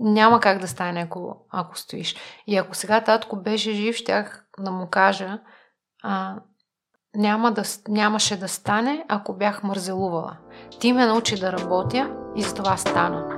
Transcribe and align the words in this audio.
няма 0.00 0.40
как 0.40 0.58
да 0.58 0.68
стане, 0.68 1.00
ако, 1.00 1.36
ако 1.50 1.78
стоиш. 1.78 2.16
И 2.46 2.56
ако 2.56 2.74
сега 2.74 3.00
татко 3.00 3.36
беше 3.36 3.72
жив, 3.72 3.96
щях 3.96 4.44
да 4.58 4.70
му 4.70 4.86
кажа, 4.86 5.38
а, 6.02 6.36
няма 7.16 7.52
да, 7.52 7.62
нямаше 7.88 8.40
да 8.40 8.48
стане, 8.48 9.04
ако 9.08 9.32
бях 9.32 9.62
мързелувала. 9.62 10.36
Ти 10.80 10.92
ме 10.92 11.06
научи 11.06 11.40
да 11.40 11.52
работя 11.52 12.10
и 12.36 12.42
за 12.42 12.54
това 12.54 12.76
стана. 12.76 13.36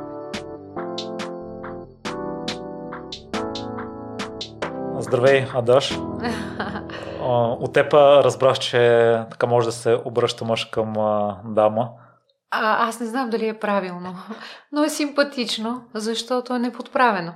Здравей, 4.98 5.46
Адаш. 5.54 5.98
От 7.20 7.72
теб 7.72 7.94
разбрах, 7.94 8.58
че 8.58 8.79
така 9.30 9.46
може 9.46 9.66
да 9.66 9.72
се 9.72 9.98
обръща 10.04 10.44
мъж 10.44 10.64
към 10.64 10.92
дама. 11.44 11.90
А, 12.55 12.89
аз 12.89 13.00
не 13.00 13.07
знам 13.07 13.30
дали 13.30 13.48
е 13.48 13.59
правилно, 13.59 14.14
но 14.73 14.84
е 14.84 14.89
симпатично, 14.89 15.84
защото 15.95 16.55
е 16.55 16.59
неподправено. 16.59 17.32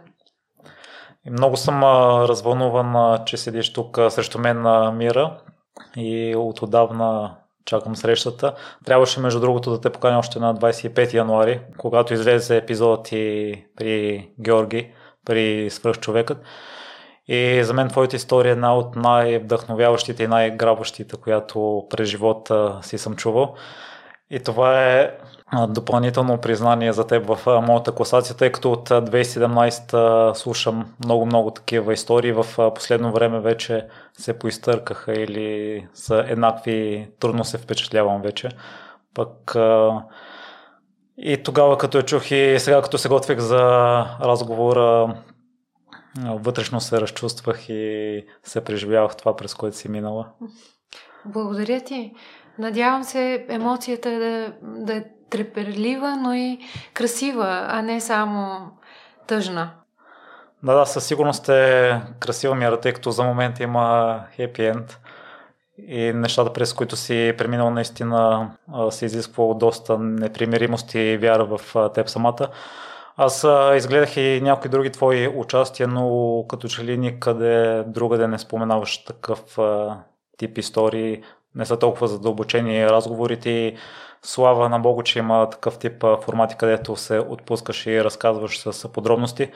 И 1.26 1.30
много 1.30 1.56
съм 1.56 1.84
развълнуван, 2.24 3.18
че 3.24 3.36
седиш 3.36 3.72
тук 3.72 3.98
срещу 4.08 4.38
мен 4.38 4.62
на 4.62 4.92
Мира 4.92 5.40
и 5.96 6.34
от 6.36 6.62
отдавна 6.62 7.36
чакам 7.64 7.96
срещата. 7.96 8.54
Трябваше, 8.84 9.20
между 9.20 9.40
другото, 9.40 9.70
да 9.70 9.80
те 9.80 9.90
поканя 9.90 10.18
още 10.18 10.38
на 10.38 10.54
25 10.54 11.14
януари, 11.14 11.60
когато 11.78 12.14
излезе 12.14 12.56
епизодът 12.56 13.12
и 13.12 13.64
при 13.76 14.28
Георги, 14.40 14.92
при 15.24 15.70
свръхчовекът. 15.70 16.38
И 17.28 17.64
за 17.64 17.74
мен 17.74 17.88
твоята 17.88 18.16
история 18.16 18.50
е 18.50 18.52
една 18.52 18.76
от 18.76 18.96
най-вдъхновяващите 18.96 20.22
и 20.22 20.28
най-грабващите, 20.28 21.16
която 21.16 21.86
през 21.90 22.08
живота 22.08 22.78
си 22.82 22.98
съм 22.98 23.16
чувал. 23.16 23.54
И 24.30 24.40
това 24.40 24.84
е 24.84 25.18
допълнително 25.68 26.38
признание 26.38 26.92
за 26.92 27.06
теб 27.06 27.26
в 27.26 27.62
моята 27.66 27.92
класация, 27.92 28.36
тъй 28.36 28.52
като 28.52 28.72
от 28.72 28.88
2017 28.88 30.32
слушам 30.32 30.94
много-много 31.04 31.50
такива 31.50 31.92
истории. 31.92 32.32
В 32.32 32.46
последно 32.74 33.12
време 33.12 33.40
вече 33.40 33.86
се 34.12 34.38
поизтъркаха 34.38 35.12
или 35.12 35.86
са 35.94 36.24
еднакви, 36.28 37.08
трудно 37.20 37.44
се 37.44 37.58
впечатлявам 37.58 38.22
вече. 38.22 38.48
Пък 39.14 39.56
и 41.18 41.42
тогава 41.42 41.78
като 41.78 41.98
я 41.98 42.04
чух 42.04 42.30
и 42.30 42.56
сега 42.58 42.82
като 42.82 42.98
се 42.98 43.08
готвих 43.08 43.38
за 43.38 43.60
разговора, 44.20 45.16
вътрешно 46.26 46.80
се 46.80 47.00
разчувствах 47.00 47.68
и 47.68 48.24
се 48.42 48.64
преживявах 48.64 49.16
това, 49.16 49.36
през 49.36 49.54
което 49.54 49.76
си 49.76 49.88
минала. 49.88 50.28
Благодаря 51.24 51.80
ти. 51.80 52.12
Надявам 52.58 53.04
се 53.04 53.46
емоцията 53.48 54.10
да, 54.10 54.52
да 54.62 54.96
е 54.96 55.04
треперлива, 55.30 56.16
но 56.16 56.34
и 56.34 56.58
красива, 56.94 57.66
а 57.68 57.82
не 57.82 58.00
само 58.00 58.70
тъжна. 59.26 59.70
Да, 60.62 60.74
да, 60.74 60.86
със 60.86 61.06
сигурност 61.06 61.48
е 61.48 62.00
красива 62.20 62.54
мира, 62.54 62.80
тъй 62.80 62.92
като 62.92 63.10
за 63.10 63.24
момент 63.24 63.60
има 63.60 64.20
хепи 64.36 64.64
енд 64.64 65.00
и 65.88 66.12
нещата, 66.12 66.52
през 66.52 66.72
които 66.72 66.96
си 66.96 67.34
преминал 67.38 67.70
наистина 67.70 68.50
се 68.90 69.04
изисква 69.04 69.54
доста 69.54 69.98
непримиримост 69.98 70.94
и 70.94 71.16
вяра 71.16 71.44
в 71.44 71.90
теб 71.94 72.08
самата. 72.08 72.48
Аз 73.16 73.46
изгледах 73.76 74.16
и 74.16 74.40
някои 74.42 74.70
други 74.70 74.90
твои 74.90 75.28
участия, 75.28 75.88
но 75.88 76.44
като 76.48 76.68
че 76.68 76.84
ли 76.84 76.98
никъде 76.98 77.84
другаде 77.86 78.26
не 78.26 78.38
споменаваш 78.38 79.04
такъв 79.04 79.58
тип 80.38 80.58
истории, 80.58 81.22
не 81.56 81.66
са 81.66 81.78
толкова 81.78 82.08
задълбочени 82.08 82.86
разговорите 82.86 83.76
слава 84.22 84.68
на 84.68 84.78
Богу, 84.78 85.02
че 85.02 85.18
има 85.18 85.50
такъв 85.50 85.78
тип 85.78 86.04
формати, 86.22 86.56
където 86.58 86.96
се 86.96 87.18
отпускаш 87.18 87.86
и 87.86 88.04
разказваш 88.04 88.58
с 88.58 88.92
подробности. 88.92 89.52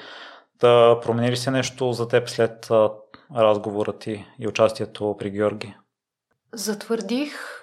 Да 0.61 1.01
промени 1.03 1.31
ли 1.31 1.37
се 1.37 1.51
нещо 1.51 1.93
за 1.93 2.09
теб 2.09 2.29
след 2.29 2.69
разговора 3.37 3.99
ти 3.99 4.27
и 4.39 4.49
участието 4.49 5.17
при 5.19 5.31
Георги? 5.31 5.77
Затвърдих 6.53 7.61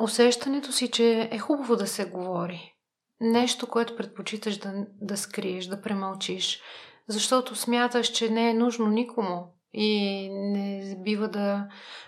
усещането 0.00 0.72
си, 0.72 0.90
че 0.90 1.28
е 1.32 1.38
хубаво 1.38 1.76
да 1.76 1.86
се 1.86 2.04
говори. 2.04 2.74
Нещо, 3.20 3.66
което 3.66 3.96
предпочиташ 3.96 4.56
да, 4.56 4.72
да 5.00 5.16
скриеш, 5.16 5.66
да 5.66 5.80
премълчиш, 5.80 6.60
защото 7.08 7.56
смяташ, 7.56 8.06
че 8.06 8.30
не 8.30 8.50
е 8.50 8.54
нужно 8.54 8.86
никому 8.86 9.51
и 9.74 10.28
не 10.32 10.96
бива 10.98 11.28
да 11.28 11.66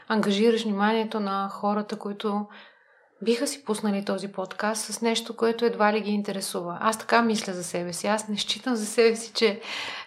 ангажираш 0.08 0.62
вниманието 0.64 1.20
на 1.20 1.48
хората, 1.48 1.98
които 1.98 2.46
биха 3.22 3.46
си 3.46 3.64
пуснали 3.64 4.04
този 4.04 4.32
подкаст 4.32 4.84
с 4.84 5.00
нещо, 5.00 5.36
което 5.36 5.64
едва 5.64 5.92
ли 5.92 6.00
ги 6.00 6.10
интересува. 6.10 6.78
Аз 6.80 6.98
така 6.98 7.22
мисля 7.22 7.52
за 7.52 7.64
себе 7.64 7.92
си. 7.92 8.06
Аз 8.06 8.28
не 8.28 8.36
считам 8.36 8.76
за 8.76 8.86
себе 8.86 9.16
си, 9.16 9.32
че 9.32 9.60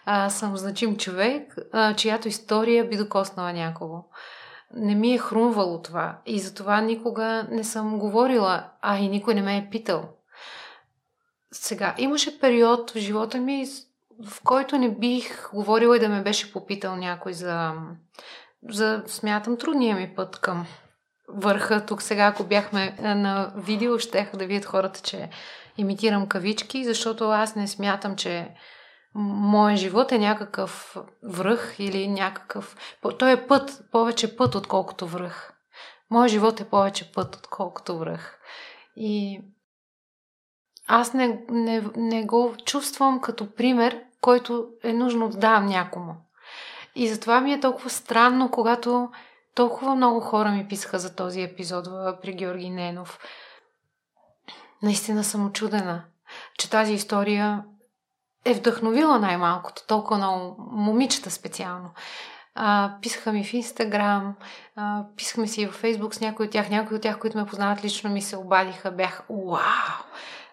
а, 0.06 0.30
съм 0.30 0.58
значим 0.58 0.98
човек, 0.98 1.56
а, 1.74 1.94
чиято 1.94 2.28
история 2.28 2.88
би 2.88 2.98
докоснала 2.98 3.54
някого. 3.54 4.04
Не 4.74 4.96
ми 4.96 5.14
е 5.14 5.18
хрумвало 5.18 5.82
това 5.82 6.18
и 6.26 6.40
затова 6.40 6.82
никога 6.82 7.48
не 7.52 7.64
съм 7.64 8.00
говорила, 8.00 8.70
а 8.82 8.98
и 8.98 9.10
никой 9.10 9.34
не 9.34 9.42
ме 9.42 9.58
е 9.58 9.70
питал. 9.72 10.10
Сега, 11.52 11.96
имаше 11.98 12.40
период 12.40 12.92
в 12.92 12.98
живота 12.98 13.38
ми, 13.38 13.66
в 14.26 14.44
който 14.44 14.78
не 14.78 14.96
бих 14.96 15.52
говорила 15.54 15.98
и 15.98 16.00
да 16.00 16.10
ме 16.10 16.24
беше 16.24 16.54
попитал 16.54 16.96
някой 16.96 17.34
за, 17.34 17.74
за 18.70 19.04
смятам, 19.08 19.58
трудния 19.58 19.96
ми 19.96 20.16
път 20.16 20.40
към 20.40 20.66
върха. 21.28 21.86
Тук 21.86 22.02
сега, 22.02 22.26
ако 22.26 22.44
бяхме 22.44 22.96
на 23.00 23.54
видео, 23.56 24.00
ще 24.00 24.30
да 24.34 24.46
видят 24.46 24.66
хората, 24.66 25.02
че 25.02 25.30
имитирам 25.78 26.28
кавички, 26.28 26.86
защото 26.86 27.30
аз 27.30 27.56
не 27.56 27.68
смятам, 27.68 28.16
че 28.16 28.56
моят 29.16 29.80
живот 29.80 30.12
е 30.12 30.20
някакъв 30.20 30.98
връх 31.24 31.76
или 31.80 32.08
някакъв... 32.08 32.76
Той 33.20 33.32
е 33.32 33.48
път, 33.48 33.82
повече 33.92 34.38
път, 34.38 34.56
отколкото 34.56 35.08
връх. 35.08 35.54
Моят 36.10 36.32
живот 36.32 36.60
е 36.60 36.70
повече 36.70 37.12
път, 37.12 37.36
отколкото 37.36 37.98
връх. 37.98 38.40
И 38.96 39.42
аз 40.88 41.14
не, 41.14 41.40
не, 41.50 41.84
не 41.96 42.26
го 42.26 42.56
чувствам 42.66 43.22
като 43.22 43.56
пример, 43.56 44.04
който 44.22 44.68
е 44.84 44.94
нужно 44.94 45.30
да 45.30 45.38
давам 45.38 45.66
някому. 45.66 46.16
И 46.96 47.08
затова 47.08 47.42
ми 47.42 47.54
е 47.54 47.60
толкова 47.60 47.90
странно, 47.90 48.52
когато 48.52 49.10
толкова 49.56 49.96
много 49.96 50.20
хора 50.20 50.52
ми 50.52 50.68
писаха 50.68 51.00
за 51.00 51.16
този 51.16 51.42
епизод 51.42 51.86
при 52.22 52.34
Георги 52.34 52.70
Ненов. 52.70 53.20
Наистина 54.82 55.24
съм 55.24 55.46
очудена, 55.46 56.04
че 56.58 56.70
тази 56.70 56.94
история 56.94 57.64
е 58.46 58.54
вдъхновила 58.54 59.20
най-малкото, 59.20 59.88
толкова 59.88 60.18
много 60.18 60.56
момичета 60.72 61.32
специално. 61.32 61.90
А, 62.56 62.94
писаха 63.02 63.34
ми 63.34 63.44
в 63.44 63.54
Инстаграм, 63.54 64.36
а, 64.76 65.04
писахме 65.16 65.48
си 65.48 65.68
в 65.68 65.72
Фейсбук 65.72 66.16
с 66.16 66.22
някои 66.22 66.46
от 66.46 66.52
тях, 66.52 66.70
някои 66.70 66.98
от 66.98 67.04
тях, 67.04 67.20
които 67.20 67.38
ме 67.38 67.46
познават 67.46 67.84
лично, 67.84 68.10
ми 68.10 68.22
се 68.22 68.38
обадиха, 68.38 68.92
бях 68.92 69.24
вау! 69.30 69.58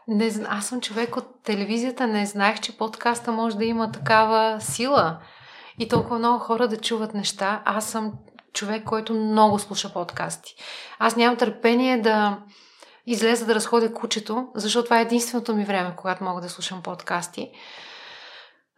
Не, 0.09 0.33
аз 0.49 0.67
съм 0.67 0.81
човек 0.81 1.17
от 1.17 1.43
телевизията, 1.43 2.07
не 2.07 2.27
знаех, 2.27 2.61
че 2.61 2.77
подкаста 2.77 3.33
може 3.33 3.57
да 3.57 3.65
има 3.65 3.93
такава 3.93 4.61
сила 4.61 5.19
и 5.79 5.89
толкова 5.89 6.19
много 6.19 6.39
хора 6.39 6.69
да 6.69 6.77
чуват 6.77 7.15
неща. 7.15 7.63
Аз 7.65 7.85
съм 7.85 8.13
човек, 8.53 8.85
който 8.85 9.15
много 9.15 9.59
слуша 9.59 9.93
подкасти. 9.93 10.55
Аз 10.99 11.17
нямам 11.17 11.37
търпение 11.37 12.01
да 12.01 12.39
излеза 13.07 13.47
да 13.47 13.55
разходя 13.55 13.95
кучето, 13.95 14.49
защото 14.55 14.85
това 14.85 14.99
е 14.99 15.03
единственото 15.03 15.55
ми 15.55 15.65
време, 15.65 15.97
когато 15.97 16.25
мога 16.25 16.41
да 16.41 16.49
слушам 16.49 16.83
подкасти. 16.83 17.51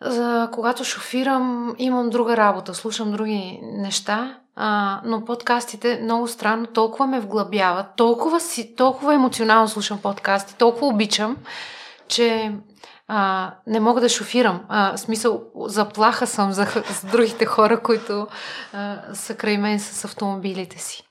За, 0.02 0.48
когато 0.52 0.84
шофирам, 0.84 1.74
имам 1.78 2.10
друга 2.10 2.36
работа, 2.36 2.74
слушам 2.74 3.12
други 3.12 3.60
неща, 3.62 4.40
а, 4.56 5.00
но 5.04 5.24
подкастите 5.24 6.00
много 6.02 6.28
странно 6.28 6.66
толкова 6.66 7.06
ме 7.06 7.20
вглъбяват, 7.20 7.86
толкова, 7.96 8.40
си, 8.40 8.76
толкова 8.76 9.14
емоционално 9.14 9.68
слушам 9.68 10.02
подкасти, 10.02 10.56
толкова 10.56 10.86
обичам, 10.86 11.36
че 12.08 12.52
а, 13.08 13.52
не 13.66 13.80
мога 13.80 14.00
да 14.00 14.08
шофирам. 14.08 14.64
А, 14.68 14.96
смисъл, 14.96 15.43
заплаха 15.66 16.26
съм 16.26 16.52
за, 16.52 16.64
за 17.02 17.08
другите 17.10 17.46
хора, 17.46 17.82
които 17.82 18.26
а, 18.72 18.99
са 19.14 19.37
край 19.37 19.58
мен 19.58 19.81
с 19.81 20.04
автомобилите 20.04 20.78
си. 20.78 21.02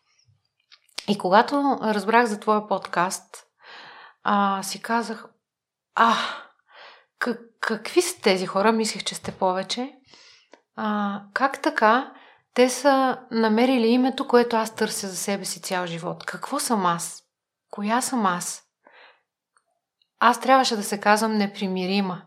И 1.07 1.17
когато 1.17 1.79
разбрах 1.83 2.25
за 2.25 2.39
твоя 2.39 2.67
подкаст, 2.67 3.45
а, 4.23 4.63
си 4.63 4.81
казах, 4.81 5.25
а, 5.95 6.13
как, 7.19 7.39
какви 7.65 8.01
са 8.01 8.21
тези 8.21 8.45
хора? 8.45 8.71
Мислих, 8.71 9.03
че 9.03 9.15
сте 9.15 9.31
повече. 9.31 9.91
А, 10.75 11.21
как 11.33 11.61
така 11.61 12.11
те 12.53 12.69
са 12.69 13.17
намерили 13.31 13.87
името, 13.87 14.27
което 14.27 14.55
аз 14.55 14.75
търся 14.75 15.07
за 15.07 15.15
себе 15.15 15.45
си 15.45 15.61
цял 15.61 15.85
живот? 15.85 16.25
Какво 16.25 16.59
съм 16.59 16.85
аз? 16.85 17.23
Коя 17.71 18.01
съм 18.01 18.25
аз? 18.25 18.63
Аз 20.19 20.41
трябваше 20.41 20.75
да 20.75 20.83
се 20.83 20.99
казвам 20.99 21.37
непримирима. 21.37 22.21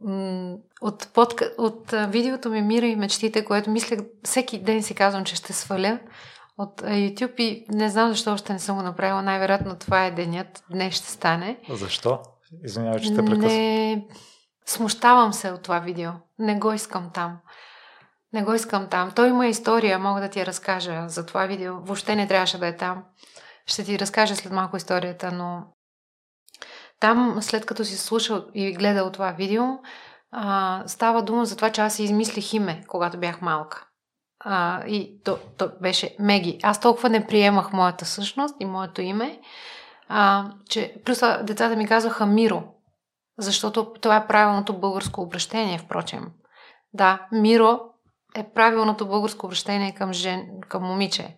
от, 0.80 1.08
подка... 1.14 1.52
от 1.58 1.90
видеото 1.90 2.50
ми 2.50 2.62
Мира 2.62 2.86
и 2.86 2.96
мечтите, 2.96 3.44
което 3.44 3.70
мисля 3.70 3.96
всеки 4.24 4.62
ден 4.62 4.82
си 4.82 4.94
казвам, 4.94 5.24
че 5.24 5.36
ще 5.36 5.52
сваля 5.52 5.98
от 6.58 6.82
YouTube 6.82 7.40
и 7.40 7.66
не 7.68 7.88
знам 7.88 8.08
защо 8.08 8.32
още 8.32 8.52
не 8.52 8.58
съм 8.58 8.76
го 8.76 8.82
направила. 8.82 9.22
Най-вероятно 9.22 9.76
това 9.76 10.06
е 10.06 10.10
денят. 10.10 10.64
Днес 10.70 10.94
ще 10.94 11.06
стане. 11.06 11.58
Защо? 11.70 12.20
Извинявай, 12.64 13.00
че 13.00 13.14
те 13.14 13.24
прекъсвам. 13.24 13.50
Не... 13.50 14.06
Смущавам 14.66 15.32
се 15.32 15.50
от 15.50 15.62
това 15.62 15.78
видео. 15.78 16.10
Не 16.38 16.58
го 16.58 16.72
искам 16.72 17.10
там. 17.14 17.38
Не 18.32 18.42
го 18.42 18.54
искам 18.54 18.88
там. 18.88 19.10
Той 19.10 19.28
има 19.28 19.46
история, 19.46 19.98
мога 19.98 20.20
да 20.20 20.28
ти 20.28 20.40
я 20.40 20.46
разкажа 20.46 21.04
за 21.08 21.26
това 21.26 21.46
видео. 21.46 21.74
Въобще 21.74 22.16
не 22.16 22.28
трябваше 22.28 22.58
да 22.58 22.66
е 22.66 22.76
там. 22.76 23.04
Ще 23.66 23.84
ти 23.84 23.98
разкажа 23.98 24.36
след 24.36 24.52
малко 24.52 24.76
историята, 24.76 25.32
но 25.32 25.62
там, 27.00 27.38
след 27.40 27.66
като 27.66 27.84
си 27.84 27.98
слушал 27.98 28.44
и 28.54 28.72
гледал 28.72 29.12
това 29.12 29.32
видео, 29.32 29.64
а, 30.30 30.82
става 30.86 31.22
дума 31.22 31.44
за 31.44 31.56
това, 31.56 31.70
че 31.70 31.80
аз 31.80 31.94
си 31.94 32.04
измислих 32.04 32.52
име, 32.52 32.84
когато 32.88 33.18
бях 33.18 33.40
малка. 33.40 33.87
А, 34.40 34.86
и 34.86 35.22
то, 35.24 35.38
то 35.58 35.70
беше 35.80 36.16
Меги. 36.18 36.58
Аз 36.62 36.80
толкова 36.80 37.08
не 37.08 37.26
приемах 37.26 37.72
моята 37.72 38.04
същност 38.04 38.56
и 38.60 38.64
моето 38.64 39.02
име, 39.02 39.40
а, 40.08 40.50
че 40.68 40.94
плюс 41.04 41.20
децата 41.42 41.76
ми 41.76 41.86
казваха 41.86 42.26
Миро, 42.26 42.62
защото 43.38 43.92
това 44.00 44.16
е 44.16 44.26
правилното 44.26 44.80
българско 44.80 45.20
обращение, 45.20 45.78
впрочем. 45.78 46.26
Да, 46.92 47.26
Миро 47.32 47.80
е 48.36 48.52
правилното 48.54 49.08
българско 49.08 49.46
обращение 49.46 49.94
към, 49.94 50.12
жен, 50.12 50.48
към 50.68 50.82
момиче. 50.82 51.36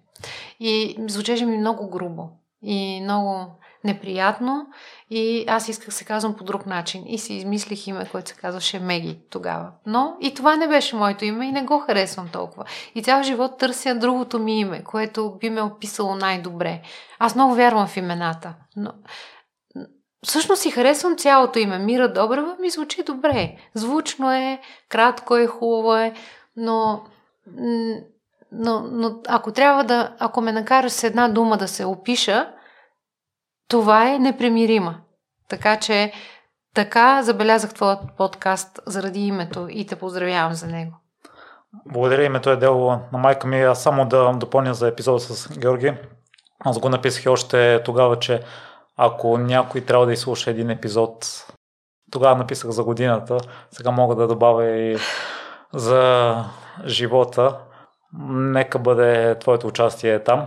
И 0.61 0.97
звучеше 1.09 1.47
ми 1.47 1.59
много 1.59 1.91
грубо 1.91 2.29
и 2.63 3.01
много 3.03 3.47
неприятно 3.85 4.67
и 5.11 5.45
аз 5.49 5.69
исках 5.69 5.95
се 5.95 6.05
казвам 6.05 6.35
по 6.35 6.45
друг 6.45 6.67
начин 6.67 7.05
и 7.07 7.19
си 7.19 7.35
измислих 7.35 7.87
име, 7.87 8.09
което 8.13 8.29
се 8.29 8.37
казваше 8.37 8.79
Меги 8.79 9.19
тогава. 9.31 9.71
Но 9.87 10.17
и 10.21 10.35
това 10.35 10.57
не 10.57 10.69
беше 10.69 10.97
моето 10.97 11.25
име 11.25 11.47
и 11.47 11.53
не 11.53 11.63
го 11.63 11.79
харесвам 11.79 12.29
толкова. 12.33 12.65
И 12.95 13.03
цял 13.03 13.23
живот 13.23 13.59
търся 13.59 13.95
другото 13.95 14.39
ми 14.39 14.61
име, 14.61 14.85
което 14.85 15.37
би 15.41 15.51
ме 15.51 15.63
описало 15.63 16.15
най-добре. 16.15 16.83
Аз 17.19 17.35
много 17.35 17.55
вярвам 17.55 17.87
в 17.87 17.97
имената, 17.97 18.55
но 18.77 18.93
всъщност 20.27 20.63
си 20.63 20.71
харесвам 20.71 21.17
цялото 21.17 21.59
име. 21.59 21.79
Мира 21.79 22.13
Добрева 22.13 22.57
ми 22.61 22.71
звучи 22.71 23.03
добре. 23.03 23.57
Звучно 23.75 24.33
е, 24.33 24.61
кратко 24.89 25.37
е, 25.37 25.47
хубаво 25.47 25.97
е, 25.97 26.15
но 26.57 27.03
но, 28.53 28.81
но 28.81 29.21
ако 29.29 29.53
трябва 29.53 29.85
да, 29.85 30.15
ако 30.19 30.41
ме 30.41 30.53
накараш 30.53 30.93
с 30.93 31.05
една 31.05 31.29
дума 31.29 31.59
да 31.59 31.69
се 31.69 31.85
опиша, 31.85 32.53
това 33.71 34.15
е 34.15 34.19
непремирима. 34.19 34.95
Така 35.49 35.77
че 35.77 36.13
така 36.75 37.23
забелязах 37.23 37.75
твоят 37.75 38.01
подкаст 38.17 38.81
заради 38.87 39.21
името 39.21 39.67
и 39.71 39.87
те 39.87 39.97
поздравявам 39.97 40.53
за 40.53 40.67
него. 40.67 40.97
Благодаря, 41.87 42.25
името 42.25 42.51
е 42.51 42.57
дело 42.57 43.01
на 43.13 43.19
майка 43.19 43.47
ми. 43.47 43.63
Аз 43.63 43.83
само 43.83 44.05
да 44.09 44.33
допълня 44.33 44.75
за 44.75 44.89
епизода 44.89 45.21
с 45.21 45.59
Георги. 45.59 45.95
Аз 46.65 46.79
го 46.79 46.89
написах 46.89 47.33
още 47.33 47.83
тогава, 47.85 48.19
че 48.19 48.43
ако 48.97 49.39
някой 49.39 49.81
трябва 49.81 50.07
да 50.07 50.13
изслуша 50.13 50.51
един 50.51 50.71
епизод, 50.71 51.27
тогава 52.11 52.37
написах 52.37 52.71
за 52.71 52.85
годината, 52.85 53.39
сега 53.71 53.91
мога 53.91 54.15
да 54.15 54.27
добавя 54.27 54.67
и 54.71 54.99
за 55.75 56.35
живота. 56.87 57.59
Нека 58.29 58.79
бъде 58.79 59.39
твоето 59.39 59.67
участие 59.67 60.25
там. 60.25 60.47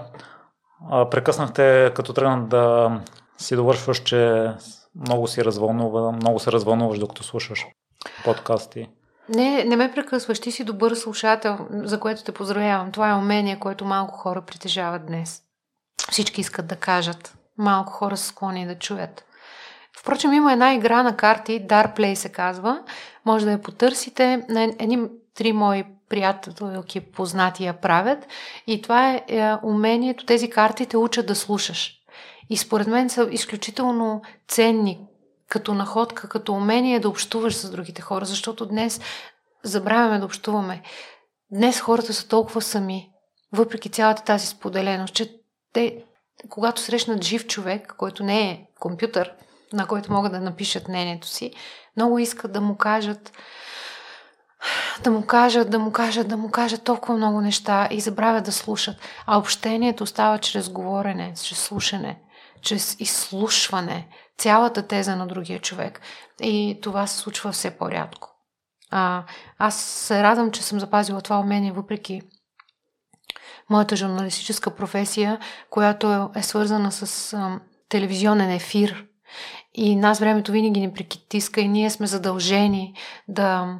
Прекъснахте, 0.90 1.92
като 1.96 2.14
тръгна 2.14 2.48
да 2.48 2.92
си 3.38 3.56
довършваш, 3.56 4.04
че 4.04 4.52
много 4.96 5.28
си 5.28 5.46
развълнува, 5.46 6.12
много 6.12 6.40
се 6.40 6.52
развълнуваш, 6.52 7.00
докато 7.00 7.24
слушаш 7.24 7.66
подкасти. 8.26 8.90
Не, 9.30 9.64
не 9.64 9.76
ме 9.76 9.92
прекъсваш. 9.92 10.40
Ти 10.40 10.52
си 10.52 10.64
добър 10.64 10.96
слушател, 10.96 11.58
за 11.72 12.00
което 12.00 12.24
те 12.24 12.32
поздравявам. 12.32 12.92
Това 12.92 13.10
е 13.10 13.16
умение, 13.16 13.60
което 13.60 13.86
малко 13.86 14.18
хора 14.18 14.42
притежават 14.42 15.06
днес. 15.06 15.42
Всички 16.12 16.42
искат 16.42 16.68
да 16.68 16.76
кажат. 16.76 17.36
Малко 17.58 17.94
хора 17.94 18.18
са 18.18 18.28
склонни 18.28 18.68
да 18.68 18.80
чуят. 18.80 19.26
Впрочем, 19.98 20.34
има 20.34 20.54
една 20.54 20.74
игра 20.74 21.04
на 21.04 21.18
карти, 21.18 21.68
Dark 21.68 21.98
Play 21.98 22.14
се 22.14 22.30
казва. 22.30 22.84
Може 23.26 23.46
да 23.46 23.52
я 23.52 23.62
потърсите. 23.62 24.46
Едни 24.80 25.08
три 25.36 25.54
мои 25.54 25.84
приятелки 26.10 27.00
познати 27.00 27.64
я 27.64 27.74
правят. 27.74 28.28
И 28.68 28.82
това 28.82 29.12
е, 29.12 29.24
е 29.28 29.54
умението, 29.64 30.26
тези 30.26 30.50
карти 30.50 30.86
те 30.86 30.98
учат 30.98 31.26
да 31.26 31.36
слушаш. 31.36 31.94
И 32.50 32.58
според 32.58 32.88
мен 32.88 33.10
са 33.10 33.28
изключително 33.32 34.22
ценни 34.48 35.00
като 35.50 35.74
находка, 35.74 36.30
като 36.30 36.54
умение 36.54 37.00
да 37.00 37.10
общуваш 37.10 37.56
с 37.56 37.72
другите 37.72 38.02
хора, 38.02 38.26
защото 38.26 38.66
днес 38.66 39.02
забравяме 39.64 40.20
да 40.20 40.26
общуваме. 40.26 40.82
Днес 41.52 41.80
хората 41.80 42.14
са 42.14 42.28
толкова 42.28 42.62
сами, 42.62 43.10
въпреки 43.52 43.90
цялата 43.90 44.24
тази 44.24 44.48
споделеност, 44.48 45.14
че 45.14 45.36
те, 45.74 46.04
когато 46.50 46.82
срещнат 46.82 47.24
жив 47.24 47.48
човек, 47.48 47.94
който 47.98 48.24
не 48.24 48.50
е 48.50 48.68
компютър, 48.80 49.34
на 49.74 49.88
който 49.88 50.14
могат 50.14 50.32
да 50.32 50.40
напишат 50.40 50.88
мнението 50.88 51.28
си, 51.28 51.54
много 51.98 52.20
искат 52.20 52.52
да 52.52 52.62
му 52.62 52.78
кажат 52.78 53.32
да 55.04 55.12
му 55.12 55.26
кажат, 55.26 55.70
да 55.70 55.80
му 55.80 55.92
кажат, 55.92 56.28
да 56.28 56.38
му 56.38 56.52
кажат 56.52 56.84
толкова 56.84 57.18
много 57.18 57.42
неща 57.42 57.88
и 57.92 58.00
забравят 58.00 58.46
да 58.46 58.52
слушат. 58.52 58.96
А 59.26 59.38
общението 59.38 60.06
става 60.06 60.40
чрез 60.40 60.70
говорене, 60.70 61.34
чрез 61.44 61.58
слушане, 61.58 62.20
чрез 62.62 62.96
изслушване, 63.00 64.08
цялата 64.38 64.88
теза 64.88 65.16
на 65.16 65.28
другия 65.28 65.60
човек. 65.60 66.02
И 66.42 66.80
това 66.82 67.08
се 67.08 67.18
случва 67.18 67.52
все 67.52 67.78
по-рядко. 67.78 68.30
А, 68.92 69.24
аз 69.58 69.76
се 69.76 70.24
радвам, 70.24 70.52
че 70.52 70.64
съм 70.64 70.80
запазила 70.80 71.22
това 71.22 71.40
умение, 71.40 71.72
въпреки 71.72 72.22
моята 73.70 73.96
журналистическа 73.96 74.76
професия, 74.76 75.40
която 75.70 76.30
е, 76.36 76.44
свързана 76.44 76.92
с 76.92 77.34
а, 77.34 77.60
телевизионен 77.90 78.52
ефир. 78.52 79.06
И 79.74 79.96
нас 79.96 80.20
времето 80.20 80.52
винаги 80.52 80.80
ни 80.80 80.94
прикитиска 80.94 81.62
и 81.62 81.68
ние 81.68 81.90
сме 81.90 82.08
задължени 82.08 82.94
да 83.28 83.80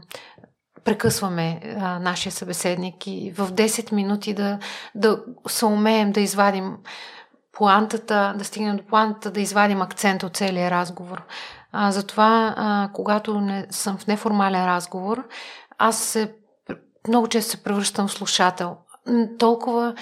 прекъсваме 0.84 1.62
а, 1.80 2.00
нашия 2.00 2.32
събеседник 2.32 3.08
и 3.08 3.32
в 3.32 3.52
10 3.52 3.92
минути 3.92 4.34
да, 4.34 4.60
да 4.96 5.20
се 5.48 5.66
умеем 5.66 6.12
да 6.12 6.22
извадим 6.22 6.78
плантата, 7.58 8.34
да 8.38 8.44
стигнем 8.44 8.78
до 8.78 8.84
плантата, 8.84 9.32
да 9.32 9.42
извадим 9.42 9.82
акцент 9.82 10.24
от 10.24 10.38
целия 10.38 10.72
разговор. 10.72 11.24
А, 11.72 11.92
затова, 11.92 12.54
а, 12.58 12.90
когато 12.94 13.42
не, 13.42 13.68
съм 13.70 13.98
в 13.98 14.08
неформален 14.08 14.66
разговор, 14.66 15.28
аз 15.78 15.98
се, 15.98 16.34
много 17.08 17.28
често 17.28 17.52
се 17.52 17.64
превръщам 17.64 18.08
в 18.08 18.12
слушател. 18.12 18.78
Толкова 19.40 19.94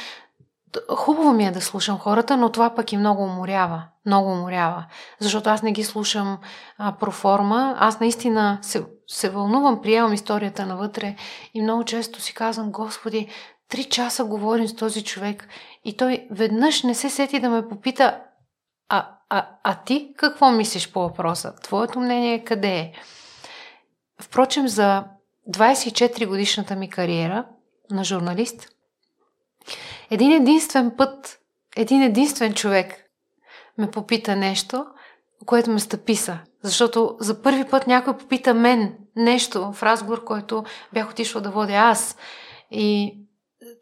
Хубаво 0.95 1.33
ми 1.33 1.47
е 1.47 1.51
да 1.51 1.61
слушам 1.61 1.97
хората, 1.97 2.37
но 2.37 2.49
това 2.49 2.75
пък 2.75 2.91
и 2.91 2.97
много 2.97 3.23
уморява. 3.23 3.83
Много 4.05 4.31
уморява. 4.31 4.85
Защото 5.19 5.49
аз 5.49 5.61
не 5.61 5.71
ги 5.71 5.83
слушам 5.83 6.37
а, 6.77 6.91
проформа. 6.91 7.75
Аз 7.79 7.99
наистина 7.99 8.59
се, 8.61 8.85
се 9.13 9.29
вълнувам, 9.29 9.81
приемам 9.81 10.13
историята 10.13 10.65
навътре 10.65 11.15
и 11.53 11.61
много 11.61 11.83
често 11.83 12.21
си 12.21 12.33
казвам, 12.33 12.71
Господи, 12.71 13.27
три 13.69 13.83
часа 13.83 14.25
говорим 14.25 14.67
с 14.67 14.75
този 14.75 15.03
човек 15.03 15.47
и 15.85 15.97
той 15.97 16.27
веднъж 16.31 16.83
не 16.83 16.95
се 16.95 17.09
сети 17.09 17.39
да 17.39 17.49
ме 17.49 17.67
попита, 17.67 18.21
а, 18.89 19.07
а, 19.29 19.47
а 19.63 19.75
ти 19.75 20.13
какво 20.17 20.51
мислиш 20.51 20.91
по 20.91 20.99
въпроса? 20.99 21.53
Твоето 21.63 21.99
мнение 21.99 22.43
къде 22.43 22.77
е? 22.77 22.93
Впрочем, 24.21 24.67
за 24.67 25.03
24 25.49 26.27
годишната 26.27 26.75
ми 26.75 26.89
кариера 26.89 27.45
на 27.91 28.03
журналист– 28.03 28.67
един 30.11 30.31
единствен 30.31 30.91
път, 30.97 31.39
един 31.75 32.01
единствен 32.01 32.53
човек 32.53 33.05
ме 33.77 33.91
попита 33.91 34.35
нещо, 34.35 34.85
което 35.45 35.71
ме 35.71 35.79
стъписа. 35.79 36.39
Защото 36.63 37.15
за 37.19 37.41
първи 37.41 37.65
път 37.65 37.87
някой 37.87 38.17
попита 38.17 38.53
мен 38.53 38.97
нещо 39.15 39.73
в 39.73 39.83
разговор, 39.83 40.23
който 40.23 40.63
бях 40.93 41.09
отишла 41.09 41.41
да 41.41 41.51
водя 41.51 41.73
аз. 41.73 42.17
И 42.71 43.17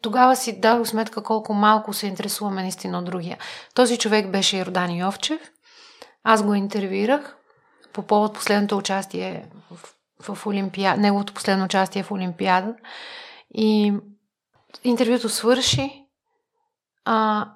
тогава 0.02 0.36
си 0.36 0.60
дадох 0.60 0.86
сметка 0.88 1.22
колко 1.22 1.54
малко 1.54 1.92
се 1.92 2.06
интересуваме 2.06 2.62
наистина 2.62 2.98
от 2.98 3.04
другия. 3.04 3.38
Този 3.74 3.98
човек 3.98 4.30
беше 4.30 4.58
Йордан 4.58 4.96
Йовчев. 4.96 5.40
Аз 6.24 6.42
го 6.42 6.54
интервюирах 6.54 7.36
по 7.92 8.02
повод 8.02 8.34
последното 8.34 8.76
участие 8.76 9.48
в, 9.70 10.34
в 10.34 10.46
Олимпиада, 10.46 11.00
неговото 11.00 11.34
последно 11.34 11.64
участие 11.64 12.02
в 12.02 12.10
Олимпиада. 12.10 12.74
И 13.54 13.92
интервюто 14.84 15.28
свърши 15.28 16.04
а, 17.04 17.48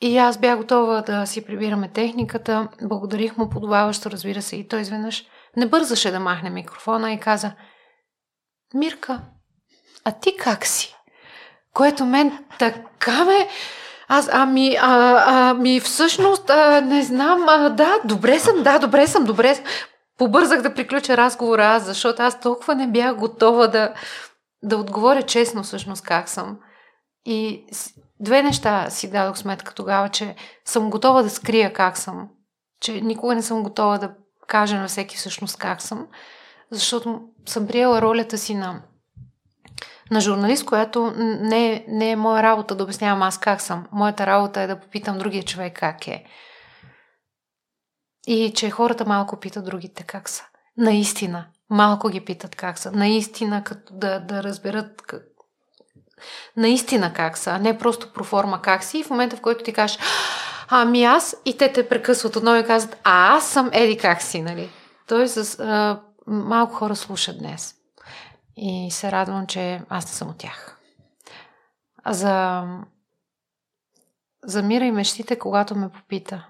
и 0.00 0.18
аз 0.18 0.38
бях 0.38 0.58
готова 0.58 1.02
да 1.02 1.26
си 1.26 1.44
прибираме 1.44 1.88
техниката. 1.88 2.68
Благодарих 2.82 3.36
му 3.36 3.50
подобаващо, 3.50 4.10
разбира 4.10 4.42
се. 4.42 4.56
И 4.56 4.68
той 4.68 4.80
изведнъж 4.80 5.26
не 5.56 5.66
бързаше 5.66 6.10
да 6.10 6.20
махне 6.20 6.50
микрофона 6.50 7.12
и 7.12 7.20
каза 7.20 7.52
Мирка, 8.74 9.20
а 10.04 10.12
ти 10.12 10.36
как 10.36 10.66
си? 10.66 10.96
Което 11.74 12.04
мен 12.04 12.44
така 12.58 13.24
ме... 13.24 13.48
Аз, 14.08 14.28
ами, 14.32 14.76
а, 14.80 15.24
ами, 15.26 15.80
всъщност, 15.80 16.50
а, 16.50 16.80
не 16.80 17.02
знам, 17.02 17.44
а, 17.48 17.68
да, 17.68 17.98
добре 18.04 18.38
съм, 18.38 18.62
да, 18.62 18.78
добре 18.78 19.06
съм, 19.06 19.24
добре 19.24 19.54
съм. 19.54 19.64
Побързах 20.18 20.62
да 20.62 20.74
приключа 20.74 21.16
разговора 21.16 21.66
аз, 21.66 21.84
защото 21.84 22.22
аз 22.22 22.40
толкова 22.40 22.74
не 22.74 22.86
бях 22.86 23.16
готова 23.16 23.66
да, 23.66 23.94
да 24.62 24.76
отговоря 24.76 25.22
честно 25.22 25.62
всъщност 25.62 26.04
как 26.04 26.28
съм. 26.28 26.58
И 27.24 27.66
две 28.20 28.42
неща 28.42 28.90
си 28.90 29.10
дадох 29.10 29.38
сметка 29.38 29.74
тогава, 29.74 30.08
че 30.08 30.34
съм 30.64 30.90
готова 30.90 31.22
да 31.22 31.30
скрия 31.30 31.72
как 31.72 31.98
съм. 31.98 32.28
Че 32.80 33.00
никога 33.00 33.34
не 33.34 33.42
съм 33.42 33.62
готова 33.62 33.98
да 33.98 34.14
кажа 34.46 34.76
на 34.76 34.88
всеки 34.88 35.16
всъщност 35.16 35.56
как 35.56 35.82
съм, 35.82 36.06
защото 36.70 37.20
съм 37.46 37.66
приела 37.66 38.02
ролята 38.02 38.38
си 38.38 38.54
на, 38.54 38.82
на 40.10 40.20
журналист, 40.20 40.66
която 40.66 41.12
не 41.16 41.84
не 41.88 42.10
е 42.10 42.16
моя 42.16 42.42
работа 42.42 42.74
да 42.74 42.84
обяснявам 42.84 43.22
аз 43.22 43.40
как 43.40 43.60
съм. 43.60 43.86
Моята 43.92 44.26
работа 44.26 44.60
е 44.60 44.66
да 44.66 44.80
попитам 44.80 45.18
другия 45.18 45.42
човек 45.42 45.78
как 45.78 46.08
е. 46.08 46.24
И 48.26 48.52
че 48.54 48.70
хората 48.70 49.04
малко 49.04 49.40
питат 49.40 49.64
другите 49.64 50.02
как 50.02 50.28
са. 50.28 50.44
Наистина. 50.76 51.46
Малко 51.70 52.08
ги 52.08 52.20
питат 52.20 52.56
как 52.56 52.78
са. 52.78 52.92
Наистина, 52.92 53.64
като 53.64 53.94
да, 53.94 54.20
да 54.20 54.42
разберат. 54.42 55.02
Наистина 56.56 57.12
как 57.12 57.38
са, 57.38 57.50
а 57.50 57.58
не 57.58 57.78
просто 57.78 58.12
проформа 58.12 58.62
как 58.62 58.84
си. 58.84 58.98
И 58.98 59.04
в 59.04 59.10
момента, 59.10 59.36
в 59.36 59.40
който 59.40 59.64
ти 59.64 59.72
кажеш, 59.72 59.98
ами 60.68 61.04
аз, 61.04 61.36
и 61.44 61.56
те 61.56 61.72
те 61.72 61.88
прекъсват 61.88 62.36
отново 62.36 62.56
и 62.60 62.66
казват, 62.66 62.96
а 63.04 63.36
аз 63.36 63.48
съм 63.48 63.70
еди 63.72 63.98
как 63.98 64.22
си, 64.22 64.42
нали? 64.42 64.70
Тоест, 65.08 65.34
с, 65.34 65.60
а, 65.60 66.00
малко 66.26 66.74
хора 66.74 66.96
слушат 66.96 67.38
днес. 67.38 67.74
И 68.56 68.90
се 68.90 69.12
радвам, 69.12 69.46
че 69.46 69.82
аз 69.88 70.06
не 70.06 70.12
съм 70.12 70.28
от 70.28 70.38
тях. 70.38 70.78
За, 72.06 72.64
за 74.44 74.62
мира 74.62 74.84
и 74.84 74.92
мечтите, 74.92 75.38
когато 75.38 75.74
ме 75.74 75.88
попита, 75.88 76.46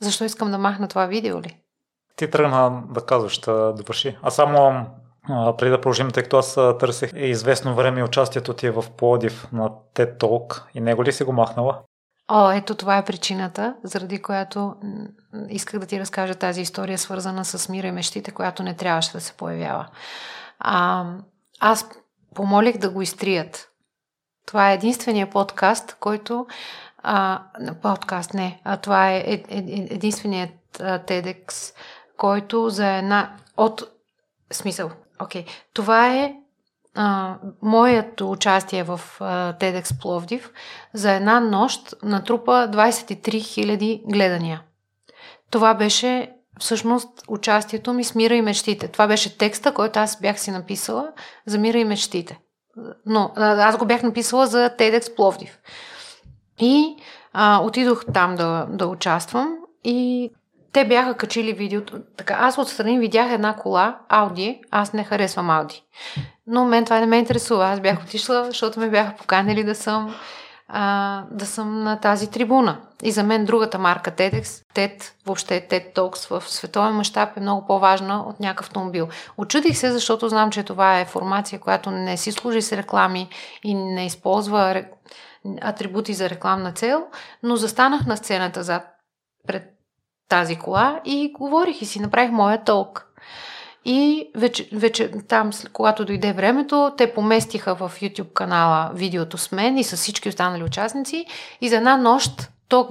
защо 0.00 0.24
искам 0.24 0.50
да 0.50 0.58
махна 0.58 0.88
това 0.88 1.06
видео 1.06 1.42
ли? 1.42 1.56
Ти 2.16 2.30
тръгна 2.30 2.82
да 2.90 3.06
казваш, 3.06 3.38
да 3.38 3.72
довърши. 3.72 4.18
А 4.22 4.30
само 4.30 4.86
преди 5.58 5.70
да 5.70 5.80
продължим, 5.80 6.10
тъй 6.10 6.22
като 6.22 6.38
аз 6.38 6.54
търсих 6.54 7.10
известно 7.14 7.74
време 7.74 8.04
участието 8.04 8.54
ти 8.54 8.66
е 8.66 8.70
в 8.70 8.84
Плодив 8.96 9.48
на 9.52 9.70
TED 9.94 10.18
Talk 10.18 10.62
и 10.74 10.80
него 10.80 11.04
ли 11.04 11.12
си 11.12 11.24
го 11.24 11.32
махнала? 11.32 11.78
О, 12.28 12.50
ето 12.50 12.74
това 12.74 12.98
е 12.98 13.04
причината, 13.04 13.74
заради 13.84 14.22
която 14.22 14.74
исках 15.48 15.80
да 15.80 15.86
ти 15.86 16.00
разкажа 16.00 16.34
тази 16.34 16.60
история, 16.60 16.98
свързана 16.98 17.44
с 17.44 17.68
мира 17.68 17.86
и 17.86 17.92
мечтите, 17.92 18.30
която 18.30 18.62
не 18.62 18.74
трябваше 18.74 19.12
да 19.12 19.20
се 19.20 19.32
появява. 19.32 19.86
А, 20.58 21.04
аз 21.60 21.88
помолих 22.34 22.78
да 22.78 22.90
го 22.90 23.02
изтрият. 23.02 23.68
Това 24.46 24.70
е 24.70 24.74
единствения 24.74 25.30
подкаст, 25.30 25.96
който... 26.00 26.46
А, 27.02 27.42
подкаст, 27.82 28.34
не. 28.34 28.60
А 28.64 28.76
това 28.76 29.10
е, 29.10 29.16
е, 29.16 29.32
е 29.32 29.42
единственият 29.90 30.50
TEDx, 30.78 31.74
който 32.16 32.70
за 32.70 32.86
една... 32.86 33.36
От... 33.56 33.82
Смисъл. 34.52 34.90
Окей. 35.20 35.44
Okay. 35.44 35.48
Това 35.74 36.14
е 36.16 36.34
а, 36.94 37.36
моето 37.62 38.30
участие 38.30 38.82
в 38.82 39.00
а, 39.20 39.54
TEDx 39.54 40.00
Пловдив 40.00 40.52
за 40.94 41.12
една 41.12 41.40
нощ 41.40 41.94
натрупа 42.02 42.52
23 42.52 43.18
000 43.18 44.12
гледания. 44.12 44.62
Това 45.50 45.74
беше 45.74 46.32
всъщност 46.60 47.08
участието 47.28 47.92
ми 47.92 48.04
с 48.04 48.14
Мира 48.14 48.34
и 48.34 48.42
мечтите. 48.42 48.88
Това 48.88 49.06
беше 49.06 49.38
текста, 49.38 49.74
който 49.74 49.98
аз 49.98 50.20
бях 50.20 50.40
си 50.40 50.50
написала 50.50 51.08
за 51.46 51.58
Мира 51.58 51.78
и 51.78 51.84
мечтите. 51.84 52.38
Но 53.06 53.32
аз 53.36 53.76
го 53.76 53.86
бях 53.86 54.02
написала 54.02 54.46
за 54.46 54.70
TEDx 54.78 55.16
Пловдив. 55.16 55.58
И 56.58 56.96
а, 57.32 57.60
отидох 57.62 58.04
там 58.14 58.34
да, 58.34 58.66
да 58.70 58.86
участвам 58.86 59.56
и 59.84 60.30
те 60.72 60.84
бяха 60.84 61.14
качили 61.14 61.52
видеото. 61.52 62.00
Така, 62.16 62.36
аз 62.40 62.58
отстрани 62.58 62.98
видях 62.98 63.32
една 63.32 63.56
кола, 63.56 63.98
Ауди, 64.08 64.60
аз 64.70 64.92
не 64.92 65.04
харесвам 65.04 65.50
Ауди. 65.50 65.82
Но 66.46 66.64
мен 66.64 66.84
това 66.84 67.00
не 67.00 67.06
ме 67.06 67.18
интересува. 67.18 67.66
Аз 67.66 67.80
бях 67.80 68.02
отишла, 68.02 68.44
защото 68.44 68.80
ме 68.80 68.90
бяха 68.90 69.16
поканили 69.16 69.64
да 69.64 69.74
съм, 69.74 70.14
а, 70.68 71.24
да 71.30 71.46
съм 71.46 71.82
на 71.82 72.00
тази 72.00 72.30
трибуна. 72.30 72.80
И 73.02 73.12
за 73.12 73.22
мен 73.22 73.44
другата 73.44 73.78
марка 73.78 74.10
TEDx, 74.10 74.42
TED, 74.74 75.12
въобще 75.26 75.68
TED 75.70 75.94
Talks 75.94 76.40
в 76.40 76.48
световен 76.48 76.92
мащаб 76.92 77.36
е 77.36 77.40
много 77.40 77.66
по-важна 77.66 78.24
от 78.28 78.40
някакъв 78.40 78.66
автомобил. 78.66 79.08
Очудих 79.36 79.78
се, 79.78 79.92
защото 79.92 80.28
знам, 80.28 80.50
че 80.50 80.62
това 80.62 81.00
е 81.00 81.04
формация, 81.04 81.60
която 81.60 81.90
не 81.90 82.16
си 82.16 82.32
служи 82.32 82.62
с 82.62 82.72
реклами 82.72 83.28
и 83.64 83.74
не 83.74 84.06
използва 84.06 84.84
атрибути 85.60 86.14
за 86.14 86.30
рекламна 86.30 86.72
цел, 86.72 87.04
но 87.42 87.56
застанах 87.56 88.06
на 88.06 88.16
сцената 88.16 88.62
зад 88.62 88.82
пред 89.46 89.79
тази 90.30 90.56
кола 90.56 91.00
и 91.04 91.32
говорих 91.32 91.82
и 91.82 91.86
си 91.86 92.00
направих 92.00 92.30
моя 92.30 92.64
толк. 92.64 93.06
И 93.84 94.30
вече, 94.34 94.68
вече 94.72 95.10
там, 95.28 95.50
когато 95.72 96.04
дойде 96.04 96.32
времето, 96.32 96.92
те 96.96 97.14
поместиха 97.14 97.74
в 97.74 97.92
YouTube 98.02 98.32
канала 98.32 98.90
видеото 98.94 99.38
с 99.38 99.52
мен 99.52 99.78
и 99.78 99.84
с 99.84 99.96
всички 99.96 100.28
останали 100.28 100.64
участници 100.64 101.26
и 101.60 101.68
за 101.68 101.76
една 101.76 101.96
нощ 101.96 102.50
то 102.68 102.88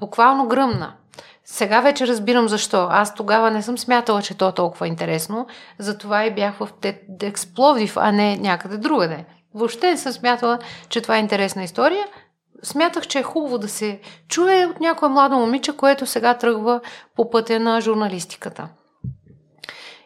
буквално 0.00 0.48
гръмна. 0.48 0.92
Сега 1.44 1.80
вече 1.80 2.06
разбирам 2.06 2.48
защо. 2.48 2.88
Аз 2.90 3.14
тогава 3.14 3.50
не 3.50 3.62
съм 3.62 3.78
смятала, 3.78 4.22
че 4.22 4.34
то 4.34 4.48
е 4.48 4.54
толкова 4.54 4.88
интересно, 4.88 5.46
затова 5.78 6.24
и 6.24 6.34
бях 6.34 6.54
в 6.54 6.68
TEDx 6.80 7.54
Пловдив, 7.54 7.96
а 7.96 8.12
не 8.12 8.36
някъде 8.36 8.76
другаде. 8.76 9.24
Въобще 9.54 9.90
не 9.90 9.96
съм 9.96 10.12
смятала, 10.12 10.58
че 10.88 11.00
това 11.00 11.16
е 11.16 11.20
интересна 11.20 11.64
история, 11.64 12.06
смятах, 12.62 13.06
че 13.06 13.18
е 13.18 13.22
хубаво 13.22 13.58
да 13.58 13.68
се 13.68 14.00
чуе 14.28 14.66
от 14.66 14.80
някое 14.80 15.08
младо 15.08 15.36
момиче, 15.36 15.76
което 15.76 16.06
сега 16.06 16.34
тръгва 16.34 16.80
по 17.16 17.30
пътя 17.30 17.60
на 17.60 17.80
журналистиката. 17.80 18.68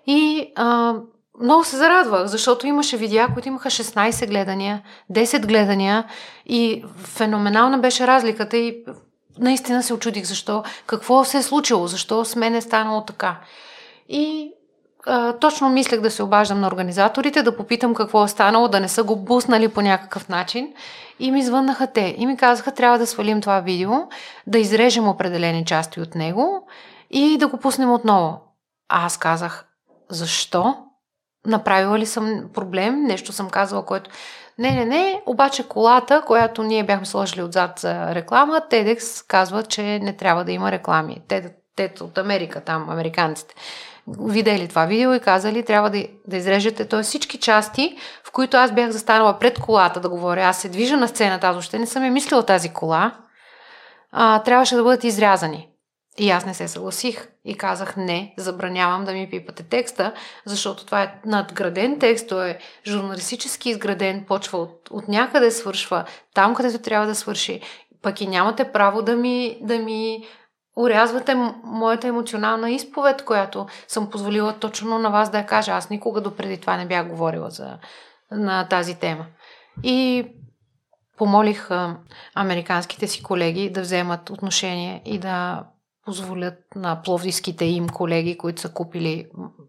И 0.07 0.53
а, 0.57 0.95
много 1.41 1.65
се 1.65 1.77
зарадвах, 1.77 2.27
защото 2.27 2.67
имаше 2.67 2.97
видеа, 2.97 3.29
които 3.35 3.49
имаха 3.49 3.71
16 3.71 4.29
гледания, 4.29 4.83
10 5.13 5.47
гледания 5.47 6.05
и 6.47 6.85
феноменална 6.97 7.79
беше 7.79 8.07
разликата 8.07 8.57
и 8.57 8.85
наистина 9.39 9.83
се 9.83 9.95
очудих 9.95 10.25
защо, 10.25 10.63
какво 10.87 11.25
се 11.25 11.39
е 11.39 11.43
случило, 11.43 11.87
защо 11.87 12.25
с 12.25 12.37
мен 12.37 12.55
е 12.55 12.61
станало 12.61 13.05
така. 13.05 13.41
И 14.09 14.53
а, 15.07 15.33
точно 15.33 15.69
мислех 15.69 16.01
да 16.01 16.11
се 16.11 16.23
обаждам 16.23 16.61
на 16.61 16.67
организаторите, 16.67 17.43
да 17.43 17.57
попитам 17.57 17.95
какво 17.95 18.25
е 18.25 18.29
станало, 18.29 18.69
да 18.69 18.81
не 18.81 18.89
са 18.89 19.03
го 19.03 19.17
буснали 19.17 19.69
по 19.69 19.81
някакъв 19.81 20.29
начин. 20.29 20.73
И 21.19 21.31
ми 21.31 21.43
звъннаха 21.43 21.87
те 21.87 22.15
и 22.19 22.27
ми 22.27 22.37
казаха, 22.37 22.73
трябва 22.73 22.99
да 22.99 23.07
свалим 23.07 23.41
това 23.41 23.61
видео, 23.61 23.93
да 24.47 24.59
изрежем 24.59 25.09
определени 25.09 25.65
части 25.65 26.01
от 26.01 26.15
него 26.15 26.67
и 27.11 27.39
да 27.39 27.49
го 27.49 27.57
пуснем 27.57 27.93
отново. 27.93 28.41
А 28.89 29.07
аз 29.07 29.19
казах, 29.19 29.67
защо? 30.09 30.77
Направила 31.47 31.99
ли 31.99 32.07
съм 32.07 32.45
проблем? 32.55 33.03
Нещо 33.03 33.33
съм 33.33 33.51
казала, 33.51 33.85
което... 33.85 34.11
Не, 34.59 34.71
не, 34.71 34.85
не, 34.85 35.23
обаче 35.27 35.69
колата, 35.69 36.23
която 36.27 36.63
ние 36.63 36.85
бяхме 36.85 37.07
сложили 37.07 37.43
отзад 37.43 37.79
за 37.79 38.15
реклама, 38.15 38.63
TEDx 38.71 39.27
казва, 39.29 39.63
че 39.63 39.83
не 39.83 40.17
трябва 40.17 40.45
да 40.45 40.53
има 40.53 40.73
реклами. 40.73 41.23
Те, 41.29 41.55
те 41.77 41.93
от 42.01 42.19
Америка, 42.19 42.61
там, 42.61 42.91
американците 42.91 43.55
видели 44.21 44.69
това 44.69 44.85
видео 44.85 45.15
и 45.15 45.21
казали, 45.21 45.65
трябва 45.65 45.91
да, 45.91 46.09
да 46.27 46.37
изрежете 46.37 46.85
т.е. 46.85 47.03
всички 47.03 47.39
части, 47.39 47.97
в 48.25 48.33
които 48.33 48.57
аз 48.57 48.73
бях 48.73 48.91
застанала 48.91 49.39
пред 49.39 49.59
колата 49.59 50.01
да 50.01 50.09
говоря. 50.09 50.43
Аз 50.43 50.61
се 50.61 50.69
движа 50.69 50.97
на 50.97 51.09
сцената, 51.09 51.47
аз 51.47 51.55
въобще 51.55 51.79
не 51.79 51.87
съм 51.87 52.05
я 52.05 52.11
мислила 52.11 52.47
тази 52.47 52.69
кола. 52.69 53.13
А, 54.13 54.43
трябваше 54.43 54.77
да 54.77 54.83
бъдат 54.83 55.05
изрязани. 55.05 55.69
И 56.19 56.31
аз 56.31 56.47
не 56.47 56.55
се 56.55 56.69
съгласих 56.69 57.29
и 57.45 57.55
казах 57.55 57.97
не, 57.97 58.35
забранявам 58.39 59.05
да 59.05 59.13
ми 59.13 59.31
пипате 59.31 59.63
текста, 59.63 60.13
защото 60.45 60.87
това 60.87 61.03
е 61.03 61.15
надграден 61.25 61.99
текст, 61.99 62.29
той 62.29 62.51
е 62.51 62.59
журналистически 62.87 63.71
изграден, 63.71 64.25
почва 64.29 64.59
от, 64.59 64.89
от 64.91 65.09
някъде, 65.09 65.51
свършва 65.51 66.05
там, 66.35 66.55
където 66.55 66.79
трябва 66.79 67.07
да 67.07 67.15
свърши. 67.15 67.61
Пък 68.03 68.21
и 68.21 68.27
нямате 68.27 68.73
право 68.73 69.03
да 69.03 69.17
ми, 69.17 69.59
да 69.63 69.79
ми 69.79 70.25
урязвате 70.77 71.35
моята 71.65 72.09
емоционална 72.09 72.71
изповед, 72.71 73.25
която 73.25 73.67
съм 73.89 74.11
позволила 74.11 74.59
точно 74.59 74.99
на 74.99 75.11
вас 75.11 75.31
да 75.31 75.39
я 75.39 75.47
кажа. 75.47 75.73
Аз 75.73 75.91
никога 75.91 76.21
допреди 76.21 76.61
това 76.61 76.77
не 76.77 76.87
бях 76.87 77.09
говорила 77.09 77.51
за, 77.51 77.79
на 78.31 78.69
тази 78.69 78.95
тема. 78.95 79.27
И 79.83 80.27
помолих 81.17 81.71
американските 82.35 83.07
си 83.07 83.23
колеги 83.23 83.71
да 83.71 83.81
вземат 83.81 84.31
отношение 84.31 85.03
и 85.05 85.19
да 85.19 85.65
позволят 86.05 86.59
на 86.77 87.03
пловдивските 87.03 87.65
им 87.65 87.89
колеги, 87.89 88.39
които 88.39 88.61
са 88.61 88.73
купили 88.73 89.27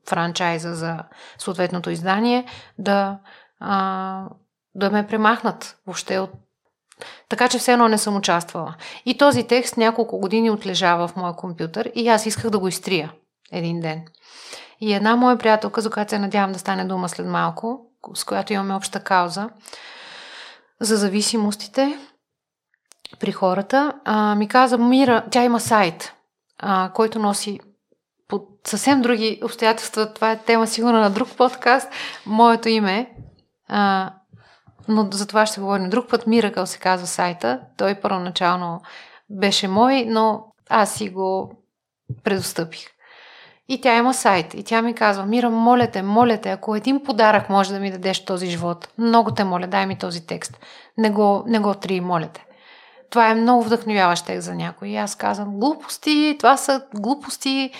франчайза 0.09 0.75
за 0.75 1.03
съответното 1.37 1.89
издание, 1.89 2.45
да, 2.77 3.19
а, 3.59 4.29
да 4.75 4.91
ме 4.91 5.07
премахнат 5.07 5.77
въобще 5.85 6.19
от 6.19 6.31
така 7.29 7.47
че 7.47 7.57
все 7.57 7.73
едно 7.73 7.87
не 7.87 7.97
съм 7.97 8.15
участвала. 8.15 8.75
И 9.05 9.17
този 9.17 9.43
текст 9.43 9.77
няколко 9.77 10.19
години 10.19 10.51
отлежава 10.51 11.07
в 11.07 11.15
моя 11.15 11.33
компютър 11.33 11.91
и 11.95 12.07
аз 12.07 12.25
исках 12.25 12.49
да 12.49 12.59
го 12.59 12.67
изтрия 12.67 13.11
един 13.51 13.79
ден. 13.79 14.05
И 14.81 14.93
една 14.93 15.15
моя 15.15 15.37
приятелка, 15.37 15.81
за 15.81 15.89
която 15.89 16.09
се 16.09 16.19
надявам 16.19 16.51
да 16.51 16.59
стане 16.59 16.85
дума 16.85 17.09
след 17.09 17.27
малко, 17.27 17.85
с 18.13 18.23
която 18.23 18.53
имаме 18.53 18.75
обща 18.75 18.99
кауза, 18.99 19.49
за 20.79 20.97
зависимостите 20.97 21.99
при 23.19 23.31
хората, 23.31 23.93
а, 24.05 24.35
ми 24.35 24.47
каза, 24.47 24.77
Мира, 24.77 25.25
тя 25.31 25.43
има 25.43 25.59
сайт, 25.59 26.13
а, 26.59 26.91
който 26.93 27.19
носи 27.19 27.59
под 28.27 28.49
съвсем 28.67 29.01
други 29.01 29.39
обстоятелства. 29.43 30.13
Това 30.13 30.31
е 30.31 30.39
тема 30.39 30.67
сигурно 30.67 30.99
на 30.99 31.09
друг 31.09 31.29
подкаст. 31.37 31.89
Моето 32.25 32.69
име 32.69 33.09
а, 33.67 34.13
но 34.87 35.07
за 35.11 35.27
това 35.27 35.45
ще 35.45 35.61
говорим 35.61 35.89
друг 35.89 36.09
път. 36.09 36.25
Miracle 36.25 36.65
се 36.65 36.79
казва 36.79 37.07
сайта. 37.07 37.59
Той 37.77 37.95
първоначално 37.95 38.81
беше 39.29 39.67
мой, 39.67 40.05
но 40.05 40.43
аз 40.69 40.93
си 40.93 41.09
го 41.09 41.53
предостъпих. 42.23 42.87
И 43.69 43.81
тя 43.81 43.97
има 43.97 44.13
сайт. 44.13 44.53
И 44.53 44.63
тя 44.63 44.81
ми 44.81 44.93
казва, 44.93 45.25
Мира, 45.25 45.49
моля 45.49 45.87
те, 45.87 46.01
моля 46.01 46.37
те, 46.37 46.49
ако 46.49 46.75
един 46.75 47.03
подарък 47.03 47.49
може 47.49 47.73
да 47.73 47.79
ми 47.79 47.91
дадеш 47.91 48.25
този 48.25 48.47
живот, 48.47 48.89
много 48.97 49.31
те 49.31 49.43
моля, 49.43 49.67
дай 49.67 49.85
ми 49.85 49.97
този 49.97 50.27
текст. 50.27 50.59
Не 50.97 51.09
го, 51.09 51.43
не 51.47 51.59
го 51.59 51.73
три, 51.73 52.01
моля 52.01 52.29
те. 52.33 52.46
Това 53.09 53.29
е 53.29 53.35
много 53.35 53.63
вдъхновяващ 53.63 54.25
текст 54.25 54.45
за 54.45 54.55
някой. 54.55 54.87
И 54.87 54.97
аз 54.97 55.15
казвам, 55.15 55.59
глупости, 55.59 56.35
това 56.39 56.57
са 56.57 56.81
глупости, 56.93 57.71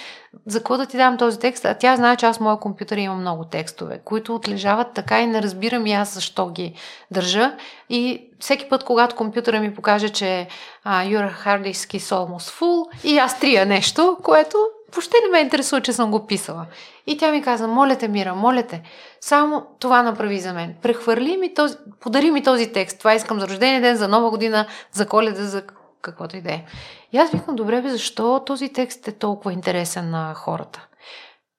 за 0.46 0.60
какво 0.60 0.77
да 0.77 0.86
ти 0.86 0.98
дам 0.98 1.17
този 1.17 1.39
текст? 1.39 1.65
А 1.65 1.74
тя 1.74 1.96
знае, 1.96 2.15
че 2.15 2.25
аз 2.25 2.38
в 2.38 2.41
моя 2.41 2.57
компютър 2.57 2.98
имам 2.98 3.19
много 3.19 3.46
текстове, 3.46 4.01
които 4.05 4.36
отлежават 4.36 4.93
така 4.93 5.22
и 5.22 5.27
не 5.27 5.41
разбирам 5.41 5.86
и 5.86 5.93
аз 5.93 6.13
защо 6.13 6.50
ги 6.50 6.74
държа. 7.12 7.55
И 7.89 8.29
всеки 8.39 8.69
път, 8.69 8.84
когато 8.84 9.15
компютъра 9.15 9.60
ми 9.60 9.75
покаже, 9.75 10.10
че 10.10 10.48
uh, 10.86 11.07
your 11.07 11.46
hard 11.46 11.72
disk 11.72 11.98
is 11.98 12.15
almost 12.15 12.86
и 13.03 13.17
аз 13.17 13.39
трия 13.39 13.65
нещо, 13.65 14.17
което 14.24 14.57
въобще 14.94 15.17
не 15.25 15.32
ме 15.32 15.44
интересува, 15.44 15.82
че 15.82 15.94
съм 15.94 16.12
го 16.12 16.27
писала. 16.27 16.65
И 17.08 17.17
тя 17.17 17.32
ми 17.32 17.41
каза, 17.41 17.67
моля 17.67 17.96
те, 17.96 18.08
Мира, 18.08 18.36
моля 18.36 18.63
те, 18.63 18.82
само 19.22 19.65
това 19.79 20.03
направи 20.03 20.39
за 20.39 20.53
мен. 20.53 20.75
Прехвърли 20.82 21.38
ми 21.38 21.53
този, 21.53 21.75
подари 22.00 22.32
ми 22.32 22.44
този 22.44 22.72
текст. 22.72 23.00
Това 23.00 23.13
искам 23.13 23.39
за 23.39 23.48
рождения 23.48 23.82
ден, 23.82 23.96
за 23.96 24.08
нова 24.08 24.29
година, 24.29 24.65
за 24.91 25.08
коледа, 25.08 25.44
за 25.44 25.63
каквото 26.01 26.38
и 26.38 26.41
да 26.41 26.51
е. 26.51 26.65
И 27.13 27.17
аз 27.17 27.32
викам, 27.32 27.56
добре, 27.56 27.82
бе, 27.82 27.89
защо 27.89 28.44
този 28.46 28.70
текст 28.70 29.08
е 29.08 29.12
толкова 29.12 29.53
интересен 29.53 30.10
на 30.10 30.34
хората? 30.34 30.88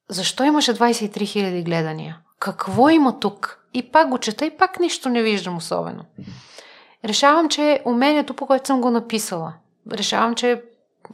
Защо 0.08 0.44
имаше 0.44 0.74
23 0.74 1.10
000 1.10 1.64
гледания? 1.64 2.18
Какво 2.38 2.88
има 2.88 3.20
тук? 3.20 3.60
И 3.74 3.90
пак 3.90 4.08
го 4.08 4.18
чета 4.18 4.46
и 4.46 4.56
пак 4.56 4.80
нищо 4.80 5.08
не 5.08 5.22
виждам 5.22 5.56
особено. 5.56 6.04
Решавам, 7.04 7.48
че 7.48 7.82
умението, 7.84 8.34
по 8.34 8.46
което 8.46 8.66
съм 8.66 8.80
го 8.80 8.90
написала, 8.90 9.52
решавам, 9.92 10.34
че 10.34 10.62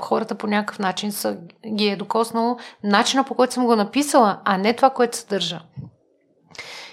хората 0.03 0.35
по 0.35 0.47
някакъв 0.47 0.79
начин 0.79 1.13
са, 1.13 1.37
ги 1.75 1.89
е 1.89 1.97
докоснало 1.97 2.59
начина 2.83 3.25
по 3.25 3.35
който 3.35 3.55
съм 3.55 3.67
го 3.67 3.77
написала, 3.77 4.41
а 4.45 4.59
не 4.59 4.73
това, 4.73 4.91
което 4.91 5.17
съдържа. 5.17 5.61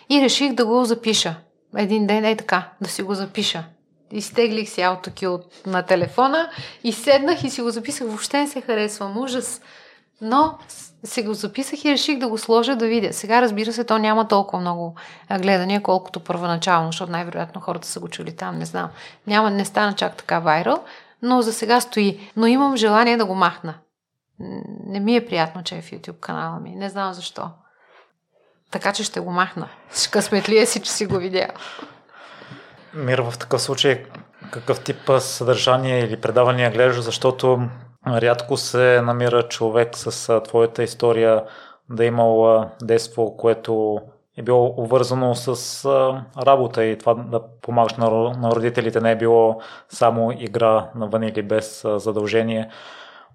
И 0.09 0.21
реших 0.21 0.53
да 0.53 0.65
го 0.65 0.85
запиша. 0.85 1.35
Един 1.77 2.07
ден 2.07 2.25
е 2.25 2.37
така, 2.37 2.69
да 2.81 2.89
си 2.89 3.03
го 3.03 3.13
запиша. 3.13 3.63
Изтеглих 4.11 4.69
си 4.69 4.81
AutoCue 4.81 5.43
на 5.65 5.83
телефона 5.83 6.49
и 6.83 6.93
седнах 6.93 7.43
и 7.43 7.49
си 7.49 7.61
го 7.61 7.69
записах. 7.69 8.07
Въобще 8.07 8.39
не 8.39 8.47
се 8.47 8.61
харесвам. 8.61 9.17
Ужас. 9.17 9.61
Но 10.21 10.57
се 11.03 11.23
го 11.23 11.33
записах 11.33 11.85
и 11.85 11.91
реших 11.91 12.19
да 12.19 12.27
го 12.27 12.37
сложа 12.37 12.75
да 12.75 12.87
видя. 12.87 13.13
Сега, 13.13 13.41
разбира 13.41 13.73
се, 13.73 13.83
то 13.83 13.97
няма 13.97 14.27
толкова 14.27 14.59
много 14.61 14.95
гледания, 15.39 15.81
колкото 15.81 16.19
първоначално, 16.19 16.87
защото 16.87 17.11
най-вероятно 17.11 17.61
хората 17.61 17.87
са 17.87 17.99
го 17.99 18.07
чули 18.07 18.35
там, 18.35 18.57
не 18.59 18.65
знам. 18.65 18.89
Няма, 19.27 19.49
не 19.49 19.65
стана 19.65 19.93
чак 19.93 20.15
така 20.15 20.39
вайрал, 20.39 20.83
но 21.21 21.41
за 21.41 21.53
сега 21.53 21.81
стои. 21.81 22.31
Но 22.35 22.47
имам 22.47 22.75
желание 22.75 23.17
да 23.17 23.25
го 23.25 23.35
махна. 23.35 23.73
Не 24.85 24.99
ми 24.99 25.15
е 25.15 25.25
приятно, 25.25 25.63
че 25.63 25.77
е 25.77 25.81
в 25.81 25.91
YouTube 25.91 26.19
канала 26.19 26.59
ми. 26.59 26.75
Не 26.75 26.89
знам 26.89 27.13
защо. 27.13 27.49
Така 28.71 28.93
че 28.93 29.03
ще 29.03 29.19
го 29.19 29.31
махна. 29.31 29.69
Късметлия 30.11 30.67
си, 30.67 30.81
че 30.81 30.91
си 30.91 31.05
го 31.05 31.17
видя. 31.17 31.47
Мир, 32.93 33.19
в 33.19 33.37
такъв 33.37 33.61
случай 33.61 34.05
какъв 34.51 34.83
тип 34.83 35.11
съдържание 35.19 35.99
или 35.99 36.21
предавания 36.21 36.71
гледаш, 36.71 37.01
защото 37.01 37.59
рядко 38.07 38.57
се 38.57 39.01
намира 39.01 39.47
човек 39.47 39.89
с 39.93 40.41
твоята 40.41 40.83
история 40.83 41.43
да 41.89 42.03
е 42.03 42.07
имал 42.07 42.65
детство, 42.81 43.37
което 43.37 44.01
е 44.37 44.41
било 44.41 44.73
увързано 44.77 45.35
с 45.35 45.85
работа 46.37 46.85
и 46.85 46.97
това 46.97 47.13
да 47.13 47.41
помагаш 47.61 47.93
на 47.93 48.51
родителите 48.51 49.01
не 49.01 49.11
е 49.11 49.17
било 49.17 49.61
само 49.89 50.31
игра 50.31 50.89
навън 50.95 51.23
или 51.23 51.41
без 51.41 51.85
задължение. 51.95 52.69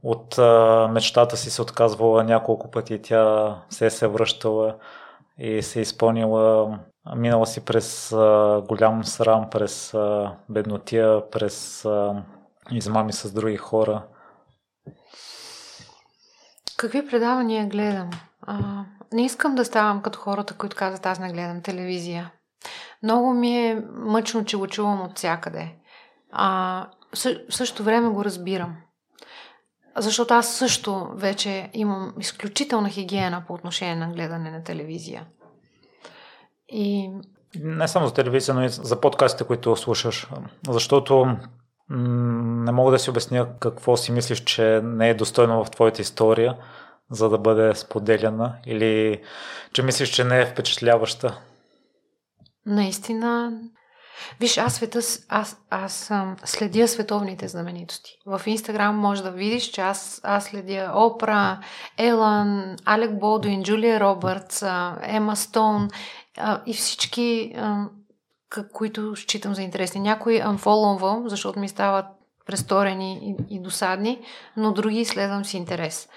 От 0.02 0.38
мечтата 0.90 1.36
си 1.36 1.50
се 1.50 1.62
отказвала 1.62 2.24
няколко 2.24 2.70
пъти, 2.70 3.02
тя 3.02 3.56
се 3.70 3.86
е 3.86 3.90
се 3.90 4.06
връщала 4.06 4.74
и 5.38 5.62
се 5.62 5.78
е 5.78 5.82
изпълнила 5.82 6.78
Минала 7.14 7.46
си 7.46 7.64
през 7.64 8.12
а, 8.12 8.62
голям 8.68 9.04
срам, 9.04 9.50
през 9.50 9.94
а, 9.94 10.32
беднотия, 10.48 11.30
през 11.30 11.84
а, 11.84 12.22
измами 12.70 13.12
с 13.12 13.32
други 13.32 13.56
хора. 13.56 14.02
Какви 16.76 17.06
предавания 17.06 17.66
гледам? 17.66 18.10
А, 18.42 18.84
не 19.12 19.24
искам 19.24 19.54
да 19.54 19.64
ставам 19.64 20.02
като 20.02 20.18
хората, 20.18 20.54
които 20.54 20.76
казват 20.76 21.06
аз 21.06 21.18
не 21.18 21.32
гледам 21.32 21.62
телевизия. 21.62 22.32
Много 23.02 23.32
ми 23.32 23.56
е 23.56 23.82
мъчно, 23.92 24.44
че 24.44 24.56
го 24.56 24.66
чувам 24.66 25.00
от 25.00 25.16
всякъде. 25.16 25.74
А, 26.32 26.86
в 27.48 27.54
същото 27.54 27.82
време 27.82 28.08
го 28.08 28.24
разбирам. 28.24 28.76
Защото 29.98 30.34
аз 30.34 30.54
също 30.54 31.08
вече 31.14 31.70
имам 31.72 32.14
изключителна 32.20 32.88
хигиена 32.88 33.44
по 33.46 33.54
отношение 33.54 33.96
на 33.96 34.12
гледане 34.12 34.50
на 34.50 34.64
телевизия. 34.64 35.26
И... 36.68 37.10
Не 37.60 37.88
само 37.88 38.06
за 38.06 38.14
телевизия, 38.14 38.54
но 38.54 38.64
и 38.64 38.68
за 38.68 39.00
подкастите, 39.00 39.44
които 39.44 39.76
слушаш. 39.76 40.28
Защото 40.68 41.36
не 41.90 42.72
мога 42.72 42.92
да 42.92 42.98
си 42.98 43.10
обясня 43.10 43.58
какво 43.60 43.96
си 43.96 44.12
мислиш, 44.12 44.44
че 44.44 44.80
не 44.84 45.10
е 45.10 45.14
достойно 45.14 45.64
в 45.64 45.70
твоята 45.70 46.02
история, 46.02 46.56
за 47.10 47.28
да 47.28 47.38
бъде 47.38 47.74
споделяна 47.74 48.54
или 48.66 49.22
че 49.72 49.82
мислиш, 49.82 50.08
че 50.08 50.24
не 50.24 50.40
е 50.40 50.46
впечатляваща. 50.46 51.40
Наистина. 52.66 53.60
Виж, 54.40 54.58
аз, 54.58 54.74
света, 54.74 54.98
аз, 55.28 55.56
аз 55.70 56.12
следя 56.44 56.88
световните 56.88 57.48
знаменитости. 57.48 58.10
В 58.26 58.40
Инстаграм 58.46 58.96
може 58.96 59.22
да 59.22 59.30
видиш, 59.30 59.64
че 59.64 59.80
аз, 59.80 60.20
аз 60.24 60.44
следя 60.44 60.92
Опра, 60.94 61.60
Елън, 61.98 62.76
Алек 62.84 63.18
Болдуин, 63.18 63.62
Джулия 63.62 64.00
Робъртс, 64.00 64.62
Ема 65.02 65.36
Стоун 65.36 65.88
и 66.66 66.74
всички, 66.74 67.56
които 68.72 69.16
считам 69.16 69.54
за 69.54 69.62
интересни. 69.62 70.00
Някои 70.00 70.40
анфолонвам, 70.40 71.28
защото 71.28 71.58
ми 71.58 71.68
стават 71.68 72.06
престорени 72.46 73.36
и, 73.50 73.56
и 73.56 73.62
досадни, 73.62 74.20
но 74.56 74.72
други 74.72 75.04
следвам 75.04 75.44
с 75.44 75.54
интерес. 75.54 76.08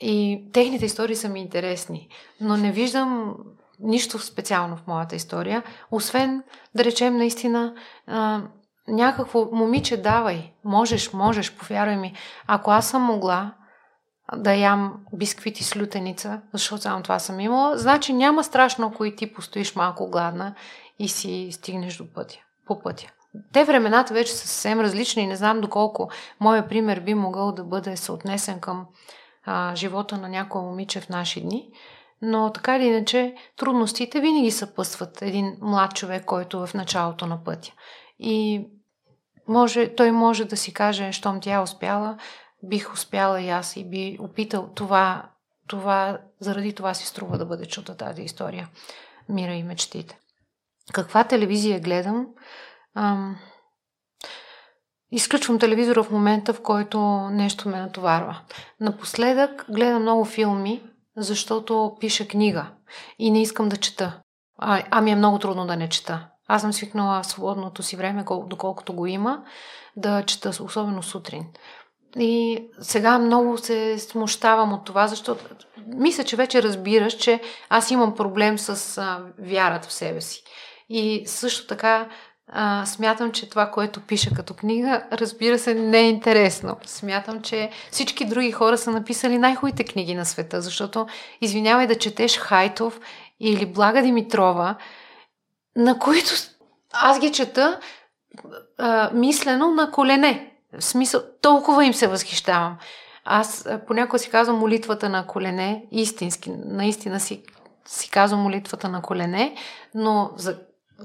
И 0.00 0.44
техните 0.52 0.84
истории 0.84 1.16
са 1.16 1.28
ми 1.28 1.40
интересни, 1.40 2.08
но 2.40 2.56
не 2.56 2.72
виждам 2.72 3.34
нищо 3.80 4.18
специално 4.18 4.76
в 4.76 4.86
моята 4.86 5.16
история, 5.16 5.62
освен 5.90 6.42
да 6.74 6.84
речем 6.84 7.16
наистина 7.16 7.74
а, 8.06 8.42
някакво 8.88 9.48
момиче 9.52 9.96
давай, 9.96 10.52
можеш, 10.64 11.12
можеш, 11.12 11.56
повярвай 11.56 11.96
ми. 11.96 12.14
Ако 12.46 12.70
аз 12.70 12.88
съм 12.88 13.02
могла, 13.02 13.54
да 14.36 14.54
ям 14.54 14.94
бисквити 15.12 15.64
с 15.64 15.76
лютеница, 15.76 16.40
защото 16.52 16.82
само 16.82 17.02
това 17.02 17.18
съм 17.18 17.40
имала, 17.40 17.78
значи 17.78 18.12
няма 18.12 18.44
страшно, 18.44 18.86
ако 18.86 19.04
и 19.04 19.16
ти 19.16 19.32
постоиш 19.32 19.74
малко 19.74 20.10
гладна 20.10 20.54
и 20.98 21.08
си 21.08 21.48
стигнеш 21.52 21.96
до 21.96 22.12
пътя, 22.14 22.38
по 22.66 22.82
пътя. 22.82 23.06
Те 23.52 23.64
времената 23.64 24.14
вече 24.14 24.32
са 24.32 24.48
съвсем 24.48 24.80
различни 24.80 25.22
и 25.22 25.26
не 25.26 25.36
знам 25.36 25.60
доколко 25.60 26.10
моя 26.40 26.68
пример 26.68 27.00
би 27.00 27.14
могъл 27.14 27.52
да 27.52 27.64
бъде 27.64 27.96
съотнесен 27.96 28.60
към 28.60 28.86
а, 29.48 29.74
живота 29.76 30.18
на 30.18 30.28
някоя 30.28 30.64
момиче 30.64 31.00
в 31.00 31.08
наши 31.08 31.40
дни, 31.40 31.70
но 32.22 32.52
така 32.52 32.76
или 32.76 32.84
иначе 32.84 33.34
трудностите 33.56 34.20
винаги 34.20 34.50
съпъсват 34.50 35.22
един 35.22 35.56
млад 35.60 35.94
човек, 35.94 36.24
който 36.24 36.62
е 36.62 36.66
в 36.66 36.74
началото 36.74 37.26
на 37.26 37.44
пътя. 37.44 37.72
И 38.18 38.66
може, 39.48 39.94
той 39.94 40.12
може 40.12 40.44
да 40.44 40.56
си 40.56 40.74
каже, 40.74 41.12
щом 41.12 41.40
тя 41.40 41.54
е 41.54 41.62
успяла, 41.62 42.18
бих 42.62 42.92
успяла 42.92 43.40
и 43.40 43.50
аз 43.50 43.76
и 43.76 43.90
би 43.90 44.18
опитал 44.20 44.68
това, 44.74 45.30
това, 45.66 46.18
заради 46.40 46.74
това 46.74 46.94
си 46.94 47.06
струва 47.06 47.38
да 47.38 47.46
бъде 47.46 47.66
чута 47.66 47.96
тази 47.96 48.22
история. 48.22 48.68
Мира 49.28 49.52
и 49.52 49.62
мечтите. 49.62 50.18
Каква 50.92 51.24
телевизия 51.24 51.80
гледам? 51.80 52.26
Ам... 52.94 53.36
Изключвам 55.12 55.58
телевизора 55.58 56.02
в 56.02 56.10
момента, 56.10 56.52
в 56.52 56.62
който 56.62 57.00
нещо 57.30 57.68
ме 57.68 57.80
натоварва. 57.80 58.40
Напоследък 58.80 59.66
гледам 59.70 60.02
много 60.02 60.24
филми, 60.24 60.82
защото 61.16 61.96
пиша 62.00 62.28
книга 62.28 62.66
и 63.18 63.30
не 63.30 63.42
искам 63.42 63.68
да 63.68 63.76
чета. 63.76 64.20
А, 64.58 64.82
ами 64.90 65.10
е 65.10 65.16
много 65.16 65.38
трудно 65.38 65.66
да 65.66 65.76
не 65.76 65.88
чета. 65.88 66.28
Аз 66.48 66.62
съм 66.62 66.72
свикнала 66.72 67.24
свободното 67.24 67.82
си 67.82 67.96
време, 67.96 68.24
доколкото 68.46 68.92
го 68.92 69.06
има, 69.06 69.42
да 69.96 70.22
чета, 70.22 70.48
особено 70.48 71.02
сутрин. 71.02 71.46
И 72.16 72.62
сега 72.80 73.18
много 73.18 73.58
се 73.58 73.98
смущавам 73.98 74.72
от 74.72 74.84
това, 74.84 75.06
защото 75.06 75.44
мисля, 75.86 76.24
че 76.24 76.36
вече 76.36 76.62
разбираш, 76.62 77.16
че 77.16 77.40
аз 77.68 77.90
имам 77.90 78.14
проблем 78.14 78.58
с 78.58 78.98
а, 78.98 79.20
вярата 79.38 79.88
в 79.88 79.92
себе 79.92 80.20
си. 80.20 80.42
И 80.88 81.22
също 81.26 81.66
така 81.66 82.08
а, 82.48 82.86
смятам, 82.86 83.32
че 83.32 83.50
това, 83.50 83.70
което 83.70 84.00
пиша 84.00 84.30
като 84.34 84.54
книга, 84.54 85.02
разбира 85.12 85.58
се, 85.58 85.74
не 85.74 85.98
е 85.98 86.08
интересно. 86.08 86.76
Смятам, 86.86 87.42
че 87.42 87.70
всички 87.90 88.24
други 88.24 88.52
хора 88.52 88.78
са 88.78 88.90
написали 88.90 89.38
най-хубавите 89.38 89.84
книги 89.84 90.14
на 90.14 90.24
света, 90.24 90.60
защото 90.60 91.06
извинявай 91.40 91.86
да 91.86 91.98
четеш 91.98 92.38
Хайтов 92.38 93.00
или 93.40 93.66
Блага 93.66 94.02
Димитрова, 94.02 94.76
на 95.76 95.98
които 95.98 96.30
аз 96.92 97.20
ги 97.20 97.32
чета 97.32 97.80
а, 98.78 99.10
мислено 99.14 99.68
на 99.68 99.90
колене. 99.90 100.52
В 100.78 100.84
смисъл, 100.84 101.22
толкова 101.42 101.84
им 101.84 101.94
се 101.94 102.06
възхищавам. 102.06 102.78
Аз 103.24 103.68
понякога 103.86 104.18
си 104.18 104.30
казвам 104.30 104.58
молитвата 104.58 105.08
на 105.08 105.26
колене, 105.26 105.84
истински, 105.90 106.50
наистина 106.64 107.20
си, 107.20 107.42
си 107.86 108.10
казвам 108.10 108.40
молитвата 108.40 108.88
на 108.88 109.02
колене, 109.02 109.56
но 109.94 110.30
за, 110.36 110.58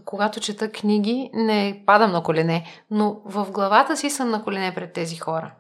когато 0.05 0.39
чета 0.39 0.71
книги 0.71 1.29
не 1.33 1.83
падам 1.85 2.11
на 2.11 2.23
колене, 2.23 2.65
но 2.91 3.21
в 3.25 3.51
главата 3.51 3.97
си 3.97 4.09
съм 4.09 4.29
на 4.29 4.43
колене 4.43 4.75
пред 4.75 4.93
тези 4.93 5.15
хора. 5.15 5.51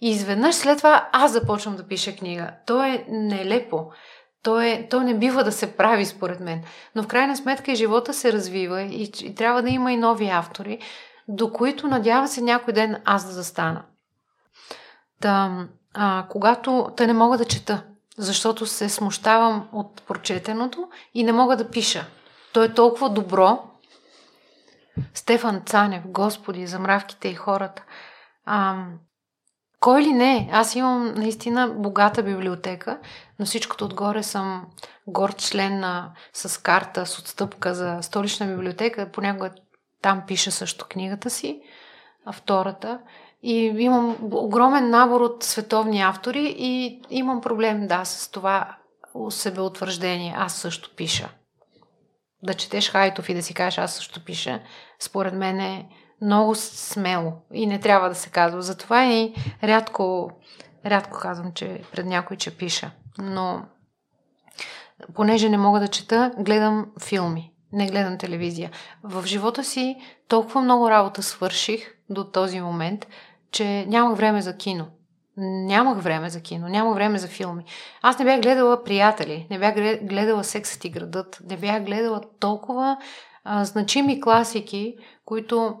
И 0.00 0.10
изведнъж 0.10 0.54
след 0.54 0.76
това 0.76 1.08
аз 1.12 1.32
започвам 1.32 1.76
да 1.76 1.86
пиша 1.86 2.16
книга. 2.16 2.50
То 2.66 2.84
е 2.84 3.04
нелепо. 3.08 3.90
То, 4.42 4.60
е, 4.60 4.86
то 4.90 5.00
не 5.00 5.18
бива 5.18 5.44
да 5.44 5.52
се 5.52 5.76
прави, 5.76 6.06
според 6.06 6.40
мен. 6.40 6.62
Но 6.94 7.02
в 7.02 7.06
крайна 7.06 7.36
сметка 7.36 7.72
и 7.72 7.76
живота 7.76 8.14
се 8.14 8.32
развива 8.32 8.82
и, 8.82 9.12
и 9.22 9.34
трябва 9.34 9.62
да 9.62 9.70
има 9.70 9.92
и 9.92 9.96
нови 9.96 10.28
автори, 10.28 10.78
до 11.28 11.52
които 11.52 11.88
надява 11.88 12.28
се 12.28 12.40
някой 12.40 12.74
ден 12.74 12.96
аз 13.04 13.26
да 13.26 13.32
застана. 13.32 13.82
Та, 15.20 15.66
а, 15.94 16.26
когато 16.28 16.92
те 16.96 17.06
не 17.06 17.12
мога 17.12 17.38
да 17.38 17.44
чета, 17.44 17.82
защото 18.18 18.66
се 18.66 18.88
смущавам 18.88 19.68
от 19.72 20.02
прочетеното 20.02 20.88
и 21.14 21.24
не 21.24 21.32
мога 21.32 21.56
да 21.56 21.70
пиша. 21.70 22.06
То 22.54 22.62
е 22.62 22.74
толкова 22.74 23.10
добро. 23.10 23.62
Стефан 25.14 25.62
Цанев, 25.66 26.02
Господи, 26.06 26.66
за 26.66 26.78
мравките 26.78 27.28
и 27.28 27.34
хората. 27.34 27.84
А, 28.44 28.84
кой 29.80 30.02
ли 30.02 30.12
не? 30.12 30.50
Аз 30.52 30.74
имам 30.74 31.14
наистина 31.14 31.68
богата 31.68 32.22
библиотека, 32.22 32.98
но 33.38 33.46
всичкото 33.46 33.84
отгоре 33.84 34.22
съм 34.22 34.66
горд 35.06 35.38
член 35.38 35.80
на, 35.80 36.12
с 36.32 36.62
карта, 36.62 37.06
с 37.06 37.18
отстъпка 37.18 37.74
за 37.74 37.98
столична 38.02 38.46
библиотека. 38.46 39.12
Понякога 39.12 39.50
там 40.02 40.22
пиша 40.26 40.50
също 40.50 40.86
книгата 40.88 41.30
си, 41.30 41.60
а 42.24 42.32
втората. 42.32 43.00
И 43.42 43.54
имам 43.78 44.16
огромен 44.32 44.90
набор 44.90 45.20
от 45.20 45.42
световни 45.42 46.00
автори 46.00 46.54
и 46.58 47.02
имам 47.10 47.40
проблем, 47.40 47.86
да, 47.86 48.04
с 48.04 48.30
това 48.30 48.76
себеутвърждение. 49.30 50.34
Аз 50.38 50.54
също 50.54 50.90
пиша. 50.96 51.28
Да 52.44 52.54
четеш 52.54 52.90
Хайтов 52.90 53.28
и 53.28 53.34
да 53.34 53.42
си 53.42 53.54
кажеш 53.54 53.78
аз 53.78 53.94
също 53.94 54.24
пиша, 54.24 54.60
според 55.00 55.34
мен 55.34 55.60
е 55.60 55.88
много 56.22 56.54
смело 56.54 57.32
и 57.52 57.66
не 57.66 57.80
трябва 57.80 58.08
да 58.08 58.14
се 58.14 58.30
казва. 58.30 58.62
Затова 58.62 59.04
и 59.04 59.34
рядко, 59.62 60.30
рядко 60.86 61.18
казвам, 61.18 61.52
че 61.52 61.82
пред 61.92 62.06
някой, 62.06 62.36
че 62.36 62.56
пиша. 62.56 62.90
Но 63.18 63.62
понеже 65.14 65.48
не 65.48 65.58
мога 65.58 65.80
да 65.80 65.88
чета, 65.88 66.32
гледам 66.38 66.86
филми. 67.02 67.52
Не 67.72 67.86
гледам 67.86 68.18
телевизия. 68.18 68.70
В 69.02 69.26
живота 69.26 69.64
си 69.64 69.96
толкова 70.28 70.60
много 70.60 70.90
работа 70.90 71.22
свърших 71.22 71.94
до 72.10 72.24
този 72.24 72.60
момент, 72.60 73.06
че 73.50 73.86
нямах 73.88 74.16
време 74.16 74.42
за 74.42 74.56
кино. 74.56 74.86
Нямах 75.36 76.02
време 76.02 76.30
за 76.30 76.40
кино, 76.40 76.68
нямах 76.68 76.94
време 76.94 77.18
за 77.18 77.28
филми. 77.28 77.64
Аз 78.02 78.18
не 78.18 78.24
бях 78.24 78.40
гледала 78.40 78.84
приятели, 78.84 79.46
не 79.50 79.58
бях 79.58 79.74
гледала 80.02 80.44
Сексът 80.44 80.84
и 80.84 80.90
градът, 80.90 81.40
не 81.50 81.56
бях 81.56 81.84
гледала 81.84 82.20
толкова 82.40 82.96
а, 83.44 83.64
значими 83.64 84.20
класики, 84.20 84.96
които 85.24 85.74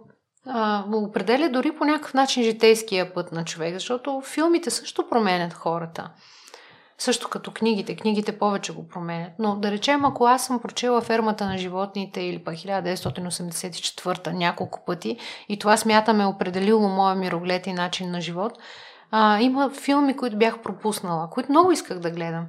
а, 0.46 0.84
определя 0.92 1.48
дори 1.48 1.76
по 1.76 1.84
някакъв 1.84 2.14
начин 2.14 2.42
житейския 2.42 3.14
път 3.14 3.32
на 3.32 3.44
човек, 3.44 3.74
защото 3.74 4.22
филмите 4.24 4.70
също 4.70 5.08
променят 5.08 5.52
хората. 5.52 6.10
Също 6.98 7.28
като 7.28 7.50
книгите. 7.50 7.96
Книгите 7.96 8.38
повече 8.38 8.72
го 8.72 8.88
променят. 8.88 9.32
Но 9.38 9.56
да 9.56 9.70
речем, 9.70 10.04
ако 10.04 10.26
аз 10.26 10.46
съм 10.46 10.60
прочела 10.60 11.00
Фермата 11.00 11.46
на 11.46 11.58
животните 11.58 12.20
или 12.20 12.44
пък 12.44 12.54
1984 12.54 14.32
няколко 14.32 14.84
пъти 14.84 15.18
и 15.48 15.58
това 15.58 15.76
смятаме 15.76 16.22
е 16.22 16.26
определило 16.26 16.88
моя 16.88 17.14
мироглед 17.14 17.66
и 17.66 17.72
начин 17.72 18.10
на 18.10 18.20
живот, 18.20 18.58
а, 19.16 19.40
има 19.40 19.70
филми, 19.70 20.16
които 20.16 20.38
бях 20.38 20.58
пропуснала, 20.58 21.30
които 21.30 21.52
много 21.52 21.72
исках 21.72 21.98
да 21.98 22.10
гледам. 22.10 22.46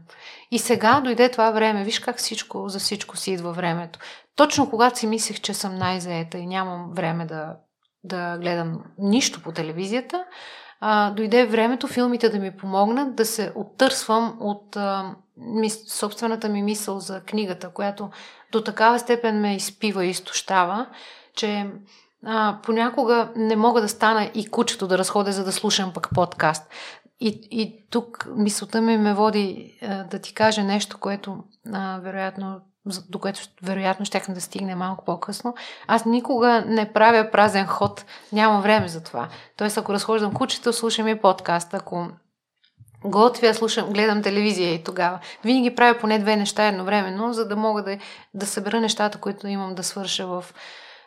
И 0.51 0.59
сега 0.59 1.01
дойде 1.01 1.29
това 1.29 1.51
време. 1.51 1.83
Виж 1.83 1.99
как 1.99 2.17
всичко, 2.17 2.69
за 2.69 2.79
всичко 2.79 3.17
си 3.17 3.31
идва 3.31 3.51
времето. 3.51 3.99
Точно 4.35 4.69
когато 4.69 4.99
си 4.99 5.07
мислех, 5.07 5.41
че 5.41 5.53
съм 5.53 5.75
най-заета 5.75 6.37
и 6.37 6.47
нямам 6.47 6.91
време 6.93 7.25
да 7.25 7.55
да 8.03 8.37
гледам 8.37 8.79
нищо 8.97 9.41
по 9.41 9.51
телевизията, 9.51 10.25
а, 10.79 11.11
дойде 11.11 11.45
времето 11.45 11.87
филмите 11.87 12.29
да 12.29 12.39
ми 12.39 12.57
помогнат 12.57 13.15
да 13.15 13.25
се 13.25 13.51
оттърсвам 13.55 14.37
от 14.39 14.75
а, 14.75 15.15
мис, 15.37 15.93
собствената 15.93 16.49
ми 16.49 16.63
мисъл 16.63 16.99
за 16.99 17.21
книгата, 17.21 17.69
която 17.69 18.09
до 18.51 18.63
такава 18.63 18.99
степен 18.99 19.41
ме 19.41 19.55
изпива 19.55 20.05
и 20.05 20.09
изтощава, 20.09 20.87
че 21.35 21.67
а, 22.25 22.59
понякога 22.63 23.29
не 23.35 23.55
мога 23.55 23.81
да 23.81 23.89
стана 23.89 24.31
и 24.33 24.45
кучето 24.49 24.87
да 24.87 24.97
разходя, 24.97 25.31
за 25.31 25.43
да 25.43 25.51
слушам 25.51 25.93
пък 25.93 26.09
подкаст. 26.15 26.69
И, 27.19 27.47
и 27.51 27.87
тук 27.89 28.27
мисълта 28.35 28.81
ми 28.81 28.97
ме 28.97 29.13
води 29.13 29.77
а, 29.81 30.03
да 30.03 30.19
ти 30.19 30.33
кажа 30.33 30.63
нещо, 30.63 30.97
което 30.97 31.43
а, 31.73 31.99
вероятно 32.03 32.61
до 33.09 33.19
което 33.19 33.39
вероятно 33.63 34.05
щяхме 34.05 34.33
да 34.33 34.41
стигне 34.41 34.75
малко 34.75 35.05
по-късно, 35.05 35.55
аз 35.87 36.05
никога 36.05 36.63
не 36.67 36.93
правя 36.93 37.31
празен 37.31 37.65
ход. 37.65 38.05
Нямам 38.31 38.61
време 38.61 38.87
за 38.87 39.03
това. 39.03 39.27
Тоест, 39.57 39.77
ако 39.77 39.93
разхождам 39.93 40.33
кучето, 40.33 40.73
слушам 40.73 41.07
и 41.07 41.21
подкаст. 41.21 41.73
Ако 41.73 42.07
готвя, 43.05 43.53
слушам, 43.53 43.89
гледам 43.93 44.21
телевизия 44.21 44.73
и 44.73 44.83
тогава. 44.83 45.19
Винаги 45.43 45.75
правя 45.75 45.99
поне 45.99 46.19
две 46.19 46.35
неща 46.35 46.63
едновременно, 46.67 47.33
за 47.33 47.47
да 47.47 47.55
мога 47.55 47.83
да, 47.83 47.97
да 48.33 48.45
събера 48.45 48.79
нещата, 48.79 49.17
които 49.17 49.47
имам 49.47 49.75
да 49.75 49.83
свърша 49.83 50.27
в 50.27 50.45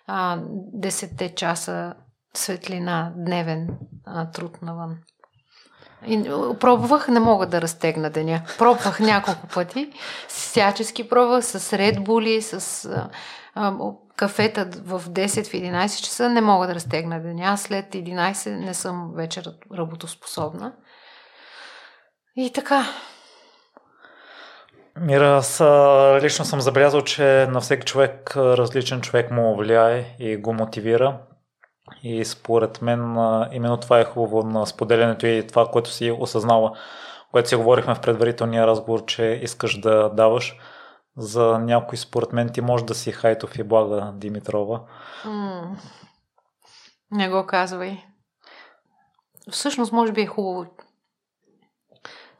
а, 0.08 0.38
10 0.74 1.34
часа 1.34 1.94
светлина, 2.34 3.12
дневен 3.16 3.68
а, 4.06 4.30
труд 4.30 4.62
навън. 4.62 4.98
И 6.06 6.22
пробвах, 6.60 7.08
не 7.08 7.20
мога 7.20 7.46
да 7.46 7.62
разтегна 7.62 8.10
деня. 8.10 8.42
Пробвах 8.58 9.00
няколко 9.00 9.46
пъти. 9.46 9.92
Всячески 10.28 11.08
пробвах 11.08 11.44
с 11.44 11.60
Bull, 11.70 12.40
с 12.40 12.84
а, 12.84 13.10
а, 13.54 13.76
кафета 14.16 14.70
в 14.84 15.02
10, 15.08 15.46
в 15.46 15.52
11 15.52 16.04
часа. 16.04 16.28
Не 16.28 16.40
мога 16.40 16.66
да 16.66 16.74
разтегна 16.74 17.22
деня. 17.22 17.58
След 17.58 17.94
11 17.94 18.64
не 18.64 18.74
съм 18.74 19.12
вече 19.14 19.42
работоспособна. 19.78 20.72
И 22.36 22.52
така. 22.52 22.84
Мира, 25.00 25.36
аз 25.36 25.60
лично 26.22 26.44
съм 26.44 26.60
забелязал, 26.60 27.00
че 27.02 27.46
на 27.50 27.60
всеки 27.60 27.86
човек 27.86 28.36
различен 28.36 29.00
човек 29.00 29.30
му 29.30 29.56
влияе 29.56 30.16
и 30.18 30.36
го 30.36 30.52
мотивира. 30.52 31.18
И 32.02 32.24
според 32.24 32.82
мен 32.82 33.00
именно 33.52 33.76
това 33.76 34.00
е 34.00 34.04
хубаво 34.04 34.42
на 34.42 34.66
споделянето 34.66 35.26
и 35.26 35.46
това, 35.46 35.66
което 35.66 35.90
си 35.90 36.10
осъзнала, 36.10 36.72
което 37.30 37.48
си 37.48 37.56
говорихме 37.56 37.94
в 37.94 38.00
предварителния 38.00 38.66
разговор, 38.66 39.04
че 39.04 39.40
искаш 39.42 39.80
да 39.80 40.08
даваш. 40.08 40.56
За 41.16 41.58
някой, 41.58 41.98
според 41.98 42.32
мен, 42.32 42.52
ти 42.52 42.60
може 42.60 42.84
да 42.84 42.94
си 42.94 43.12
Хайтов 43.12 43.58
и 43.58 43.62
Блага 43.62 44.12
Димитрова. 44.14 44.80
Mm. 45.24 45.64
Не 47.10 47.28
го 47.28 47.46
казвай. 47.46 48.04
Всъщност, 49.50 49.92
може 49.92 50.12
би 50.12 50.20
е 50.20 50.26
хубаво. 50.26 50.66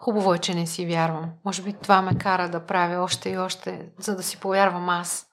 Хубаво 0.01 0.35
е, 0.35 0.39
че 0.39 0.55
не 0.55 0.67
си 0.67 0.87
вярвам. 0.87 1.31
Може 1.45 1.63
би 1.63 1.73
това 1.73 2.03
ме 2.03 2.19
кара 2.19 2.49
да 2.49 2.67
правя 2.67 3.03
още 3.03 3.31
и 3.31 3.39
още, 3.39 3.89
за 3.99 4.17
да 4.17 4.23
си 4.23 4.41
повярвам 4.41 4.89
аз. 4.89 5.27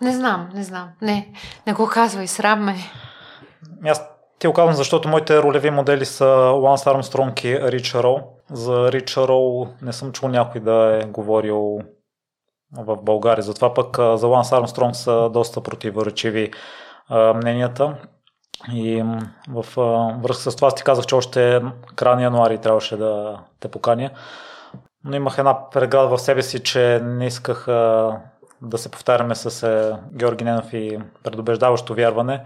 Не 0.00 0.12
знам, 0.12 0.48
не 0.54 0.62
знам. 0.62 0.88
Не, 1.02 1.32
не 1.66 1.72
го 1.72 1.88
казвай, 1.88 2.26
срам 2.26 2.64
ме. 2.64 2.76
Аз 3.84 4.08
ти 4.38 4.46
го 4.46 4.52
казвам, 4.52 4.74
защото 4.74 5.08
моите 5.08 5.42
ролеви 5.42 5.70
модели 5.70 6.04
са 6.04 6.26
Ланс 6.56 6.86
Армстронг 6.86 7.44
и 7.44 7.60
Рич 7.60 7.94
Роу. 7.94 8.18
За 8.50 8.92
Рич 8.92 9.16
Роу 9.16 9.66
не 9.82 9.92
съм 9.92 10.12
чул 10.12 10.28
някой 10.28 10.60
да 10.60 11.00
е 11.02 11.06
говорил 11.06 11.78
в 12.72 12.96
България. 12.96 13.42
Затова 13.42 13.74
пък 13.74 13.98
за 13.98 14.26
Ланс 14.26 14.52
Армстронг 14.52 14.96
са 14.96 15.30
доста 15.32 15.60
противоречиви 15.60 16.50
мненията. 17.10 17.96
И 18.72 19.04
в 19.48 19.64
връзка 20.22 20.50
с 20.50 20.56
това 20.56 20.70
ти 20.70 20.82
казах, 20.82 21.06
че 21.06 21.14
още 21.14 21.62
края 21.96 22.16
на 22.16 22.22
януари 22.22 22.58
трябваше 22.58 22.96
да 22.96 23.40
те 23.60 23.68
поканя. 23.68 24.10
Но 25.04 25.16
имах 25.16 25.38
една 25.38 25.70
преграда 25.70 26.16
в 26.16 26.20
себе 26.20 26.42
си, 26.42 26.62
че 26.62 27.00
не 27.04 27.26
исках 27.26 27.64
да 28.62 28.78
се 28.78 28.90
повтаряме 28.90 29.34
с 29.34 29.62
е, 29.62 29.96
Георги 30.12 30.44
Ненов 30.44 30.72
и 30.72 30.98
предубеждаващо 31.22 31.94
вярване, 31.94 32.44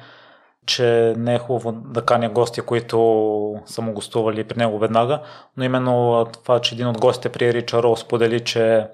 че 0.67 1.15
не 1.17 1.35
е 1.35 1.39
хубаво 1.39 1.73
да 1.73 2.05
каня 2.05 2.29
гости, 2.31 2.61
които 2.61 3.63
са 3.67 3.83
му 3.83 3.93
гостували 3.93 4.45
при 4.45 4.59
него 4.59 4.79
веднага, 4.79 5.21
но 5.57 5.65
именно 5.65 6.27
това, 6.33 6.61
че 6.61 6.75
един 6.75 6.87
от 6.87 7.01
гостите 7.01 7.29
при 7.29 7.53
Рича 7.53 7.83
Роу 7.83 7.97
сподели, 7.97 8.45
че 8.45 8.87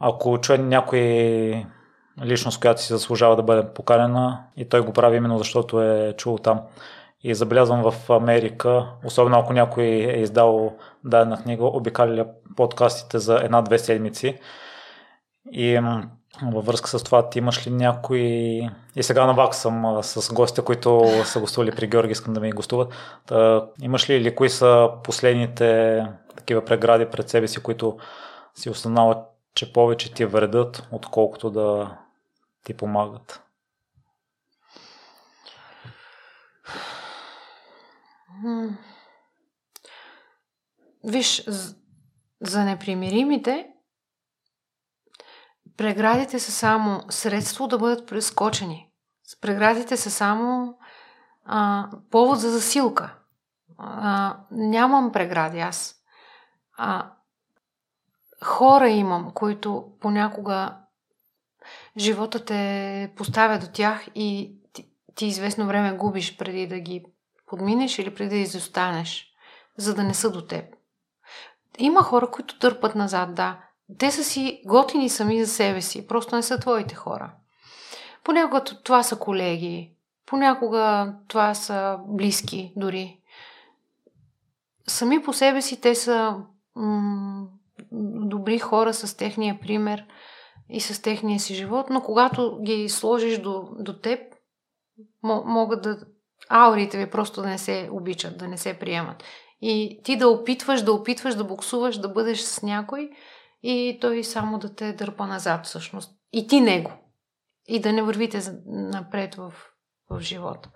ако 0.00 0.38
чуе 0.38 0.58
някой 0.58 1.66
личност, 2.24 2.60
която 2.60 2.82
си 2.82 2.92
заслужава 2.92 3.36
да 3.36 3.42
бъде 3.42 3.68
поканена 3.74 4.40
и 4.56 4.68
той 4.68 4.80
го 4.80 4.92
прави 4.92 5.16
именно 5.16 5.38
защото 5.38 5.82
е 5.82 6.14
чул 6.16 6.38
там. 6.38 6.60
И 7.22 7.34
забелязвам 7.34 7.90
в 7.90 8.10
Америка, 8.10 8.86
особено 9.04 9.38
ако 9.38 9.52
някой 9.52 9.84
е 9.84 10.20
издал 10.20 10.76
дадена 11.04 11.42
книга, 11.42 11.64
обикаля 11.64 12.26
подкастите 12.56 13.18
за 13.18 13.40
една-две 13.42 13.78
седмици 13.78 14.38
и 15.52 15.80
във 16.42 16.66
връзка 16.66 16.88
с 16.88 17.02
това, 17.02 17.28
ти 17.28 17.38
имаш 17.38 17.66
ли 17.66 17.70
някой... 17.70 18.18
И 18.96 19.02
сега 19.02 19.26
на 19.26 19.34
вак 19.34 19.54
съм 19.54 19.98
с 20.02 20.34
гостите, 20.34 20.62
които 20.62 21.04
са 21.24 21.40
гостували 21.40 21.70
при 21.70 21.86
Георги, 21.86 22.12
искам 22.12 22.34
да 22.34 22.40
ми 22.40 22.50
гостуват. 22.50 22.92
Та, 23.26 23.66
имаш 23.82 24.10
ли 24.10 24.14
или 24.14 24.34
кои 24.34 24.50
са 24.50 24.90
последните 25.04 26.06
такива 26.36 26.64
прегради 26.64 27.06
пред 27.06 27.28
себе 27.28 27.48
си, 27.48 27.62
които 27.62 27.96
си 28.54 28.70
установяват, 28.70 29.18
че 29.54 29.72
повече 29.72 30.14
ти 30.14 30.24
вредят, 30.24 30.88
отколкото 30.92 31.50
да 31.50 31.96
ти 32.68 32.76
помагат? 32.76 33.42
Виж, 41.04 41.44
за 42.40 42.64
непримиримите 42.64 43.70
преградите 45.76 46.38
са 46.38 46.52
само 46.52 47.02
средство 47.10 47.68
да 47.68 47.78
бъдат 47.78 48.08
прескочени. 48.08 48.90
Преградите 49.40 49.96
са 49.96 50.10
само 50.10 50.78
а, 51.44 51.88
повод 52.10 52.40
за 52.40 52.50
засилка. 52.50 53.18
А, 53.78 54.36
нямам 54.50 55.12
прегради 55.12 55.60
аз. 55.60 55.94
А, 56.76 57.12
хора 58.44 58.88
имам, 58.88 59.30
които 59.34 59.92
понякога 60.00 60.87
живота 61.98 62.44
те 62.44 63.12
поставя 63.16 63.58
до 63.58 63.66
тях 63.66 64.06
и 64.14 64.52
ти, 64.72 64.88
ти 65.14 65.26
известно 65.26 65.66
време 65.66 65.96
губиш 65.96 66.36
преди 66.36 66.66
да 66.66 66.78
ги 66.78 67.04
подминеш 67.46 67.98
или 67.98 68.14
преди 68.14 68.28
да 68.28 68.36
изостанеш, 68.36 69.26
за 69.76 69.94
да 69.94 70.04
не 70.04 70.14
са 70.14 70.30
до 70.30 70.46
теб. 70.46 70.64
Има 71.78 72.02
хора, 72.02 72.30
които 72.30 72.58
търпат 72.58 72.94
назад, 72.94 73.34
да. 73.34 73.60
Те 73.98 74.10
са 74.10 74.24
си 74.24 74.62
готини 74.66 75.08
сами 75.08 75.44
за 75.44 75.52
себе 75.52 75.80
си, 75.80 76.06
просто 76.06 76.36
не 76.36 76.42
са 76.42 76.58
твоите 76.58 76.94
хора. 76.94 77.32
Понякога 78.24 78.64
това 78.64 79.02
са 79.02 79.18
колеги, 79.18 79.92
понякога 80.26 81.14
това 81.28 81.54
са 81.54 81.98
близки 82.06 82.72
дори. 82.76 83.20
Сами 84.86 85.22
по 85.22 85.32
себе 85.32 85.62
си 85.62 85.80
те 85.80 85.94
са 85.94 86.36
м- 86.76 87.46
добри 87.92 88.58
хора 88.58 88.94
с 88.94 89.16
техния 89.16 89.60
пример 89.60 90.04
и 90.70 90.80
с 90.80 91.02
техния 91.02 91.40
си 91.40 91.54
живот, 91.54 91.86
но 91.90 92.00
когато 92.00 92.58
ги 92.62 92.88
сложиш 92.88 93.38
до, 93.38 93.68
до 93.78 93.92
теб, 93.92 94.20
могат 95.22 95.82
да 95.82 95.98
аурите 96.48 96.98
ви 96.98 97.10
просто 97.10 97.42
да 97.42 97.48
не 97.48 97.58
се 97.58 97.88
обичат, 97.92 98.38
да 98.38 98.48
не 98.48 98.56
се 98.56 98.78
приемат. 98.78 99.24
И 99.60 100.00
ти 100.04 100.16
да 100.16 100.28
опитваш, 100.28 100.82
да 100.82 100.92
опитваш, 100.92 101.34
да 101.34 101.44
буксуваш, 101.44 101.98
да 101.98 102.08
бъдеш 102.08 102.40
с 102.40 102.62
някой 102.62 103.10
и 103.62 103.98
той 104.00 104.24
само 104.24 104.58
да 104.58 104.74
те 104.74 104.92
дърпа 104.92 105.26
назад 105.26 105.66
всъщност. 105.66 106.12
И 106.32 106.46
ти 106.46 106.60
него. 106.60 106.90
И 107.66 107.80
да 107.80 107.92
не 107.92 108.02
вървите 108.02 108.40
напред 108.66 109.34
в, 109.34 109.52
в 110.10 110.20
живота. 110.20 110.70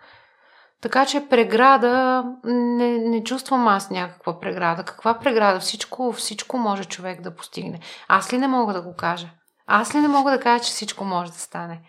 Така 0.81 1.07
че 1.07 1.29
преграда, 1.29 2.25
не, 2.45 2.99
не 2.99 3.25
чувствам 3.25 3.69
аз 3.69 3.91
някаква 3.91 4.41
преграда. 4.41 4.85
Каква 4.85 5.19
преграда? 5.19 5.61
Всичко, 5.61 6.13
всичко 6.13 6.59
може 6.59 6.85
човек 6.85 7.21
да 7.21 7.35
постигне. 7.35 7.81
Аз 8.09 8.33
ли 8.33 8.39
не 8.39 8.49
мога 8.49 8.73
да 8.73 8.83
го 8.83 8.95
кажа? 8.97 9.31
Аз 9.75 9.95
ли 9.95 9.99
не 9.99 10.09
мога 10.09 10.31
да 10.31 10.41
кажа, 10.41 10.65
че 10.65 10.71
всичко 10.71 11.05
може 11.05 11.33
да 11.33 11.39
стане? 11.39 11.81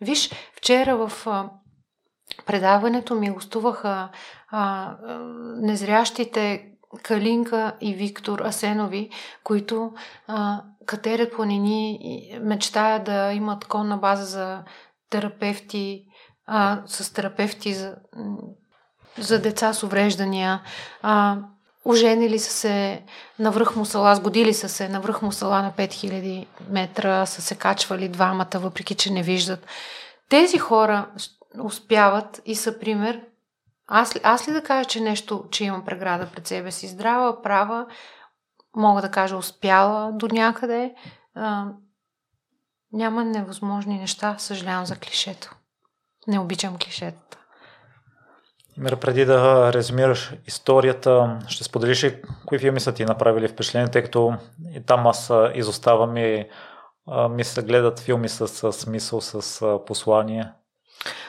Виж, 0.00 0.30
вчера 0.56 0.96
в 1.06 1.26
предаването 2.46 3.14
ми 3.14 3.30
гостуваха 3.30 4.08
а, 4.50 4.96
незрящите 5.60 6.66
Калинка 7.02 7.76
и 7.80 7.94
Виктор 7.94 8.38
Асенови, 8.38 9.10
които 9.42 9.92
а, 10.26 10.62
катерят 10.86 11.32
планини 11.32 11.98
мечтаят 12.40 13.04
да 13.04 13.32
имат 13.32 13.64
конна 13.64 13.96
база 13.96 14.24
за 14.24 14.64
терапевти, 15.10 16.04
а, 16.46 16.82
с 16.86 17.12
терапевти 17.12 17.74
за, 17.74 17.96
за 19.18 19.42
деца 19.42 19.72
с 19.72 19.82
увреждания. 19.82 20.62
А, 21.02 21.38
Оженили 21.84 22.38
са 22.38 22.50
се 22.50 23.02
на 23.38 23.50
връх 23.50 23.76
Мусала, 23.76 24.14
сгодили 24.14 24.54
са 24.54 24.68
се 24.68 24.88
на 24.88 25.00
връх 25.00 25.22
Мусала 25.22 25.62
на 25.62 25.72
5000 25.72 26.46
метра, 26.68 27.26
са 27.26 27.42
се 27.42 27.54
качвали 27.54 28.08
двамата, 28.08 28.50
въпреки 28.54 28.94
че 28.94 29.12
не 29.12 29.22
виждат. 29.22 29.66
Тези 30.28 30.58
хора 30.58 31.10
успяват 31.62 32.42
и 32.46 32.54
са 32.54 32.78
пример. 32.78 33.20
Аз 33.86 34.14
аз 34.22 34.48
ли 34.48 34.52
да 34.52 34.62
кажа, 34.62 34.88
че 34.88 35.00
нещо, 35.00 35.44
че 35.50 35.64
имам 35.64 35.84
преграда 35.84 36.28
пред 36.34 36.46
себе 36.46 36.70
си? 36.70 36.88
Здрава, 36.88 37.42
права, 37.42 37.86
мога 38.76 39.02
да 39.02 39.10
кажа 39.10 39.36
успяла 39.36 40.12
до 40.12 40.28
някъде. 40.28 40.94
А, 41.34 41.66
няма 42.92 43.24
невъзможни 43.24 43.98
неща, 43.98 44.36
съжалявам 44.38 44.86
за 44.86 44.96
клишето. 44.96 45.54
Не 46.26 46.38
обичам 46.38 46.78
клишетата. 46.78 47.38
Мира, 48.78 48.96
преди 48.96 49.24
да 49.24 49.72
резюмираш 49.72 50.32
историята, 50.46 51.38
ще 51.48 51.64
споделиш 51.64 52.04
ли 52.04 52.22
кои 52.46 52.58
филми 52.58 52.80
са 52.80 52.92
ти 52.92 53.04
направили 53.04 53.48
впечатление, 53.48 53.90
тъй 53.90 54.02
като 54.02 54.34
и 54.76 54.80
там 54.86 55.06
аз 55.06 55.32
изоставам 55.54 56.16
и 56.16 56.46
ми 57.30 57.44
се 57.44 57.62
гледат 57.62 58.00
филми 58.00 58.28
с, 58.28 58.48
с 58.48 58.72
смисъл, 58.72 59.20
с 59.20 59.78
послание. 59.86 60.52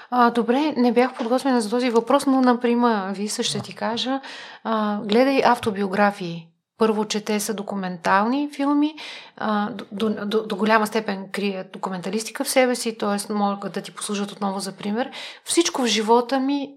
А, 0.10 0.32
добре, 0.32 0.74
не 0.78 0.94
бях 0.94 1.18
подготвена 1.18 1.62
за 1.62 1.70
този 1.70 1.90
въпрос, 1.90 2.26
но, 2.26 2.42
например, 2.42 3.12
Виса 3.14 3.44
ще 3.44 3.60
ти 3.60 3.76
кажа, 3.76 4.22
а, 4.64 5.00
гледай 5.02 5.42
автобиографии. 5.46 6.48
Първо, 6.78 7.06
че 7.06 7.26
те 7.26 7.40
са 7.40 7.54
документални 7.54 8.50
филми, 8.56 8.96
а, 9.38 9.70
до, 9.92 10.10
до, 10.10 10.44
до 10.44 10.56
голяма 10.56 10.88
степен 10.88 11.30
крият 11.32 11.72
документалистика 11.72 12.44
в 12.44 12.50
себе 12.50 12.76
си, 12.76 12.98
т.е. 12.98 13.34
могат 13.34 13.74
да 13.74 13.82
ти 13.82 13.92
послужат 13.92 14.32
отново 14.32 14.60
за 14.60 14.72
пример. 14.72 15.12
Всичко 15.46 15.82
в 15.82 15.86
живота 15.86 16.40
ми 16.40 16.74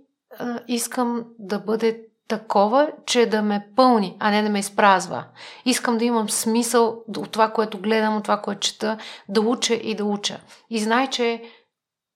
искам 0.68 1.24
да 1.38 1.58
бъде 1.58 2.00
такова, 2.28 2.90
че 3.06 3.26
да 3.26 3.42
ме 3.42 3.68
пълни, 3.76 4.16
а 4.18 4.30
не 4.30 4.42
да 4.42 4.48
ме 4.48 4.58
изпразва. 4.58 5.24
Искам 5.64 5.98
да 5.98 6.04
имам 6.04 6.30
смисъл 6.30 7.02
от 7.16 7.30
това, 7.30 7.50
което 7.50 7.78
гледам, 7.78 8.16
от 8.16 8.22
това, 8.22 8.40
което 8.40 8.60
чета, 8.60 8.98
да 9.28 9.40
уча 9.40 9.74
и 9.74 9.94
да 9.94 10.04
уча. 10.04 10.40
И 10.70 10.78
знай, 10.78 11.06
че 11.10 11.42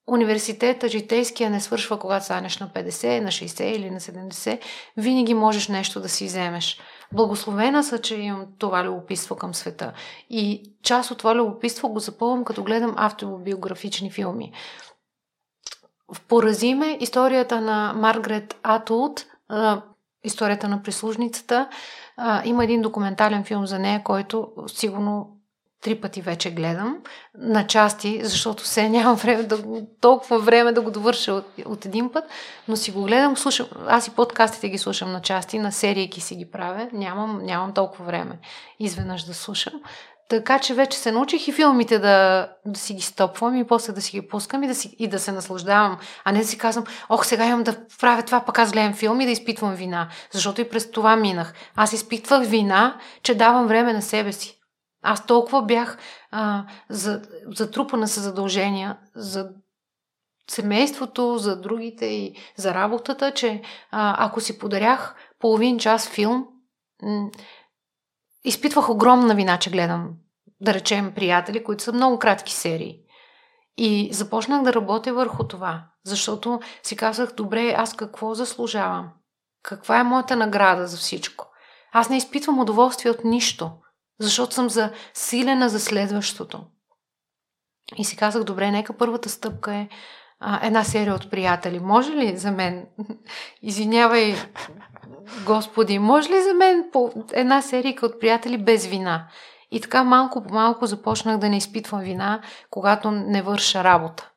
университета, 0.06 0.88
житейския 0.88 1.50
не 1.50 1.60
свършва, 1.60 1.98
когато 1.98 2.24
станеш 2.24 2.58
на 2.58 2.68
50, 2.68 3.20
на 3.20 3.28
60 3.28 3.62
или 3.62 3.90
на 3.90 4.00
70. 4.00 4.60
Винаги 4.96 5.34
можеш 5.34 5.68
нещо 5.68 6.00
да 6.00 6.08
си 6.08 6.24
вземеш. 6.24 6.80
Благословена 7.12 7.84
са, 7.84 7.98
че 7.98 8.16
имам 8.16 8.46
това 8.58 8.84
любопитство 8.84 9.36
към 9.36 9.54
света. 9.54 9.92
И 10.30 10.72
част 10.82 11.10
от 11.10 11.18
това 11.18 11.34
любопитство 11.34 11.88
го 11.88 11.98
запълвам, 11.98 12.44
като 12.44 12.64
гледам 12.64 12.94
автобиографични 12.96 14.10
филми. 14.10 14.52
Порази 16.28 16.74
ме 16.74 16.98
историята 17.00 17.60
на 17.60 17.92
Маргарет 17.96 18.56
Атулт, 18.62 19.26
историята 20.24 20.68
на 20.68 20.82
прислужницата. 20.82 21.68
Има 22.44 22.64
един 22.64 22.82
документален 22.82 23.44
филм 23.44 23.66
за 23.66 23.78
нея, 23.78 24.02
който 24.04 24.48
сигурно 24.66 25.42
три 25.82 26.00
пъти 26.00 26.20
вече 26.20 26.50
гледам 26.50 26.98
на 27.38 27.66
части, 27.66 28.20
защото 28.24 28.66
се 28.66 28.88
нямам 28.88 29.16
време 29.16 29.42
да 29.42 29.58
толкова 30.00 30.38
време 30.38 30.72
да 30.72 30.80
го 30.80 30.90
довърша 30.90 31.32
от, 31.32 31.46
от 31.66 31.84
един 31.86 32.12
път, 32.12 32.24
но 32.68 32.76
си 32.76 32.90
го 32.90 33.02
гледам, 33.02 33.36
слушам, 33.36 33.66
аз 33.86 34.06
и 34.06 34.10
подкастите 34.10 34.68
ги 34.68 34.78
слушам 34.78 35.12
на 35.12 35.22
части, 35.22 35.58
на 35.58 35.72
серийки 35.72 36.20
си 36.20 36.36
ги 36.36 36.50
правя, 36.50 36.88
нямам, 36.92 37.40
нямам 37.42 37.72
толкова 37.72 38.04
време 38.04 38.38
изведнъж 38.78 39.24
да 39.24 39.34
слушам. 39.34 39.72
Така 40.32 40.58
че 40.58 40.74
вече 40.74 40.98
се 40.98 41.12
научих 41.12 41.48
и 41.48 41.52
филмите 41.52 41.98
да, 41.98 42.48
да 42.66 42.80
си 42.80 42.94
ги 42.94 43.02
стопвам 43.02 43.56
и 43.56 43.66
после 43.66 43.92
да 43.92 44.00
си 44.00 44.20
ги 44.20 44.28
пускам 44.28 44.62
и 44.62 44.66
да, 44.66 44.74
си, 44.74 44.96
и 44.98 45.08
да 45.08 45.18
се 45.18 45.32
наслаждавам, 45.32 45.98
а 46.24 46.32
не 46.32 46.38
да 46.38 46.44
си 46.46 46.58
казвам, 46.58 46.84
ох, 47.08 47.26
сега 47.26 47.46
имам 47.46 47.62
да 47.62 47.86
правя 48.00 48.22
това, 48.22 48.40
пък 48.40 48.58
аз 48.58 48.72
гледам 48.72 48.94
филм 48.94 49.20
и 49.20 49.24
да 49.24 49.30
изпитвам 49.30 49.74
вина. 49.74 50.08
Защото 50.30 50.60
и 50.60 50.68
през 50.68 50.90
това 50.90 51.16
минах. 51.16 51.54
Аз 51.76 51.92
изпитвах 51.92 52.46
вина, 52.46 52.98
че 53.22 53.34
давам 53.34 53.66
време 53.66 53.92
на 53.92 54.02
себе 54.02 54.32
си. 54.32 54.60
Аз 55.02 55.26
толкова 55.26 55.62
бях 55.62 55.98
а, 56.30 56.64
за, 56.88 57.22
затрупана 57.46 58.08
с 58.08 58.20
задължения 58.20 58.98
за 59.14 59.50
семейството, 60.50 61.38
за 61.38 61.60
другите 61.60 62.06
и 62.06 62.36
за 62.56 62.74
работата, 62.74 63.32
че 63.32 63.62
а, 63.90 64.26
ако 64.26 64.40
си 64.40 64.58
подарях 64.58 65.14
половин 65.38 65.78
час 65.78 66.08
филм, 66.08 66.46
м- 67.02 67.30
изпитвах 68.44 68.90
огромна 68.90 69.34
вина, 69.34 69.58
че 69.58 69.70
гледам, 69.70 70.10
да 70.62 70.74
речем, 70.74 71.12
приятели, 71.14 71.64
които 71.64 71.82
са 71.82 71.92
много 71.92 72.18
кратки 72.18 72.52
серии. 72.52 72.98
И 73.76 74.08
започнах 74.12 74.62
да 74.62 74.72
работя 74.72 75.14
върху 75.14 75.48
това, 75.48 75.84
защото 76.04 76.60
си 76.82 76.96
казах, 76.96 77.32
добре, 77.36 77.74
аз 77.76 77.96
какво 77.96 78.34
заслужавам? 78.34 79.10
Каква 79.62 80.00
е 80.00 80.04
моята 80.04 80.36
награда 80.36 80.86
за 80.86 80.96
всичко? 80.96 81.46
Аз 81.92 82.10
не 82.10 82.16
изпитвам 82.16 82.58
удоволствие 82.58 83.10
от 83.10 83.24
нищо 83.24 83.70
защото 84.22 84.54
съм 84.54 84.70
засилена 84.70 85.68
за 85.68 85.80
следващото. 85.80 86.64
И 87.96 88.04
си 88.04 88.16
казах, 88.16 88.44
добре, 88.44 88.70
нека 88.70 88.96
първата 88.96 89.28
стъпка 89.28 89.74
е 89.74 89.88
а, 90.40 90.66
една 90.66 90.84
серия 90.84 91.14
от 91.14 91.30
приятели. 91.30 91.80
Може 91.80 92.12
ли 92.12 92.36
за 92.36 92.50
мен, 92.50 92.86
извинявай, 93.62 94.34
Господи, 95.46 95.98
може 95.98 96.30
ли 96.30 96.42
за 96.42 96.54
мен 96.54 96.88
по 96.92 97.12
една 97.32 97.62
серия 97.62 97.94
от 98.02 98.20
приятели 98.20 98.58
без 98.58 98.86
вина? 98.86 99.28
И 99.72 99.80
така 99.80 100.04
малко 100.04 100.42
по 100.42 100.54
малко 100.54 100.86
започнах 100.86 101.38
да 101.38 101.48
не 101.48 101.56
изпитвам 101.56 102.00
вина, 102.00 102.40
когато 102.70 103.10
не 103.10 103.42
върша 103.42 103.84
работа. 103.84 104.30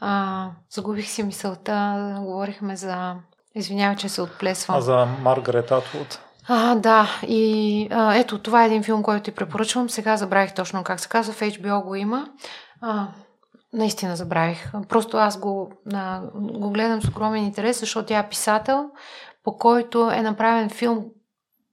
А, 0.00 0.50
загубих 0.70 1.08
си 1.08 1.22
мисълта, 1.22 2.16
говорихме 2.20 2.76
за... 2.76 3.14
Извинявай, 3.54 3.96
че 3.96 4.08
се 4.08 4.22
отплесвам. 4.22 4.76
А 4.76 4.80
за 4.80 5.06
Маргарет 5.22 5.72
Атвуд? 5.72 6.20
А, 6.48 6.74
да. 6.74 7.08
И 7.22 7.88
а, 7.90 8.14
ето, 8.14 8.38
това 8.38 8.62
е 8.62 8.66
един 8.66 8.82
филм, 8.82 9.02
който 9.02 9.24
ти 9.24 9.30
препоръчвам. 9.30 9.90
Сега 9.90 10.16
забравих 10.16 10.54
точно 10.54 10.84
как 10.84 11.00
се 11.00 11.08
казва. 11.08 11.32
В 11.32 11.40
HBO 11.40 11.84
го 11.84 11.94
има. 11.94 12.28
А, 12.80 13.08
наистина 13.72 14.16
забравих. 14.16 14.72
Просто 14.88 15.16
аз 15.16 15.38
го, 15.38 15.72
а, 15.94 16.20
го 16.34 16.70
гледам 16.70 17.02
с 17.02 17.08
огромен 17.08 17.44
интерес, 17.44 17.80
защото 17.80 18.06
тя 18.06 18.18
е 18.18 18.28
писател, 18.28 18.90
по 19.44 19.56
който 19.56 20.10
е 20.10 20.22
направен 20.22 20.70
филм, 20.70 21.04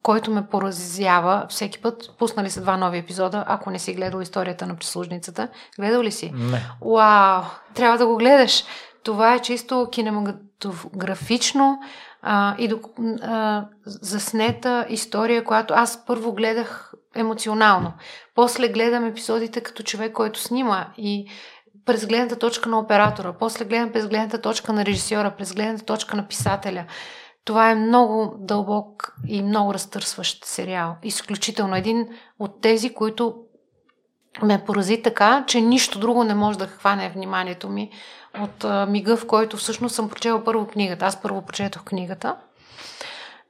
който 0.05 0.31
ме 0.31 0.47
поразява 0.47 1.45
всеки 1.49 1.81
път. 1.81 2.11
Пуснали 2.19 2.49
са 2.49 2.61
два 2.61 2.77
нови 2.77 2.97
епизода, 2.97 3.43
ако 3.47 3.69
не 3.69 3.79
си 3.79 3.93
гледал 3.93 4.21
историята 4.21 4.67
на 4.67 4.75
прислужницата. 4.75 5.47
Гледал 5.79 6.01
ли 6.01 6.11
си? 6.11 6.31
Не. 6.35 6.61
Вау! 6.85 7.43
Трябва 7.73 7.97
да 7.97 8.07
го 8.07 8.17
гледаш. 8.17 8.63
Това 9.03 9.33
е 9.33 9.41
чисто 9.41 9.87
кинематографично 9.91 11.79
а, 12.21 12.55
и 12.57 12.67
до, 12.67 12.79
а, 13.21 13.65
заснета 13.85 14.85
история, 14.89 15.43
която 15.43 15.73
аз 15.73 16.05
първо 16.05 16.33
гледах 16.33 16.93
емоционално. 17.15 17.93
После 18.35 18.67
гледам 18.67 19.05
епизодите 19.05 19.61
като 19.61 19.83
човек, 19.83 20.13
който 20.13 20.39
снима 20.39 20.85
и 20.97 21.29
през 21.85 22.05
гледната 22.05 22.39
точка 22.39 22.69
на 22.69 22.79
оператора, 22.79 23.33
после 23.39 23.65
гледам 23.65 23.91
през 23.91 24.07
гледната 24.07 24.41
точка 24.41 24.73
на 24.73 24.85
режисьора, 24.85 25.35
през 25.37 25.53
гледната 25.53 25.85
точка 25.85 26.15
на 26.15 26.27
писателя. 26.27 26.85
Това 27.45 27.71
е 27.71 27.75
много 27.75 28.35
дълбок 28.39 29.15
и 29.27 29.41
много 29.41 29.73
разтърсващ 29.73 30.45
сериал. 30.45 30.95
Изключително. 31.03 31.75
Един 31.75 32.07
от 32.39 32.61
тези, 32.61 32.93
които 32.93 33.35
ме 34.43 34.63
порази 34.65 35.01
така, 35.01 35.43
че 35.47 35.61
нищо 35.61 35.99
друго 35.99 36.23
не 36.23 36.35
може 36.35 36.57
да 36.57 36.67
хване 36.67 37.09
вниманието 37.09 37.69
ми 37.69 37.91
от 38.39 38.63
а, 38.63 38.85
мига, 38.85 39.17
в 39.17 39.27
който 39.27 39.57
всъщност 39.57 39.95
съм 39.95 40.09
прочела 40.09 40.43
първо 40.43 40.67
книгата. 40.67 41.05
Аз 41.05 41.21
първо 41.21 41.41
прочетох 41.41 41.83
книгата. 41.83 42.35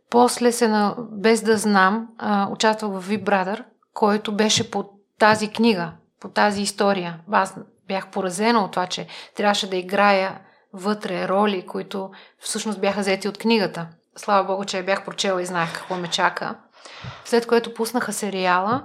После 0.09 0.51
се, 0.51 0.67
на, 0.67 0.95
без 1.11 1.41
да 1.41 1.57
знам, 1.57 2.07
участвах 2.51 2.91
в 2.91 3.09
Vip 3.09 3.23
Brother, 3.23 3.63
който 3.93 4.35
беше 4.35 4.71
по 4.71 4.89
тази 5.19 5.47
книга, 5.49 5.91
по 6.19 6.29
тази 6.29 6.61
история. 6.61 7.19
Аз 7.31 7.55
бях 7.87 8.07
поразена 8.07 8.63
от 8.63 8.71
това, 8.71 8.87
че 8.87 9.07
трябваше 9.35 9.69
да 9.69 9.75
играя 9.75 10.39
вътре 10.75 11.27
роли, 11.27 11.65
които 11.65 12.11
всъщност 12.39 12.81
бяха 12.81 12.99
взети 12.99 13.27
от 13.27 13.37
книгата. 13.37 13.87
Слава 14.15 14.43
Богу, 14.43 14.65
че 14.65 14.77
я 14.77 14.83
бях 14.83 15.05
прочела 15.05 15.41
и 15.41 15.45
знаех 15.45 15.73
какво 15.73 15.95
ме 15.95 16.07
чака. 16.07 16.55
След 17.25 17.47
което 17.47 17.73
пуснаха 17.73 18.13
сериала 18.13 18.83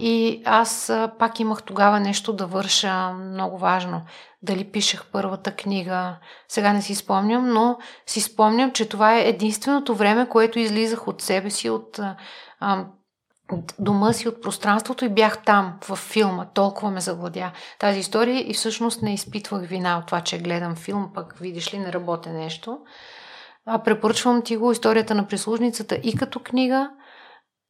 и 0.00 0.42
аз 0.44 0.92
пак 1.18 1.40
имах 1.40 1.62
тогава 1.62 2.00
нещо 2.00 2.32
да 2.32 2.46
върша 2.46 3.12
много 3.12 3.58
важно. 3.58 4.02
Дали 4.42 4.64
пишех 4.64 5.04
първата 5.12 5.56
книга, 5.56 6.16
сега 6.48 6.72
не 6.72 6.82
си 6.82 6.94
спомням, 6.94 7.48
но 7.48 7.78
си 8.06 8.20
спомням, 8.20 8.72
че 8.72 8.88
това 8.88 9.18
е 9.18 9.28
единственото 9.28 9.94
време, 9.94 10.28
което 10.28 10.58
излизах 10.58 11.08
от 11.08 11.22
себе 11.22 11.50
си, 11.50 11.70
от 11.70 12.00
дома 13.78 14.12
си, 14.12 14.28
от 14.28 14.42
пространството 14.42 15.04
и 15.04 15.08
бях 15.08 15.42
там, 15.44 15.78
в 15.88 15.96
филма. 15.96 16.46
Толкова 16.54 16.90
ме 16.90 17.00
завладя 17.00 17.52
тази 17.78 18.00
история 18.00 18.50
и 18.50 18.54
всъщност 18.54 19.02
не 19.02 19.14
изпитвах 19.14 19.66
вина 19.66 19.98
от 19.98 20.06
това, 20.06 20.20
че 20.20 20.38
гледам 20.38 20.76
филм, 20.76 21.10
пък 21.14 21.38
видиш 21.38 21.74
ли, 21.74 21.78
не 21.78 21.92
работя 21.92 22.30
нещо. 22.30 22.78
А 23.66 23.78
препоръчвам 23.78 24.42
ти 24.42 24.56
го 24.56 24.72
историята 24.72 25.14
на 25.14 25.26
прислужницата 25.26 25.94
и 26.02 26.16
като 26.16 26.40
книга, 26.40 26.90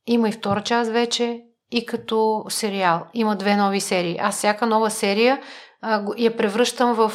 има 0.07 0.29
и 0.29 0.33
втора 0.33 0.63
част 0.63 0.91
вече, 0.91 1.43
и 1.71 1.87
като 1.87 2.45
сериал. 2.49 3.07
Има 3.15 3.37
две 3.37 3.57
нови 3.57 3.81
серии. 3.81 4.19
Аз 4.21 4.37
всяка 4.37 4.67
нова 4.67 4.91
серия 4.91 5.41
а, 5.81 6.03
я 6.17 6.37
превръщам 6.37 6.95
в 6.95 7.13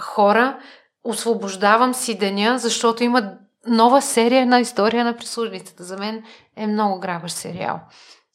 хора, 0.00 0.58
освобождавам 1.04 1.94
си 1.94 2.18
деня, 2.18 2.58
защото 2.58 3.04
има 3.04 3.32
нова 3.68 4.02
серия 4.02 4.46
на 4.46 4.60
история 4.60 5.04
на 5.04 5.16
прислужницата. 5.16 5.84
За 5.84 5.96
мен 5.96 6.22
е 6.56 6.66
много 6.66 7.00
грабащ 7.00 7.34
сериал. 7.36 7.80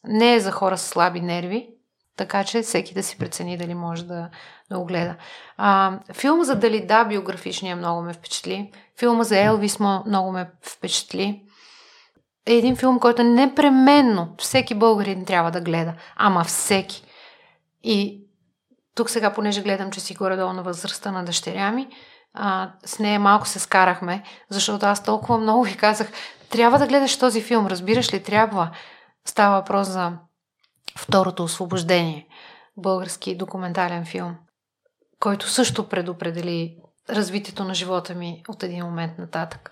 Не 0.06 0.34
е 0.34 0.40
за 0.40 0.50
хора 0.50 0.78
с 0.78 0.82
слаби 0.82 1.20
нерви, 1.20 1.68
така 2.16 2.44
че 2.44 2.62
всеки 2.62 2.94
да 2.94 3.02
си 3.02 3.18
прецени 3.18 3.56
дали 3.56 3.74
може 3.74 4.04
да, 4.04 4.28
да 4.70 4.78
го 4.78 4.84
гледа. 4.84 5.16
А, 5.56 5.98
филм 6.12 6.44
за 6.44 6.54
Далида 6.54 7.04
биографичния 7.04 7.76
много 7.76 8.02
ме 8.02 8.12
впечатли. 8.12 8.72
Филма 8.98 9.22
за 9.22 9.38
Елвис 9.38 9.78
много 9.80 10.32
ме 10.32 10.50
впечатли. 10.62 11.42
Е 12.46 12.54
един 12.54 12.76
филм, 12.76 13.00
който 13.00 13.22
непременно 13.22 14.34
всеки 14.38 14.74
българин 14.74 15.24
трябва 15.24 15.50
да 15.50 15.60
гледа. 15.60 15.94
Ама 16.16 16.44
всеки. 16.44 17.04
И 17.82 18.24
тук 18.94 19.10
сега, 19.10 19.32
понеже 19.32 19.62
гледам, 19.62 19.90
че 19.90 20.00
си 20.00 20.14
горе-долу 20.14 20.52
на 20.52 20.62
възрастта 20.62 21.12
на 21.12 21.24
дъщеря 21.24 21.72
ми, 21.72 21.88
а, 22.34 22.72
с 22.84 22.98
нея 22.98 23.20
малко 23.20 23.48
се 23.48 23.58
скарахме, 23.58 24.22
защото 24.48 24.86
аз 24.86 25.04
толкова 25.04 25.38
много 25.38 25.64
ви 25.64 25.76
казах, 25.76 26.12
трябва 26.50 26.78
да 26.78 26.86
гледаш 26.86 27.18
този 27.18 27.42
филм, 27.42 27.66
разбираш 27.66 28.14
ли, 28.14 28.22
трябва. 28.22 28.70
Става 29.24 29.56
въпрос 29.56 29.88
за 29.88 30.12
второто 30.98 31.44
освобождение, 31.44 32.26
български 32.76 33.36
документален 33.36 34.04
филм, 34.04 34.36
който 35.20 35.48
също 35.48 35.88
предопредели 35.88 36.76
развитието 37.10 37.64
на 37.64 37.74
живота 37.74 38.14
ми 38.14 38.42
от 38.48 38.62
един 38.62 38.84
момент 38.84 39.18
нататък. 39.18 39.70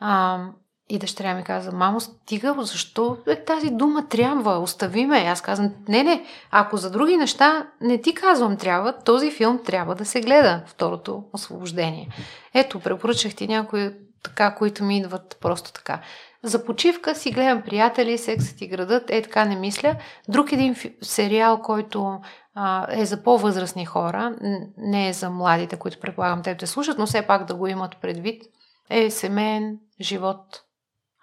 А, 0.00 0.40
и 0.88 0.98
дъщеря 0.98 1.34
ми 1.34 1.44
каза, 1.44 1.72
мамо, 1.72 2.00
стига, 2.00 2.54
защо 2.58 3.18
тази 3.46 3.70
дума 3.70 4.08
трябва, 4.08 4.58
остави 4.58 5.06
ме. 5.06 5.18
Аз 5.18 5.40
казвам, 5.40 5.72
не, 5.88 6.02
не, 6.02 6.24
ако 6.50 6.76
за 6.76 6.90
други 6.90 7.16
неща 7.16 7.66
не 7.80 8.00
ти 8.00 8.14
казвам 8.14 8.56
трябва, 8.56 8.98
този 8.98 9.30
филм 9.30 9.60
трябва 9.64 9.94
да 9.94 10.04
се 10.04 10.20
гледа, 10.20 10.62
второто 10.66 11.24
освобождение. 11.32 12.08
Ето, 12.54 12.80
препоръчах 12.80 13.34
ти 13.34 13.48
някои 13.48 13.90
така, 14.22 14.54
които 14.54 14.84
ми 14.84 14.98
идват 14.98 15.38
просто 15.40 15.72
така. 15.72 16.00
За 16.42 16.64
почивка 16.64 17.14
си 17.14 17.30
гледам 17.30 17.62
приятели, 17.62 18.18
сексът 18.18 18.60
и 18.60 18.66
градът, 18.66 19.10
е 19.10 19.22
така 19.22 19.44
не 19.44 19.56
мисля. 19.56 19.94
Друг 20.28 20.52
един 20.52 20.74
фи- 20.74 20.94
сериал, 21.02 21.60
който 21.62 22.20
а, 22.54 22.86
е 22.90 23.04
за 23.04 23.22
по-възрастни 23.22 23.86
хора, 23.86 24.36
не 24.78 25.08
е 25.08 25.12
за 25.12 25.30
младите, 25.30 25.76
които 25.76 26.00
предполагам 26.00 26.42
те 26.42 26.54
да 26.54 26.66
слушат, 26.66 26.98
но 26.98 27.06
все 27.06 27.22
пак 27.22 27.44
да 27.44 27.54
го 27.54 27.66
имат 27.66 27.96
предвид, 28.00 28.42
е 28.90 29.10
семейен 29.10 29.78
живот 30.00 30.65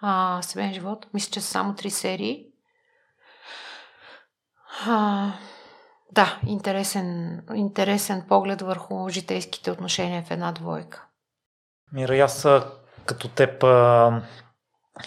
а, 0.02 0.42
Семейен 0.42 0.74
живот. 0.74 1.06
Мисля, 1.14 1.30
че 1.30 1.40
са 1.40 1.46
само 1.46 1.74
три 1.74 1.90
серии. 1.90 2.46
А, 4.86 5.32
да, 6.12 6.40
интересен, 6.46 7.40
интересен 7.54 8.24
поглед 8.28 8.62
върху 8.62 9.08
житейските 9.08 9.70
отношения 9.70 10.22
в 10.22 10.30
една 10.30 10.52
двойка. 10.52 11.06
Мира, 11.92 12.18
аз 12.18 12.48
като 13.06 13.28
теб 13.28 13.62
а, 13.62 14.22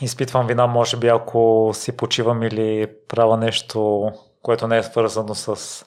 изпитвам 0.02 0.47
вина, 0.47 0.67
може 0.67 0.97
би 0.97 1.08
ако 1.08 1.71
си 1.73 1.97
почивам 1.97 2.43
или 2.43 2.91
правя 3.08 3.38
нещо, 3.38 4.12
което 4.41 4.67
не 4.67 4.78
е 4.78 4.84
свързано 4.84 5.36
с 5.36 5.86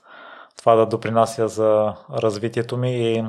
това 0.58 0.74
да 0.74 0.86
допринася 0.86 1.48
за 1.48 1.94
развитието 2.12 2.76
ми 2.76 3.12
и 3.12 3.24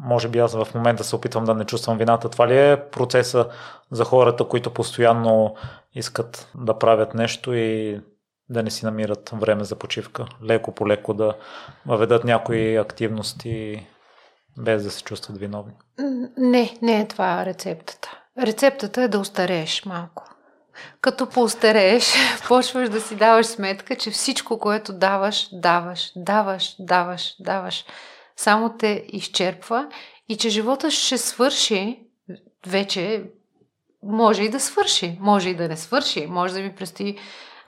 може 0.00 0.28
би 0.28 0.38
аз 0.38 0.54
в 0.54 0.74
момента 0.74 1.04
се 1.04 1.16
опитвам 1.16 1.44
да 1.44 1.54
не 1.54 1.64
чувствам 1.64 1.98
вината. 1.98 2.28
Това 2.28 2.48
ли 2.48 2.58
е 2.58 2.82
процеса 2.90 3.48
за 3.90 4.04
хората, 4.04 4.44
които 4.44 4.74
постоянно 4.74 5.54
искат 5.94 6.50
да 6.54 6.78
правят 6.78 7.14
нещо 7.14 7.54
и 7.54 8.00
да 8.48 8.62
не 8.62 8.70
си 8.70 8.84
намират 8.84 9.30
време 9.34 9.64
за 9.64 9.76
почивка? 9.76 10.26
Леко 10.44 10.72
по 10.72 10.88
леко 10.88 11.14
да 11.14 11.34
въведат 11.86 12.24
някои 12.24 12.76
активности 12.76 13.86
без 14.58 14.84
да 14.84 14.90
се 14.90 15.02
чувстват 15.02 15.38
виновни. 15.38 15.72
Не, 16.36 16.78
не 16.82 17.00
е 17.00 17.08
това 17.08 17.46
рецептата. 17.46 18.18
Рецептата 18.38 19.02
е 19.02 19.08
да 19.08 19.18
устарееш 19.18 19.84
малко. 19.84 20.24
Като 21.00 21.28
поостарееш, 21.28 22.14
почваш 22.48 22.88
да 22.88 23.00
си 23.00 23.16
даваш 23.16 23.46
сметка, 23.46 23.96
че 23.96 24.10
всичко, 24.10 24.58
което 24.58 24.92
даваш, 24.92 25.48
даваш, 25.52 26.12
даваш, 26.16 26.76
даваш, 26.78 27.34
даваш 27.40 27.84
само 28.36 28.76
те 28.76 29.04
изчерпва 29.08 29.88
и 30.28 30.36
че 30.36 30.48
живота 30.48 30.90
ще 30.90 31.18
свърши 31.18 32.06
вече, 32.66 33.30
може 34.02 34.42
и 34.42 34.50
да 34.50 34.60
свърши, 34.60 35.18
може 35.20 35.48
и 35.48 35.56
да 35.56 35.68
не 35.68 35.76
свърши, 35.76 36.26
може 36.26 36.54
да 36.54 36.60
ми 36.60 36.74
прести 36.74 37.18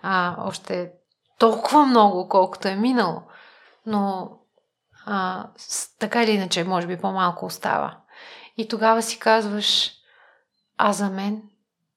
а, 0.02 0.36
още 0.38 0.90
толкова 1.38 1.86
много, 1.86 2.28
колкото 2.28 2.68
е 2.68 2.74
минало, 2.74 3.22
но 3.86 4.30
а, 5.06 5.46
така 5.98 6.22
или 6.22 6.30
иначе, 6.30 6.64
може 6.64 6.86
би 6.86 7.00
по-малко 7.00 7.46
остава. 7.46 7.96
И 8.56 8.68
тогава 8.68 9.02
си 9.02 9.18
казваш, 9.18 9.92
а 10.76 10.92
за 10.92 11.10
мен? 11.10 11.42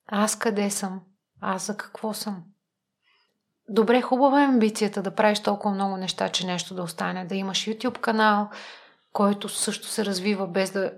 Аз 0.07 0.39
къде 0.39 0.69
съм? 0.69 1.01
Аз 1.41 1.65
за 1.65 1.78
какво 1.78 2.13
съм? 2.13 2.43
Добре, 3.74 4.01
хубава 4.01 4.41
е 4.41 4.45
амбицията 4.45 5.01
да 5.01 5.15
правиш 5.15 5.39
толкова 5.39 5.76
много 5.76 5.97
неща, 5.97 6.30
че 6.30 6.45
нещо 6.45 6.76
да 6.76 6.84
остане. 6.84 7.26
Да 7.26 7.36
имаш 7.36 7.65
YouTube 7.65 7.99
канал, 7.99 8.49
който 9.13 9.49
също 9.49 9.88
се 9.88 10.05
развива 10.05 10.47
без 10.47 10.72
да 10.72 10.93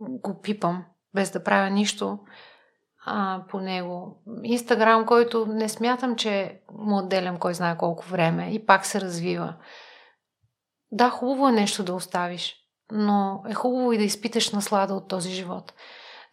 го 0.00 0.40
пипам, 0.40 0.84
без 1.14 1.30
да 1.30 1.44
правя 1.44 1.70
нищо. 1.70 2.18
а, 3.06 3.44
по 3.48 3.60
него. 3.60 4.22
Инстаграм, 4.42 5.06
който 5.06 5.46
не 5.46 5.68
смятам, 5.68 6.16
че 6.16 6.60
му 6.72 6.98
отделям 6.98 7.38
кой 7.38 7.54
знае 7.54 7.76
колко 7.76 8.06
време 8.06 8.50
и 8.50 8.66
пак 8.66 8.86
се 8.86 9.00
развива. 9.00 9.54
Да, 10.92 11.10
хубаво 11.10 11.48
е 11.48 11.52
нещо 11.52 11.84
да 11.84 11.94
оставиш, 11.94 12.56
но 12.92 13.42
е 13.48 13.54
хубаво 13.54 13.92
и 13.92 13.98
да 13.98 14.04
изпиташ 14.04 14.50
наслада 14.50 14.94
от 14.94 15.08
този 15.08 15.30
живот. 15.30 15.72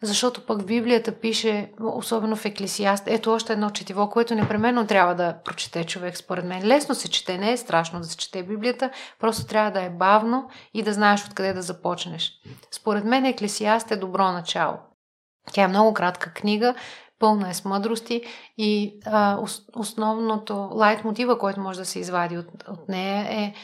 Защото 0.02 0.46
пък 0.46 0.66
Библията 0.66 1.12
пише, 1.12 1.72
особено 1.80 2.36
в 2.36 2.44
Еклесиаст, 2.44 3.04
ето 3.06 3.32
още 3.32 3.52
едно 3.52 3.70
четиво, 3.70 4.10
което 4.10 4.34
непременно 4.34 4.86
трябва 4.86 5.14
да 5.14 5.36
прочете 5.44 5.84
човек, 5.84 6.16
според 6.16 6.44
мен. 6.44 6.66
Лесно 6.66 6.94
се 6.94 7.10
чете, 7.10 7.38
не 7.38 7.52
е 7.52 7.56
страшно 7.56 8.00
да 8.00 8.06
се 8.06 8.16
чете 8.16 8.42
Библията, 8.42 8.90
просто 9.18 9.46
трябва 9.46 9.70
да 9.70 9.82
е 9.82 9.90
бавно 9.90 10.50
и 10.74 10.82
да 10.82 10.92
знаеш 10.92 11.26
откъде 11.26 11.52
да 11.52 11.62
започнеш. 11.62 12.32
Според 12.70 13.04
мен 13.04 13.24
Еклесиаст 13.24 13.90
е 13.90 13.96
добро 13.96 14.32
начало. 14.32 14.76
Тя 15.52 15.62
е 15.62 15.68
много 15.68 15.94
кратка 15.94 16.32
книга, 16.32 16.74
пълна 17.18 17.50
е 17.50 17.54
с 17.54 17.64
мъдрости 17.64 18.22
и 18.58 19.00
а, 19.06 19.38
основното 19.76 20.70
лайт 20.72 21.04
мотива, 21.04 21.38
който 21.38 21.60
може 21.60 21.78
да 21.78 21.84
се 21.84 21.98
извади 21.98 22.38
от, 22.38 22.46
от 22.68 22.88
нея 22.88 23.42
е 23.44 23.54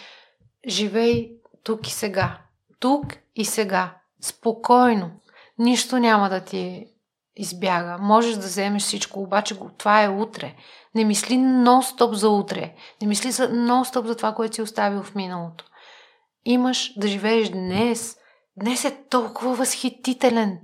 живей 0.68 1.30
тук 1.64 1.88
и 1.88 1.90
сега. 1.90 2.38
Тук 2.80 3.06
и 3.36 3.44
сега. 3.44 3.94
Спокойно. 4.20 5.10
Нищо 5.58 5.98
няма 5.98 6.28
да 6.28 6.40
ти 6.40 6.86
избяга. 7.36 7.98
Можеш 8.00 8.34
да 8.34 8.46
вземеш 8.46 8.82
всичко, 8.82 9.20
обаче 9.20 9.56
това 9.78 10.02
е 10.02 10.08
утре. 10.08 10.54
Не 10.94 11.04
мисли 11.04 11.34
нон-стоп 11.34 12.12
за 12.12 12.28
утре. 12.28 12.74
Не 13.02 13.08
мисли 13.08 13.30
за 13.30 13.48
нон-стоп 13.48 14.06
за 14.06 14.16
това, 14.16 14.34
което 14.34 14.54
си 14.54 14.62
оставил 14.62 15.02
в 15.02 15.14
миналото. 15.14 15.64
Имаш 16.44 16.92
да 16.96 17.08
живееш 17.08 17.48
днес. 17.48 18.16
Днес 18.56 18.84
е 18.84 19.04
толкова 19.10 19.54
възхитителен. 19.54 20.58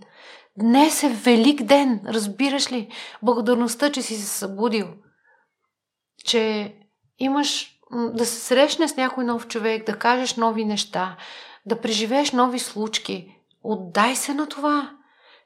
Днес 0.59 1.03
е 1.03 1.09
велик 1.09 1.62
ден, 1.62 2.01
разбираш 2.07 2.72
ли? 2.72 2.88
Благодарността, 3.22 3.93
че 3.93 4.03
си 4.03 4.16
се 4.16 4.26
събудил. 4.26 4.88
Че 6.24 6.74
имаш 7.18 7.70
да 7.93 8.26
се 8.26 8.41
срещне 8.41 8.88
с 8.88 8.97
някой 8.97 9.24
нов 9.24 9.49
човек, 9.49 9.86
да 9.86 9.99
кажеш 9.99 10.36
нови 10.36 10.64
неща, 10.64 11.16
да 11.66 11.80
преживееш 11.80 12.32
нови 12.32 12.59
случки. 12.59 13.36
Отдай 13.62 14.16
се 14.16 14.34
на 14.34 14.48
това. 14.48 14.90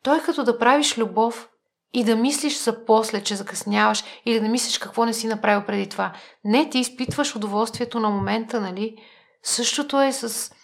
Той 0.02 0.22
като 0.22 0.44
да 0.44 0.58
правиш 0.58 0.98
любов 0.98 1.48
и 1.92 2.04
да 2.04 2.16
мислиш 2.16 2.58
за 2.58 2.84
после, 2.84 3.22
че 3.22 3.36
закъсняваш 3.36 4.04
или 4.26 4.40
да 4.40 4.48
мислиш 4.48 4.78
какво 4.78 5.04
не 5.04 5.12
си 5.12 5.26
направил 5.26 5.66
преди 5.66 5.88
това. 5.88 6.12
Не, 6.44 6.70
ти 6.70 6.78
изпитваш 6.78 7.36
удоволствието 7.36 8.00
на 8.00 8.10
момента, 8.10 8.60
нали? 8.60 8.96
Същото 9.42 10.00
е 10.00 10.12
с 10.12 10.54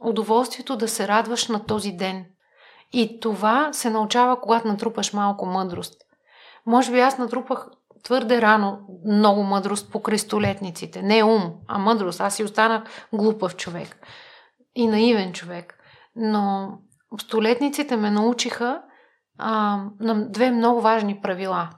удоволствието 0.00 0.76
да 0.76 0.88
се 0.88 1.08
радваш 1.08 1.48
на 1.48 1.66
този 1.66 1.92
ден. 1.92 2.24
И 2.92 3.20
това 3.20 3.72
се 3.72 3.90
научава, 3.90 4.40
когато 4.40 4.68
натрупаш 4.68 5.12
малко 5.12 5.46
мъдрост. 5.46 6.02
Може 6.66 6.92
би 6.92 7.00
аз 7.00 7.18
натрупах 7.18 7.68
твърде 8.02 8.42
рано 8.42 8.80
много 9.06 9.42
мъдрост 9.42 9.92
по 9.92 10.02
крестолетниците. 10.02 11.02
Не 11.02 11.24
ум, 11.24 11.52
а 11.68 11.78
мъдрост. 11.78 12.20
Аз 12.20 12.34
си 12.34 12.44
останах 12.44 12.82
глупав 13.12 13.56
човек 13.56 14.06
и 14.74 14.86
наивен 14.86 15.32
човек. 15.32 15.78
Но 16.16 16.72
столетниците 17.20 17.96
ме 17.96 18.10
научиха 18.10 18.82
а, 19.38 19.82
на 20.00 20.30
две 20.30 20.50
много 20.50 20.80
важни 20.80 21.20
правила. 21.20 21.70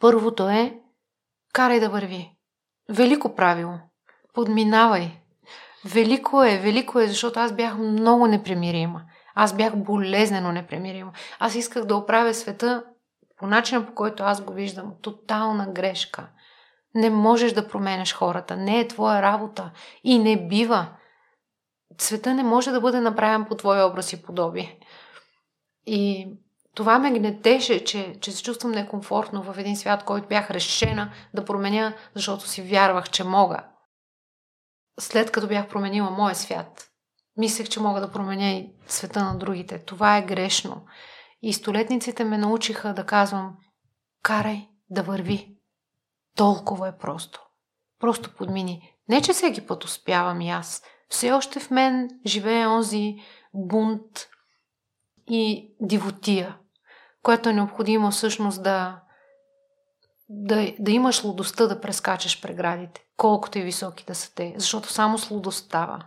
Първото 0.00 0.48
е 0.48 0.80
карай 1.52 1.80
да 1.80 1.88
върви. 1.88 2.30
Велико 2.88 3.34
правило. 3.34 3.78
Подминавай. 4.34 5.20
Велико 5.84 6.42
е, 6.42 6.58
велико 6.58 7.00
е, 7.00 7.06
защото 7.06 7.40
аз 7.40 7.52
бях 7.52 7.78
много 7.78 8.26
непримирима. 8.26 9.02
Аз 9.34 9.56
бях 9.56 9.76
болезнено 9.76 10.52
непремирима. 10.52 11.12
Аз 11.38 11.54
исках 11.54 11.84
да 11.84 11.96
оправя 11.96 12.34
света 12.34 12.84
по 13.38 13.46
начина 13.46 13.86
по 13.86 13.94
който 13.94 14.22
аз 14.22 14.40
го 14.40 14.52
виждам. 14.52 14.92
Тотална 15.02 15.66
грешка. 15.66 16.28
Не 16.94 17.10
можеш 17.10 17.52
да 17.52 17.68
променеш 17.68 18.14
хората. 18.14 18.56
Не 18.56 18.80
е 18.80 18.88
твоя 18.88 19.22
работа. 19.22 19.70
И 20.04 20.18
не 20.18 20.48
бива. 20.48 20.86
Света 21.98 22.34
не 22.34 22.42
може 22.42 22.70
да 22.70 22.80
бъде 22.80 23.00
направен 23.00 23.44
по 23.44 23.54
твоя 23.54 23.86
образ 23.86 24.12
и 24.12 24.22
подобие. 24.22 24.78
И 25.86 26.28
това 26.74 26.98
ме 26.98 27.18
гнетеше, 27.18 27.84
че, 27.84 28.16
че 28.20 28.32
се 28.32 28.42
чувствам 28.42 28.72
некомфортно 28.72 29.42
в 29.42 29.58
един 29.58 29.76
свят, 29.76 30.04
който 30.04 30.28
бях 30.28 30.50
решена 30.50 31.12
да 31.34 31.44
променя, 31.44 31.94
защото 32.14 32.48
си 32.48 32.62
вярвах, 32.62 33.10
че 33.10 33.24
мога. 33.24 33.64
След 35.00 35.30
като 35.30 35.48
бях 35.48 35.68
променила 35.68 36.10
моя 36.10 36.34
свят, 36.34 36.90
мислех, 37.36 37.68
че 37.68 37.80
мога 37.80 38.00
да 38.00 38.12
променя 38.12 38.50
и 38.50 38.70
света 38.86 39.24
на 39.24 39.38
другите. 39.38 39.78
Това 39.78 40.16
е 40.16 40.22
грешно. 40.22 40.86
И 41.42 41.52
столетниците 41.52 42.24
ме 42.24 42.38
научиха 42.38 42.94
да 42.94 43.06
казвам, 43.06 43.56
карай 44.22 44.68
да 44.90 45.02
върви. 45.02 45.56
Толкова 46.36 46.88
е 46.88 46.98
просто. 46.98 47.42
Просто 48.00 48.34
подмини. 48.34 48.92
Не, 49.08 49.22
че 49.22 49.32
всеки 49.32 49.66
път 49.66 49.84
успявам 49.84 50.40
и 50.40 50.50
аз. 50.50 50.82
Все 51.08 51.32
още 51.32 51.60
в 51.60 51.70
мен 51.70 52.10
живее 52.26 52.66
онзи 52.66 53.16
бунт 53.54 54.28
и 55.30 55.74
дивотия, 55.80 56.56
което 57.22 57.48
е 57.48 57.52
необходимо 57.52 58.10
всъщност 58.10 58.62
да, 58.62 59.00
да, 60.28 60.74
да 60.78 60.90
имаш 60.90 61.24
лудостта 61.24 61.66
да 61.66 61.80
прескачаш 61.80 62.42
преградите, 62.42 63.04
колкото 63.16 63.58
и 63.58 63.62
високи 63.62 64.04
да 64.04 64.14
са 64.14 64.34
те, 64.34 64.54
защото 64.56 64.88
само 64.88 65.18
с 65.18 65.52
става. 65.52 66.06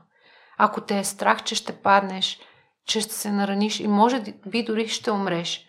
Ако 0.58 0.82
те 0.82 1.00
е 1.00 1.04
страх, 1.04 1.44
че 1.44 1.56
ще 1.56 1.82
паднеш, 1.82 2.40
че 2.86 3.02
ще 3.02 3.14
се 3.14 3.32
нараниш 3.32 3.80
и 3.80 3.88
може 3.88 4.22
би 4.48 4.64
дори 4.64 4.88
ще 4.88 5.12
умреш, 5.12 5.66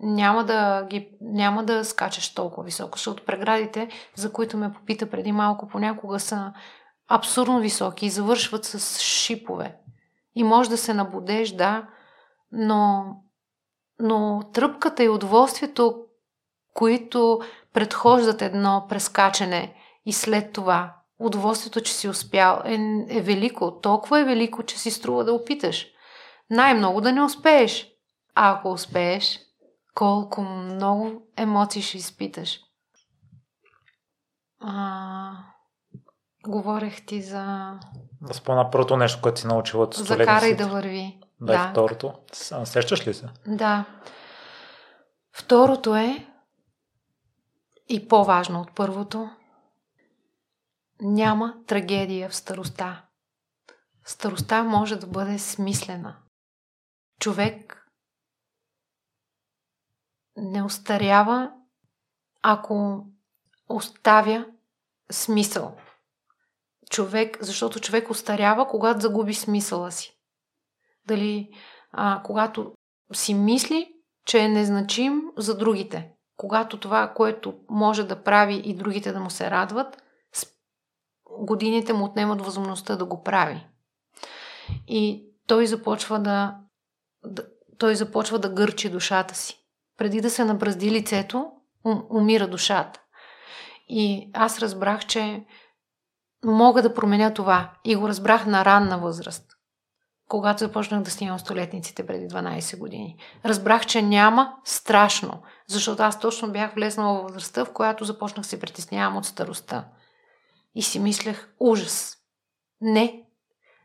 няма 0.00 0.44
да, 0.44 0.86
ги, 0.90 1.08
няма 1.20 1.64
да 1.64 1.84
скачаш 1.84 2.34
толкова 2.34 2.64
високо, 2.64 2.98
защото 2.98 3.24
преградите, 3.24 3.88
за 4.14 4.32
които 4.32 4.56
ме 4.56 4.72
попита 4.72 5.10
преди 5.10 5.32
малко, 5.32 5.68
понякога 5.68 6.20
са 6.20 6.52
абсурдно 7.14 7.60
високи 7.60 8.06
и 8.06 8.10
завършват 8.10 8.64
с 8.64 9.00
шипове. 9.00 9.76
И 10.34 10.44
може 10.44 10.70
да 10.70 10.76
се 10.76 10.94
набудеш, 10.94 11.50
да, 11.50 11.88
но, 12.52 13.04
но 14.00 14.42
тръпката 14.52 15.04
и 15.04 15.08
удоволствието, 15.08 16.04
които 16.74 17.40
предхождат 17.72 18.42
едно 18.42 18.86
прескачане 18.88 19.74
и 20.06 20.12
след 20.12 20.52
това 20.52 20.94
удоволствието, 21.18 21.80
че 21.80 21.92
си 21.92 22.08
успял 22.08 22.62
е, 22.64 22.74
е 23.08 23.20
велико. 23.20 23.80
Толкова 23.80 24.20
е 24.20 24.24
велико, 24.24 24.62
че 24.62 24.78
си 24.78 24.90
струва 24.90 25.24
да 25.24 25.32
опиташ. 25.32 25.86
Най-много 26.50 27.00
да 27.00 27.12
не 27.12 27.22
успееш. 27.22 27.88
А 28.34 28.52
ако 28.52 28.72
успееш, 28.72 29.40
колко 29.94 30.42
много 30.42 31.22
емоции 31.36 31.82
ще 31.82 31.96
изпиташ. 31.96 32.60
А, 34.60 35.51
говорех 36.46 37.06
ти 37.06 37.22
за... 37.22 37.74
Да 38.20 38.34
спомена 38.34 38.70
първото 38.70 38.96
нещо, 38.96 39.22
което 39.22 39.40
си 39.40 39.46
научила 39.46 39.84
от 39.84 39.94
столетниците. 39.94 40.24
Закарай 40.24 40.56
да 40.56 40.68
върви. 40.68 41.20
Да, 41.40 41.52
да. 41.52 41.70
второто. 41.70 42.14
Сещаш 42.64 43.06
ли 43.06 43.14
се? 43.14 43.28
Да. 43.46 43.84
Второто 45.32 45.96
е 45.96 46.26
и 47.88 48.08
по-важно 48.08 48.60
от 48.60 48.74
първото 48.74 49.30
няма 51.00 51.54
трагедия 51.66 52.28
в 52.28 52.36
староста. 52.36 53.02
Староста 54.04 54.62
може 54.62 54.96
да 54.96 55.06
бъде 55.06 55.38
смислена. 55.38 56.16
Човек 57.20 57.88
не 60.36 60.62
остарява, 60.62 61.52
ако 62.42 63.06
оставя 63.68 64.46
смисъл. 65.10 65.76
Човек, 66.92 67.38
защото 67.40 67.80
човек 67.80 68.10
остарява, 68.10 68.68
когато 68.68 69.00
загуби 69.00 69.34
смисъла 69.34 69.92
си. 69.92 70.16
Дали, 71.06 71.48
а, 71.92 72.22
когато 72.24 72.72
си 73.12 73.34
мисли, 73.34 73.92
че 74.26 74.38
е 74.38 74.48
незначим 74.48 75.22
за 75.36 75.58
другите. 75.58 76.10
Когато 76.36 76.80
това, 76.80 77.12
което 77.16 77.54
може 77.70 78.04
да 78.04 78.22
прави 78.22 78.62
и 78.64 78.74
другите 78.74 79.12
да 79.12 79.20
му 79.20 79.30
се 79.30 79.50
радват, 79.50 80.02
годините 81.30 81.92
му 81.92 82.04
отнемат 82.04 82.42
възможността 82.42 82.96
да 82.96 83.04
го 83.04 83.22
прави. 83.22 83.66
И 84.88 85.26
той 85.46 85.66
започва 85.66 86.20
да, 86.20 86.56
да 87.24 87.44
той 87.78 87.94
започва 87.94 88.38
да 88.38 88.48
гърчи 88.48 88.90
душата 88.90 89.34
си. 89.34 89.58
Преди 89.98 90.20
да 90.20 90.30
се 90.30 90.44
набразди 90.44 90.90
лицето, 90.90 91.50
умира 92.10 92.48
душата. 92.48 93.00
И 93.88 94.30
аз 94.34 94.58
разбрах, 94.58 95.06
че 95.06 95.44
мога 96.44 96.82
да 96.82 96.94
променя 96.94 97.34
това. 97.34 97.70
И 97.84 97.96
го 97.96 98.08
разбрах 98.08 98.46
на 98.46 98.64
ранна 98.64 98.98
възраст. 98.98 99.44
Когато 100.28 100.58
започнах 100.58 101.02
да 101.02 101.10
снимам 101.10 101.38
столетниците 101.38 102.06
преди 102.06 102.28
12 102.28 102.78
години. 102.78 103.16
Разбрах, 103.44 103.86
че 103.86 104.02
няма 104.02 104.54
страшно, 104.64 105.42
защото 105.68 106.02
аз 106.02 106.20
точно 106.20 106.52
бях 106.52 106.74
влезнала 106.74 107.20
в 107.20 107.22
възрастта, 107.22 107.64
в 107.64 107.72
която 107.72 108.04
започнах 108.04 108.46
се 108.46 108.60
притеснявам 108.60 109.16
от 109.16 109.26
старостта. 109.26 109.84
И 110.74 110.82
си 110.82 110.98
мислех, 110.98 111.48
ужас. 111.60 112.16
Не. 112.80 113.22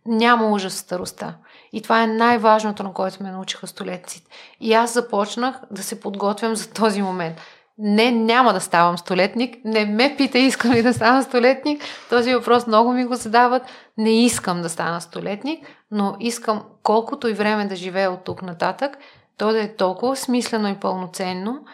няма 0.05 0.51
ужас 0.51 0.73
в 0.73 0.77
старостта. 0.77 1.37
И 1.73 1.81
това 1.81 2.03
е 2.03 2.07
най-важното, 2.07 2.83
на 2.83 2.93
което 2.93 3.23
ме 3.23 3.31
научиха 3.31 3.67
столетците. 3.67 4.29
И 4.59 4.73
аз 4.73 4.93
започнах 4.93 5.61
да 5.71 5.83
се 5.83 5.99
подготвям 5.99 6.55
за 6.55 6.73
този 6.73 7.01
момент. 7.01 7.37
Не, 7.77 8.11
няма 8.11 8.53
да 8.53 8.61
ставам 8.61 8.97
столетник. 8.97 9.55
Не 9.65 9.85
ме 9.85 10.15
пита, 10.17 10.37
искам 10.37 10.71
ли 10.71 10.83
да 10.83 10.93
стана 10.93 11.23
столетник. 11.23 11.83
Този 12.09 12.35
въпрос 12.35 12.67
много 12.67 12.93
ми 12.93 13.05
го 13.05 13.15
задават. 13.15 13.63
Не 13.97 14.25
искам 14.25 14.61
да 14.61 14.69
стана 14.69 15.01
столетник, 15.01 15.67
но 15.91 16.15
искам 16.19 16.63
колкото 16.83 17.27
и 17.27 17.33
време 17.33 17.67
да 17.67 17.75
живея 17.75 18.11
от 18.11 18.23
тук 18.23 18.41
нататък, 18.41 18.97
то 19.37 19.51
да 19.51 19.61
е 19.61 19.75
толкова 19.75 20.15
смислено 20.15 20.69
и 20.69 20.79
пълноценно, 20.79 21.65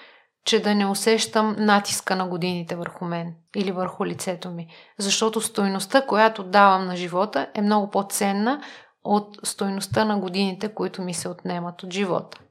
че 0.45 0.61
да 0.61 0.75
не 0.75 0.85
усещам 0.85 1.55
натиска 1.57 2.15
на 2.15 2.27
годините 2.27 2.75
върху 2.75 3.05
мен 3.05 3.33
или 3.55 3.71
върху 3.71 4.05
лицето 4.05 4.51
ми. 4.51 4.67
Защото 4.97 5.41
стойността, 5.41 6.05
която 6.05 6.43
давам 6.43 6.85
на 6.85 6.95
живота, 6.95 7.47
е 7.53 7.61
много 7.61 7.89
по-ценна 7.89 8.61
от 9.03 9.37
стойността 9.43 10.05
на 10.05 10.19
годините, 10.19 10.67
които 10.67 11.01
ми 11.01 11.13
се 11.13 11.29
отнемат 11.29 11.83
от 11.83 11.93
живота. 11.93 12.42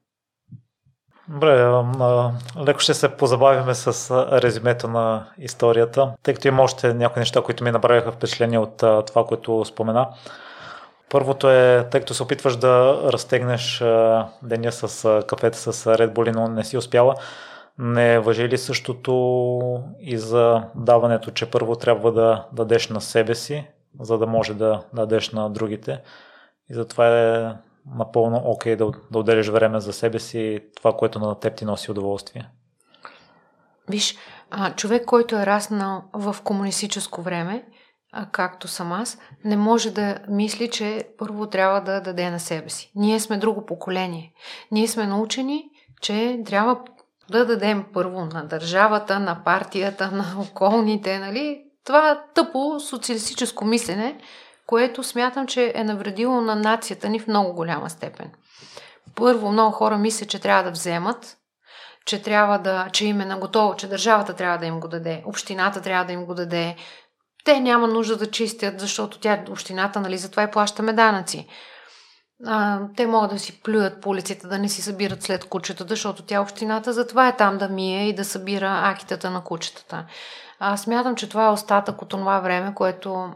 Добре, 1.33 1.73
леко 2.67 2.81
ще 2.81 2.95
се 2.95 3.17
позабавиме 3.17 3.75
с 3.75 4.11
резюмето 4.43 4.89
на 4.89 5.27
историята, 5.39 6.13
тъй 6.23 6.35
като 6.35 6.49
има 6.49 6.63
още 6.63 6.95
някои 6.95 7.21
неща, 7.21 7.43
които 7.43 7.65
ми 7.65 7.71
направиха 7.71 8.13
впечатление 8.13 8.59
от 8.59 8.77
това, 9.07 9.25
което 9.27 9.65
спомена. 9.65 10.09
Първото 11.11 11.51
е, 11.51 11.89
тъй 11.91 12.01
като 12.01 12.15
се 12.15 12.23
опитваш 12.23 12.57
да 12.57 13.01
разтегнеш 13.13 13.85
деня 14.43 14.73
с 14.73 15.23
кафета 15.27 15.59
с 15.59 15.85
Red 15.85 16.13
Bull, 16.13 16.35
но 16.35 16.49
не 16.49 16.65
си 16.65 16.77
успяла, 16.77 17.15
не 17.79 18.19
въжи 18.19 18.49
ли 18.49 18.59
същото 18.59 19.83
и 20.01 20.19
за 20.19 20.63
даването, 20.75 21.31
че 21.31 21.51
първо 21.51 21.77
трябва 21.77 22.13
да 22.13 22.47
дадеш 22.53 22.89
на 22.89 23.01
себе 23.01 23.35
си, 23.35 23.67
за 24.01 24.19
да 24.19 24.27
може 24.27 24.55
да 24.55 24.83
дадеш 24.93 25.31
на 25.31 25.51
другите. 25.51 26.01
И 26.71 26.75
затова 26.75 27.09
е 27.09 27.53
напълно 27.87 28.43
окей 28.45 28.75
okay 28.75 28.77
да, 28.77 28.93
да 29.11 29.19
отделиш 29.19 29.49
време 29.49 29.81
за 29.81 29.93
себе 29.93 30.19
си 30.19 30.61
това, 30.77 30.93
което 30.93 31.19
на 31.19 31.41
теб 31.41 31.57
ти 31.57 31.65
носи 31.65 31.91
удоволствие. 31.91 32.51
Виж, 33.89 34.17
човек, 34.77 35.05
който 35.05 35.37
е 35.37 35.47
раснал 35.47 36.03
в 36.13 36.37
комунистическо 36.45 37.23
време, 37.23 37.65
както 38.33 38.69
съм 38.69 38.93
аз, 38.93 39.19
не 39.45 39.57
може 39.57 39.91
да 39.91 40.19
мисли, 40.29 40.71
че 40.71 41.09
първо 41.19 41.47
трябва 41.47 41.81
да 41.81 42.01
даде 42.01 42.31
на 42.31 42.41
себе 42.41 42.69
си. 42.69 42.93
Ние 42.95 43.21
сме 43.21 43.39
друго 43.39 43.67
поколение. 43.67 44.33
Ние 44.71 44.89
сме 44.89 45.07
научени, 45.07 45.65
че 46.01 46.41
трябва 46.47 46.81
да 47.31 47.47
дадем 47.47 47.87
първо 47.93 48.25
на 48.25 48.45
държавата, 48.45 49.19
на 49.19 49.45
партията, 49.45 50.11
на 50.11 50.25
околните, 50.51 51.19
нали? 51.19 51.65
Това 51.87 52.25
тъпо 52.35 52.81
социалистическо 52.81 53.65
мислене, 53.65 54.19
което 54.73 55.03
смятам, 55.03 55.47
че 55.47 55.73
е 55.75 55.85
навредило 55.85 56.41
на 56.41 56.57
нацията 56.57 57.09
ни 57.09 57.21
в 57.21 57.27
много 57.27 57.53
голяма 57.53 57.91
степен. 57.91 58.31
Първо, 59.15 59.53
много 59.53 59.73
хора 59.73 59.99
мислят, 59.99 60.29
че 60.29 60.39
трябва 60.39 60.63
да 60.63 60.71
вземат, 60.71 61.37
че 62.07 62.23
трябва 62.23 62.59
да, 62.59 62.89
че 62.93 63.07
им 63.07 63.21
е 63.21 63.25
наготово, 63.25 63.77
че 63.77 63.89
държавата 63.89 64.35
трябва 64.35 64.59
да 64.59 64.67
им 64.67 64.81
го 64.81 64.89
даде, 64.89 65.23
общината 65.27 65.81
трябва 65.81 66.05
да 66.05 66.13
им 66.13 66.25
го 66.25 66.35
даде. 66.35 66.77
Те 67.45 67.61
няма 67.61 67.89
нужда 67.89 68.17
да 68.17 68.31
чистят, 68.31 68.81
защото 68.81 69.19
тя, 69.19 69.45
общината, 69.51 70.01
нали, 70.01 70.19
затова 70.19 70.43
и 70.43 70.51
плащаме 70.51 70.93
данъци 70.93 71.49
а, 72.47 72.81
те 72.97 73.07
могат 73.07 73.31
да 73.31 73.39
си 73.39 73.63
плюят 73.63 74.01
по 74.01 74.11
улиците, 74.11 74.47
да 74.47 74.59
не 74.59 74.69
си 74.69 74.83
събират 74.83 75.23
след 75.23 75.45
кучетата, 75.45 75.89
защото 75.89 76.23
тя 76.23 76.41
общината 76.41 76.93
затова 76.93 77.29
е 77.29 77.37
там 77.37 77.59
да 77.59 77.69
мие 77.69 78.09
и 78.09 78.15
да 78.15 78.25
събира 78.25 78.81
акитата 78.85 79.31
на 79.31 79.45
кучетата. 79.45 80.07
А, 80.59 80.77
смятам, 80.77 81.17
че 81.17 81.29
това 81.29 81.47
е 81.47 81.51
остатък 81.51 82.03
от 82.03 82.09
това 82.09 82.41
време, 82.41 82.75
което, 82.75 83.31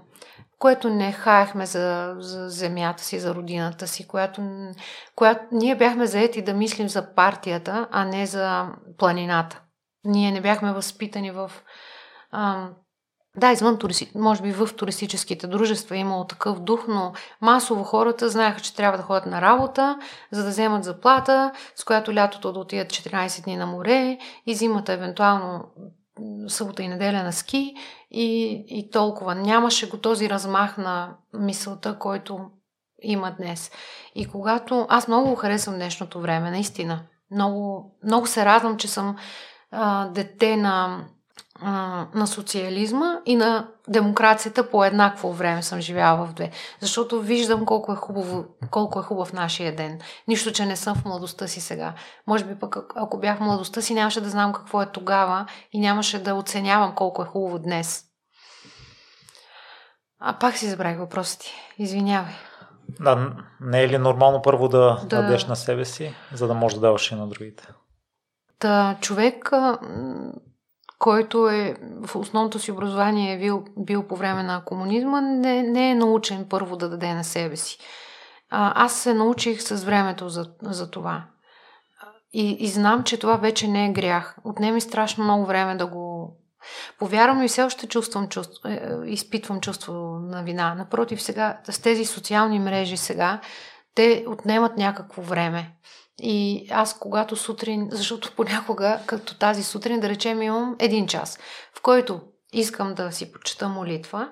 което 0.58 0.90
не 0.90 1.12
хаехме 1.12 1.66
за, 1.66 2.14
за 2.18 2.48
земята 2.48 3.02
си, 3.02 3.18
за 3.18 3.34
родината 3.34 3.86
си, 3.86 4.08
която, 4.08 4.42
която 5.14 5.42
ние 5.52 5.76
бяхме 5.76 6.06
заети 6.06 6.42
да 6.42 6.54
мислим 6.54 6.88
за 6.88 7.14
партията, 7.14 7.88
а 7.90 8.04
не 8.04 8.26
за 8.26 8.68
планината. 8.98 9.62
Ние 10.04 10.32
не 10.32 10.40
бяхме 10.40 10.72
възпитани 10.72 11.30
в 11.30 11.52
да, 13.36 13.52
извън 13.52 13.78
туристи, 13.78 14.10
може 14.14 14.42
би 14.42 14.52
в 14.52 14.68
туристическите 14.76 15.46
дружества 15.46 15.96
е 15.96 16.00
имало 16.00 16.24
такъв 16.24 16.60
дух, 16.60 16.84
но 16.88 17.12
масово 17.40 17.84
хората 17.84 18.28
знаеха, 18.28 18.60
че 18.60 18.74
трябва 18.74 18.98
да 18.98 19.04
ходят 19.04 19.26
на 19.26 19.40
работа, 19.40 19.98
за 20.32 20.42
да 20.42 20.48
вземат 20.48 20.84
заплата, 20.84 21.52
с 21.76 21.84
която 21.84 22.14
лятото 22.14 22.52
да 22.52 22.58
отидат 22.58 22.88
14 22.88 23.44
дни 23.44 23.56
на 23.56 23.66
море 23.66 24.18
и 24.46 24.54
зимата 24.54 24.92
евентуално 24.92 25.64
събота 26.48 26.82
и 26.82 26.88
неделя 26.88 27.22
на 27.22 27.32
ски 27.32 27.74
и, 28.10 28.64
и 28.68 28.90
толкова. 28.90 29.34
Нямаше 29.34 29.88
го 29.88 29.98
този 29.98 30.30
размах 30.30 30.78
на 30.78 31.16
мисълта, 31.34 31.98
който 31.98 32.40
има 33.02 33.34
днес. 33.38 33.70
И 34.14 34.28
когато... 34.28 34.86
Аз 34.88 35.08
много 35.08 35.34
харесвам 35.34 35.74
днешното 35.74 36.20
време, 36.20 36.50
наистина. 36.50 37.02
Много, 37.30 37.92
много 38.04 38.26
се 38.26 38.44
радвам, 38.44 38.76
че 38.76 38.88
съм 38.88 39.16
а, 39.70 40.08
дете 40.08 40.56
на 40.56 41.04
на 42.14 42.26
социализма 42.26 43.20
и 43.26 43.36
на 43.36 43.68
демокрацията 43.88 44.70
по 44.70 44.84
еднакво 44.84 45.32
време 45.32 45.62
съм 45.62 45.80
живяла 45.80 46.26
в 46.26 46.32
две. 46.32 46.50
Защото 46.80 47.20
виждам 47.20 47.66
колко 47.66 47.92
е, 47.92 47.96
хубаво, 47.96 48.44
колко 48.70 49.00
е 49.00 49.02
хубав 49.02 49.32
нашия 49.32 49.76
ден. 49.76 50.00
Нищо, 50.28 50.52
че 50.52 50.66
не 50.66 50.76
съм 50.76 50.94
в 50.94 51.04
младостта 51.04 51.48
си 51.48 51.60
сега. 51.60 51.94
Може 52.26 52.44
би 52.44 52.58
пък 52.58 52.76
ако 52.96 53.18
бях 53.18 53.38
в 53.38 53.40
младостта 53.40 53.80
си, 53.80 53.94
нямаше 53.94 54.20
да 54.20 54.28
знам 54.28 54.52
какво 54.52 54.82
е 54.82 54.92
тогава 54.92 55.46
и 55.72 55.80
нямаше 55.80 56.22
да 56.22 56.34
оценявам 56.34 56.94
колко 56.94 57.22
е 57.22 57.26
хубаво 57.26 57.58
днес. 57.58 58.04
А 60.20 60.38
пак 60.38 60.56
си 60.56 60.68
забравих 60.68 60.98
въпроса 60.98 61.38
ти. 61.38 61.52
Извинявай. 61.78 62.32
Да, 63.00 63.32
не 63.60 63.82
е 63.82 63.88
ли 63.88 63.98
нормално 63.98 64.42
първо 64.42 64.68
да, 64.68 65.00
да 65.04 65.22
дадеш 65.22 65.46
на 65.46 65.56
себе 65.56 65.84
си, 65.84 66.14
за 66.32 66.46
да 66.46 66.54
можеш 66.54 66.74
да 66.74 66.80
даваш 66.80 67.10
и 67.10 67.14
на 67.14 67.28
другите? 67.28 67.68
Та, 68.58 68.96
човек 69.00 69.52
който 70.98 71.48
е 71.48 71.76
в 72.00 72.16
основното 72.16 72.58
си 72.58 72.72
образование 72.72 73.34
е 73.34 73.38
бил, 73.38 73.64
бил 73.78 74.02
по 74.02 74.16
време 74.16 74.42
на 74.42 74.64
комунизма, 74.64 75.20
не, 75.20 75.62
не 75.62 75.90
е 75.90 75.94
научен 75.94 76.46
първо 76.48 76.76
да 76.76 76.88
даде 76.88 77.14
на 77.14 77.24
себе 77.24 77.56
си. 77.56 77.78
А, 78.50 78.84
аз 78.84 78.92
се 78.92 79.14
научих 79.14 79.62
с 79.62 79.84
времето 79.84 80.28
за, 80.28 80.50
за 80.62 80.90
това. 80.90 81.24
И, 82.32 82.56
и 82.60 82.68
знам, 82.68 83.04
че 83.04 83.18
това 83.18 83.36
вече 83.36 83.68
не 83.68 83.86
е 83.86 83.92
грях. 83.92 84.36
Отнеми 84.44 84.80
страшно 84.80 85.24
много 85.24 85.46
време 85.46 85.76
да 85.76 85.86
го. 85.86 86.36
Повярвам 86.98 87.42
и 87.42 87.48
все 87.48 87.62
още 87.62 87.86
чувствам 87.86 88.28
чувство, 88.28 88.68
е, 88.68 88.96
изпитвам 89.04 89.60
чувство 89.60 89.92
на 90.20 90.42
вина. 90.42 90.74
Напротив, 90.74 91.22
сега 91.22 91.60
с 91.70 91.82
тези 91.82 92.04
социални 92.04 92.58
мрежи 92.58 92.96
сега, 92.96 93.40
те 93.94 94.24
отнемат 94.28 94.76
някакво 94.76 95.22
време. 95.22 95.76
И 96.22 96.68
аз 96.70 96.98
когато 96.98 97.36
сутрин, 97.36 97.88
защото 97.90 98.32
понякога, 98.36 99.00
като 99.06 99.38
тази 99.38 99.62
сутрин, 99.62 100.00
да 100.00 100.08
речем, 100.08 100.42
имам 100.42 100.76
един 100.78 101.06
час, 101.06 101.38
в 101.74 101.82
който 101.82 102.20
искам 102.52 102.94
да 102.94 103.12
си 103.12 103.32
прочета 103.32 103.68
молитва, 103.68 104.28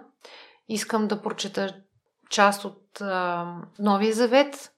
искам 0.69 1.09
да 1.09 1.23
прочета 1.23 1.75
част 2.31 2.65
от 2.65 3.01
а, 3.01 3.47
Новия 3.79 4.15
Завет 4.15 4.71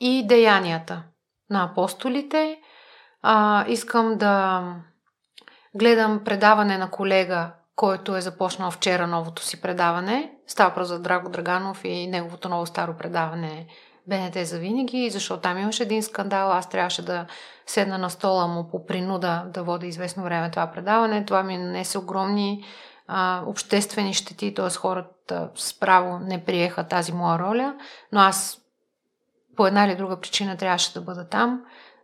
и 0.00 0.26
деянията 0.26 1.02
на 1.50 1.64
апостолите. 1.64 2.60
А, 3.22 3.64
искам 3.68 4.18
да 4.18 4.62
гледам 5.74 6.24
предаване 6.24 6.78
на 6.78 6.90
колега, 6.90 7.52
който 7.76 8.16
е 8.16 8.20
започнал 8.20 8.70
вчера 8.70 9.06
новото 9.06 9.42
си 9.42 9.60
предаване. 9.60 10.32
Става 10.46 10.74
просто 10.74 10.94
за 10.94 11.00
Драго 11.00 11.28
Драганов 11.28 11.84
и 11.84 12.06
неговото 12.06 12.48
ново 12.48 12.66
старо 12.66 12.96
предаване 12.96 13.66
БНТ 14.08 14.46
за 14.46 14.58
винаги, 14.58 15.10
защото 15.10 15.42
там 15.42 15.58
имаше 15.58 15.82
един 15.82 16.02
скандал. 16.02 16.52
Аз 16.52 16.68
трябваше 16.68 17.04
да 17.04 17.26
седна 17.66 17.98
на 17.98 18.10
стола 18.10 18.46
му 18.46 18.68
по 18.70 18.86
принуда 18.86 19.44
да 19.54 19.62
вода 19.62 19.86
известно 19.86 20.22
време 20.22 20.50
това 20.50 20.66
предаване. 20.66 21.24
Това 21.24 21.42
ми 21.42 21.58
нанесе 21.58 21.98
огромни 21.98 22.64
а, 23.06 23.42
обществени 23.46 24.14
щети, 24.14 24.54
т.е. 24.54 24.70
хората 24.70 25.50
справо 25.54 26.18
не 26.18 26.44
приеха 26.44 26.84
тази 26.84 27.12
моя 27.12 27.38
роля, 27.38 27.74
но 28.12 28.20
аз 28.20 28.60
по 29.56 29.66
една 29.66 29.84
или 29.84 29.96
друга 29.96 30.20
причина 30.20 30.56
трябваше 30.56 30.94
да 30.94 31.00
бъда 31.00 31.28
там. 31.28 31.62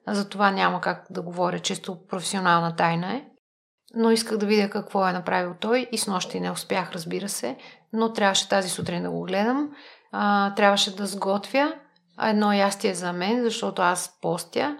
Затова 0.08 0.50
няма 0.50 0.80
как 0.80 1.06
да 1.10 1.22
говоря, 1.22 1.58
чисто 1.58 2.06
професионална 2.08 2.76
тайна 2.76 3.14
е. 3.14 3.24
Но 3.94 4.10
исках 4.10 4.38
да 4.38 4.46
видя 4.46 4.70
какво 4.70 5.08
е 5.08 5.12
направил 5.12 5.54
той 5.60 5.88
и 5.92 5.98
с 5.98 6.06
нощи 6.06 6.40
не 6.40 6.50
успях, 6.50 6.92
разбира 6.92 7.28
се, 7.28 7.56
но 7.92 8.12
трябваше 8.12 8.48
тази 8.48 8.68
сутрин 8.68 9.02
да 9.02 9.10
го 9.10 9.22
гледам. 9.22 9.70
А, 10.12 10.54
трябваше 10.54 10.96
да 10.96 11.06
сготвя 11.06 11.72
едно 12.28 12.52
ястие 12.52 12.94
за 12.94 13.12
мен, 13.12 13.44
защото 13.44 13.82
аз 13.82 14.18
постя, 14.22 14.76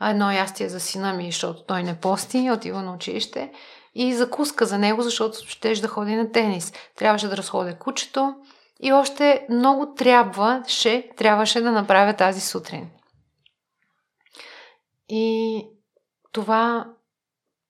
а 0.00 0.10
едно 0.10 0.30
ястие 0.30 0.68
за 0.68 0.80
сина 0.80 1.12
ми, 1.12 1.32
защото 1.32 1.64
той 1.64 1.82
не 1.82 2.00
пости, 2.00 2.50
отива 2.50 2.82
на 2.82 2.94
училище 2.94 3.52
и 3.94 4.14
закуска 4.14 4.66
за 4.66 4.78
него, 4.78 5.02
защото 5.02 5.48
ще 5.48 5.72
да 5.72 5.88
ходи 5.88 6.16
на 6.16 6.32
тенис. 6.32 6.72
Трябваше 6.96 7.28
да 7.28 7.36
разходя 7.36 7.78
кучето 7.78 8.34
и 8.80 8.92
още 8.92 9.46
много 9.50 9.94
трябваше, 9.94 11.08
трябваше 11.16 11.60
да 11.60 11.72
направя 11.72 12.14
тази 12.14 12.40
сутрин. 12.40 12.90
И 15.08 15.64
това, 16.32 16.86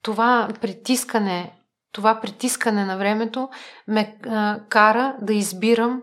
това 0.03 0.49
притискане, 0.61 1.61
това 1.93 2.21
притискане 2.21 2.85
на 2.85 2.97
времето 2.97 3.49
ме 3.89 4.19
а, 4.27 4.61
кара 4.69 5.17
да 5.21 5.33
избирам 5.33 6.03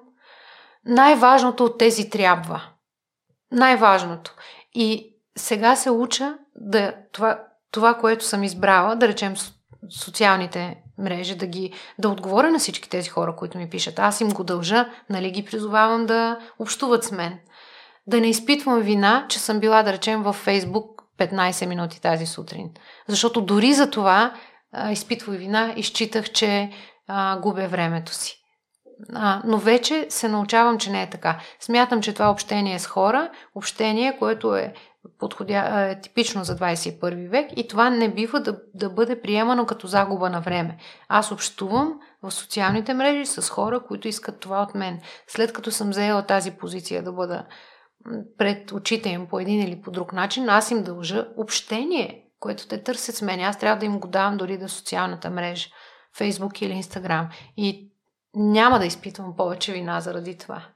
най-важното 0.85 1.65
от 1.65 1.77
тези 1.77 2.09
трябва. 2.09 2.76
Най-важното. 3.51 4.35
И 4.73 5.15
сега 5.37 5.75
се 5.75 5.91
уча 5.91 6.37
да 6.55 6.93
това, 7.11 7.39
това, 7.71 7.93
което 7.93 8.25
съм 8.25 8.43
избрала, 8.43 8.95
да 8.95 9.07
речем 9.07 9.33
социалните 9.89 10.77
мрежи, 10.97 11.35
да 11.35 11.47
ги 11.47 11.73
да 11.99 12.09
отговоря 12.09 12.51
на 12.51 12.59
всички 12.59 12.89
тези 12.89 13.09
хора, 13.09 13.35
които 13.35 13.57
ми 13.57 13.69
пишат. 13.69 13.99
Аз 13.99 14.21
им 14.21 14.29
го 14.29 14.43
дължа, 14.43 14.89
нали 15.09 15.31
ги 15.31 15.45
призовавам 15.45 16.05
да 16.05 16.39
общуват 16.59 17.03
с 17.03 17.11
мен. 17.11 17.39
Да 18.07 18.21
не 18.21 18.29
изпитвам 18.29 18.81
вина, 18.81 19.25
че 19.29 19.39
съм 19.39 19.59
била, 19.59 19.83
да 19.83 19.93
речем, 19.93 20.23
във 20.23 20.35
Фейсбук 20.35 21.03
15 21.19 21.65
минути 21.65 22.01
тази 22.01 22.25
сутрин. 22.25 22.69
Защото 23.07 23.41
дори 23.41 23.73
за 23.73 23.91
това 23.91 24.33
а, 24.71 24.91
изпитвах 24.91 25.37
вина 25.37 25.73
и 25.75 25.83
считах, 25.83 26.31
че 26.31 26.71
а, 27.07 27.39
губя 27.39 27.67
времето 27.67 28.13
си. 28.13 28.43
А, 29.13 29.41
но 29.45 29.57
вече 29.57 30.05
се 30.09 30.27
научавам, 30.27 30.77
че 30.77 30.91
не 30.91 31.03
е 31.03 31.09
така. 31.09 31.39
Смятам, 31.59 32.01
че 32.01 32.13
това 32.13 32.31
общение 32.31 32.79
с 32.79 32.87
хора, 32.87 33.31
общение, 33.55 34.17
което 34.19 34.55
е, 34.55 34.73
подходя, 35.19 35.89
е 35.91 36.01
типично 36.01 36.43
за 36.43 36.55
21 36.55 37.29
век 37.29 37.51
и 37.55 37.67
това 37.67 37.89
не 37.89 38.13
бива 38.13 38.39
да, 38.39 38.59
да 38.73 38.89
бъде 38.89 39.21
приемано 39.21 39.65
като 39.65 39.87
загуба 39.87 40.29
на 40.29 40.41
време. 40.41 40.77
Аз 41.07 41.31
общувам 41.31 41.99
в 42.23 42.31
социалните 42.31 42.93
мрежи 42.93 43.25
с 43.25 43.49
хора, 43.49 43.79
които 43.87 44.07
искат 44.07 44.39
това 44.39 44.61
от 44.61 44.75
мен. 44.75 44.99
След 45.27 45.53
като 45.53 45.71
съм 45.71 45.93
заела 45.93 46.25
тази 46.25 46.51
позиция 46.51 47.03
да 47.03 47.11
бъда 47.11 47.45
пред 48.37 48.71
очите 48.71 49.09
им 49.09 49.27
по 49.27 49.39
един 49.39 49.61
или 49.61 49.81
по 49.81 49.91
друг 49.91 50.13
начин, 50.13 50.49
аз 50.49 50.71
им 50.71 50.83
дължа 50.83 51.27
общение, 51.37 52.23
което 52.39 52.67
те 52.67 52.83
търсят 52.83 53.15
с 53.15 53.21
мен. 53.21 53.39
Аз 53.39 53.59
трябва 53.59 53.79
да 53.79 53.85
им 53.85 53.99
го 53.99 54.07
давам 54.07 54.37
дори 54.37 54.57
да 54.57 54.69
социалната 54.69 55.29
мрежа, 55.29 55.69
Фейсбук 56.17 56.61
или 56.61 56.73
Инстаграм. 56.73 57.29
И 57.57 57.91
няма 58.33 58.79
да 58.79 58.85
изпитвам 58.85 59.35
повече 59.35 59.73
вина 59.73 60.01
заради 60.01 60.37
това. 60.37 60.67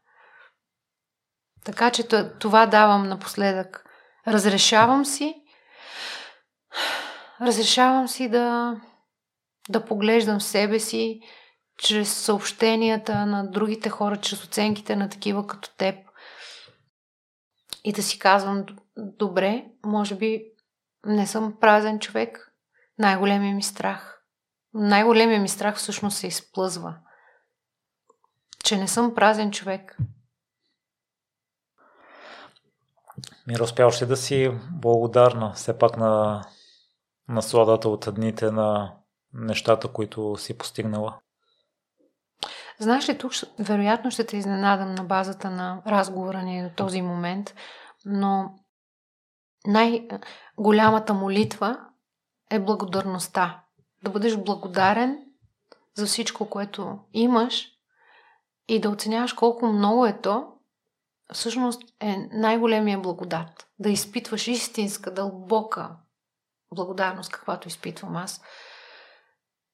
Така 1.66 1.92
че 1.92 2.08
това 2.40 2.66
давам 2.66 3.08
напоследък. 3.08 3.86
Разрешавам 4.28 5.06
си, 5.06 5.36
разрешавам 7.42 8.08
си 8.08 8.30
да, 8.30 8.76
да 9.70 9.86
поглеждам 9.86 10.42
себе 10.42 10.80
си 10.80 11.22
чрез 11.78 12.14
съобщенията 12.14 13.26
на 13.26 13.52
другите 13.52 13.90
хора, 13.90 14.18
чрез 14.18 14.44
оценките 14.44 14.96
на 14.96 15.10
такива 15.10 15.48
като 15.48 15.76
теб 15.76 15.96
и 17.84 17.94
да 17.94 18.04
си 18.04 18.20
казвам, 18.20 18.66
добре, 18.98 19.66
може 19.86 20.16
би 20.16 20.44
не 21.06 21.28
съм 21.28 21.58
празен 21.60 22.00
човек. 22.00 22.54
Най-големия 22.98 23.56
ми 23.56 23.64
страх. 23.64 24.22
Най-големия 24.74 25.42
ми 25.42 25.50
страх 25.50 25.76
всъщност 25.76 26.18
се 26.18 26.28
изплъзва. 26.28 26.98
Че 28.64 28.78
не 28.78 28.88
съм 28.88 29.16
празен 29.16 29.52
човек. 29.52 29.98
Мира, 33.48 33.64
успяваш 33.64 34.02
ли 34.02 34.06
да 34.06 34.18
си 34.18 34.52
благодарна 34.72 35.54
все 35.54 35.78
пак 35.78 35.98
на 35.98 36.44
насладата 37.30 37.90
от 37.90 38.08
дните 38.16 38.52
на 38.52 38.94
нещата, 39.34 39.88
които 39.88 40.36
си 40.38 40.58
постигнала? 40.58 41.20
Знаеш 42.80 43.10
ли, 43.10 43.18
тук 43.18 43.32
вероятно 43.60 44.12
ще 44.12 44.26
те 44.26 44.38
изненадам 44.38 44.96
на 44.96 45.04
базата 45.04 45.50
на 45.50 45.82
разговора 45.88 46.42
ни 46.42 46.64
до 46.64 46.70
този 46.76 47.02
момент, 47.02 47.56
но 48.06 48.56
най-голямата 49.68 51.14
молитва 51.14 51.80
е 52.52 52.60
благодарността. 52.60 53.64
Да 54.04 54.12
бъдеш 54.12 54.38
благодарен 54.38 55.26
за 55.96 56.06
всичко, 56.06 56.50
което 56.50 57.00
имаш 57.14 57.68
и 58.72 58.80
да 58.80 58.90
оценяваш 58.90 59.34
колко 59.34 59.68
много 59.68 60.06
е 60.06 60.22
то, 60.22 60.48
всъщност 61.34 61.84
е 62.00 62.18
най-големия 62.32 63.00
благодат. 63.00 63.68
Да 63.80 63.90
изпитваш 63.90 64.48
истинска, 64.48 65.14
дълбока 65.14 65.90
благодарност, 66.76 67.32
каквато 67.32 67.68
изпитвам 67.68 68.16
аз. 68.16 68.42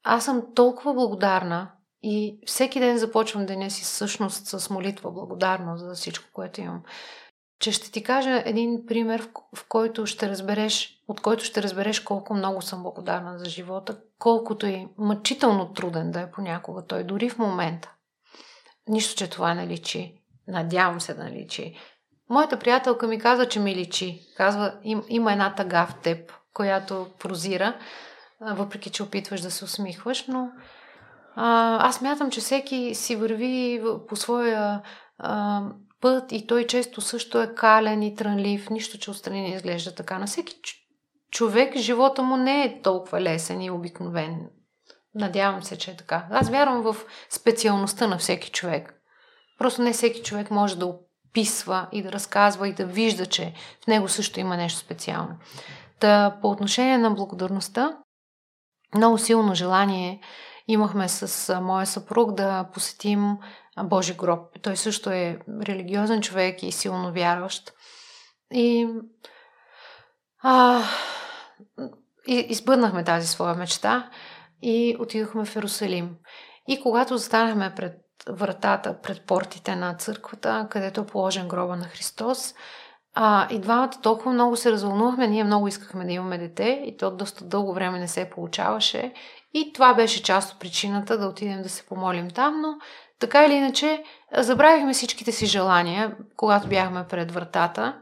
Аз 0.03 0.25
съм 0.25 0.43
толкова 0.55 0.93
благодарна 0.93 1.71
и 2.03 2.39
всеки 2.45 2.79
ден 2.79 2.97
започвам 2.97 3.45
деня 3.45 3.69
си 3.69 3.83
всъщност 3.83 4.45
с 4.45 4.69
молитва, 4.69 5.11
благодарност 5.11 5.85
за 5.85 5.93
всичко, 5.93 6.25
което 6.33 6.61
имам. 6.61 6.83
Че 7.59 7.71
ще 7.71 7.91
ти 7.91 8.03
кажа 8.03 8.43
един 8.45 8.85
пример, 8.85 9.29
в 9.55 9.67
който 9.67 10.05
ще 10.05 10.29
разбереш, 10.29 11.03
от 11.07 11.21
който 11.21 11.43
ще 11.43 11.63
разбереш 11.63 11.99
колко 11.99 12.33
много 12.33 12.61
съм 12.61 12.83
благодарна 12.83 13.39
за 13.39 13.45
живота, 13.45 14.01
колкото 14.19 14.67
и 14.67 14.87
мъчително 14.97 15.73
труден 15.73 16.11
да 16.11 16.21
е 16.21 16.31
понякога 16.31 16.85
той, 16.85 17.03
дори 17.03 17.29
в 17.29 17.37
момента. 17.37 17.93
Нищо, 18.87 19.15
че 19.15 19.29
това 19.29 19.53
не 19.53 19.67
личи. 19.67 20.13
Надявам 20.47 21.01
се 21.01 21.13
да 21.13 21.23
не 21.23 21.31
личи. 21.31 21.75
Моята 22.29 22.59
приятелка 22.59 23.07
ми 23.07 23.19
каза, 23.19 23.49
че 23.49 23.59
ми 23.59 23.75
личи. 23.75 24.21
Казва, 24.37 24.73
им, 24.83 25.03
има 25.09 25.31
една 25.31 25.55
тъга 25.55 25.85
в 25.85 25.95
теб, 26.01 26.33
която 26.53 27.07
прозира, 27.19 27.73
въпреки 28.41 28.89
че 28.89 29.03
опитваш 29.03 29.41
да 29.41 29.51
се 29.51 29.65
усмихваш, 29.65 30.27
но 30.27 30.51
а, 31.35 31.77
аз 31.87 32.01
мятам, 32.01 32.31
че 32.31 32.39
всеки 32.39 32.95
си 32.95 33.15
върви 33.15 33.83
по 34.07 34.15
своя 34.15 34.81
а, 35.17 35.61
път 36.01 36.31
и 36.31 36.47
той 36.47 36.67
често 36.67 37.01
също 37.01 37.41
е 37.41 37.55
кален 37.55 38.03
и 38.03 38.15
трънлив, 38.15 38.69
нищо, 38.69 38.97
че 38.97 39.11
отстрани 39.11 39.41
не 39.41 39.55
изглежда 39.55 39.95
така. 39.95 40.19
На 40.19 40.25
всеки 40.25 40.55
човек 41.31 41.77
живота 41.77 42.23
му 42.23 42.37
не 42.37 42.63
е 42.63 42.81
толкова 42.81 43.21
лесен 43.21 43.61
и 43.61 43.71
обикновен. 43.71 44.49
Надявам 45.17 45.63
се, 45.63 45.77
че 45.77 45.91
е 45.91 45.95
така. 45.95 46.25
Аз 46.31 46.49
вярвам 46.49 46.81
в 46.81 46.95
специалността 47.29 48.07
на 48.07 48.17
всеки 48.17 48.51
човек. 48.51 48.93
Просто 49.57 49.81
не 49.81 49.93
всеки 49.93 50.23
човек 50.23 50.51
може 50.51 50.77
да 50.77 50.85
описва 50.85 51.87
и 51.91 52.01
да 52.01 52.11
разказва 52.11 52.67
и 52.67 52.73
да 52.73 52.85
вижда, 52.85 53.25
че 53.25 53.53
в 53.83 53.87
него 53.87 54.07
също 54.07 54.39
има 54.39 54.57
нещо 54.57 54.79
специално. 54.79 55.37
Та, 55.99 56.37
по 56.41 56.49
отношение 56.49 56.97
на 56.97 57.11
благодарността, 57.11 57.97
много 58.95 59.17
силно 59.17 59.55
желание 59.55 60.21
имахме 60.67 61.09
с 61.09 61.55
моя 61.61 61.85
съпруг 61.85 62.33
да 62.33 62.69
посетим 62.73 63.37
Божи 63.83 64.13
гроб. 64.13 64.39
Той 64.61 64.77
също 64.77 65.09
е 65.09 65.39
религиозен 65.61 66.21
човек 66.21 66.63
и 66.63 66.71
силно 66.71 67.13
вярващ. 67.13 67.73
И, 68.51 68.87
а, 70.43 70.81
избъднахме 72.27 73.03
тази 73.03 73.27
своя 73.27 73.55
мечта 73.55 74.09
и 74.61 74.97
отидохме 74.99 75.45
в 75.45 75.55
Иерусалим. 75.55 76.15
И 76.67 76.81
когато 76.81 77.17
застанахме 77.17 77.73
пред 77.75 77.93
вратата, 78.29 79.01
пред 79.01 79.21
портите 79.21 79.75
на 79.75 79.93
църквата, 79.93 80.67
където 80.69 81.01
е 81.01 81.05
положен 81.05 81.47
гроба 81.47 81.75
на 81.75 81.85
Христос, 81.85 82.53
а, 83.13 83.47
и 83.51 83.59
двамата 83.59 83.91
толкова 84.03 84.33
много 84.33 84.55
се 84.55 84.71
развълнувахме, 84.71 85.27
ние 85.27 85.43
много 85.43 85.67
искахме 85.67 86.05
да 86.05 86.11
имаме 86.11 86.37
дете 86.37 86.83
и 86.85 86.97
то 86.97 87.11
доста 87.11 87.45
дълго 87.45 87.73
време 87.73 87.99
не 87.99 88.07
се 88.07 88.29
получаваше. 88.29 89.13
И 89.53 89.73
това 89.73 89.93
беше 89.93 90.23
част 90.23 90.53
от 90.53 90.59
причината 90.59 91.17
да 91.17 91.27
отидем 91.27 91.61
да 91.61 91.69
се 91.69 91.85
помолим 91.85 92.29
там, 92.29 92.61
но 92.61 92.67
така 93.19 93.45
или 93.45 93.53
иначе 93.53 94.03
забравихме 94.37 94.93
всичките 94.93 95.31
си 95.31 95.45
желания, 95.45 96.17
когато 96.35 96.67
бяхме 96.67 97.05
пред 97.09 97.31
вратата 97.31 97.97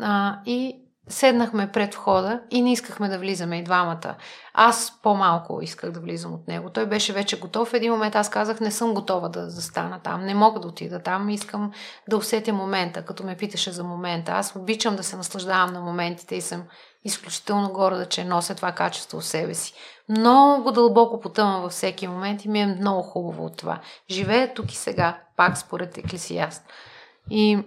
а, 0.00 0.38
и 0.46 0.82
седнахме 1.08 1.72
пред 1.72 1.94
входа 1.94 2.40
и 2.50 2.62
не 2.62 2.72
искахме 2.72 3.08
да 3.08 3.18
влизаме 3.18 3.58
и 3.58 3.64
двамата. 3.64 4.14
Аз 4.54 4.98
по-малко 5.02 5.62
исках 5.62 5.90
да 5.90 6.00
влизам 6.00 6.34
от 6.34 6.48
него. 6.48 6.70
Той 6.70 6.86
беше 6.86 7.12
вече 7.12 7.40
готов. 7.40 7.68
В 7.68 7.74
един 7.74 7.92
момент 7.92 8.14
аз 8.14 8.30
казах, 8.30 8.60
не 8.60 8.70
съм 8.70 8.94
готова 8.94 9.28
да 9.28 9.50
застана 9.50 10.00
там, 10.04 10.24
не 10.24 10.34
мога 10.34 10.60
да 10.60 10.68
отида 10.68 11.02
там, 11.02 11.28
искам 11.28 11.72
да 12.08 12.16
усетя 12.16 12.52
момента, 12.52 13.04
като 13.04 13.24
ме 13.24 13.36
питаше 13.36 13.72
за 13.72 13.84
момента. 13.84 14.32
Аз 14.32 14.56
обичам 14.56 14.96
да 14.96 15.02
се 15.02 15.16
наслаждавам 15.16 15.72
на 15.72 15.80
моментите 15.80 16.34
и 16.34 16.40
съм 16.40 16.62
изключително 17.04 17.72
горда, 17.72 18.06
че 18.06 18.24
нося 18.24 18.54
това 18.54 18.72
качество 18.72 19.20
в 19.20 19.24
себе 19.24 19.54
си. 19.54 19.74
Много 20.08 20.72
дълбоко 20.72 21.20
потъвам 21.20 21.62
във 21.62 21.72
всеки 21.72 22.08
момент 22.08 22.44
и 22.44 22.48
ми 22.48 22.60
е 22.60 22.66
много 22.66 23.02
хубаво 23.02 23.44
от 23.44 23.56
това. 23.56 23.80
Живея 24.10 24.54
тук 24.54 24.72
и 24.72 24.76
сега, 24.76 25.18
пак 25.36 25.58
според 25.58 25.98
Еклесиаст. 25.98 26.62
И 27.30 27.58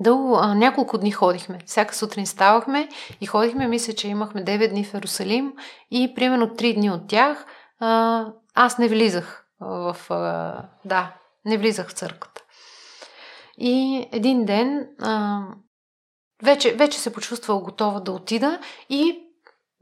Дълго, 0.00 0.36
а, 0.36 0.54
няколко 0.54 0.98
дни 0.98 1.10
ходихме. 1.10 1.58
Всяка 1.66 1.94
сутрин 1.94 2.26
ставахме 2.26 2.88
и 3.20 3.26
ходихме. 3.26 3.68
Мисля, 3.68 3.92
че 3.92 4.08
имахме 4.08 4.44
9 4.44 4.70
дни 4.70 4.84
в 4.84 4.94
Иерусалим 4.94 5.52
и 5.90 6.14
примерно 6.14 6.46
3 6.46 6.74
дни 6.74 6.90
от 6.90 7.08
тях 7.08 7.46
а, 7.80 8.26
аз 8.54 8.78
не 8.78 8.88
влизах 8.88 9.46
в... 9.60 9.96
А, 10.10 10.62
да, 10.84 11.14
не 11.44 11.58
влизах 11.58 11.88
в 11.88 11.92
църквата. 11.92 12.42
И 13.58 14.06
един 14.12 14.44
ден 14.44 14.88
а, 15.02 15.42
вече, 16.42 16.74
вече 16.74 16.98
се 16.98 17.12
почувствал 17.12 17.60
готова 17.60 18.00
да 18.00 18.12
отида 18.12 18.58
и 18.88 19.20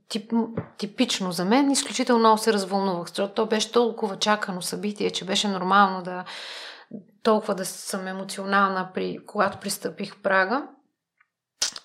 тип, 0.08 0.32
типично 0.78 1.32
за 1.32 1.44
мен, 1.44 1.70
изключително 1.70 2.18
много 2.18 2.38
се 2.38 2.52
развълнувах, 2.52 3.08
защото 3.08 3.34
то 3.34 3.46
беше 3.46 3.72
толкова 3.72 4.18
чакано 4.18 4.62
събитие, 4.62 5.10
че 5.10 5.24
беше 5.24 5.48
нормално 5.48 6.02
да, 6.02 6.24
толкова 7.22 7.54
да 7.54 7.64
съм 7.64 8.06
емоционална, 8.06 8.88
при, 8.94 9.18
когато 9.26 9.58
пристъпих 9.58 10.22
прага. 10.22 10.62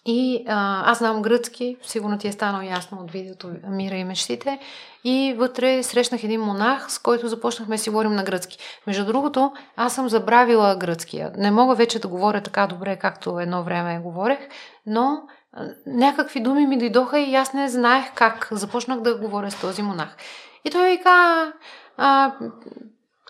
И 0.09 0.43
а, 0.47 0.91
аз 0.91 0.97
знам 0.97 1.21
гръцки, 1.21 1.77
сигурно 1.81 2.17
ти 2.17 2.27
е 2.27 2.31
станало 2.31 2.69
ясно 2.69 2.97
от 2.97 3.11
видеото 3.11 3.51
Мира 3.67 3.95
и 3.95 4.03
мечтите. 4.03 4.59
И 5.03 5.35
вътре 5.37 5.83
срещнах 5.83 6.23
един 6.23 6.41
монах, 6.41 6.91
с 6.91 6.99
който 6.99 7.27
започнахме 7.27 7.75
да 7.75 7.81
си 7.81 7.89
говорим 7.89 8.11
на 8.11 8.23
гръцки. 8.23 8.57
Между 8.87 9.05
другото, 9.05 9.53
аз 9.75 9.95
съм 9.95 10.09
забравила 10.09 10.75
гръцкия. 10.75 11.31
Не 11.37 11.51
мога 11.51 11.75
вече 11.75 11.99
да 11.99 12.07
говоря 12.07 12.41
така 12.41 12.67
добре, 12.67 12.95
както 12.95 13.39
едно 13.39 13.63
време 13.63 13.99
говорех, 13.99 14.39
но 14.85 15.21
а, 15.53 15.67
някакви 15.85 16.39
думи 16.39 16.67
ми 16.67 16.77
дойдоха 16.77 17.19
и 17.19 17.35
аз 17.35 17.53
не 17.53 17.69
знаех 17.69 18.05
как. 18.15 18.47
Започнах 18.51 19.01
да 19.01 19.17
говоря 19.17 19.51
с 19.51 19.61
този 19.61 19.81
монах. 19.81 20.17
И 20.65 20.69
той 20.69 20.91
ми 20.91 21.03
каза, 21.03 21.53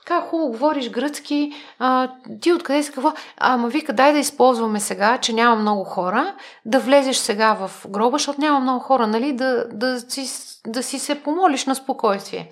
как 0.08 0.24
хубаво 0.24 0.52
говориш 0.52 0.90
гръцки, 0.90 1.52
а, 1.80 2.12
ти 2.42 2.54
откъде 2.54 2.84
си 2.84 2.92
какво? 2.92 3.14
Ама 3.38 3.68
вика, 3.68 3.94
дай 3.94 4.14
да 4.14 4.20
използваме 4.20 4.80
сега, 4.80 5.18
че 5.18 5.34
няма 5.34 5.56
много 5.56 5.84
хора, 5.84 6.36
да 6.66 6.80
влезеш 6.80 7.18
сега 7.18 7.54
в 7.54 7.86
гроба, 7.90 8.18
защото 8.18 8.42
няма 8.42 8.60
много 8.60 8.80
хора, 8.80 9.08
нали, 9.08 9.34
да, 9.34 9.66
да, 9.74 10.00
си, 10.00 10.28
да 10.68 10.84
си 10.84 11.00
се 11.00 11.24
помолиш 11.24 11.66
на 11.66 11.76
спокойствие. 11.76 12.50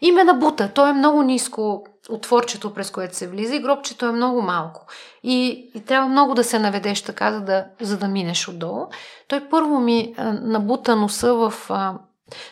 Име 0.00 0.24
на 0.24 0.34
бута, 0.34 0.70
то 0.74 0.86
е 0.86 0.92
много 0.92 1.22
ниско 1.22 1.84
отворчето, 2.10 2.74
през 2.74 2.90
което 2.90 3.16
се 3.16 3.28
влиза 3.28 3.54
и 3.54 3.60
гробчето 3.60 4.06
е 4.06 4.12
много 4.12 4.42
малко. 4.42 4.86
И, 5.22 5.70
и 5.74 5.84
трябва 5.84 6.08
много 6.08 6.34
да 6.34 6.44
се 6.44 6.58
наведеш 6.58 7.02
така, 7.02 7.32
за 7.32 7.40
да, 7.40 7.64
за 7.80 7.98
да 7.98 8.08
минеш 8.08 8.48
отдолу. 8.48 8.86
Той 9.28 9.48
първо 9.48 9.80
ми 9.80 10.14
а, 10.16 10.32
набута 10.32 10.96
носа 10.96 11.34
в 11.34 11.54
а, 11.68 11.94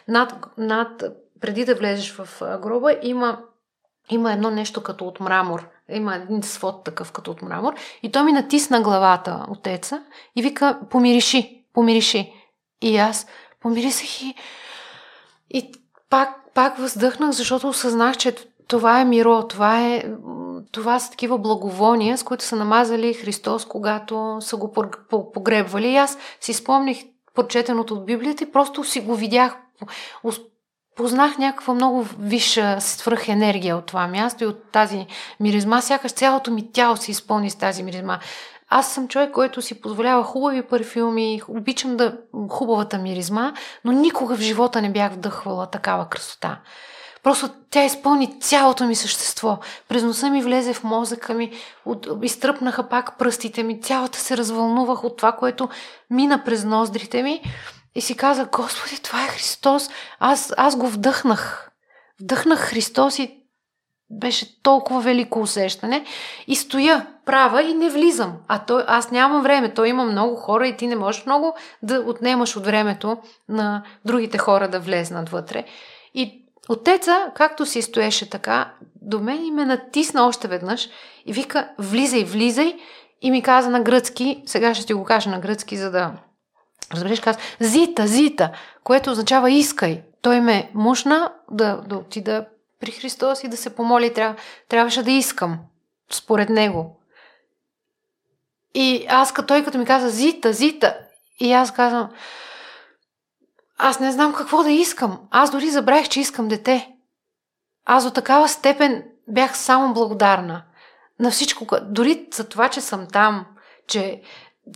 над, 0.08 0.34
над, 0.58 1.04
преди 1.40 1.64
да 1.64 1.74
влезеш 1.74 2.12
в 2.12 2.42
а, 2.42 2.58
гроба, 2.58 2.96
има 3.02 3.38
има 4.10 4.32
едно 4.32 4.50
нещо 4.50 4.82
като 4.82 5.04
от 5.04 5.20
мрамор. 5.20 5.68
Има 5.88 6.14
един 6.14 6.42
свод 6.42 6.84
такъв 6.84 7.12
като 7.12 7.30
от 7.30 7.42
мрамор. 7.42 7.74
И 8.02 8.12
той 8.12 8.22
ми 8.22 8.32
натисна 8.32 8.80
главата 8.80 9.46
отеца 9.48 10.02
и 10.36 10.42
вика, 10.42 10.78
помириши, 10.90 11.64
помириши. 11.72 12.32
И 12.82 12.96
аз 12.96 13.26
помирисах 13.60 14.22
и, 14.22 14.34
и 15.50 15.72
пак, 16.10 16.54
пак 16.54 16.78
въздъхнах, 16.78 17.30
защото 17.30 17.68
осъзнах, 17.68 18.16
че 18.16 18.36
това 18.68 19.00
е 19.00 19.04
миро, 19.04 19.48
това, 19.48 19.80
е, 19.80 20.04
това 20.72 20.98
са 20.98 21.10
такива 21.10 21.38
благовония, 21.38 22.18
с 22.18 22.22
които 22.22 22.44
са 22.44 22.56
намазали 22.56 23.14
Христос, 23.14 23.64
когато 23.64 24.38
са 24.40 24.56
го 24.56 24.72
погребвали. 25.32 25.88
И 25.88 25.96
аз 25.96 26.18
си 26.40 26.52
спомних 26.52 26.98
прочетеното 27.34 27.94
от 27.94 28.06
Библията 28.06 28.44
и 28.44 28.52
просто 28.52 28.84
си 28.84 29.00
го 29.00 29.14
видях 29.14 29.56
познах 30.96 31.38
някаква 31.38 31.74
много 31.74 32.06
висша 32.18 32.80
свръхенергия 32.80 33.76
от 33.76 33.86
това 33.86 34.06
място 34.06 34.44
и 34.44 34.46
от 34.46 34.72
тази 34.72 35.06
миризма. 35.40 35.80
Сякаш 35.80 36.12
цялото 36.12 36.50
ми 36.50 36.72
тяло 36.72 36.96
се 36.96 37.10
изпълни 37.10 37.50
с 37.50 37.54
тази 37.54 37.82
миризма. 37.82 38.18
Аз 38.68 38.92
съм 38.92 39.08
човек, 39.08 39.30
който 39.30 39.62
си 39.62 39.80
позволява 39.80 40.24
хубави 40.24 40.62
парфюми, 40.62 41.42
обичам 41.48 41.96
да 41.96 42.18
хубавата 42.48 42.98
миризма, 42.98 43.52
но 43.84 43.92
никога 43.92 44.36
в 44.36 44.40
живота 44.40 44.82
не 44.82 44.92
бях 44.92 45.12
вдъхвала 45.12 45.66
такава 45.66 46.08
красота. 46.08 46.60
Просто 47.22 47.48
тя 47.70 47.84
изпълни 47.84 48.40
цялото 48.40 48.84
ми 48.84 48.94
същество. 48.94 49.58
През 49.88 50.02
носа 50.02 50.30
ми 50.30 50.42
влезе 50.42 50.74
в 50.74 50.84
мозъка 50.84 51.34
ми, 51.34 51.52
от, 51.84 52.08
изтръпнаха 52.22 52.88
пак 52.88 53.18
пръстите 53.18 53.62
ми, 53.62 53.80
цялата 53.80 54.18
се 54.18 54.36
развълнувах 54.36 55.04
от 55.04 55.16
това, 55.16 55.32
което 55.32 55.68
мина 56.10 56.44
през 56.44 56.64
ноздрите 56.64 57.22
ми 57.22 57.42
и 57.94 58.00
си 58.00 58.16
каза, 58.16 58.48
Господи, 58.52 59.02
това 59.02 59.24
е 59.24 59.28
Христос. 59.28 59.90
Аз, 60.18 60.54
аз 60.56 60.76
го 60.76 60.88
вдъхнах. 60.88 61.70
Вдъхнах 62.20 62.58
Христос 62.58 63.18
и 63.18 63.40
беше 64.10 64.62
толкова 64.62 65.00
велико 65.00 65.40
усещане. 65.40 66.04
И 66.46 66.56
стоя 66.56 67.06
права 67.24 67.62
и 67.62 67.74
не 67.74 67.90
влизам. 67.90 68.36
А 68.48 68.58
той, 68.58 68.84
аз 68.86 69.10
нямам 69.10 69.42
време. 69.42 69.74
Той 69.74 69.88
има 69.88 70.04
много 70.04 70.36
хора 70.36 70.68
и 70.68 70.76
ти 70.76 70.86
не 70.86 70.96
можеш 70.96 71.26
много 71.26 71.54
да 71.82 72.00
отнемаш 72.00 72.56
от 72.56 72.66
времето 72.66 73.18
на 73.48 73.82
другите 74.04 74.38
хора 74.38 74.68
да 74.68 74.80
влезнат 74.80 75.28
вътре. 75.28 75.64
И 76.14 76.44
отеца, 76.68 77.32
както 77.34 77.66
си 77.66 77.82
стоеше 77.82 78.30
така, 78.30 78.72
до 79.02 79.20
мен 79.20 79.44
и 79.44 79.50
ме 79.50 79.64
натисна 79.64 80.26
още 80.26 80.48
веднъж 80.48 80.88
и 81.26 81.32
вика, 81.32 81.68
влизай, 81.78 82.24
влизай. 82.24 82.76
И 83.22 83.30
ми 83.30 83.42
каза 83.42 83.70
на 83.70 83.80
гръцки, 83.80 84.42
сега 84.46 84.74
ще 84.74 84.86
ти 84.86 84.94
го 84.94 85.04
кажа 85.04 85.30
на 85.30 85.38
гръцки, 85.38 85.76
за 85.76 85.90
да 85.90 86.12
Разбираш, 86.94 87.20
каза, 87.20 87.38
Зита, 87.60 88.06
Зита, 88.06 88.50
което 88.84 89.10
означава 89.10 89.50
искай. 89.50 90.02
Той 90.22 90.40
ме 90.40 90.70
мушна 90.74 91.32
да, 91.50 91.76
да 91.76 91.96
отида 91.96 92.46
при 92.80 92.90
Христос 92.90 93.44
и 93.44 93.48
да 93.48 93.56
се 93.56 93.74
помоли. 93.74 94.14
Тря, 94.14 94.36
трябваше 94.68 95.02
да 95.02 95.10
искам, 95.10 95.58
според 96.12 96.48
него. 96.48 97.00
И 98.74 99.06
аз, 99.08 99.32
като 99.32 99.46
той 99.46 99.64
като 99.64 99.78
ми 99.78 99.84
каза, 99.84 100.10
Зита, 100.10 100.52
Зита, 100.52 100.96
и 101.40 101.52
аз 101.52 101.72
казвам, 101.72 102.10
аз 103.78 104.00
не 104.00 104.12
знам 104.12 104.34
какво 104.34 104.62
да 104.62 104.70
искам. 104.70 105.20
Аз 105.30 105.50
дори 105.50 105.70
забравих, 105.70 106.08
че 106.08 106.20
искам 106.20 106.48
дете. 106.48 106.88
Аз 107.84 108.04
до 108.04 108.10
такава 108.10 108.48
степен 108.48 109.04
бях 109.28 109.58
само 109.58 109.94
благодарна 109.94 110.62
на 111.20 111.30
всичко, 111.30 111.66
дори 111.82 112.28
за 112.34 112.48
това, 112.48 112.68
че 112.68 112.80
съм 112.80 113.06
там, 113.12 113.46
че 113.86 114.22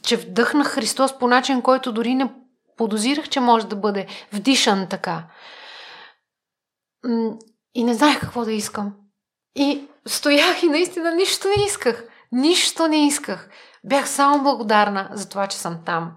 че 0.03 0.17
вдъхнах 0.17 0.67
Христос 0.67 1.19
по 1.19 1.29
начин, 1.29 1.63
който 1.63 1.93
дори 1.93 2.15
не 2.15 2.33
подозирах, 2.77 3.29
че 3.29 3.41
може 3.41 3.67
да 3.67 3.77
бъде 3.77 4.07
вдишан 4.33 4.87
така. 4.89 5.25
И 7.75 7.85
не 7.85 7.95
знаех 7.95 8.21
какво 8.21 8.45
да 8.45 8.53
искам. 8.53 8.95
И 9.55 9.89
стоях 10.07 10.63
и 10.63 10.67
наистина 10.67 11.15
нищо 11.15 11.49
не 11.57 11.65
исках. 11.65 12.05
Нищо 12.33 12.89
не 12.89 13.07
исках. 13.07 13.49
Бях 13.85 14.09
само 14.09 14.43
благодарна 14.43 15.09
за 15.13 15.29
това, 15.29 15.47
че 15.47 15.57
съм 15.57 15.79
там. 15.85 16.13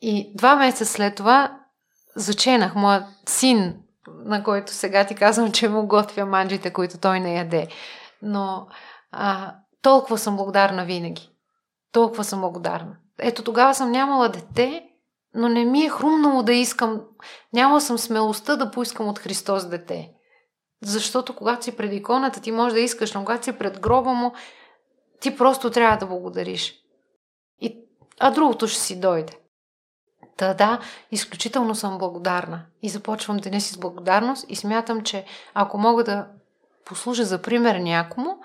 И 0.00 0.32
два 0.36 0.56
месеца 0.56 0.86
след 0.86 1.14
това 1.14 1.60
заченах 2.16 2.74
моят 2.74 3.04
син, 3.28 3.74
на 4.08 4.44
който 4.44 4.72
сега 4.72 5.06
ти 5.06 5.14
казвам, 5.14 5.52
че 5.52 5.68
му 5.68 5.86
готвя 5.86 6.26
манджите, 6.26 6.72
които 6.72 6.98
той 6.98 7.20
не 7.20 7.34
яде. 7.34 7.68
Но 8.22 8.66
а, 9.12 9.54
толкова 9.82 10.18
съм 10.18 10.36
благодарна 10.36 10.84
винаги. 10.84 11.33
Толкова 11.94 12.24
съм 12.24 12.40
благодарна. 12.40 12.96
Ето 13.18 13.42
тогава 13.42 13.74
съм 13.74 13.90
нямала 13.90 14.28
дете, 14.28 14.84
но 15.34 15.48
не 15.48 15.64
ми 15.64 15.84
е 15.84 15.90
хрумнало 15.90 16.42
да 16.42 16.52
искам. 16.52 17.00
Нямала 17.52 17.80
съм 17.80 17.98
смелостта 17.98 18.56
да 18.56 18.70
поискам 18.70 19.08
от 19.08 19.18
Христос 19.18 19.68
дете. 19.68 20.10
Защото 20.82 21.36
когато 21.36 21.64
си 21.64 21.76
пред 21.76 21.92
иконата, 21.92 22.40
ти 22.40 22.52
можеш 22.52 22.74
да 22.74 22.80
искаш, 22.80 23.14
но 23.14 23.24
когато 23.24 23.44
си 23.44 23.52
пред 23.52 23.80
гроба 23.80 24.12
му, 24.12 24.32
ти 25.20 25.36
просто 25.36 25.70
трябва 25.70 25.96
да 25.96 26.06
благодариш. 26.06 26.74
И, 27.60 27.78
а 28.20 28.30
другото 28.30 28.68
ще 28.68 28.80
си 28.80 29.00
дойде. 29.00 29.32
Та 30.36 30.54
да, 30.54 30.80
изключително 31.10 31.74
съм 31.74 31.98
благодарна. 31.98 32.62
И 32.82 32.88
започвам 32.88 33.36
деня 33.36 33.60
си 33.60 33.72
с 33.72 33.78
благодарност 33.78 34.46
и 34.48 34.56
смятам, 34.56 35.02
че 35.02 35.24
ако 35.54 35.78
мога 35.78 36.04
да 36.04 36.26
послужа 36.84 37.24
за 37.24 37.42
пример 37.42 37.74
някому, 37.74 38.38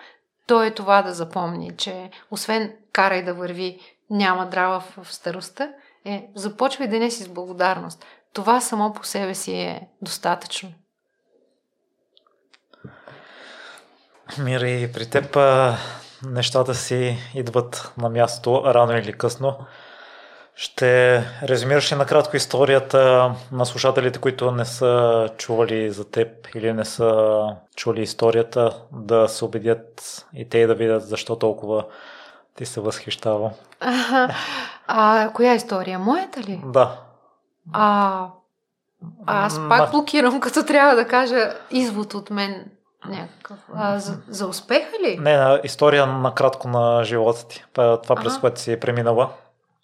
то 0.50 0.64
е 0.64 0.72
това 0.72 1.02
да 1.02 1.14
запомни, 1.14 1.78
че 1.78 2.10
освен 2.32 2.74
карай 2.92 3.24
да 3.24 3.34
върви, 3.34 3.80
няма 4.10 4.46
драва 4.46 4.80
в, 4.80 5.14
старостта, 5.14 5.70
е 6.06 6.30
започвай 6.36 6.88
деня 6.88 7.12
си 7.12 7.24
с 7.24 7.28
благодарност. 7.28 8.06
Това 8.34 8.62
само 8.62 8.94
по 8.94 9.04
себе 9.04 9.36
си 9.36 9.54
е 9.54 9.88
достатъчно. 10.02 10.74
Мира, 14.40 14.70
и 14.70 14.92
при 14.92 15.10
теб 15.10 15.38
нещата 16.26 16.76
си 16.76 17.18
идват 17.36 17.94
на 17.98 18.10
място 18.10 18.64
рано 18.66 18.98
или 18.98 19.14
късно. 19.14 19.58
Ще 20.60 21.24
резюмираш 21.44 21.92
ли 21.92 21.96
накратко 21.96 22.36
историята 22.36 23.32
на 23.52 23.66
слушателите, 23.66 24.20
които 24.20 24.52
не 24.52 24.66
са 24.66 25.30
чували 25.38 25.92
за 25.92 26.12
теб 26.12 26.48
или 26.56 26.74
не 26.74 26.86
са 26.86 27.42
чули 27.76 28.02
историята, 28.02 28.72
да 28.92 29.28
се 29.28 29.46
убедят 29.46 30.26
и 30.34 30.50
те 30.50 30.68
да 30.68 30.76
видят 30.76 31.08
защо 31.08 31.36
толкова 31.36 31.86
ти 32.56 32.66
се 32.66 32.82
възхищава. 32.82 33.52
А, 33.80 34.30
а 34.88 35.32
коя 35.34 35.54
история? 35.54 36.00
Моята 36.00 36.42
ли? 36.42 36.62
Да. 36.66 37.00
А, 37.74 38.28
аз 39.26 39.60
пак 39.70 39.92
блокирам, 39.92 40.40
като 40.40 40.66
трябва 40.66 40.96
да 40.96 41.08
кажа 41.08 41.54
извод 41.72 42.14
от 42.14 42.30
мен 42.30 42.66
някакъв. 43.06 43.58
А, 43.76 44.00
за, 44.00 44.18
за 44.28 44.48
успеха 44.48 44.92
ли? 45.04 45.18
Не, 45.18 45.60
история 45.64 46.08
накратко 46.08 46.68
на 46.68 47.04
живота 47.04 47.48
ти. 47.48 47.66
Това, 47.74 48.16
през 48.16 48.38
което 48.38 48.60
си 48.60 48.80
преминала. 48.80 49.30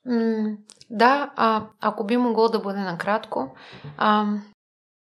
М- 0.06 0.58
да, 0.90 1.32
а, 1.36 1.64
ако 1.82 2.04
би 2.04 2.18
могло 2.18 2.50
да 2.50 2.60
бъде 2.60 2.80
накратко, 2.80 3.56
а, 3.98 4.26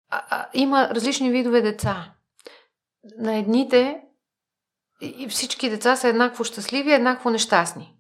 а, 0.09 0.21
а, 0.29 0.45
има 0.53 0.89
различни 0.89 1.31
видове 1.31 1.61
деца. 1.61 2.11
На 3.17 3.35
едните 3.35 4.01
и 5.01 5.27
всички 5.27 5.69
деца 5.69 5.95
са 5.95 6.07
еднакво 6.07 6.43
щастливи, 6.43 6.93
еднакво 6.93 7.29
нещастни. 7.29 7.95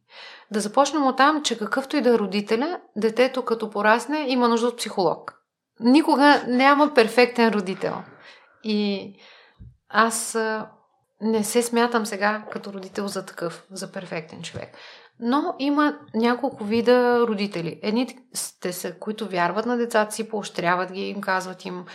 Да 0.51 0.59
започнем 0.59 1.07
от 1.07 1.17
там, 1.17 1.43
че 1.43 1.57
какъвто 1.57 1.97
и 1.97 2.01
да 2.01 2.09
е 2.09 2.19
родителя, 2.19 2.79
детето 2.95 3.45
като 3.45 3.69
порасне 3.69 4.25
има 4.27 4.47
нужда 4.47 4.67
от 4.67 4.77
психолог. 4.77 5.41
Никога 5.79 6.43
няма 6.47 6.93
перфектен 6.93 7.49
родител. 7.49 8.03
И 8.63 9.13
аз 9.89 10.37
не 11.21 11.43
се 11.43 11.61
смятам 11.61 12.05
сега 12.05 12.45
като 12.51 12.73
родител 12.73 13.07
за 13.07 13.25
такъв, 13.25 13.65
за 13.71 13.91
перфектен 13.91 14.41
човек. 14.41 14.77
Но 15.19 15.55
има 15.59 15.99
няколко 16.13 16.63
вида 16.63 17.19
родители. 17.27 17.79
Едни 17.83 18.17
те 18.61 18.73
са, 18.73 18.99
които 18.99 19.27
вярват 19.27 19.65
на 19.65 19.77
децата 19.77 20.15
си, 20.15 20.29
поощряват 20.29 20.91
ги, 20.91 21.01
им 21.01 21.21
казват 21.21 21.65
им 21.65 21.85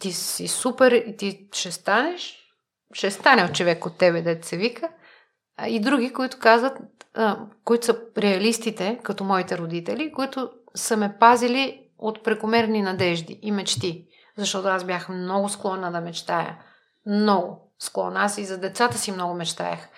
ти 0.00 0.12
си 0.12 0.48
супер 0.48 0.92
и 0.92 1.16
ти 1.16 1.48
ще 1.52 1.72
станеш, 1.72 2.38
ще 2.92 3.10
стане 3.10 3.44
от 3.44 3.54
човек 3.54 3.86
от 3.86 3.98
тебе, 3.98 4.22
дете 4.22 4.48
се 4.48 4.56
вика. 4.56 4.88
А, 5.56 5.68
и 5.68 5.80
други, 5.80 6.12
които 6.12 6.38
казват, 6.38 6.78
които 7.64 7.86
са 7.86 8.00
реалистите, 8.18 9.00
като 9.02 9.24
моите 9.24 9.58
родители, 9.58 10.12
които 10.12 10.50
са 10.74 10.96
ме 10.96 11.16
пазили 11.20 11.88
от 11.98 12.24
прекомерни 12.24 12.82
надежди 12.82 13.38
и 13.42 13.52
мечти. 13.52 14.06
Защото 14.36 14.68
аз 14.68 14.84
бях 14.84 15.08
много 15.08 15.48
склонна 15.48 15.92
да 15.92 16.00
мечтая. 16.00 16.58
Много 17.06 17.72
склонна. 17.78 18.24
Аз 18.24 18.38
и 18.38 18.44
за 18.44 18.58
децата 18.58 18.98
си 18.98 19.12
много 19.12 19.34
мечтаях. 19.34 19.88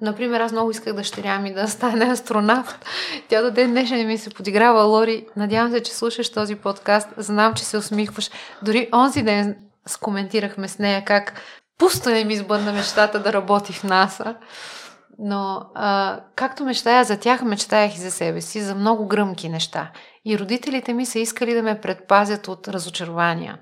Например, 0.00 0.40
аз 0.40 0.52
много 0.52 0.70
исках 0.70 0.94
дъщеря 0.94 1.38
ми 1.38 1.54
да 1.54 1.68
стане 1.68 2.04
астронавт. 2.04 2.86
Тя 3.28 3.42
до 3.42 3.50
ден 3.50 3.70
днешен 3.70 4.06
ми 4.06 4.18
се 4.18 4.30
подиграва. 4.30 4.82
Лори, 4.82 5.26
надявам 5.36 5.72
се, 5.72 5.82
че 5.82 5.92
слушаш 5.92 6.32
този 6.32 6.54
подкаст. 6.54 7.08
Знам, 7.16 7.54
че 7.54 7.64
се 7.64 7.76
усмихваш. 7.76 8.30
Дори 8.62 8.88
онзи 8.94 9.22
ден 9.22 9.56
скоментирахме 9.86 10.68
с 10.68 10.78
нея 10.78 11.04
как 11.04 11.40
пусто 11.78 12.10
не 12.10 12.24
ми 12.24 12.34
избъдна 12.34 12.72
мечтата 12.72 13.22
да 13.22 13.32
работи 13.32 13.72
в 13.72 13.84
НАСА. 13.84 14.36
Но 15.18 15.70
а, 15.74 16.20
както 16.36 16.64
мечтая 16.64 17.04
за 17.04 17.18
тях, 17.18 17.42
мечтаях 17.42 17.96
и 17.96 18.00
за 18.00 18.10
себе 18.10 18.40
си, 18.40 18.60
за 18.60 18.74
много 18.74 19.06
гръмки 19.06 19.48
неща. 19.48 19.90
И 20.24 20.38
родителите 20.38 20.92
ми 20.92 21.06
са 21.06 21.18
искали 21.18 21.54
да 21.54 21.62
ме 21.62 21.80
предпазят 21.80 22.48
от 22.48 22.68
разочарования. 22.68 23.58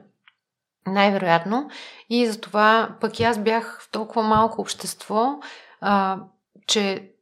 Най-вероятно. 0.87 1.69
И 2.11 2.27
затова 2.27 2.89
пък 3.01 3.21
аз 3.21 3.39
бях 3.39 3.83
в 3.83 3.91
толкова 3.91 4.23
малко 4.23 4.61
общество, 4.61 5.39
а, 5.81 6.19
че 6.67 7.13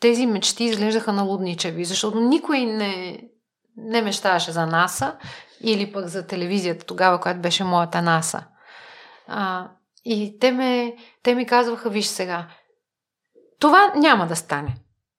тези 0.00 0.26
мечти 0.26 0.64
изглеждаха 0.64 1.12
налудничеви, 1.12 1.84
защото 1.84 2.20
никой 2.20 2.60
не, 2.60 3.22
не 3.76 4.02
мечтаваше 4.02 4.52
за 4.52 4.66
НАСА 4.66 5.16
или 5.60 5.92
пък 5.92 6.06
за 6.06 6.26
телевизията 6.26 6.86
тогава, 6.86 7.20
която 7.20 7.40
беше 7.40 7.64
моята 7.64 8.02
НАСА. 8.02 8.44
А, 9.26 9.68
и 10.04 10.38
те, 10.38 10.52
ме, 10.52 10.96
те 11.22 11.34
ми 11.34 11.46
казваха, 11.46 11.90
виж 11.90 12.06
сега, 12.06 12.48
това 13.60 13.92
няма 13.96 14.26
да 14.26 14.36
стане. 14.36 14.74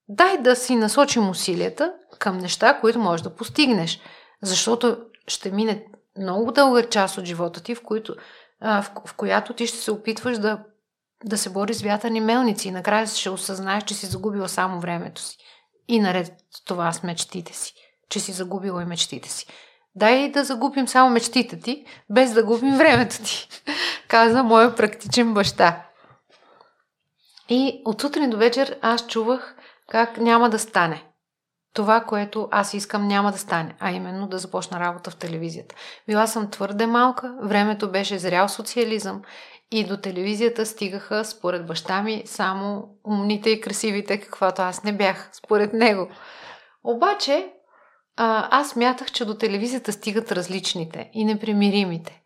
Дай 0.08 0.38
да 0.38 0.56
си 0.56 0.76
насочим 0.76 1.30
усилията 1.30 1.92
към 2.18 2.38
неща, 2.38 2.80
които 2.80 2.98
можеш 2.98 3.22
да 3.22 3.34
постигнеш. 3.34 4.00
Защото 4.42 4.98
ще 5.26 5.50
мине 5.50 5.86
много 6.18 6.52
дълга 6.52 6.88
част 6.88 7.18
от 7.18 7.24
живота 7.24 7.62
ти, 7.62 7.74
в, 7.74 7.82
които, 7.82 8.14
а, 8.60 8.82
в, 8.82 8.92
в 9.06 9.14
която 9.14 9.54
ти 9.54 9.66
ще 9.66 9.78
се 9.78 9.90
опитваш 9.90 10.38
да, 10.38 10.64
да 11.24 11.38
се 11.38 11.50
бориш 11.50 11.76
с 11.76 11.82
вятърни 11.82 12.20
мелници 12.20 12.68
и 12.68 12.70
накрая 12.70 13.06
ще 13.06 13.30
осъзнаеш, 13.30 13.84
че 13.84 13.94
си 13.94 14.06
загубила 14.06 14.48
само 14.48 14.80
времето 14.80 15.22
си. 15.22 15.36
И 15.88 16.00
наред 16.00 16.32
това 16.66 16.92
с 16.92 17.02
мечтите 17.02 17.52
си, 17.52 17.74
че 18.08 18.20
си 18.20 18.32
загубила 18.32 18.82
и 18.82 18.86
мечтите 18.86 19.28
си. 19.28 19.46
Дай 19.94 20.30
да 20.30 20.44
загубим 20.44 20.88
само 20.88 21.10
мечтите 21.10 21.60
ти, 21.60 21.84
без 22.10 22.32
да 22.32 22.44
губим 22.44 22.76
времето 22.76 23.16
ти, 23.24 23.48
каза 24.08 24.42
моя 24.42 24.74
практичен 24.74 25.34
баща. 25.34 25.86
И 27.48 27.82
от 27.84 28.00
сутрин 28.00 28.30
до 28.30 28.36
вечер 28.36 28.78
аз 28.82 29.06
чувах 29.06 29.56
как 29.88 30.16
няма 30.16 30.50
да 30.50 30.58
стане. 30.58 31.04
Това, 31.74 32.00
което 32.00 32.48
аз 32.50 32.74
искам, 32.74 33.08
няма 33.08 33.32
да 33.32 33.38
стане, 33.38 33.74
а 33.80 33.90
именно 33.90 34.26
да 34.26 34.38
започна 34.38 34.80
работа 34.80 35.10
в 35.10 35.16
телевизията. 35.16 35.74
Била 36.06 36.26
съм 36.26 36.50
твърде 36.50 36.86
малка, 36.86 37.34
времето 37.42 37.90
беше 37.90 38.18
зрял 38.18 38.48
социализъм 38.48 39.22
и 39.70 39.84
до 39.84 39.96
телевизията 39.96 40.66
стигаха, 40.66 41.24
според 41.24 41.66
баща 41.66 42.02
ми, 42.02 42.22
само 42.26 42.88
умните 43.04 43.50
и 43.50 43.60
красивите, 43.60 44.20
каквато 44.20 44.62
аз 44.62 44.84
не 44.84 44.92
бях, 44.96 45.30
според 45.32 45.72
него. 45.72 46.08
Обаче, 46.84 47.52
аз 48.16 48.76
мятах, 48.76 49.12
че 49.12 49.24
до 49.24 49.34
телевизията 49.34 49.92
стигат 49.92 50.32
различните 50.32 51.10
и 51.12 51.24
непримиримите. 51.24 52.22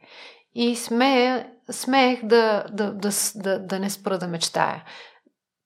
И 0.55 0.77
смея, 0.77 1.51
смеех 1.71 2.25
да, 2.25 2.65
да, 2.73 2.93
да, 2.93 3.11
да, 3.35 3.59
да 3.59 3.79
не 3.79 3.91
спра 3.91 4.19
да 4.19 4.29
мечтая. 4.29 4.85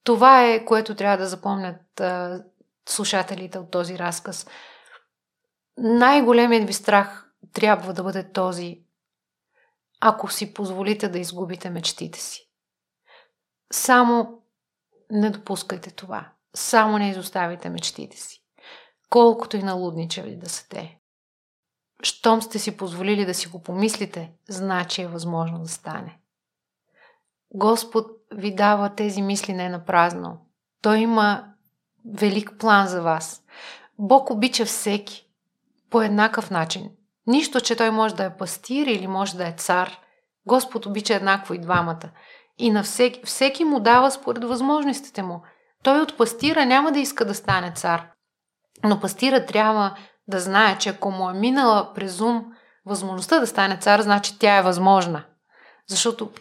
Това 0.03 0.45
е, 0.45 0.65
което 0.65 0.95
трябва 0.95 1.17
да 1.17 1.27
запомнят 1.27 1.99
а, 1.99 2.43
слушателите 2.89 3.59
от 3.59 3.71
този 3.71 3.99
разказ. 3.99 4.47
Най-големият 5.77 6.67
ви 6.67 6.73
страх 6.73 7.29
трябва 7.53 7.93
да 7.93 8.03
бъде 8.03 8.31
този, 8.31 8.81
ако 9.99 10.31
си 10.31 10.53
позволите 10.53 11.09
да 11.09 11.19
изгубите 11.19 11.69
мечтите 11.69 12.19
си. 12.19 12.49
Само 13.73 14.41
не 15.11 15.29
допускайте 15.29 15.91
това. 15.91 16.31
Само 16.55 16.97
не 16.97 17.09
изоставите 17.09 17.69
мечтите 17.69 18.17
си. 18.17 18.43
Колкото 19.09 19.57
и 19.57 19.63
налудничеви 19.63 20.37
да 20.37 20.49
са 20.49 20.69
те. 20.69 20.99
Щом 22.03 22.41
сте 22.41 22.59
си 22.59 22.77
позволили 22.77 23.25
да 23.25 23.33
си 23.33 23.47
го 23.47 23.63
помислите, 23.63 24.31
значи 24.49 25.01
е 25.01 25.07
възможно 25.07 25.59
да 25.59 25.69
стане. 25.69 26.19
Господ 27.53 28.05
ви 28.31 28.55
дава 28.55 28.95
тези 28.95 29.21
мисли 29.21 29.53
не 29.53 29.69
на 29.69 29.85
празно. 29.85 30.45
Той 30.81 30.97
има 30.97 31.53
велик 32.05 32.53
план 32.59 32.87
за 32.87 33.01
вас. 33.01 33.43
Бог 33.99 34.29
обича 34.29 34.65
всеки 34.65 35.29
по 35.89 36.01
еднакъв 36.01 36.51
начин. 36.51 36.91
Нищо, 37.29 37.61
че 37.61 37.75
той 37.75 37.91
може 37.91 38.15
да 38.15 38.23
е 38.23 38.37
пастир 38.37 38.87
или 38.87 39.07
може 39.07 39.37
да 39.37 39.47
е 39.47 39.55
цар. 39.57 39.99
Господ 40.45 40.85
обича 40.85 41.15
еднакво 41.15 41.53
и 41.53 41.57
двамата. 41.57 42.09
И 42.57 42.71
на 42.71 42.83
всеки, 42.83 43.21
всеки 43.25 43.63
му 43.63 43.79
дава 43.79 44.11
според 44.11 44.43
възможностите 44.43 45.23
му. 45.23 45.41
Той 45.83 46.01
от 46.01 46.17
пастира 46.17 46.65
няма 46.65 46.91
да 46.91 46.99
иска 46.99 47.25
да 47.25 47.35
стане 47.35 47.73
цар. 47.75 48.11
Но 48.83 48.99
пастира 48.99 49.45
трябва 49.45 49.97
да 50.27 50.39
знае, 50.39 50.77
че 50.77 50.89
ако 50.89 51.11
му 51.11 51.29
е 51.29 51.33
минала 51.33 51.93
през 51.93 52.21
ум 52.21 52.45
възможността 52.85 53.39
да 53.39 53.47
стане 53.47 53.77
цар, 53.77 54.01
значи 54.01 54.39
тя 54.39 54.57
е 54.57 54.63
възможна. 54.63 55.25
Защото 55.87 56.31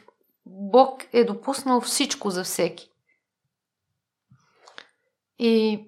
Бог 0.47 1.03
е 1.13 1.25
допуснал 1.25 1.81
всичко 1.81 2.31
за 2.31 2.45
всеки. 2.45 2.91
И 5.39 5.85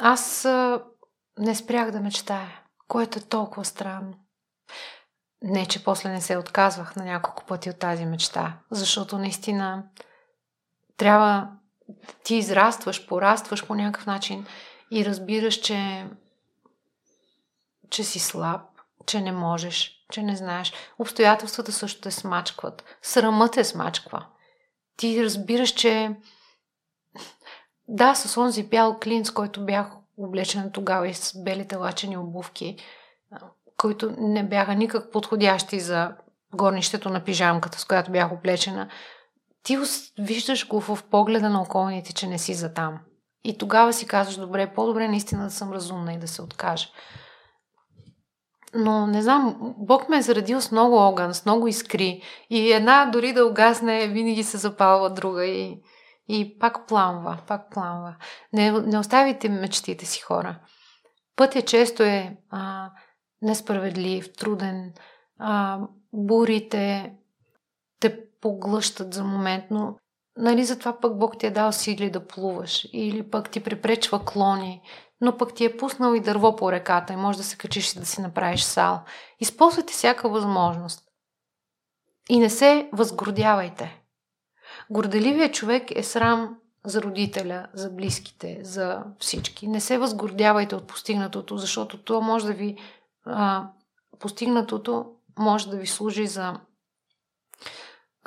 аз 0.00 0.48
не 1.38 1.54
спрях 1.54 1.90
да 1.90 2.00
мечтая, 2.00 2.59
което 2.90 3.18
е 3.18 3.22
толкова 3.22 3.64
странно. 3.64 4.14
Не, 5.42 5.66
че 5.66 5.84
после 5.84 6.08
не 6.08 6.20
се 6.20 6.36
отказвах 6.36 6.96
на 6.96 7.04
няколко 7.04 7.44
пъти 7.44 7.70
от 7.70 7.78
тази 7.78 8.04
мечта, 8.04 8.58
защото 8.70 9.18
наистина 9.18 9.84
трябва 10.96 11.48
ти 12.24 12.34
израстваш, 12.34 13.06
порастваш 13.06 13.66
по 13.66 13.74
някакъв 13.74 14.06
начин 14.06 14.46
и 14.90 15.04
разбираш, 15.04 15.54
че, 15.54 16.10
че 17.90 18.04
си 18.04 18.18
слаб, 18.18 18.60
че 19.06 19.20
не 19.20 19.32
можеш, 19.32 19.92
че 20.12 20.22
не 20.22 20.36
знаеш. 20.36 20.72
Обстоятелствата 20.98 21.72
също 21.72 22.00
те 22.00 22.10
смачкват. 22.10 22.84
Срамът 23.02 23.52
те 23.52 23.64
смачква. 23.64 24.26
Ти 24.96 25.24
разбираш, 25.24 25.70
че 25.70 26.16
да, 27.88 28.14
с 28.14 28.36
онзи 28.36 28.62
бял 28.62 28.98
клин, 29.00 29.24
с 29.24 29.30
който 29.30 29.66
бях 29.66 29.86
облечен 30.24 30.70
тогава 30.72 31.08
и 31.08 31.14
с 31.14 31.42
белите 31.42 31.76
лачени 31.76 32.16
обувки, 32.16 32.76
които 33.76 34.14
не 34.18 34.48
бяха 34.48 34.74
никак 34.74 35.12
подходящи 35.12 35.80
за 35.80 36.12
горнището 36.54 37.10
на 37.10 37.24
пижамката, 37.24 37.78
с 37.78 37.84
която 37.84 38.12
бях 38.12 38.32
облечена, 38.32 38.88
ти 39.62 39.78
виждаш 40.18 40.68
го 40.68 40.80
в 40.80 40.98
погледа 41.10 41.50
на 41.50 41.62
околните, 41.62 42.12
че 42.12 42.26
не 42.26 42.38
си 42.38 42.54
за 42.54 42.74
там. 42.74 42.98
И 43.44 43.58
тогава 43.58 43.92
си 43.92 44.06
казваш, 44.06 44.36
добре, 44.36 44.72
по-добре 44.74 45.08
наистина 45.08 45.44
да 45.44 45.50
съм 45.50 45.72
разумна 45.72 46.12
и 46.12 46.18
да 46.18 46.28
се 46.28 46.42
откажа. 46.42 46.88
Но 48.74 49.06
не 49.06 49.22
знам, 49.22 49.74
Бог 49.78 50.08
ме 50.08 50.18
е 50.18 50.22
заредил 50.22 50.60
с 50.60 50.70
много 50.70 50.96
огън, 50.96 51.34
с 51.34 51.44
много 51.44 51.66
искри. 51.68 52.22
И 52.50 52.72
една 52.72 53.06
дори 53.06 53.32
да 53.32 53.46
угасне, 53.46 54.08
винаги 54.08 54.42
се 54.42 54.56
запалва 54.56 55.10
друга. 55.10 55.46
И, 55.46 55.82
и 56.30 56.58
пак 56.58 56.86
пламва, 56.88 57.38
пак 57.46 57.70
пламва. 57.70 58.16
Не, 58.52 58.72
не 58.72 58.98
оставите 58.98 59.48
мечтите 59.48 60.06
си, 60.06 60.20
хора. 60.20 60.58
Пътя 61.36 61.62
често 61.62 62.02
е 62.02 62.36
а, 62.50 62.90
несправедлив, 63.42 64.32
труден. 64.32 64.92
А, 65.38 65.80
бурите 66.12 67.12
те 68.00 68.24
поглъщат 68.40 69.14
за 69.14 69.24
момент, 69.24 69.64
но 69.70 69.96
нали 70.36 70.64
затова 70.64 71.00
пък 71.00 71.18
Бог 71.18 71.38
ти 71.38 71.46
е 71.46 71.50
дал 71.50 71.72
сили 71.72 72.10
да 72.10 72.26
плуваш 72.26 72.88
или 72.92 73.30
пък 73.30 73.50
ти 73.50 73.62
препречва 73.62 74.24
клони, 74.24 74.82
но 75.20 75.36
пък 75.36 75.54
ти 75.54 75.64
е 75.64 75.76
пуснал 75.76 76.14
и 76.14 76.20
дърво 76.20 76.56
по 76.56 76.72
реката 76.72 77.12
и 77.12 77.16
може 77.16 77.38
да 77.38 77.44
се 77.44 77.56
качиш 77.56 77.92
и 77.92 77.98
да 77.98 78.06
си 78.06 78.20
направиш 78.20 78.62
сал. 78.62 79.02
Използвайте 79.40 79.92
всяка 79.92 80.28
възможност. 80.28 81.04
И 82.28 82.38
не 82.38 82.50
се 82.50 82.90
възгордявайте. 82.92 83.99
Горделивият 84.90 85.54
човек 85.54 85.96
е 85.96 86.02
срам 86.02 86.56
за 86.84 87.02
родителя, 87.02 87.66
за 87.74 87.90
близките, 87.90 88.60
за 88.62 89.02
всички. 89.18 89.68
Не 89.68 89.80
се 89.80 89.98
възгордявайте 89.98 90.74
от 90.74 90.86
постигнатото, 90.86 91.56
защото 91.56 92.02
то 92.02 92.20
може 92.20 92.46
да 92.46 92.52
ви. 92.52 92.76
А, 93.24 93.68
постигнатото 94.18 95.06
може 95.38 95.70
да 95.70 95.76
ви 95.76 95.86
служи 95.86 96.26
за 96.26 96.54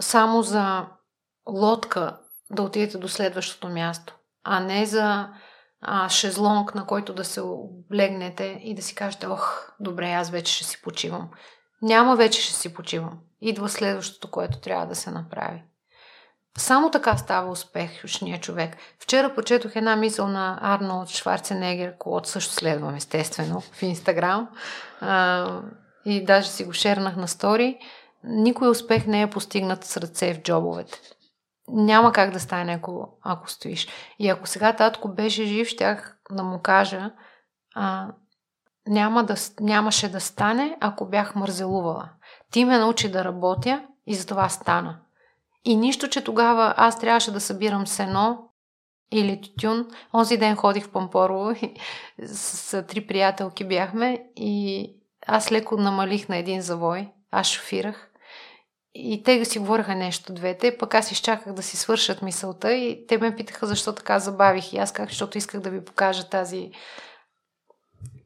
само 0.01 0.41
за 0.41 0.86
лодка 1.49 2.20
да 2.51 2.61
отидете 2.61 2.97
до 2.97 3.07
следващото 3.07 3.70
място, 3.70 4.16
а 4.43 4.59
не 4.59 4.86
за 4.86 5.30
а, 5.82 6.09
шезлонг, 6.09 6.76
на 6.76 6.86
който 6.86 7.14
да 7.14 7.24
се 7.24 7.41
облегнете 7.41 8.59
и 8.64 8.76
да 8.76 8.82
си 8.82 8.95
кажете, 8.95 9.28
ох, 9.28 9.72
добре, 9.80 10.11
аз 10.11 10.30
вече 10.30 10.53
ще 10.53 10.66
си 10.66 10.82
почивам. 10.82 11.30
Няма 11.82 12.16
вече 12.16 12.41
ще 12.41 12.53
си 12.53 12.74
почивам. 12.74 13.20
Идва 13.41 13.70
следващото, 13.70 14.32
което 14.32 14.59
трябва 14.59 14.86
да 14.86 14.95
се 14.95 15.11
направи. 15.11 15.64
Само 16.57 16.91
така 16.91 17.17
става 17.17 17.51
успешния 17.51 18.39
човек. 18.39 18.77
Вчера 18.99 19.35
почетох 19.35 19.75
една 19.75 19.95
мисъл 19.95 20.27
на 20.27 20.59
Арнолд 20.61 21.09
Шварценегер, 21.09 21.97
когото 21.97 22.29
също 22.29 22.53
следвам 22.53 22.95
естествено 22.95 23.61
в 23.61 23.81
Инстаграм. 23.81 24.49
и 26.05 26.25
даже 26.25 26.49
си 26.49 26.63
го 26.63 26.73
шернах 26.73 27.15
на 27.15 27.27
стори. 27.27 27.77
Никой 28.23 28.69
успех 28.69 29.07
не 29.07 29.21
е 29.21 29.29
постигнат 29.29 29.83
с 29.83 29.97
ръце 29.97 30.33
в 30.33 30.41
джобовете. 30.41 30.99
Няма 31.67 32.11
как 32.11 32.31
да 32.31 32.39
стане, 32.39 32.73
ако, 32.73 33.17
ако 33.23 33.49
стоиш. 33.49 33.87
И 34.19 34.29
ако 34.29 34.47
сега 34.47 34.75
татко 34.75 35.07
беше 35.07 35.45
жив, 35.45 35.67
щях 35.67 36.17
да 36.31 36.43
му 36.43 36.59
кажа, 36.59 37.11
а, 37.75 38.07
няма 38.87 39.23
да, 39.23 39.35
нямаше 39.59 40.11
да 40.11 40.19
стане, 40.19 40.77
ако 40.81 41.05
бях 41.05 41.35
мързелувала. 41.35 42.09
Ти 42.51 42.65
ме 42.65 42.77
научи 42.77 43.11
да 43.11 43.23
работя 43.23 43.83
и 44.07 44.15
за 44.15 44.27
това 44.27 44.49
стана. 44.49 44.99
И 45.66 45.76
нищо, 45.76 46.07
че 46.07 46.24
тогава 46.24 46.74
аз 46.78 46.99
трябваше 46.99 47.32
да 47.32 47.39
събирам 47.39 47.88
сено 47.88 48.49
или 49.11 49.41
тютюн. 49.41 49.88
Онзи 50.14 50.38
ден 50.38 50.55
ходих 50.55 50.86
в 50.86 50.91
Пампорово 50.91 51.51
и 51.51 51.74
с, 52.26 52.57
с 52.57 52.84
три 52.84 53.07
приятелки 53.07 53.68
бяхме 53.68 54.26
и 54.36 54.89
аз 55.28 55.51
леко 55.51 55.78
намалих 55.78 56.30
на 56.30 56.38
един 56.38 56.61
завой. 56.61 57.09
Аз 57.32 57.47
шофирах. 57.47 58.09
И 58.95 59.24
те 59.24 59.45
си 59.45 59.59
говореха 59.59 59.95
нещо 59.95 60.34
двете, 60.34 60.78
пък 60.78 60.93
аз 60.93 61.11
изчаках 61.11 61.53
да 61.53 61.64
си 61.64 61.78
свършат 61.78 62.22
мисълта 62.22 62.74
и 62.74 63.07
те 63.07 63.18
ме 63.18 63.36
питаха 63.36 63.68
защо 63.68 63.93
така 63.93 64.20
забавих. 64.20 64.74
И 64.74 64.78
аз 64.78 64.91
как, 64.91 65.09
защото 65.09 65.38
исках 65.38 65.61
да 65.61 65.70
ви 65.70 65.86
покажа 65.86 66.30
тази 66.30 66.72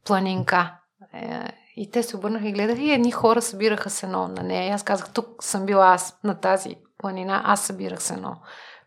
планинка. 0.04 0.74
Е, 1.14 1.52
и 1.76 1.90
те 1.90 2.02
се 2.02 2.16
обърнаха 2.16 2.48
и 2.48 2.52
гледаха 2.52 2.82
и 2.82 2.90
едни 2.90 3.10
хора 3.10 3.42
събираха 3.42 3.90
сено 3.90 4.28
на 4.28 4.42
нея. 4.42 4.66
И 4.66 4.70
аз 4.70 4.82
казах, 4.82 5.12
тук 5.12 5.44
съм 5.44 5.66
била 5.66 5.92
аз 5.92 6.18
на 6.24 6.40
тази 6.40 6.76
планина, 6.98 7.42
аз 7.44 7.60
събирах 7.60 8.02
сено 8.02 8.36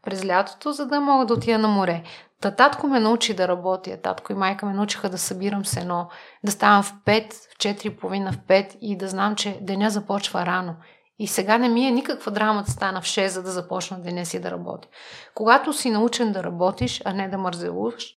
през 0.03 0.25
лятото, 0.25 0.71
за 0.71 0.85
да 0.85 1.01
мога 1.01 1.25
да 1.25 1.33
отида 1.33 1.57
на 1.57 1.67
море. 1.67 2.03
Та 2.41 2.51
татко 2.51 2.87
ме 2.87 2.99
научи 2.99 3.33
да 3.33 3.47
работя, 3.47 4.01
татко 4.01 4.31
и 4.31 4.35
майка 4.35 4.65
ме 4.65 4.73
научиха 4.73 5.09
да 5.09 5.17
събирам 5.17 5.65
сено, 5.65 6.09
да 6.43 6.51
ставам 6.51 6.83
в 6.83 6.93
5, 7.05 7.33
в 7.33 7.57
4.30, 7.57 8.31
в 8.31 8.37
5 8.37 8.77
и 8.81 8.97
да 8.97 9.07
знам, 9.07 9.35
че 9.35 9.59
деня 9.61 9.89
започва 9.89 10.45
рано. 10.45 10.75
И 11.19 11.27
сега 11.27 11.57
не 11.57 11.69
ми 11.69 11.87
е 11.87 11.91
никаква 11.91 12.31
драма 12.31 12.63
да 12.63 12.71
стана 12.71 13.01
в 13.01 13.05
6, 13.05 13.27
за 13.27 13.43
да 13.43 13.51
започна 13.51 14.01
деня 14.01 14.25
си 14.25 14.41
да 14.41 14.51
работя. 14.51 14.87
Когато 15.35 15.73
си 15.73 15.89
научен 15.89 16.31
да 16.31 16.43
работиш, 16.43 17.01
а 17.05 17.13
не 17.13 17.29
да 17.29 17.37
мързелуваш, 17.37 18.15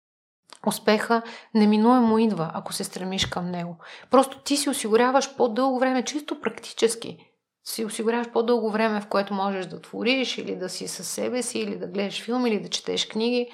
успеха 0.68 1.22
неминуемо 1.54 2.20
идва, 2.20 2.52
ако 2.54 2.74
се 2.74 2.84
стремиш 2.84 3.26
към 3.26 3.52
него. 3.52 3.78
Просто 4.12 4.40
ти 4.40 4.58
си 4.58 4.70
осигуряваш 4.70 5.36
по-дълго 5.36 5.80
време, 5.80 6.04
чисто 6.04 6.42
практически. 6.42 7.33
Си 7.66 7.86
осигуряваш 7.86 8.32
по-дълго 8.32 8.72
време, 8.72 9.02
в 9.02 9.08
което 9.08 9.34
можеш 9.34 9.66
да 9.66 9.82
твориш, 9.82 10.38
или 10.38 10.56
да 10.56 10.70
си 10.70 10.88
със 10.88 11.08
себе 11.08 11.42
си, 11.42 11.60
или 11.60 11.78
да 11.78 11.88
гледаш 11.88 12.24
филм, 12.24 12.46
или 12.46 12.60
да 12.60 12.70
четеш 12.70 13.08
книги. 13.08 13.52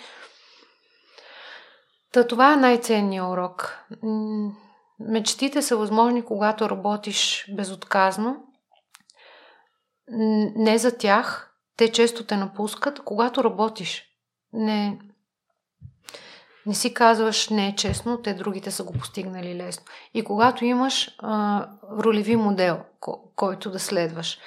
Та 2.12 2.28
това 2.28 2.53
е 2.53 2.57
най-ценният 2.57 3.28
урок. 3.28 3.80
Мечтите 4.99 5.62
са 5.62 5.78
възможни, 5.78 6.26
когато 6.26 6.70
работиш 6.70 7.45
безотказно. 7.55 8.43
Не 10.55 10.78
за 10.78 10.97
тях. 10.97 11.55
Те 11.78 11.91
често 11.91 12.26
те 12.26 12.38
напускат, 12.38 12.99
когато 12.99 13.43
работиш. 13.43 14.05
Не, 14.53 14.99
не 16.66 16.74
си 16.74 16.93
казваш 16.93 17.49
не 17.49 17.68
е 17.68 17.76
честно, 17.76 18.22
те 18.22 18.34
другите 18.34 18.72
са 18.72 18.84
го 18.84 18.93
постигнали 18.93 19.55
лесно. 19.55 19.86
И 20.14 20.24
когато 20.24 20.66
имаш 20.66 21.16
а, 21.20 21.66
ролеви 22.03 22.36
модел, 22.36 22.80
ко- 23.01 23.36
който 23.36 23.72
да 23.72 23.80
следваш. 23.80 24.38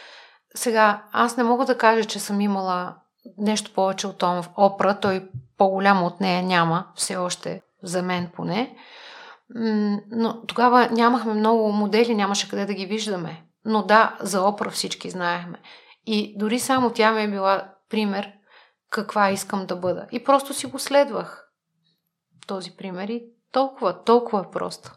Сега, 0.54 1.04
аз 1.12 1.36
не 1.36 1.44
мога 1.44 1.64
да 1.64 1.78
кажа, 1.78 2.04
че 2.04 2.20
съм 2.20 2.40
имала 2.40 2.94
нещо 3.38 3.72
повече 3.74 4.06
от 4.06 4.24
Опра, 4.56 5.00
той 5.00 5.28
по-голямо 5.58 6.06
от 6.06 6.20
нея 6.20 6.42
няма, 6.42 6.86
все 6.94 7.16
още 7.16 7.62
за 7.82 8.02
мен 8.02 8.30
поне. 8.36 8.76
Но 10.10 10.46
тогава 10.46 10.88
нямахме 10.92 11.34
много 11.34 11.72
модели, 11.72 12.14
нямаше 12.14 12.48
къде 12.48 12.66
да 12.66 12.74
ги 12.74 12.86
виждаме. 12.86 13.42
Но 13.64 13.82
да, 13.82 14.16
за 14.20 14.42
Опра 14.42 14.70
всички 14.70 15.10
знаехме. 15.10 15.58
И 16.06 16.38
дори 16.38 16.60
само 16.60 16.90
тя 16.90 17.12
ми 17.12 17.22
е 17.22 17.30
била 17.30 17.74
пример 17.90 18.32
каква 18.90 19.30
искам 19.30 19.66
да 19.66 19.76
бъда. 19.76 20.06
И 20.12 20.24
просто 20.24 20.54
си 20.54 20.66
го 20.66 20.78
следвах 20.78 21.48
този 22.46 22.76
пример 22.76 23.08
и 23.08 23.24
толкова, 23.52 24.04
толкова 24.04 24.50
просто. 24.50 24.92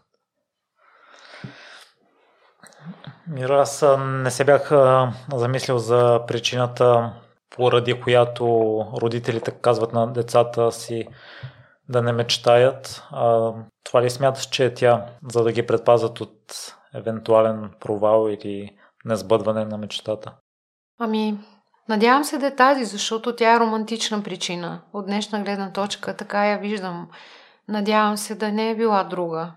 Мира, 3.27 3.61
аз 3.61 3.85
не 3.99 4.31
се 4.31 4.43
бях 4.43 4.71
замислил 5.33 5.77
за 5.77 6.21
причината, 6.27 7.13
поради 7.49 8.01
която 8.01 8.45
родителите 9.01 9.51
казват 9.51 9.93
на 9.93 10.13
децата 10.13 10.71
си 10.71 11.07
да 11.89 12.01
не 12.01 12.11
мечтаят. 12.11 13.03
А, 13.11 13.53
това 13.83 14.01
ли 14.01 14.09
смяташ, 14.09 14.45
че 14.45 14.65
е 14.65 14.73
тя, 14.73 15.05
за 15.31 15.43
да 15.43 15.51
ги 15.51 15.67
предпазят 15.67 16.21
от 16.21 16.75
евентуален 16.93 17.71
провал 17.79 18.29
или 18.29 18.77
несбъдване 19.05 19.65
на 19.65 19.77
мечтата? 19.77 20.33
Ами, 20.99 21.37
надявам 21.89 22.23
се 22.23 22.37
да 22.37 22.47
е 22.47 22.55
тази, 22.55 22.85
защото 22.85 23.35
тя 23.35 23.53
е 23.53 23.59
романтична 23.59 24.23
причина. 24.23 24.81
От 24.93 25.05
днешна 25.05 25.43
гледна 25.43 25.71
точка 25.71 26.17
така 26.17 26.45
я 26.45 26.57
виждам. 26.57 27.07
Надявам 27.67 28.17
се 28.17 28.35
да 28.35 28.51
не 28.51 28.69
е 28.69 28.75
била 28.75 29.03
друга. 29.03 29.51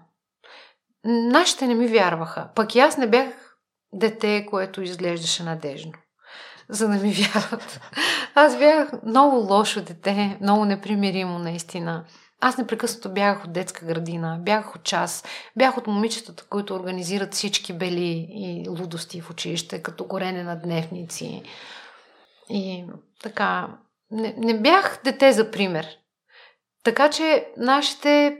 Нашите 1.04 1.66
не 1.66 1.74
ми 1.74 1.86
вярваха. 1.86 2.48
Пък 2.54 2.74
и 2.74 2.78
аз 2.78 2.96
не 2.96 3.06
бях 3.06 3.58
дете, 3.92 4.46
което 4.50 4.82
изглеждаше 4.82 5.42
надежно, 5.42 5.92
за 6.68 6.88
да 6.88 6.94
ми 6.94 7.12
вярват. 7.34 7.80
Аз 8.34 8.58
бях 8.58 8.90
много 9.02 9.36
лошо 9.36 9.82
дете, 9.82 10.38
много 10.40 10.64
непримиримо 10.64 11.38
наистина. 11.38 12.04
Аз 12.40 12.58
непрекъснато 12.58 13.08
бягах 13.08 13.44
от 13.44 13.52
детска 13.52 13.86
градина, 13.86 14.38
бягах 14.40 14.74
от 14.74 14.82
час, 14.82 15.24
бях 15.56 15.78
от 15.78 15.86
момичетата, 15.86 16.44
които 16.50 16.74
организират 16.74 17.34
всички 17.34 17.72
бели 17.72 18.26
и 18.30 18.68
лудости 18.68 19.20
в 19.20 19.30
училище, 19.30 19.82
като 19.82 20.04
горене 20.04 20.42
на 20.42 20.56
дневници. 20.56 21.42
И 22.50 22.84
така, 23.22 23.68
не, 24.10 24.34
не 24.38 24.60
бях 24.60 25.00
дете 25.04 25.32
за 25.32 25.50
пример. 25.50 25.86
Така 26.84 27.10
че 27.10 27.48
нашите 27.56 28.38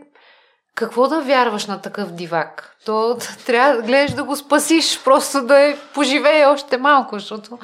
какво 0.74 1.08
да 1.08 1.20
вярваш 1.20 1.66
на 1.66 1.80
такъв 1.80 2.12
дивак? 2.12 2.76
То 2.84 3.18
трябва 3.46 3.76
да 3.76 3.82
гледаш 3.82 4.12
да 4.12 4.24
го 4.24 4.36
спасиш, 4.36 5.04
просто 5.04 5.46
да 5.46 5.60
е 5.60 5.76
поживее 5.94 6.46
още 6.46 6.78
малко, 6.78 7.18
защото 7.18 7.58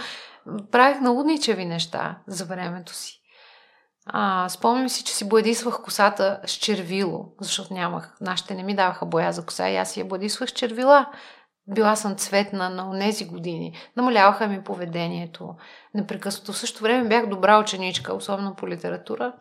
правих 0.70 1.00
налудничеви 1.00 1.64
неща 1.64 2.18
за 2.26 2.44
времето 2.44 2.94
си. 2.94 3.20
А, 4.06 4.48
спомням 4.48 4.88
си, 4.88 5.04
че 5.04 5.14
си 5.14 5.28
бладисвах 5.28 5.82
косата 5.82 6.40
с 6.46 6.52
червило, 6.52 7.26
защото 7.40 7.74
нямах. 7.74 8.16
Нашите 8.20 8.54
не 8.54 8.62
ми 8.62 8.74
даваха 8.74 9.06
боя 9.06 9.32
за 9.32 9.46
коса 9.46 9.68
и 9.68 9.76
аз 9.76 9.90
си 9.90 10.00
я 10.00 10.06
бладисвах 10.06 10.48
с 10.48 10.52
червила. 10.52 11.06
Била 11.68 11.96
съм 11.96 12.16
цветна 12.16 12.70
на 12.70 12.98
тези 13.00 13.24
години. 13.24 13.76
Намаляваха 13.96 14.46
ми 14.46 14.64
поведението 14.64 15.54
непрекъснато. 15.94 16.52
В 16.52 16.58
същото 16.58 16.82
време 16.82 17.08
бях 17.08 17.28
добра 17.28 17.60
ученичка, 17.60 18.14
особено 18.14 18.54
по 18.54 18.68
литература. 18.68 19.32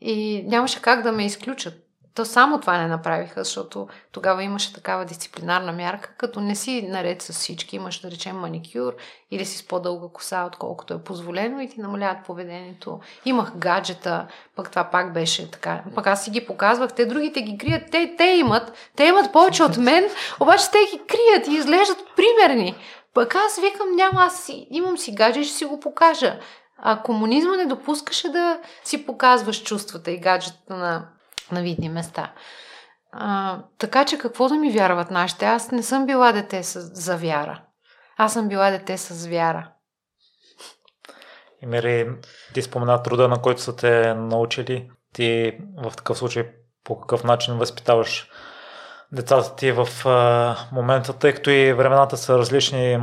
И 0.00 0.44
нямаше 0.46 0.82
как 0.82 1.02
да 1.02 1.12
ме 1.12 1.26
изключат. 1.26 1.85
То 2.16 2.24
само 2.24 2.60
това 2.60 2.78
не 2.78 2.86
направиха, 2.86 3.44
защото 3.44 3.88
тогава 4.12 4.42
имаше 4.42 4.72
такава 4.72 5.04
дисциплинарна 5.04 5.72
мярка, 5.72 6.14
като 6.18 6.40
не 6.40 6.54
си 6.54 6.82
наред 6.82 7.22
с 7.22 7.32
всички, 7.32 7.76
имаш 7.76 8.00
да 8.00 8.10
речем 8.10 8.36
маникюр 8.36 8.94
или 9.30 9.44
си 9.44 9.58
с 9.58 9.66
по-дълга 9.66 10.06
коса, 10.12 10.44
отколкото 10.46 10.94
е 10.94 11.02
позволено 11.02 11.60
и 11.60 11.68
ти 11.68 11.80
намаляват 11.80 12.26
поведението. 12.26 13.00
Имах 13.24 13.56
гаджета, 13.56 14.26
пък 14.54 14.70
това 14.70 14.84
пак 14.84 15.12
беше 15.12 15.50
така. 15.50 15.82
Пък 15.94 16.06
аз 16.06 16.24
си 16.24 16.30
ги 16.30 16.46
показвах, 16.46 16.92
те 16.92 17.06
другите 17.06 17.42
ги 17.42 17.58
крият, 17.58 17.82
те, 17.90 18.14
те 18.18 18.24
имат, 18.24 18.72
те 18.96 19.04
имат 19.04 19.32
повече 19.32 19.62
от 19.62 19.76
мен, 19.76 20.04
обаче 20.40 20.70
те 20.70 20.78
ги 20.78 21.02
крият 21.06 21.46
и 21.46 21.54
изглеждат 21.54 21.98
примерни. 22.16 22.74
Пък 23.14 23.34
аз 23.34 23.60
викам, 23.60 23.96
няма, 23.96 24.20
аз 24.20 24.44
си, 24.44 24.66
имам 24.70 24.98
си 24.98 25.14
гаджет, 25.14 25.44
ще 25.44 25.54
си 25.54 25.64
го 25.64 25.80
покажа. 25.80 26.38
А 26.78 27.02
комунизма 27.02 27.56
не 27.56 27.66
допускаше 27.66 28.28
да 28.28 28.58
си 28.84 29.06
показваш 29.06 29.62
чувствата 29.62 30.10
и 30.10 30.20
гаджета 30.20 30.76
на, 30.76 31.08
на 31.52 31.62
видни 31.62 31.88
места. 31.88 32.32
А, 33.12 33.58
така 33.78 34.04
че 34.04 34.18
какво 34.18 34.48
да 34.48 34.54
ми 34.54 34.70
вярват 34.70 35.10
нашите? 35.10 35.44
Аз 35.44 35.70
не 35.70 35.82
съм 35.82 36.06
била 36.06 36.32
дете 36.32 36.62
с, 36.62 36.80
за 36.80 37.16
вяра. 37.16 37.62
Аз 38.16 38.32
съм 38.32 38.48
била 38.48 38.70
дете 38.70 38.98
с 38.98 39.26
вяра. 39.26 39.68
И 41.62 41.66
Мери, 41.66 42.08
ти 42.54 42.62
спомена 42.62 43.02
труда, 43.02 43.28
на 43.28 43.42
който 43.42 43.62
са 43.62 43.76
те 43.76 44.14
научили. 44.14 44.90
Ти 45.12 45.58
в 45.76 45.96
такъв 45.96 46.18
случай 46.18 46.48
по 46.84 47.00
какъв 47.00 47.24
начин 47.24 47.58
възпитаваш 47.58 48.30
децата 49.12 49.56
ти 49.56 49.72
в 49.72 49.88
а, 50.06 50.56
момента, 50.72 51.12
тъй 51.12 51.34
като 51.34 51.50
и 51.50 51.72
времената 51.72 52.16
са 52.16 52.38
различни 52.38 52.98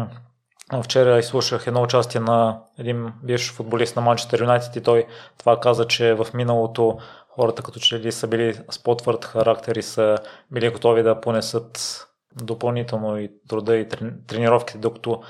Вчера 0.84 1.20
изслушах 1.20 1.68
едно 1.68 1.82
участие 1.82 2.22
на 2.22 2.60
един 2.80 3.14
бивш 3.24 3.54
футболист 3.54 3.96
на 3.96 4.02
Манчестър 4.02 4.40
Юнайтед 4.40 4.76
и 4.76 4.84
той 4.84 5.08
това 5.38 5.60
каза, 5.60 5.88
че 5.88 6.14
в 6.14 6.28
миналото 6.34 6.98
хората 7.36 7.64
като 7.64 7.80
че 7.80 8.00
ли 8.00 8.12
са 8.12 8.28
били 8.28 8.60
с 8.70 8.84
по-твърд 8.84 9.26
характер 9.26 9.76
и 9.76 9.84
са 9.84 10.18
били 10.52 10.70
готови 10.70 11.04
да 11.04 11.22
понесат 11.22 12.08
допълнително 12.36 13.18
и 13.18 13.32
труда 13.48 13.78
и 13.78 13.88
тренировките, 14.28 14.78
докато 14.80 15.24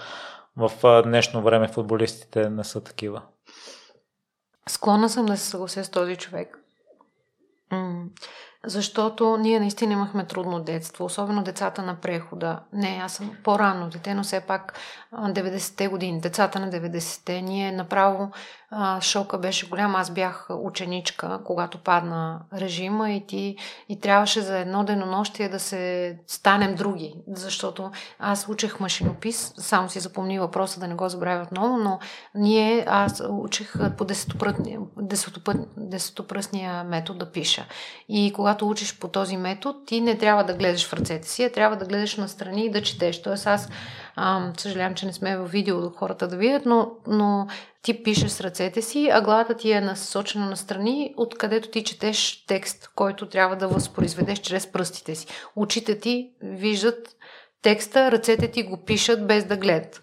в 0.57 1.01
днешно 1.03 1.41
време 1.41 1.67
футболистите 1.67 2.49
не 2.49 2.63
са 2.63 2.83
такива. 2.83 3.21
Склонна 4.69 5.09
съм 5.09 5.25
да 5.25 5.37
се 5.37 5.45
съглася 5.49 5.83
с 5.83 5.89
този 5.89 6.15
човек. 6.15 6.59
Защото 8.65 9.37
ние 9.37 9.59
наистина 9.59 9.93
имахме 9.93 10.27
трудно 10.27 10.59
детство, 10.59 11.05
особено 11.05 11.43
децата 11.43 11.81
на 11.81 12.01
прехода. 12.01 12.59
Не, 12.73 13.01
аз 13.03 13.13
съм 13.13 13.37
по-рано 13.43 13.89
дете, 13.89 14.13
но 14.13 14.23
все 14.23 14.41
пак 14.41 14.79
90-те 15.13 15.87
години, 15.87 16.21
децата 16.21 16.59
на 16.59 16.71
90-те, 16.71 17.41
ние 17.41 17.71
направо 17.71 18.31
а, 18.75 19.01
шока 19.01 19.37
беше 19.37 19.69
голям. 19.69 19.95
Аз 19.95 20.11
бях 20.11 20.47
ученичка, 20.49 21.39
когато 21.45 21.77
падна 21.77 22.39
режима 22.53 23.11
и 23.11 23.25
ти 23.27 23.55
и 23.89 23.99
трябваше 23.99 24.41
за 24.41 24.57
едно 24.57 24.83
денонощие 24.83 25.49
да 25.49 25.59
се 25.59 26.17
станем 26.27 26.75
други, 26.75 27.15
защото 27.27 27.91
аз 28.19 28.47
учех 28.49 28.79
машинопис, 28.79 29.53
само 29.57 29.89
си 29.89 29.99
запомни 29.99 30.39
въпроса 30.39 30.79
да 30.79 30.87
не 30.87 30.95
го 30.95 31.09
забравя 31.09 31.43
отново, 31.43 31.77
но 31.77 31.99
ние, 32.35 32.85
аз 32.87 33.23
учех 33.29 33.73
по 33.97 34.05
десетопръстния 35.77 36.83
метод 36.83 37.19
да 37.19 37.31
пиша. 37.31 37.65
И 38.09 38.33
когато 38.35 38.69
учиш 38.69 38.99
по 38.99 39.07
този 39.07 39.37
метод, 39.37 39.79
ти 39.85 40.01
не 40.01 40.17
трябва 40.17 40.43
да 40.43 40.53
гледаш 40.53 40.87
в 40.87 40.93
ръцете 40.93 41.27
си, 41.27 41.43
а 41.43 41.51
трябва 41.51 41.75
да 41.75 41.85
гледаш 41.85 42.17
настрани 42.17 42.65
и 42.65 42.71
да 42.71 42.81
четеш. 42.81 43.21
Тоест 43.21 43.47
аз 43.47 43.69
а, 44.15 44.51
съжалявам, 44.57 44.95
че 44.95 45.05
не 45.05 45.13
сме 45.13 45.37
в 45.37 45.45
видео 45.45 45.89
хората 45.89 46.27
да 46.27 46.37
видят, 46.37 46.65
но, 46.65 46.91
но 47.07 47.47
ти 47.83 48.03
пишеш 48.03 48.31
с 48.31 48.41
ръцете 48.41 48.81
си, 48.81 49.09
а 49.13 49.21
главата 49.21 49.53
ти 49.53 49.71
е 49.71 49.81
насочена 49.81 50.45
на 50.45 50.57
страни, 50.57 51.13
откъдето 51.17 51.69
ти 51.69 51.83
четеш 51.83 52.45
текст, 52.45 52.89
който 52.95 53.29
трябва 53.29 53.55
да 53.55 53.67
възпроизведеш 53.67 54.39
чрез 54.39 54.71
пръстите 54.71 55.15
си. 55.15 55.27
Очите 55.55 55.99
ти 55.99 56.31
виждат 56.41 57.07
текста, 57.61 58.11
ръцете 58.11 58.47
ти 58.47 58.63
го 58.63 58.77
пишат 58.77 59.27
без 59.27 59.45
да 59.45 59.57
гледат. 59.57 60.01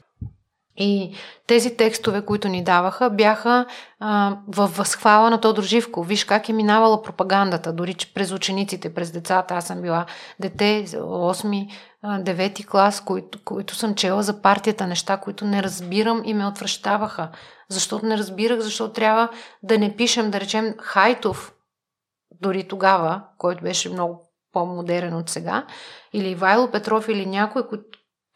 И 0.77 1.15
тези 1.47 1.77
текстове, 1.77 2.25
които 2.25 2.49
ни 2.49 2.65
даваха, 2.65 3.11
бяха 3.11 3.67
а, 4.01 4.39
във 4.49 4.77
възхвала 4.77 5.31
на 5.31 5.41
Тодор 5.41 5.63
Живко. 5.63 6.03
Виж 6.03 6.25
как 6.25 6.49
е 6.49 6.53
минавала 6.53 7.03
пропагандата, 7.03 7.73
дори 7.73 7.97
през 8.15 8.33
учениците, 8.33 8.95
през 8.95 9.11
децата. 9.11 9.55
Аз 9.55 9.67
съм 9.67 9.83
била 9.83 10.07
дете, 10.41 10.85
8 10.87 11.69
9 12.05 12.67
клас, 12.67 13.05
които, 13.05 13.39
които 13.45 13.75
съм 13.75 13.95
чела 13.95 14.23
за 14.23 14.43
партията, 14.43 14.87
неща, 14.87 15.17
които 15.17 15.45
не 15.45 15.63
разбирам 15.63 16.23
и 16.25 16.35
ме 16.35 16.47
отвръщаваха. 16.47 17.29
Защото 17.71 18.07
не 18.07 18.19
разбирах, 18.19 18.61
защото 18.61 18.93
трябва 18.93 19.29
да 19.63 19.79
не 19.79 19.97
пишем, 19.97 20.31
да 20.31 20.41
речем, 20.41 20.75
Хайтов, 20.79 21.55
дори 22.41 22.69
тогава, 22.69 23.23
който 23.39 23.63
беше 23.63 23.89
много 23.89 24.31
по-модерен 24.53 25.15
от 25.15 25.29
сега, 25.29 25.67
или 26.13 26.35
Вайло 26.35 26.71
Петров, 26.71 27.09
или 27.09 27.27
някой, 27.27 27.63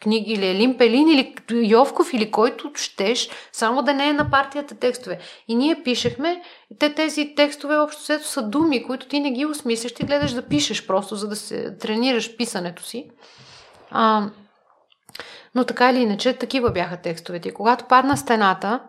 книги, 0.03 0.33
или 0.33 0.47
Елин 0.47 0.79
Пелин, 0.79 1.09
или 1.09 1.35
Йовков, 1.51 2.13
или 2.13 2.31
който 2.31 2.71
щеш, 2.75 3.31
само 3.53 3.83
да 3.83 3.95
не 3.95 4.09
е 4.09 4.13
на 4.13 4.31
партията 4.31 4.75
текстове. 4.75 5.19
И 5.49 5.55
ние 5.55 5.83
пишехме, 5.83 6.43
те 6.79 6.95
тези 6.95 7.35
текстове 7.37 7.77
общо 7.77 8.03
взето 8.03 8.29
са 8.29 8.43
думи, 8.43 8.87
които 8.87 9.09
ти 9.09 9.21
не 9.21 9.31
ги 9.31 9.47
осмисляш, 9.47 9.95
ти 9.95 10.05
гледаш 10.05 10.33
да 10.33 10.49
пишеш 10.49 10.87
просто, 10.87 11.17
за 11.17 11.29
да 11.29 11.37
се 11.37 11.77
тренираш 11.77 12.37
писането 12.37 12.83
си. 12.83 13.11
А, 13.91 14.31
но 15.55 15.65
така 15.65 15.91
или 15.91 15.99
иначе, 15.99 16.39
такива 16.39 16.71
бяха 16.71 16.97
текстовете. 16.97 17.49
И 17.49 17.55
когато 17.55 17.85
падна 17.85 18.17
стената, 18.17 18.81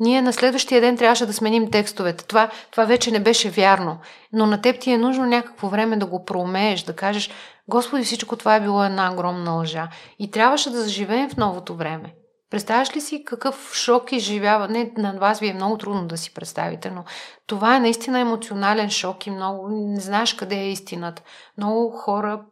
ние 0.00 0.22
на 0.22 0.32
следващия 0.32 0.80
ден 0.80 0.96
трябваше 0.96 1.26
да 1.26 1.32
сменим 1.32 1.70
текстовете. 1.70 2.24
Това, 2.24 2.50
това 2.70 2.84
вече 2.84 3.10
не 3.10 3.20
беше 3.20 3.50
вярно. 3.50 3.98
Но 4.32 4.46
на 4.46 4.60
теб 4.62 4.80
ти 4.80 4.90
е 4.90 4.98
нужно 4.98 5.26
някакво 5.26 5.68
време 5.68 5.96
да 5.96 6.06
го 6.06 6.24
проумееш, 6.24 6.82
да 6.82 6.96
кажеш, 6.96 7.30
Господи, 7.68 8.04
всичко 8.04 8.36
това 8.36 8.56
е 8.56 8.60
било 8.60 8.84
една 8.84 9.12
огромна 9.12 9.52
лъжа. 9.52 9.88
И 10.18 10.30
трябваше 10.30 10.70
да 10.70 10.82
заживеем 10.82 11.30
в 11.30 11.36
новото 11.36 11.74
време. 11.74 12.14
Представяш 12.50 12.96
ли 12.96 13.00
си 13.00 13.24
какъв 13.24 13.72
шок 13.74 14.12
изживява? 14.12 14.68
Не, 14.68 14.92
на 14.96 15.12
вас 15.12 15.40
ви 15.40 15.48
е 15.48 15.54
много 15.54 15.78
трудно 15.78 16.06
да 16.06 16.16
си 16.16 16.34
представите, 16.34 16.90
но 16.90 17.04
това 17.46 17.76
е 17.76 17.80
наистина 17.80 18.20
емоционален 18.20 18.90
шок 18.90 19.26
и 19.26 19.30
много 19.30 19.68
не 19.68 20.00
знаеш 20.00 20.34
къде 20.34 20.56
е 20.56 20.70
истината. 20.70 21.22
Много 21.58 21.90
хора 21.90 22.42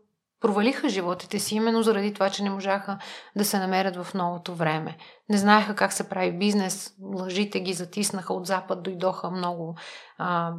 провалиха 0.41 0.89
животите 0.89 1.39
си 1.39 1.55
именно 1.55 1.83
заради 1.83 2.15
това, 2.15 2.31
че 2.31 2.43
не 2.43 2.51
можаха 2.51 2.99
да 3.37 3.45
се 3.45 3.59
намерят 3.59 3.97
в 3.97 4.15
новото 4.15 4.55
време. 4.55 4.97
Не 5.29 5.39
знаеха 5.39 5.75
как 5.75 5.93
се 5.93 6.09
прави 6.09 6.39
бизнес, 6.39 6.95
лъжите 7.03 7.61
ги 7.61 7.73
затиснаха 7.73 8.35
от 8.35 8.47
запад, 8.47 8.83
дойдоха 8.83 9.31
много 9.31 9.77
а, 10.19 10.53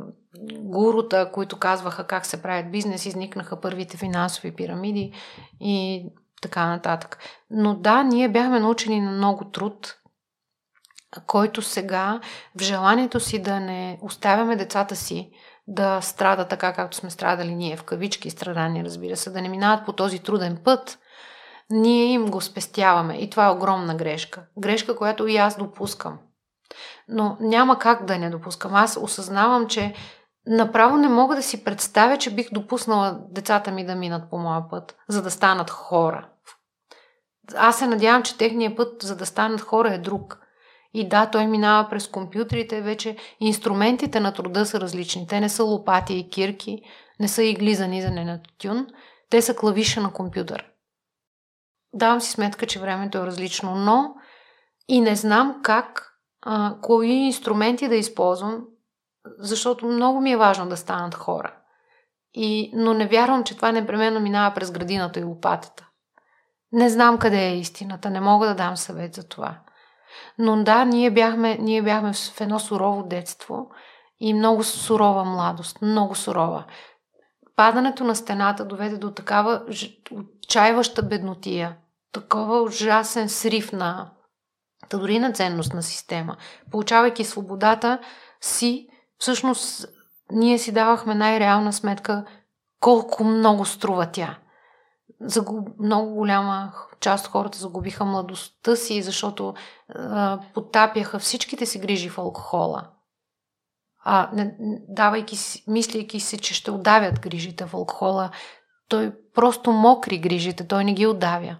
гурута, 0.60 1.32
които 1.32 1.60
казваха 1.60 2.08
как 2.08 2.26
се 2.26 2.42
правят 2.42 2.72
бизнес, 2.72 3.06
изникнаха 3.06 3.62
първите 3.62 3.98
финансови 3.98 4.56
пирамиди 4.56 5.14
и 5.60 6.06
така 6.42 6.68
нататък. 6.68 7.18
Но 7.50 7.76
да, 7.76 8.04
ние 8.04 8.30
бяхме 8.30 8.60
научени 8.60 9.02
на 9.02 9.12
много 9.12 9.46
труд, 9.46 9.96
който 11.28 11.62
сега 11.62 12.20
в 12.60 12.62
желанието 12.62 13.20
си 13.20 13.42
да 13.42 13.60
не 13.60 14.00
оставяме 14.02 14.56
децата 14.56 14.96
си 14.96 15.32
да 15.68 16.02
страда 16.02 16.48
така, 16.48 16.74
както 16.74 16.98
сме 16.98 17.10
страдали 17.10 17.56
ние, 17.56 17.78
в 17.78 17.84
кавички 17.84 18.30
страдания, 18.30 18.86
разбира 18.86 19.16
се, 19.16 19.30
да 19.30 19.42
не 19.42 19.50
минават 19.50 19.86
по 19.86 19.94
този 19.94 20.20
труден 20.20 20.58
път, 20.64 21.00
ние 21.70 22.06
им 22.06 22.26
го 22.26 22.42
спестяваме. 22.42 23.18
И 23.18 23.30
това 23.30 23.46
е 23.46 23.52
огромна 23.52 23.96
грешка. 23.96 24.46
Грешка, 24.58 24.96
която 24.96 25.28
и 25.28 25.38
аз 25.38 25.58
допускам. 25.58 26.18
Но 27.08 27.38
няма 27.40 27.80
как 27.80 28.06
да 28.06 28.18
не 28.18 28.30
допускам. 28.30 28.76
Аз 28.76 28.98
осъзнавам, 29.02 29.68
че 29.68 29.94
направо 30.48 30.98
не 30.98 31.10
мога 31.10 31.36
да 31.36 31.44
си 31.44 31.64
представя, 31.64 32.18
че 32.18 32.36
бих 32.36 32.50
допуснала 32.52 33.20
децата 33.30 33.72
ми 33.72 33.86
да 33.86 33.96
минат 33.96 34.30
по 34.30 34.38
моя 34.38 34.70
път, 34.70 34.96
за 35.10 35.22
да 35.22 35.32
станат 35.32 35.70
хора. 35.70 36.30
Аз 37.56 37.80
се 37.80 37.88
надявам, 37.88 38.24
че 38.24 38.38
техният 38.38 38.78
път, 38.78 39.02
за 39.02 39.16
да 39.16 39.26
станат 39.26 39.62
хора, 39.62 39.94
е 39.94 39.98
друг. 39.98 40.40
И 40.94 41.10
да, 41.10 41.26
той 41.26 41.48
минава 41.48 41.90
през 41.90 42.08
компютрите, 42.08 42.82
вече 42.82 43.18
инструментите 43.40 44.20
на 44.20 44.34
труда 44.34 44.66
са 44.66 44.80
различни. 44.80 45.28
Те 45.28 45.40
не 45.40 45.50
са 45.50 45.64
лопати 45.64 46.14
и 46.14 46.30
кирки, 46.30 46.82
не 47.20 47.28
са 47.28 47.44
игли 47.44 47.76
за 47.76 47.88
низане 47.88 48.26
на 48.26 48.42
тютюн, 48.42 48.88
те 49.30 49.42
са 49.42 49.56
клавиша 49.56 50.02
на 50.02 50.14
компютър. 50.14 50.75
Давам 51.96 52.22
си 52.22 52.32
сметка, 52.32 52.66
че 52.66 52.80
времето 52.80 53.18
е 53.18 53.26
различно, 53.26 53.76
но 53.76 54.16
и 54.88 55.02
не 55.02 55.16
знам 55.16 55.60
как, 55.64 56.14
а, 56.42 56.76
кои 56.82 57.08
инструменти 57.08 57.88
да 57.88 57.96
използвам, 57.96 58.66
защото 59.40 59.86
много 59.86 60.22
ми 60.22 60.32
е 60.32 60.38
важно 60.38 60.70
да 60.70 60.78
станат 60.78 61.16
хора. 61.16 61.54
И, 62.34 62.72
но 62.74 62.94
не 62.94 63.08
вярвам, 63.08 63.44
че 63.44 63.56
това 63.56 63.72
непременно 63.72 64.20
минава 64.20 64.56
през 64.56 64.72
градината 64.72 65.20
и 65.20 65.24
лопатата. 65.24 65.88
Не 66.72 66.90
знам 66.90 67.18
къде 67.18 67.48
е 67.48 67.58
истината, 67.58 68.10
не 68.10 68.22
мога 68.22 68.48
да 68.48 68.56
дам 68.56 68.78
съвет 68.78 69.14
за 69.14 69.28
това. 69.28 69.60
Но 70.38 70.64
да, 70.64 70.86
ние 70.86 71.12
бяхме, 71.12 71.58
ние 71.58 71.82
бяхме 71.82 72.14
в 72.14 72.42
едно 72.42 72.60
сурово 72.60 73.04
детство 73.04 73.70
и 74.20 74.34
много 74.34 74.64
сурова 74.64 75.24
младост, 75.24 75.82
много 75.82 76.16
сурова. 76.16 76.66
Падането 77.56 78.04
на 78.04 78.16
стената 78.16 78.66
доведе 78.66 78.98
до 78.98 79.12
такава 79.12 79.66
отчаиваща 80.12 81.04
беднотия, 81.04 81.78
такова 82.16 82.62
ужасен 82.62 83.30
срив 83.30 83.72
на 83.72 84.12
дори 84.90 85.20
на 85.20 85.34
ценностна 85.34 85.84
система. 85.84 86.38
Получавайки 86.72 87.24
свободата 87.24 88.00
си, 88.42 88.88
всъщност 89.18 89.86
ние 90.32 90.58
си 90.58 90.72
давахме 90.72 91.16
най-реална 91.16 91.74
сметка 91.74 92.26
колко 92.80 93.24
много 93.24 93.66
струва 93.66 94.12
тя. 94.12 94.38
Загуб... 95.22 95.70
Много 95.80 96.14
голяма 96.14 96.74
част 97.00 97.28
хората 97.28 97.58
загубиха 97.58 98.06
младостта 98.06 98.76
си, 98.76 99.02
защото 99.02 99.54
а, 99.96 100.40
потапяха 100.54 101.20
всичките 101.20 101.66
си 101.66 101.80
грижи 101.80 102.10
в 102.10 102.18
алкохола. 102.18 102.88
А, 104.04 104.30
не, 104.34 104.56
давайки 104.90 105.38
мислейки 105.68 106.20
си, 106.20 106.38
че 106.38 106.54
ще 106.54 106.72
удавят 106.72 107.20
грижите 107.20 107.66
в 107.66 107.74
алкохола, 107.74 108.30
той 108.90 109.14
просто 109.34 109.72
мокри 109.72 110.18
грижите, 110.18 110.68
той 110.68 110.84
не 110.84 110.94
ги 110.94 111.08
удавя. 111.08 111.58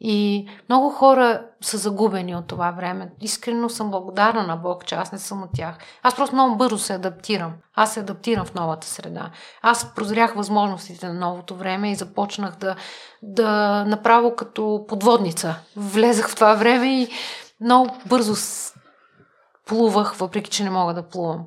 И 0.00 0.48
много 0.68 0.90
хора 0.90 1.46
са 1.60 1.78
загубени 1.78 2.36
от 2.36 2.46
това 2.46 2.70
време. 2.70 3.12
Искрено 3.20 3.68
съм 3.68 3.90
благодарна 3.90 4.46
на 4.46 4.56
Бог, 4.56 4.84
че 4.84 4.94
аз 4.94 5.12
не 5.12 5.18
съм 5.18 5.42
от 5.42 5.50
тях. 5.54 5.78
Аз 6.02 6.16
просто 6.16 6.34
много 6.34 6.56
бързо 6.56 6.78
се 6.78 6.94
адаптирам. 6.94 7.52
Аз 7.74 7.94
се 7.94 8.00
адаптирам 8.00 8.46
в 8.46 8.54
новата 8.54 8.86
среда. 8.86 9.30
Аз 9.62 9.94
прозрях 9.94 10.34
възможностите 10.34 11.06
на 11.08 11.14
новото 11.14 11.54
време 11.54 11.90
и 11.90 11.94
започнах 11.94 12.56
да, 12.56 12.76
да 13.22 13.84
направо 13.84 14.34
като 14.36 14.84
подводница. 14.88 15.54
Влезах 15.76 16.28
в 16.28 16.34
това 16.34 16.54
време 16.54 17.02
и 17.02 17.08
много 17.60 17.96
бързо 18.06 18.34
плувах, 19.66 20.14
въпреки 20.14 20.50
че 20.50 20.64
не 20.64 20.70
мога 20.70 20.94
да 20.94 21.08
плувам 21.08 21.44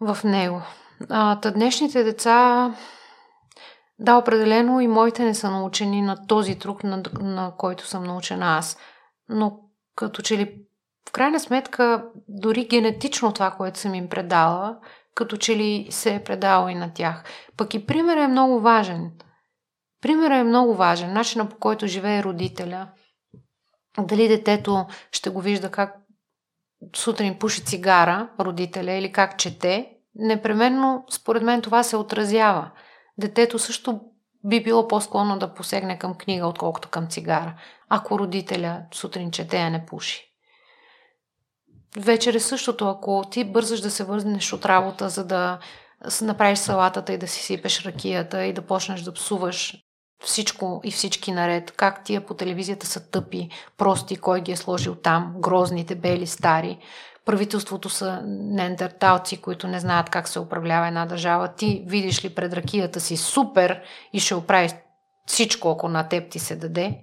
в 0.00 0.18
него. 0.24 0.62
А, 1.08 1.50
днешните 1.50 2.04
деца 2.04 2.70
да, 4.00 4.16
определено 4.16 4.80
и 4.80 4.88
моите 4.88 5.24
не 5.24 5.34
са 5.34 5.50
научени 5.50 6.02
на 6.02 6.26
този 6.26 6.58
труд, 6.58 6.84
на, 6.84 7.02
на 7.20 7.52
който 7.58 7.86
съм 7.86 8.04
научена 8.04 8.56
аз. 8.58 8.78
но 9.28 9.60
като 9.96 10.22
че 10.22 10.38
ли 10.38 10.62
в 11.08 11.12
крайна 11.12 11.40
сметка 11.40 12.04
дори 12.28 12.64
генетично 12.64 13.32
това, 13.32 13.50
което 13.50 13.78
съм 13.78 13.94
им 13.94 14.08
предала, 14.08 14.78
като 15.14 15.36
че 15.36 15.56
ли 15.56 15.86
се 15.90 16.14
е 16.14 16.24
предала 16.24 16.72
и 16.72 16.74
на 16.74 16.92
тях. 16.94 17.24
Пък 17.56 17.74
и 17.74 17.86
примерът 17.86 18.24
е 18.24 18.28
много 18.28 18.60
важен. 18.60 19.12
Примерът 20.02 20.36
е 20.36 20.44
много 20.44 20.74
важен. 20.74 21.12
Начина 21.12 21.48
по 21.48 21.56
който 21.56 21.86
живее 21.86 22.22
родителя. 22.22 22.88
Дали 23.98 24.28
детето 24.28 24.86
ще 25.12 25.30
го 25.30 25.40
вижда 25.40 25.70
как 25.70 25.96
сутрин 26.96 27.38
пуши 27.38 27.64
цигара, 27.64 28.28
родителя, 28.40 28.92
или 28.92 29.12
как 29.12 29.38
чете, 29.38 29.92
непременно, 30.14 31.04
според 31.10 31.42
мен, 31.42 31.62
това 31.62 31.82
се 31.82 31.96
отразява. 31.96 32.70
Детето 33.20 33.58
също 33.58 34.00
би 34.44 34.62
било 34.62 34.88
по-склонно 34.88 35.38
да 35.38 35.54
посегне 35.54 35.98
към 35.98 36.14
книга, 36.14 36.46
отколкото 36.46 36.88
към 36.88 37.06
цигара, 37.06 37.54
ако 37.88 38.18
родителя 38.18 38.82
сутрин 38.94 39.30
чете, 39.30 39.56
а 39.56 39.70
не 39.70 39.86
пуши. 39.86 40.26
Вечер 41.96 42.34
е 42.34 42.40
същото, 42.40 42.88
ако 42.88 43.24
ти 43.30 43.44
бързаш 43.44 43.80
да 43.80 43.90
се 43.90 44.04
върнеш 44.04 44.52
от 44.52 44.66
работа, 44.66 45.08
за 45.08 45.24
да 45.24 45.58
направиш 46.22 46.58
салатата 46.58 47.12
и 47.12 47.18
да 47.18 47.28
си 47.28 47.42
сипеш 47.42 47.84
ракията 47.84 48.44
и 48.44 48.52
да 48.52 48.62
почнеш 48.62 49.00
да 49.00 49.12
псуваш 49.12 49.76
всичко 50.24 50.80
и 50.84 50.90
всички 50.90 51.32
наред, 51.32 51.70
как 51.70 52.04
тия 52.04 52.26
по 52.26 52.34
телевизията 52.34 52.86
са 52.86 53.10
тъпи, 53.10 53.48
прости, 53.76 54.16
кой 54.16 54.40
ги 54.40 54.52
е 54.52 54.56
сложил 54.56 54.94
там, 54.94 55.34
грозните, 55.38 55.94
бели, 55.94 56.26
стари. 56.26 56.78
Правителството 57.24 57.88
са 57.88 58.22
неандерталци, 58.26 59.40
които 59.40 59.68
не 59.68 59.80
знаят 59.80 60.10
как 60.10 60.28
се 60.28 60.38
управлява 60.38 60.88
една 60.88 61.06
държава. 61.06 61.48
Ти 61.48 61.84
видиш 61.86 62.24
ли 62.24 62.34
пред 62.34 62.52
ракията 62.52 63.00
си 63.00 63.16
супер 63.16 63.82
и 64.12 64.20
ще 64.20 64.34
оправиш 64.34 64.72
всичко, 65.26 65.70
ако 65.70 65.88
на 65.88 66.08
теб 66.08 66.30
ти 66.30 66.38
се 66.38 66.56
даде. 66.56 66.98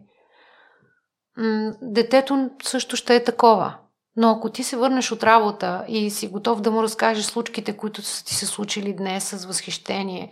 Детето 1.81 2.49
също 2.64 2.95
ще 2.95 3.15
е 3.15 3.23
такова. 3.23 3.77
Но 4.15 4.31
ако 4.31 4.49
ти 4.49 4.64
се 4.64 4.77
върнеш 4.77 5.11
от 5.11 5.23
работа 5.23 5.85
и 5.88 6.10
си 6.10 6.27
готов 6.27 6.61
да 6.61 6.72
му 6.72 6.84
разкажеш 6.84 7.26
случките, 7.26 7.77
които 7.77 8.02
са 8.02 8.26
ти 8.26 8.35
се 8.35 8.45
случили 8.45 8.94
днес 8.94 9.23
с 9.30 9.45
възхищение 9.45 10.30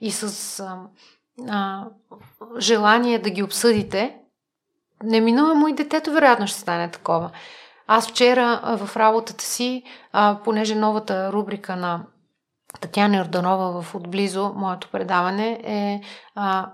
и 0.00 0.10
с 0.10 0.60
а, 0.60 0.78
а, 1.48 1.84
желание 2.58 3.18
да 3.18 3.30
ги 3.30 3.42
обсъдите, 3.42 4.16
неминуемо 5.02 5.68
и 5.68 5.74
детето 5.74 6.10
вероятно 6.10 6.46
ще 6.46 6.60
стане 6.60 6.90
такова. 6.90 7.30
Аз 7.88 8.08
вчера 8.08 8.76
в 8.78 8.96
работата 8.96 9.44
си, 9.44 9.82
понеже 10.44 10.74
новата 10.74 11.32
рубрика 11.32 11.76
на 11.76 12.04
Татьяна 12.80 13.16
Йорданова 13.16 13.82
в 13.82 13.94
Отблизо, 13.94 14.52
моето 14.56 14.88
предаване 14.92 15.60
е 15.64 16.00
а, 16.34 16.72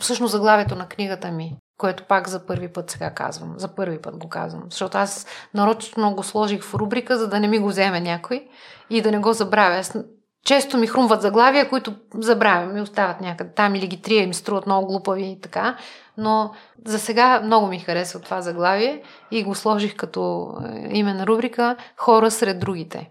всъщност 0.00 0.32
заглавието 0.32 0.74
на 0.74 0.88
книгата 0.88 1.30
ми 1.30 1.56
което 1.78 2.04
пак 2.04 2.28
за 2.28 2.46
първи 2.46 2.72
път 2.72 2.90
сега 2.90 3.10
казвам. 3.10 3.54
За 3.56 3.74
първи 3.74 4.02
път 4.02 4.16
го 4.16 4.28
казвам. 4.28 4.62
Защото 4.70 4.98
аз 4.98 5.26
нарочно 5.54 6.14
го 6.14 6.22
сложих 6.22 6.62
в 6.62 6.74
рубрика, 6.74 7.18
за 7.18 7.28
да 7.28 7.40
не 7.40 7.48
ми 7.48 7.58
го 7.58 7.68
вземе 7.68 8.00
някой 8.00 8.48
и 8.90 9.02
да 9.02 9.10
не 9.10 9.18
го 9.18 9.32
забравя. 9.32 9.76
Аз, 9.76 9.98
често 10.44 10.78
ми 10.78 10.86
хрумват 10.86 11.22
заглавия, 11.22 11.68
които 11.68 11.94
забравям 12.14 12.76
и 12.76 12.80
остават 12.80 13.20
някъде 13.20 13.54
там 13.54 13.74
или 13.74 13.86
ги 13.86 14.02
трия 14.02 14.22
и 14.22 14.26
ми 14.26 14.34
струват 14.34 14.66
много 14.66 14.86
глупави 14.86 15.24
и 15.24 15.40
така. 15.40 15.76
Но 16.18 16.50
за 16.84 16.98
сега 16.98 17.40
много 17.40 17.66
ми 17.66 17.78
харесва 17.78 18.20
това 18.20 18.40
заглавие 18.40 19.02
и 19.30 19.44
го 19.44 19.54
сложих 19.54 19.96
като 19.96 20.52
е, 20.64 20.88
име 20.96 21.14
на 21.14 21.26
рубрика 21.26 21.76
Хора 21.96 22.30
сред 22.30 22.60
другите. 22.60 23.10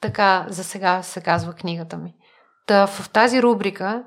Така 0.00 0.46
за 0.48 0.64
сега 0.64 1.02
се 1.02 1.20
казва 1.20 1.52
книгата 1.52 1.96
ми. 1.96 2.14
Та 2.66 2.86
в 2.86 3.10
тази 3.10 3.42
рубрика 3.42 4.04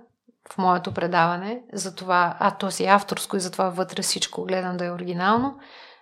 в 0.52 0.57
моето 0.57 0.94
предаване, 0.94 1.61
за 1.73 1.95
това, 1.95 2.35
а 2.40 2.52
то 2.52 2.72
си 2.72 2.85
авторско 2.85 3.38
и 3.38 3.40
затова 3.40 3.69
вътре 3.69 4.02
всичко 4.02 4.44
гледам 4.44 4.77
да 4.77 4.85
е 4.85 4.91
оригинално. 4.91 5.60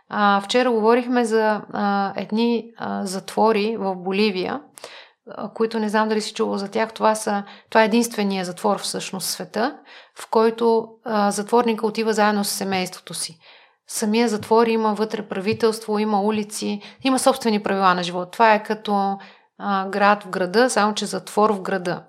А, 0.09 0.41
вчера 0.41 0.71
говорихме 0.71 1.25
за 1.25 1.61
а, 1.73 2.13
едни 2.15 2.71
а, 2.77 3.05
затвори 3.05 3.77
в 3.77 3.95
Боливия, 3.95 4.61
които 5.53 5.79
не 5.79 5.89
знам 5.89 6.09
дали 6.09 6.21
си 6.21 6.33
чувал 6.33 6.57
за 6.57 6.67
тях. 6.71 6.93
Това, 6.93 7.15
са, 7.15 7.43
това 7.69 7.81
е 7.81 7.85
единствения 7.85 8.45
затвор 8.45 8.79
всъщност 8.79 9.27
в 9.27 9.29
света, 9.29 9.77
в 10.19 10.29
който 10.29 10.87
а, 11.05 11.31
затворника 11.31 11.87
отива 11.87 12.13
заедно 12.13 12.43
с 12.43 12.49
семейството 12.49 13.13
си. 13.13 13.39
Самия 13.87 14.29
затвор 14.29 14.67
има 14.67 14.93
вътре 14.93 15.27
правителство, 15.27 15.99
има 15.99 16.21
улици, 16.21 16.81
има 17.03 17.19
собствени 17.19 17.63
правила 17.63 17.93
на 17.93 18.03
живот. 18.03 18.31
Това 18.31 18.53
е 18.53 18.63
като 18.63 19.17
а, 19.57 19.87
град 19.89 20.23
в 20.23 20.29
града, 20.29 20.69
само 20.69 20.93
че 20.93 21.05
затвор 21.05 21.49
в 21.49 21.61
града. 21.61 22.03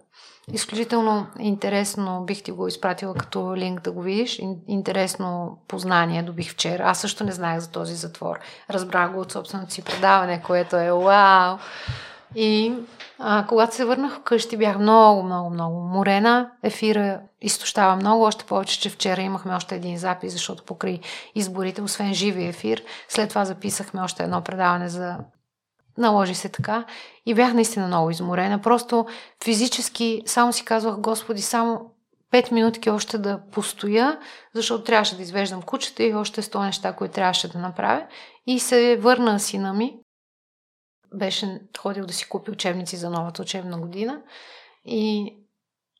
Изключително 0.52 1.26
интересно 1.38 2.24
бих 2.26 2.42
ти 2.42 2.50
го 2.50 2.68
изпратила 2.68 3.14
като 3.14 3.56
линк 3.56 3.80
да 3.80 3.92
го 3.92 4.02
видиш. 4.02 4.40
Интересно 4.68 5.58
познание 5.68 6.22
добих 6.22 6.52
вчера. 6.52 6.82
Аз 6.86 7.00
също 7.00 7.24
не 7.24 7.32
знаех 7.32 7.60
за 7.60 7.70
този 7.70 7.94
затвор. 7.94 8.38
Разбрах 8.70 9.12
го 9.12 9.20
от 9.20 9.32
собственото 9.32 9.72
си 9.72 9.82
предаване, 9.82 10.42
което 10.42 10.76
е 10.76 10.92
вау! 10.92 11.58
И 12.34 12.74
а, 13.18 13.46
когато 13.48 13.74
се 13.74 13.84
върнах 13.84 14.14
вкъщи, 14.14 14.56
бях 14.56 14.78
много, 14.78 15.22
много, 15.22 15.50
много 15.50 15.80
морена. 15.80 16.50
Ефира 16.62 17.20
изтощава 17.40 17.96
много, 17.96 18.24
още 18.24 18.44
повече, 18.44 18.80
че 18.80 18.90
вчера 18.90 19.20
имахме 19.20 19.54
още 19.54 19.74
един 19.74 19.98
запис, 19.98 20.32
защото 20.32 20.64
покри 20.64 21.00
изборите, 21.34 21.82
освен 21.82 22.14
живи 22.14 22.44
ефир, 22.44 22.82
след 23.08 23.28
това 23.28 23.44
записахме 23.44 24.02
още 24.02 24.22
едно 24.22 24.40
предаване 24.40 24.88
за 24.88 25.16
Наложи 25.98 26.34
се 26.34 26.48
така 26.48 26.84
и 27.26 27.34
бях 27.34 27.54
наистина 27.54 27.86
много 27.86 28.10
изморена. 28.10 28.60
Просто 28.60 29.06
физически 29.44 30.22
само 30.26 30.52
си 30.52 30.64
казвах, 30.64 31.00
Господи, 31.00 31.42
само 31.42 31.80
5 32.32 32.52
минутки 32.52 32.90
още 32.90 33.18
да 33.18 33.40
постоя, 33.52 34.18
защото 34.54 34.84
трябваше 34.84 35.16
да 35.16 35.22
извеждам 35.22 35.62
кучета 35.62 36.02
и 36.02 36.14
още 36.14 36.42
100 36.42 36.64
неща, 36.64 36.92
които 36.92 37.14
трябваше 37.14 37.48
да 37.48 37.58
направя. 37.58 38.06
И 38.46 38.58
се 38.58 38.96
върна 39.00 39.40
сина 39.40 39.72
ми. 39.72 39.94
Беше 41.14 41.60
ходил 41.78 42.06
да 42.06 42.12
си 42.12 42.28
купи 42.28 42.50
учебници 42.50 42.96
за 42.96 43.10
новата 43.10 43.42
учебна 43.42 43.78
година. 43.78 44.22
И, 44.84 45.34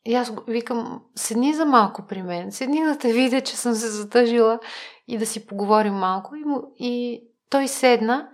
и 0.05 0.15
аз 0.15 0.33
викам, 0.47 1.01
седни 1.15 1.53
за 1.53 1.65
малко 1.65 2.07
при 2.07 2.21
мен, 2.21 2.51
седни 2.51 2.83
да 2.83 2.97
те 2.97 3.13
видя, 3.13 3.41
че 3.41 3.57
съм 3.57 3.73
се 3.73 3.87
затъжила 3.87 4.59
и 5.07 5.17
да 5.17 5.25
си 5.25 5.47
поговорим 5.47 5.93
малко. 5.93 6.35
И, 6.35 6.43
и 6.79 7.23
той 7.49 7.67
седна 7.67 8.29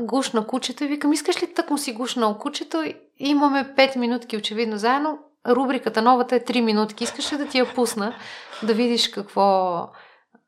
гушна 0.00 0.46
кучето 0.46 0.84
и 0.84 0.88
викам, 0.88 1.12
искаш 1.12 1.42
ли 1.42 1.54
тък 1.54 1.70
му 1.70 1.78
си 1.78 1.92
гушнал 1.92 2.38
кучето? 2.38 2.82
И 2.82 2.94
имаме 3.18 3.74
5 3.76 3.96
минутки 3.96 4.36
очевидно 4.36 4.76
заедно. 4.76 5.18
Рубриката 5.48 6.02
новата 6.02 6.36
е 6.36 6.40
3 6.40 6.60
минутки. 6.60 7.04
Искаш 7.04 7.32
ли 7.32 7.36
да 7.36 7.48
ти 7.48 7.58
я 7.58 7.74
пусна 7.74 8.14
да 8.62 8.74
видиш 8.74 9.08
какво 9.08 9.88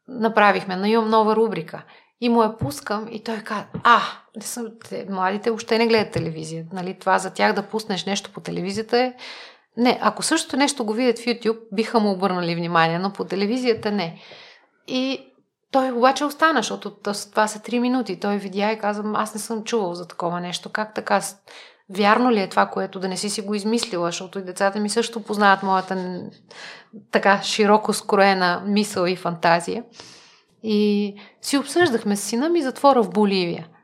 направихме? 0.09 0.89
Имам 0.89 1.11
нова 1.11 1.37
рубрика. 1.37 1.83
И 2.21 2.29
му 2.29 2.43
я 2.43 2.57
пускам 2.57 3.09
и 3.11 3.25
той 3.25 3.39
каза, 3.39 3.65
а, 3.83 4.01
не 4.37 4.43
съм, 4.43 4.67
те, 4.89 5.07
младите 5.11 5.51
още 5.51 5.79
не 5.79 5.87
гледат 5.87 6.13
телевизия. 6.13 6.65
Нали, 6.73 6.97
това 6.99 7.19
за 7.19 7.31
тях 7.31 7.53
да 7.53 7.63
пуснеш 7.63 8.05
нещо 8.05 8.31
по 8.33 8.41
телевизията 8.41 8.99
е... 8.99 9.15
Не, 9.77 9.99
ако 10.03 10.23
същото 10.23 10.57
нещо 10.57 10.85
го 10.85 10.93
видят 10.93 11.19
в 11.19 11.23
YouTube, 11.23 11.59
биха 11.73 12.01
му 12.01 12.11
обърнали 12.11 12.55
внимание, 12.55 12.99
но 12.99 13.13
по 13.13 13.25
телевизията 13.25 13.91
не. 13.91 14.21
И 14.89 15.31
той 15.71 15.91
обаче 15.93 16.25
остана, 16.25 16.59
защото 16.59 16.91
това 17.01 17.49
са 17.49 17.59
3 17.59 17.79
минути. 17.79 18.21
Той 18.21 18.37
видя 18.37 18.73
и 18.73 18.79
каза, 18.79 19.03
аз 19.15 19.35
не 19.35 19.41
съм 19.41 19.65
чувал 19.65 19.95
за 19.95 20.09
такова 20.09 20.41
нещо. 20.41 20.69
Как 20.69 20.95
така? 20.95 21.21
Вярно 21.91 22.33
ли 22.33 22.41
е 22.41 22.49
това, 22.49 22.67
което 22.67 23.01
да 23.01 23.09
не 23.09 23.17
си 23.17 23.31
си 23.31 23.43
го 23.43 23.55
измислила, 23.55 24.09
защото 24.09 24.39
и 24.39 24.45
децата 24.45 24.81
ми 24.81 24.91
също 24.91 25.23
познават 25.23 25.63
моята 25.63 26.23
така 27.11 27.43
широко 27.43 27.93
скроена 27.93 28.63
мисъл 28.67 29.07
и 29.07 29.17
фантазия. 29.17 29.85
И 30.63 31.15
си 31.41 31.59
обсъждахме 31.59 32.17
с 32.17 32.25
сина 32.25 32.49
ми 32.49 32.63
затвора 32.63 33.03
в 33.03 33.11
Боливия– 33.11 33.67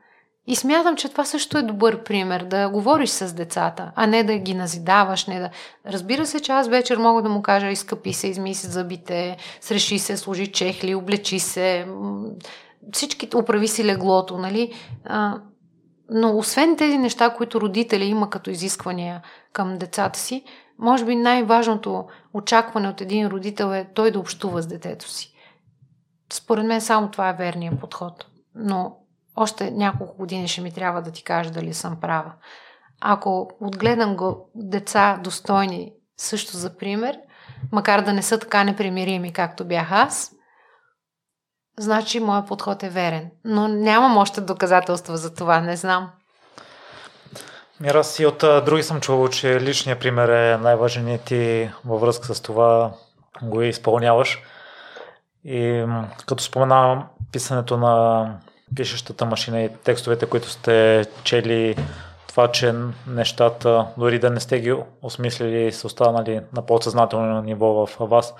и 0.49 0.55
смятам, 0.55 0.95
че 0.95 1.09
това 1.09 1.25
също 1.25 1.57
е 1.57 1.61
добър 1.61 2.03
пример, 2.03 2.43
да 2.43 2.69
говориш 2.69 3.09
с 3.09 3.33
децата, 3.33 3.91
а 3.95 4.07
не 4.07 4.23
да 4.23 4.37
ги 4.37 4.53
назидаваш. 4.53 5.27
Не 5.27 5.39
да... 5.39 5.49
Разбира 5.87 6.25
се, 6.25 6.39
че 6.39 6.51
аз 6.51 6.67
вечер 6.67 6.97
мога 6.97 7.21
да 7.21 7.29
му 7.29 7.41
кажа, 7.41 7.71
изкъпи 7.71 8.13
се, 8.13 8.27
измисли 8.27 8.69
зъбите, 8.69 9.37
среши 9.61 9.99
се, 9.99 10.17
сложи 10.17 10.51
чехли, 10.51 10.95
облечи 10.95 11.39
се, 11.39 11.87
всички, 12.93 13.29
оправи 13.35 13.67
си 13.67 13.85
леглото, 13.85 14.37
нали? 14.37 14.73
А, 15.05 15.37
но 16.09 16.37
освен 16.37 16.77
тези 16.77 16.97
неща, 16.97 17.29
които 17.29 17.61
родители 17.61 18.05
има 18.05 18.29
като 18.29 18.49
изисквания 18.49 19.21
към 19.53 19.77
децата 19.77 20.19
си, 20.19 20.43
може 20.79 21.05
би 21.05 21.15
най-важното 21.15 22.05
очакване 22.33 22.89
от 22.89 23.01
един 23.01 23.27
родител 23.27 23.73
е 23.73 23.87
той 23.93 24.11
да 24.11 24.19
общува 24.19 24.61
с 24.61 24.67
детето 24.67 25.09
си. 25.09 25.33
Според 26.33 26.65
мен 26.65 26.81
само 26.81 27.11
това 27.11 27.29
е 27.29 27.33
верният 27.33 27.79
подход. 27.79 28.25
Но 28.55 28.97
още 29.35 29.71
няколко 29.71 30.17
години 30.17 30.47
ще 30.47 30.61
ми 30.61 30.71
трябва 30.71 31.01
да 31.01 31.11
ти 31.11 31.23
кажа 31.23 31.51
дали 31.51 31.73
съм 31.73 31.99
права. 31.99 32.33
Ако 33.01 33.49
отгледам 33.59 34.15
го 34.15 34.49
деца 34.55 35.19
достойни 35.23 35.93
също 36.17 36.57
за 36.57 36.77
пример, 36.77 37.19
макар 37.71 38.01
да 38.01 38.13
не 38.13 38.21
са 38.21 38.39
така 38.39 38.63
непримирими, 38.63 39.33
както 39.33 39.65
бях 39.65 39.91
аз, 39.91 40.31
значи 41.79 42.19
моят 42.19 42.47
подход 42.47 42.83
е 42.83 42.89
верен. 42.89 43.31
Но 43.45 43.67
нямам 43.67 44.17
още 44.17 44.41
доказателства 44.41 45.17
за 45.17 45.33
това, 45.33 45.61
не 45.61 45.75
знам. 45.75 46.11
Мира 47.79 48.03
си 48.03 48.25
от 48.25 48.37
други 48.65 48.83
съм 48.83 49.01
чувал, 49.01 49.27
че 49.27 49.61
личният 49.61 49.99
пример 49.99 50.29
е 50.29 50.57
най-важен 50.57 51.07
и 51.07 51.19
ти 51.19 51.71
във 51.85 52.01
връзка 52.01 52.35
с 52.35 52.41
това 52.41 52.91
го 53.41 53.61
изпълняваш. 53.61 54.43
И 55.49 55.85
като 56.25 56.43
споменавам 56.43 57.07
писането 57.31 57.77
на 57.77 58.37
пишещата 58.75 59.25
машина 59.25 59.61
и 59.61 59.69
текстовете, 59.83 60.25
които 60.25 60.49
сте 60.49 61.05
чели, 61.23 61.75
това, 62.27 62.51
че 62.51 62.73
нещата, 63.07 63.87
дори 63.97 64.19
да 64.19 64.29
не 64.29 64.39
сте 64.39 64.59
ги 64.59 64.75
осмислили, 65.01 65.71
са 65.71 65.87
останали 65.87 66.41
на 66.55 66.65
подсъзнателно 66.65 67.41
ниво 67.41 67.85
в 67.85 67.89
вас. 67.99 68.33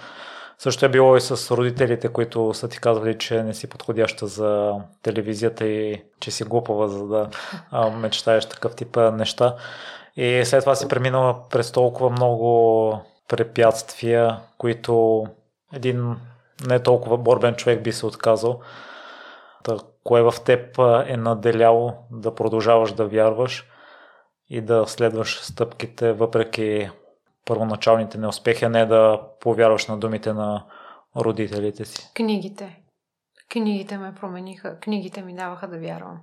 Също 0.57 0.85
е 0.85 0.89
било 0.89 1.17
и 1.17 1.21
с 1.21 1.55
родителите, 1.55 2.07
които 2.07 2.53
са 2.53 2.69
ти 2.69 2.79
казвали, 2.79 3.17
че 3.17 3.43
не 3.43 3.53
си 3.53 3.69
подходяща 3.69 4.27
за 4.27 4.73
телевизията 5.01 5.65
и 5.65 6.03
че 6.19 6.31
си 6.31 6.43
глупава, 6.43 6.88
за 6.88 7.07
да 7.07 7.29
мечтаеш 7.89 8.45
такъв 8.45 8.75
тип 8.75 8.97
неща. 8.97 9.55
И 10.15 10.41
след 10.45 10.59
това 10.59 10.75
си 10.75 10.88
преминала 10.88 11.49
през 11.49 11.71
толкова 11.71 12.09
много 12.09 13.01
препятствия, 13.27 14.39
които 14.57 15.25
един 15.73 16.15
не 16.65 16.84
толкова 16.84 17.17
борбен 17.17 17.55
човек 17.55 17.84
би 17.84 17.91
се 17.91 18.05
отказал. 18.05 18.61
Та, 19.63 19.77
кое 20.03 20.21
в 20.21 20.34
теб 20.45 20.79
е 21.07 21.17
наделяло 21.17 21.93
да 22.11 22.35
продължаваш 22.35 22.91
да 22.91 23.07
вярваш 23.07 23.67
и 24.49 24.61
да 24.61 24.88
следваш 24.88 25.39
стъпките 25.41 26.13
въпреки 26.13 26.89
първоначалните 27.45 28.17
неуспехи, 28.17 28.65
а 28.65 28.69
не 28.69 28.85
да 28.85 29.21
повярваш 29.39 29.88
на 29.88 29.97
думите 29.97 30.34
на 30.34 30.65
родителите 31.15 31.85
си? 31.85 32.11
Книгите. 32.15 32.81
Книгите 33.51 33.97
ме 33.97 34.15
промениха. 34.15 34.79
Книгите 34.79 35.21
ми 35.21 35.35
даваха 35.35 35.67
да 35.67 35.79
вярвам. 35.79 36.21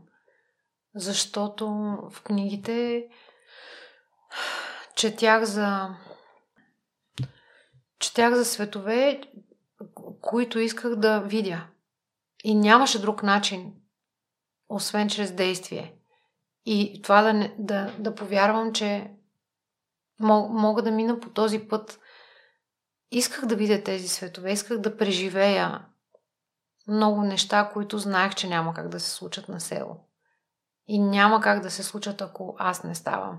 Защото 0.95 1.67
в 2.11 2.23
книгите 2.23 3.07
четях 4.97 5.45
за 5.45 5.89
четях 7.99 8.35
за 8.35 8.45
светове, 8.45 9.21
които 10.25 10.59
исках 10.59 10.95
да 10.97 11.21
видя. 11.21 11.67
И 12.45 12.55
нямаше 12.55 13.01
друг 13.01 13.23
начин, 13.23 13.73
освен 14.69 15.09
чрез 15.09 15.33
действие. 15.33 15.95
И 16.67 17.03
това 17.03 17.23
да, 17.23 17.33
не, 17.33 17.55
да, 17.59 17.95
да 17.99 18.15
повярвам, 18.15 18.73
че 18.73 19.11
мога 20.21 20.83
да 20.83 20.91
мина 20.91 21.21
по 21.21 21.31
този 21.31 21.59
път. 21.59 22.01
Исках 23.11 23.47
да 23.47 23.57
видя 23.57 23.83
тези 23.83 24.09
светове, 24.09 24.53
исках 24.53 24.79
да 24.79 24.97
преживея 24.97 25.87
много 26.89 27.23
неща, 27.23 27.71
които 27.73 27.99
знаех, 27.99 28.35
че 28.35 28.49
няма 28.49 28.75
как 28.75 28.89
да 28.89 29.01
се 29.01 29.11
случат 29.11 29.49
на 29.49 29.61
село. 29.61 30.09
И 30.87 30.99
няма 30.99 31.41
как 31.41 31.61
да 31.61 31.71
се 31.71 31.83
случат, 31.83 32.21
ако 32.21 32.57
аз 32.59 32.85
не 32.85 32.95
ставам. 32.95 33.39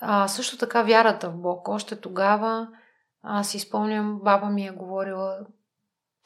А, 0.00 0.28
също 0.28 0.58
така 0.58 0.82
вярата 0.82 1.30
в 1.30 1.36
Бог. 1.36 1.68
Още 1.68 2.00
тогава 2.00 2.68
аз 3.22 3.48
си 3.48 3.58
спомням, 3.58 4.20
баба 4.22 4.46
ми 4.46 4.66
е 4.66 4.70
говорила, 4.70 5.46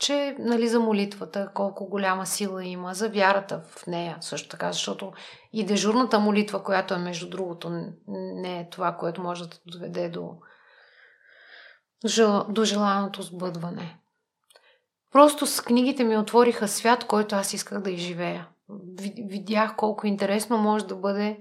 че 0.00 0.36
нали, 0.38 0.68
за 0.68 0.80
молитвата 0.80 1.50
колко 1.54 1.88
голяма 1.88 2.26
сила 2.26 2.64
има, 2.64 2.94
за 2.94 3.08
вярата 3.08 3.62
в 3.70 3.86
нея 3.86 4.16
също 4.20 4.48
така, 4.48 4.72
защото 4.72 5.12
и 5.52 5.66
дежурната 5.66 6.18
молитва, 6.18 6.62
която 6.62 6.94
е 6.94 6.98
между 6.98 7.30
другото, 7.30 7.70
не 8.08 8.60
е 8.60 8.68
това, 8.70 8.96
което 8.96 9.22
може 9.22 9.48
да 9.48 9.56
доведе 9.66 10.08
до, 10.08 10.30
до 12.48 12.64
желаното 12.64 13.22
сбъдване. 13.22 13.98
Просто 15.12 15.46
с 15.46 15.60
книгите 15.60 16.04
ми 16.04 16.18
отвориха 16.18 16.68
свят, 16.68 17.04
който 17.04 17.34
аз 17.34 17.52
исках 17.52 17.80
да 17.80 17.90
изживея. 17.90 18.48
Видях 19.28 19.76
колко 19.76 20.06
интересно 20.06 20.58
може 20.58 20.86
да 20.86 20.96
бъде, 20.96 21.40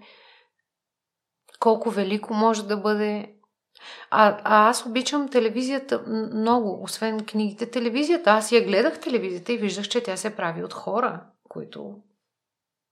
колко 1.60 1.90
велико 1.90 2.34
може 2.34 2.68
да 2.68 2.77
бъде 2.77 3.34
а, 4.10 4.39
а 4.43 4.69
аз 4.69 4.85
обичам 4.85 5.30
телевизията 5.30 6.03
много, 6.34 6.84
освен 6.84 7.26
книгите. 7.26 7.72
Телевизията, 7.72 8.31
аз 8.31 8.51
я 8.51 8.65
гледах 8.65 8.99
телевизията 8.99 9.53
и 9.53 9.57
виждах, 9.57 9.88
че 9.88 10.03
тя 10.03 10.18
се 10.18 10.35
прави 10.35 10.64
от 10.64 10.73
хора, 10.73 11.26
които 11.49 11.95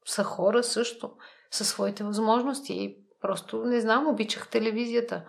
са 0.06 0.24
хора 0.24 0.64
също, 0.64 1.12
със 1.52 1.68
своите 1.68 2.04
възможности. 2.04 2.74
И 2.74 2.98
просто, 3.22 3.66
не 3.66 3.82
знам, 3.82 4.08
обичах 4.08 4.50
телевизията. 4.50 5.26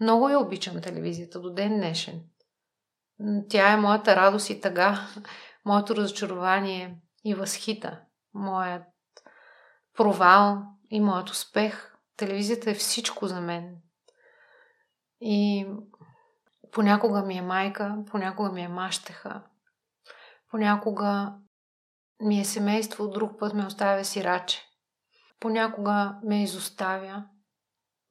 Много 0.00 0.28
я 0.28 0.38
обичам 0.38 0.80
телевизията 0.80 1.40
до 1.40 1.50
ден 1.50 1.76
днешен. 1.76 2.20
Тя 3.48 3.72
е 3.72 3.76
моята 3.76 4.16
радост 4.16 4.50
и 4.50 4.60
тъга, 4.60 5.00
моето 5.64 5.96
разочарование 5.96 6.98
и 7.24 7.34
възхита, 7.34 8.00
моят 8.34 8.82
провал 9.96 10.62
и 10.90 11.00
моят 11.00 11.30
успех. 11.30 11.92
Телевизията 12.16 12.70
е 12.70 12.74
всичко 12.74 13.26
за 13.26 13.40
мен. 13.40 13.76
И 15.20 15.66
понякога 16.72 17.22
ми 17.22 17.38
е 17.38 17.42
майка, 17.42 17.96
понякога 18.10 18.52
ми 18.52 18.62
е 18.62 18.68
мащеха, 18.68 19.42
понякога 20.50 21.34
ми 22.20 22.40
е 22.40 22.44
семейство, 22.44 23.08
друг 23.08 23.38
път 23.38 23.54
ме 23.54 23.66
оставя 23.66 24.04
сираче. 24.04 24.62
Понякога 25.40 26.18
ме 26.24 26.42
изоставя, 26.42 27.24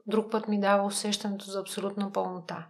друг 0.06 0.32
път 0.32 0.48
ми 0.48 0.60
дава 0.60 0.84
усещането 0.84 1.46
за 1.46 1.60
абсолютна 1.60 2.12
пълнота. 2.12 2.68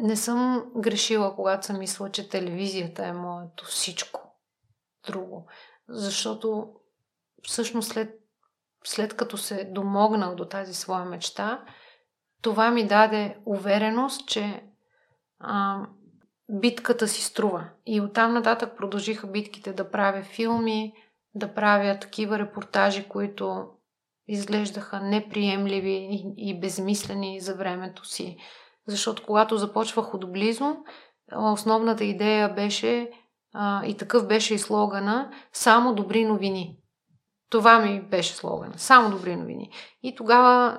Не 0.00 0.16
съм 0.16 0.70
грешила, 0.76 1.34
когато 1.34 1.66
съм 1.66 1.78
мисля, 1.78 2.10
че 2.10 2.28
телевизията 2.28 3.06
е 3.06 3.12
моето 3.12 3.64
всичко 3.64 4.20
друго. 5.06 5.48
Защото 5.88 6.74
всъщност 7.42 7.88
след, 7.92 8.14
след 8.84 9.16
като 9.16 9.38
се 9.38 9.64
домогнах 9.64 10.34
до 10.34 10.48
тази 10.48 10.74
своя 10.74 11.04
мечта, 11.04 11.64
това 12.46 12.70
ми 12.70 12.86
даде 12.86 13.36
увереност, 13.46 14.28
че 14.28 14.62
а, 15.40 15.80
битката 16.50 17.08
си 17.08 17.22
струва. 17.22 17.68
И 17.86 18.00
оттам 18.00 18.32
нататък 18.32 18.76
продължиха 18.76 19.26
битките 19.26 19.72
да 19.72 19.90
правя 19.90 20.22
филми, 20.22 20.92
да 21.34 21.54
правя 21.54 21.98
такива 21.98 22.38
репортажи, 22.38 23.08
които 23.08 23.66
изглеждаха 24.28 25.00
неприемливи 25.00 26.08
и, 26.10 26.34
и 26.36 26.60
безмислени 26.60 27.40
за 27.40 27.54
времето 27.54 28.04
си. 28.04 28.36
Защото 28.86 29.22
когато 29.26 29.56
започвах 29.56 30.14
отблизо, 30.14 30.76
основната 31.36 32.04
идея 32.04 32.54
беше 32.54 33.10
а, 33.54 33.86
и 33.86 33.96
такъв 33.96 34.26
беше 34.26 34.54
и 34.54 34.58
слогана 34.58 35.30
само 35.52 35.94
добри 35.94 36.24
новини. 36.24 36.78
Това 37.50 37.78
ми 37.78 38.00
беше 38.00 38.34
слогана. 38.34 38.78
Само 38.78 39.10
добри 39.10 39.36
новини. 39.36 39.70
И 40.02 40.14
тогава 40.14 40.78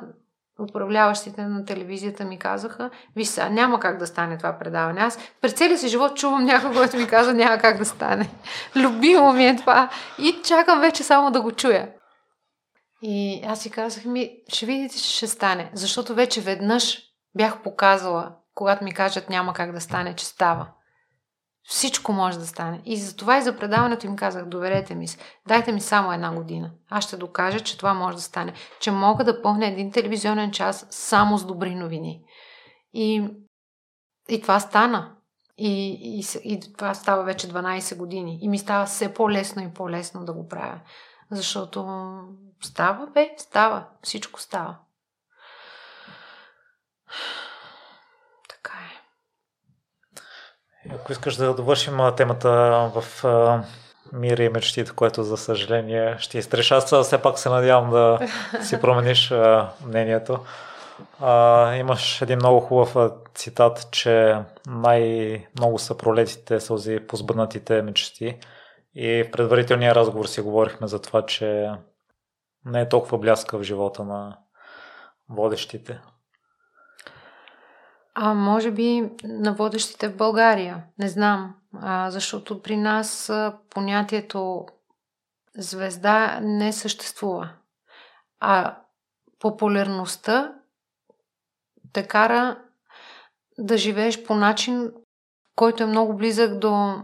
управляващите 0.59 1.41
на 1.41 1.65
телевизията 1.65 2.25
ми 2.25 2.39
казаха, 2.39 2.89
виж 3.15 3.27
сега, 3.27 3.49
няма 3.49 3.79
как 3.79 3.97
да 3.97 4.07
стане 4.07 4.37
това 4.37 4.59
предаване. 4.59 5.01
Аз 5.01 5.19
през 5.41 5.53
целия 5.53 5.77
си 5.77 5.87
живот 5.87 6.17
чувам 6.17 6.45
някой, 6.45 6.73
който 6.73 6.97
ми 6.97 7.07
казва, 7.07 7.33
няма 7.33 7.57
как 7.57 7.77
да 7.77 7.85
стане. 7.85 8.29
Любимо 8.75 9.33
ми 9.33 9.47
е 9.47 9.55
това. 9.55 9.89
И 10.19 10.35
чакам 10.43 10.79
вече 10.79 11.03
само 11.03 11.31
да 11.31 11.41
го 11.41 11.51
чуя. 11.51 11.89
И 13.01 13.43
аз 13.47 13.61
си 13.61 13.69
казах, 13.69 14.05
ми, 14.05 14.31
ще 14.47 14.65
видите, 14.65 14.97
че 14.97 15.17
ще 15.17 15.27
стане. 15.27 15.71
Защото 15.73 16.15
вече 16.15 16.41
веднъж 16.41 16.99
бях 17.37 17.61
показала, 17.63 18.31
когато 18.55 18.83
ми 18.83 18.93
кажат 18.93 19.29
няма 19.29 19.53
как 19.53 19.71
да 19.71 19.81
стане, 19.81 20.15
че 20.15 20.25
става. 20.25 20.67
Всичко 21.69 22.13
може 22.13 22.39
да 22.39 22.47
стане. 22.47 22.81
И 22.85 22.97
за 22.97 23.15
това 23.15 23.37
и 23.37 23.41
за 23.41 23.57
предаването 23.57 24.05
им 24.05 24.15
казах, 24.15 24.45
доверете 24.45 24.95
ми 24.95 25.07
се, 25.07 25.17
дайте 25.47 25.71
ми 25.71 25.81
само 25.81 26.13
една 26.13 26.35
година. 26.35 26.71
Аз 26.89 27.03
ще 27.03 27.17
докажа, 27.17 27.59
че 27.59 27.77
това 27.77 27.93
може 27.93 28.17
да 28.17 28.21
стане. 28.23 28.53
Че 28.79 28.91
мога 28.91 29.23
да 29.23 29.41
пълня 29.41 29.67
един 29.67 29.91
телевизионен 29.91 30.51
час 30.51 30.87
само 30.89 31.37
с 31.37 31.45
добри 31.45 31.75
новини. 31.75 32.21
И, 32.93 33.29
и 34.29 34.41
това 34.41 34.59
стана. 34.59 35.15
И, 35.57 35.99
и, 36.01 36.25
и 36.43 36.59
това 36.77 36.93
става 36.93 37.23
вече 37.23 37.49
12 37.49 37.97
години. 37.97 38.39
И 38.41 38.49
ми 38.49 38.59
става 38.59 38.85
все 38.85 39.13
по-лесно 39.13 39.63
и 39.63 39.73
по-лесно 39.73 40.25
да 40.25 40.33
го 40.33 40.47
правя. 40.47 40.79
Защото 41.31 42.09
става, 42.61 43.07
бе, 43.07 43.29
става. 43.37 43.85
Всичко 44.03 44.41
става. 44.41 44.77
Ако 50.95 51.11
искаш 51.11 51.35
да 51.35 51.53
довършим 51.53 51.97
темата 52.17 52.49
в 52.95 53.25
мира 54.13 54.43
и 54.43 54.49
мечтите, 54.49 54.91
което 54.91 55.23
за 55.23 55.37
съжаление 55.37 56.15
ще 56.19 56.37
изтреш. 56.37 56.71
Аз 56.71 56.95
все 57.03 57.21
пак 57.21 57.39
се 57.39 57.49
надявам 57.49 57.89
да 57.89 58.19
си 58.61 58.79
промениш 58.81 59.33
мнението. 59.85 60.39
А, 61.19 61.75
имаш 61.75 62.21
един 62.21 62.35
много 62.37 62.59
хубав 62.59 63.11
цитат, 63.35 63.87
че 63.91 64.35
най-много 64.67 65.79
са 65.79 65.97
пролетите 65.97 66.59
сълзи 66.59 66.99
по 67.07 67.15
сбъднатите 67.15 67.81
мечти. 67.81 68.39
И 68.95 69.23
в 69.23 69.31
предварителния 69.31 69.95
разговор 69.95 70.25
си 70.25 70.41
говорихме 70.41 70.87
за 70.87 71.01
това, 71.01 71.25
че 71.25 71.71
не 72.65 72.81
е 72.81 72.89
толкова 72.89 73.17
бляска 73.17 73.57
в 73.57 73.63
живота 73.63 74.03
на 74.03 74.37
водещите. 75.29 75.99
А 78.19 78.33
може 78.33 78.71
би 78.71 79.11
на 79.23 79.53
водещите 79.53 80.09
в 80.09 80.17
България. 80.17 80.83
Не 80.99 81.09
знам. 81.09 81.55
А, 81.81 82.11
защото 82.11 82.61
при 82.61 82.77
нас 82.77 83.31
понятието 83.69 84.65
звезда 85.57 86.39
не 86.41 86.73
съществува. 86.73 87.49
А 88.39 88.77
популярността 89.39 90.53
те 91.93 92.07
кара 92.07 92.61
да 93.57 93.77
живееш 93.77 94.23
по 94.23 94.35
начин, 94.35 94.91
който 95.55 95.83
е 95.83 95.87
много 95.87 96.15
близък 96.15 96.59
до, 96.59 96.95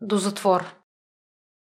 до 0.00 0.16
затвор. 0.16 0.74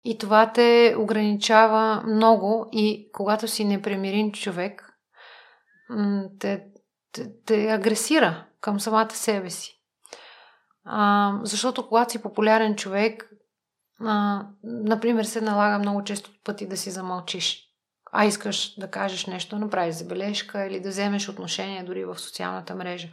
И 0.05 0.19
това 0.19 0.53
те 0.53 0.97
ограничава 0.99 2.03
много 2.07 2.69
и 2.73 3.11
когато 3.13 3.49
си 3.49 3.65
непремирим 3.65 4.33
човек, 4.33 4.99
те, 6.39 6.67
те, 7.13 7.33
те 7.47 7.69
агресира 7.69 8.45
към 8.61 8.81
самата 8.81 9.11
себе 9.11 9.51
си. 9.51 9.81
А, 10.85 11.33
защото 11.43 11.89
когато 11.89 12.13
си 12.13 12.23
популярен 12.23 12.77
човек, 12.77 13.31
а, 14.01 14.47
например, 14.65 15.25
се 15.25 15.41
налага 15.41 15.79
много 15.79 16.05
често 16.05 16.31
пъти 16.45 16.67
да 16.67 16.77
си 16.77 16.91
замълчиш. 16.91 17.63
А 18.13 18.25
искаш 18.25 18.75
да 18.79 18.91
кажеш 18.91 19.27
нещо, 19.27 19.59
направиш 19.59 19.95
забележка 19.95 20.67
или 20.67 20.81
да 20.81 20.89
вземеш 20.89 21.29
отношение 21.29 21.85
дори 21.85 22.05
в 22.05 22.19
социалната 22.19 22.75
мрежа. 22.75 23.09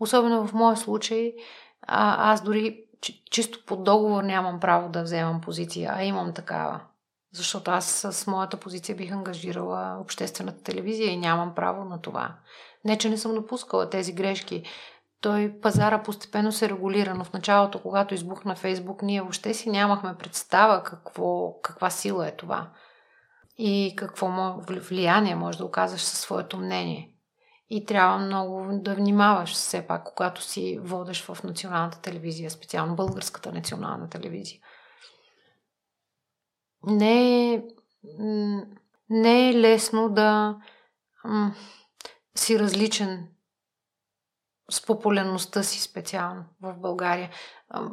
Особено 0.00 0.46
в 0.46 0.52
моя 0.52 0.76
случай, 0.76 1.34
а, 1.82 2.32
аз 2.32 2.42
дори 2.42 2.84
чисто 3.30 3.64
по 3.66 3.76
договор 3.76 4.22
нямам 4.22 4.60
право 4.60 4.88
да 4.88 5.02
вземам 5.02 5.40
позиция, 5.40 5.92
а 5.94 6.04
имам 6.04 6.34
такава. 6.34 6.80
Защото 7.32 7.70
аз 7.70 8.06
с 8.10 8.26
моята 8.26 8.56
позиция 8.56 8.96
бих 8.96 9.12
ангажирала 9.12 9.98
обществената 10.00 10.62
телевизия 10.62 11.12
и 11.12 11.16
нямам 11.16 11.54
право 11.54 11.84
на 11.84 12.00
това. 12.00 12.34
Не, 12.86 12.98
че 12.98 13.10
не 13.10 13.18
съм 13.18 13.34
допускала 13.34 13.90
тези 13.90 14.12
грешки. 14.12 14.62
Той 15.20 15.60
пазара 15.62 16.02
постепенно 16.02 16.52
се 16.52 16.68
регулира, 16.68 17.14
но 17.14 17.24
в 17.24 17.32
началото, 17.32 17.82
когато 17.82 18.14
избухна 18.14 18.56
Фейсбук, 18.56 19.02
ние 19.02 19.20
въобще 19.20 19.54
си 19.54 19.70
нямахме 19.70 20.18
представа 20.18 20.82
какво, 20.82 21.60
каква 21.62 21.90
сила 21.90 22.28
е 22.28 22.36
това 22.36 22.70
и 23.58 23.94
какво 23.96 24.54
влияние 24.68 25.34
може 25.34 25.58
да 25.58 25.64
оказаш 25.64 26.00
със 26.00 26.20
своето 26.20 26.58
мнение. 26.58 27.12
И 27.70 27.84
трябва 27.84 28.18
много 28.18 28.68
да 28.72 28.94
внимаваш 28.94 29.52
все 29.52 29.86
пак, 29.86 30.04
когато 30.04 30.42
си 30.42 30.78
водиш 30.82 31.22
в 31.22 31.44
националната 31.44 32.00
телевизия, 32.00 32.50
специално 32.50 32.96
българската 32.96 33.52
национална 33.52 34.08
телевизия. 34.08 34.60
Не 36.86 37.52
е, 37.54 37.62
не 39.10 39.48
е 39.50 39.54
лесно 39.54 40.08
да 40.08 40.56
си 42.36 42.58
различен 42.58 43.28
с 44.70 44.86
популярността 44.86 45.62
си 45.62 45.80
специално 45.80 46.44
в 46.62 46.74
България. 46.78 47.30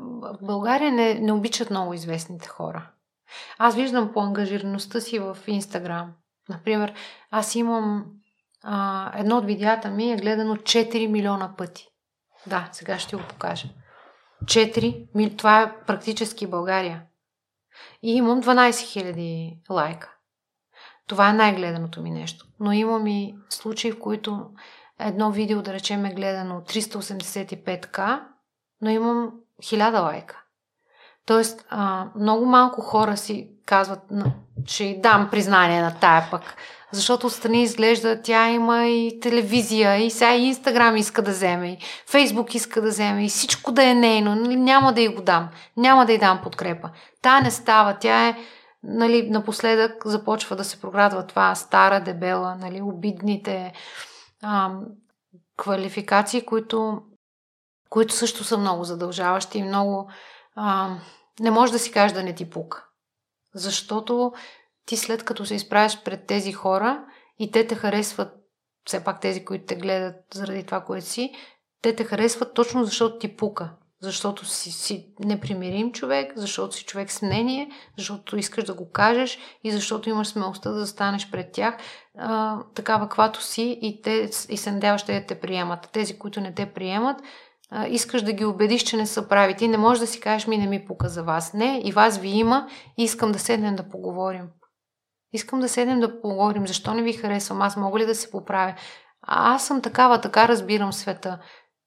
В 0.01 0.37
България 0.41 0.91
не, 0.91 1.13
не 1.13 1.31
обичат 1.31 1.69
много 1.69 1.93
известните 1.93 2.47
хора. 2.47 2.89
Аз 3.57 3.75
виждам 3.75 4.13
по 4.13 4.21
ангажираността 4.21 5.01
си 5.01 5.19
в 5.19 5.37
Инстаграм. 5.47 6.13
Например, 6.49 6.93
аз 7.31 7.55
имам 7.55 8.05
а, 8.63 9.11
едно 9.19 9.37
от 9.37 9.45
видеята 9.45 9.89
ми 9.89 10.11
е 10.11 10.17
гледано 10.17 10.55
4 10.55 11.07
милиона 11.07 11.55
пъти. 11.57 11.87
Да, 12.47 12.69
сега 12.71 12.99
ще 12.99 13.15
го 13.15 13.21
покажа. 13.29 13.67
4, 14.43 15.37
това 15.37 15.61
е 15.61 15.85
практически 15.85 16.47
България. 16.47 17.03
И 18.03 18.15
имам 18.15 18.43
12 18.43 18.69
000 18.69 19.57
лайка. 19.69 20.13
Това 21.13 21.29
е 21.29 21.33
най-гледаното 21.33 22.01
ми 22.01 22.11
нещо. 22.11 22.45
Но 22.59 22.71
имам 22.71 23.07
и 23.07 23.35
случаи, 23.49 23.91
в 23.91 23.99
които 23.99 24.45
едно 24.99 25.31
видео, 25.31 25.61
да 25.61 25.73
речем, 25.73 26.05
е 26.05 26.13
гледано 26.13 26.61
385к, 26.61 28.19
но 28.81 28.89
имам 28.89 29.31
1000 29.63 30.03
лайка. 30.03 30.41
Тоест, 31.25 31.65
а, 31.69 32.05
много 32.15 32.45
малко 32.45 32.81
хора 32.81 33.17
си 33.17 33.49
казват, 33.65 33.99
ще 34.65 34.83
й 34.83 35.01
дам 35.01 35.27
признание 35.31 35.81
на 35.81 35.95
тая 35.99 36.27
пък. 36.31 36.41
Защото 36.91 37.27
отстрани 37.27 37.63
изглежда, 37.63 38.21
тя 38.21 38.49
има 38.49 38.85
и 38.85 39.19
телевизия, 39.19 39.97
и 39.97 40.11
сега 40.11 40.35
и 40.35 40.45
Инстаграм 40.45 40.97
иска 40.97 41.21
да 41.21 41.31
вземе, 41.31 41.67
и 41.71 41.77
Фейсбук 42.07 42.55
иска 42.55 42.81
да 42.81 42.89
вземе, 42.89 43.25
и 43.25 43.29
всичко 43.29 43.71
да 43.71 43.83
е 43.83 43.93
нейно. 43.93 44.35
Нали, 44.35 44.55
няма 44.55 44.93
да 44.93 45.01
й 45.01 45.07
го 45.07 45.21
дам. 45.21 45.49
Няма 45.77 46.05
да 46.05 46.13
й 46.13 46.17
дам 46.17 46.39
подкрепа. 46.43 46.89
Та 47.21 47.41
не 47.41 47.51
става. 47.51 47.97
Тя 47.99 48.27
е, 48.27 48.35
нали, 48.83 49.29
напоследък 49.29 50.05
започва 50.05 50.55
да 50.55 50.63
се 50.63 50.81
проградва 50.81 51.27
това 51.27 51.55
стара, 51.55 52.03
дебела, 52.03 52.55
нали, 52.55 52.81
обидните 52.81 53.73
а, 54.41 54.79
квалификации, 55.57 56.45
които, 56.45 57.01
които 57.89 58.13
също 58.13 58.43
са 58.43 58.57
много 58.57 58.83
задължаващи 58.83 59.57
и 59.57 59.63
много 59.63 60.09
а, 60.55 60.97
не 61.39 61.51
може 61.51 61.71
да 61.71 61.79
си 61.79 61.91
кажеш 61.91 62.15
да 62.15 62.23
не 62.23 62.35
ти 62.35 62.49
пука. 62.49 62.85
Защото 63.55 64.33
ти 64.85 64.97
след 64.97 65.23
като 65.23 65.45
се 65.45 65.55
изправиш 65.55 65.99
пред 66.03 66.27
тези 66.27 66.53
хора 66.53 67.05
и 67.39 67.51
те 67.51 67.67
те 67.67 67.75
харесват, 67.75 68.33
все 68.85 69.03
пак 69.03 69.21
тези, 69.21 69.45
които 69.45 69.65
те 69.65 69.75
гледат 69.75 70.15
заради 70.33 70.65
това, 70.65 70.81
което 70.81 71.05
си, 71.05 71.33
те 71.81 71.95
те 71.95 72.03
харесват 72.03 72.53
точно 72.53 72.83
защото 72.83 73.17
ти 73.17 73.35
пука. 73.35 73.73
Защото 74.03 74.45
си, 74.45 74.71
си 74.71 75.13
непримирим 75.19 75.91
човек, 75.91 76.33
защото 76.35 76.75
си 76.75 76.85
човек 76.85 77.11
с 77.11 77.21
мнение, 77.21 77.69
защото 77.97 78.37
искаш 78.37 78.63
да 78.63 78.73
го 78.73 78.91
кажеш 78.91 79.39
и 79.63 79.71
защото 79.71 80.09
имаш 80.09 80.27
смелостта 80.27 80.71
да 80.71 80.79
застанеш 80.79 81.31
пред 81.31 81.51
тях 81.51 81.77
а, 82.17 82.57
такава, 82.75 83.09
каквато 83.09 83.41
си 83.41 83.79
и, 83.81 84.01
те, 84.01 84.29
и 84.49 84.57
се 84.57 84.71
надяваш 84.71 85.03
да 85.03 85.25
те 85.25 85.39
приемат. 85.39 85.89
Тези, 85.93 86.19
които 86.19 86.41
не 86.41 86.53
те 86.53 86.65
приемат, 86.65 87.17
а, 87.71 87.87
искаш 87.87 88.21
да 88.21 88.33
ги 88.33 88.45
убедиш, 88.45 88.83
че 88.83 88.97
не 88.97 89.07
са 89.07 89.27
прави. 89.27 89.55
Ти 89.55 89.67
не 89.67 89.77
можеш 89.77 89.99
да 89.99 90.07
си 90.07 90.19
кажеш, 90.19 90.47
ми 90.47 90.57
не 90.57 90.67
ми 90.67 90.85
пука 90.85 91.09
за 91.09 91.23
вас. 91.23 91.53
Не, 91.53 91.81
и 91.83 91.91
вас 91.91 92.17
ви 92.17 92.29
има 92.29 92.67
и 92.97 93.03
искам 93.03 93.31
да 93.31 93.39
седнем 93.39 93.75
да 93.75 93.89
поговорим. 93.89 94.47
Искам 95.33 95.59
да 95.59 95.69
седнем 95.69 95.99
да 95.99 96.21
поговорим. 96.21 96.67
Защо 96.67 96.93
не 96.93 97.01
ви 97.01 97.13
харесвам? 97.13 97.61
Аз 97.61 97.77
мога 97.77 97.99
ли 97.99 98.05
да 98.05 98.15
се 98.15 98.31
поправя? 98.31 98.75
А 99.27 99.55
аз 99.55 99.67
съм 99.67 99.81
такава, 99.81 100.21
така 100.21 100.47
разбирам 100.47 100.93
света. 100.93 101.39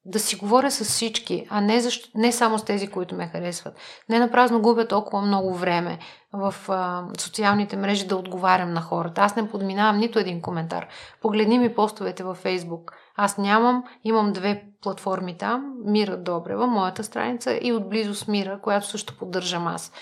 Да 0.09 0.19
си 0.19 0.37
говоря 0.37 0.71
с 0.71 0.85
всички, 0.85 1.47
а 1.51 1.61
не, 1.61 1.81
защо, 1.81 2.09
не 2.15 2.33
само 2.33 2.59
с 2.59 2.65
тези, 2.65 2.89
които 2.89 3.15
ме 3.15 3.27
харесват. 3.27 3.75
Не 4.09 4.19
напразно 4.19 4.63
губя 4.63 4.89
толкова 4.89 5.23
много 5.23 5.55
време 5.55 5.99
в 6.33 6.55
а, 6.69 7.05
социалните 7.19 7.77
мрежи 7.77 8.07
да 8.07 8.17
отговарям 8.17 8.73
на 8.73 8.81
хората. 8.81 9.21
Аз 9.21 9.37
не 9.37 9.51
подминавам 9.51 9.99
нито 9.99 10.19
един 10.19 10.43
коментар. 10.43 10.87
Погледни 11.23 11.59
ми 11.59 11.75
постовете 11.75 12.25
във 12.25 12.37
Фейсбук. 12.37 12.93
Аз 13.17 13.39
нямам, 13.39 13.85
имам 14.05 14.33
две 14.33 14.65
платформи 14.83 15.39
там, 15.39 15.75
Мира 15.85 16.17
Добрева, 16.17 16.67
моята 16.67 17.05
страница 17.05 17.59
и 17.63 17.73
отблизо 17.73 18.15
с 18.15 18.29
Мира, 18.29 18.61
която 18.63 18.87
също 18.87 19.19
поддържам 19.19 19.67
аз. 19.67 19.93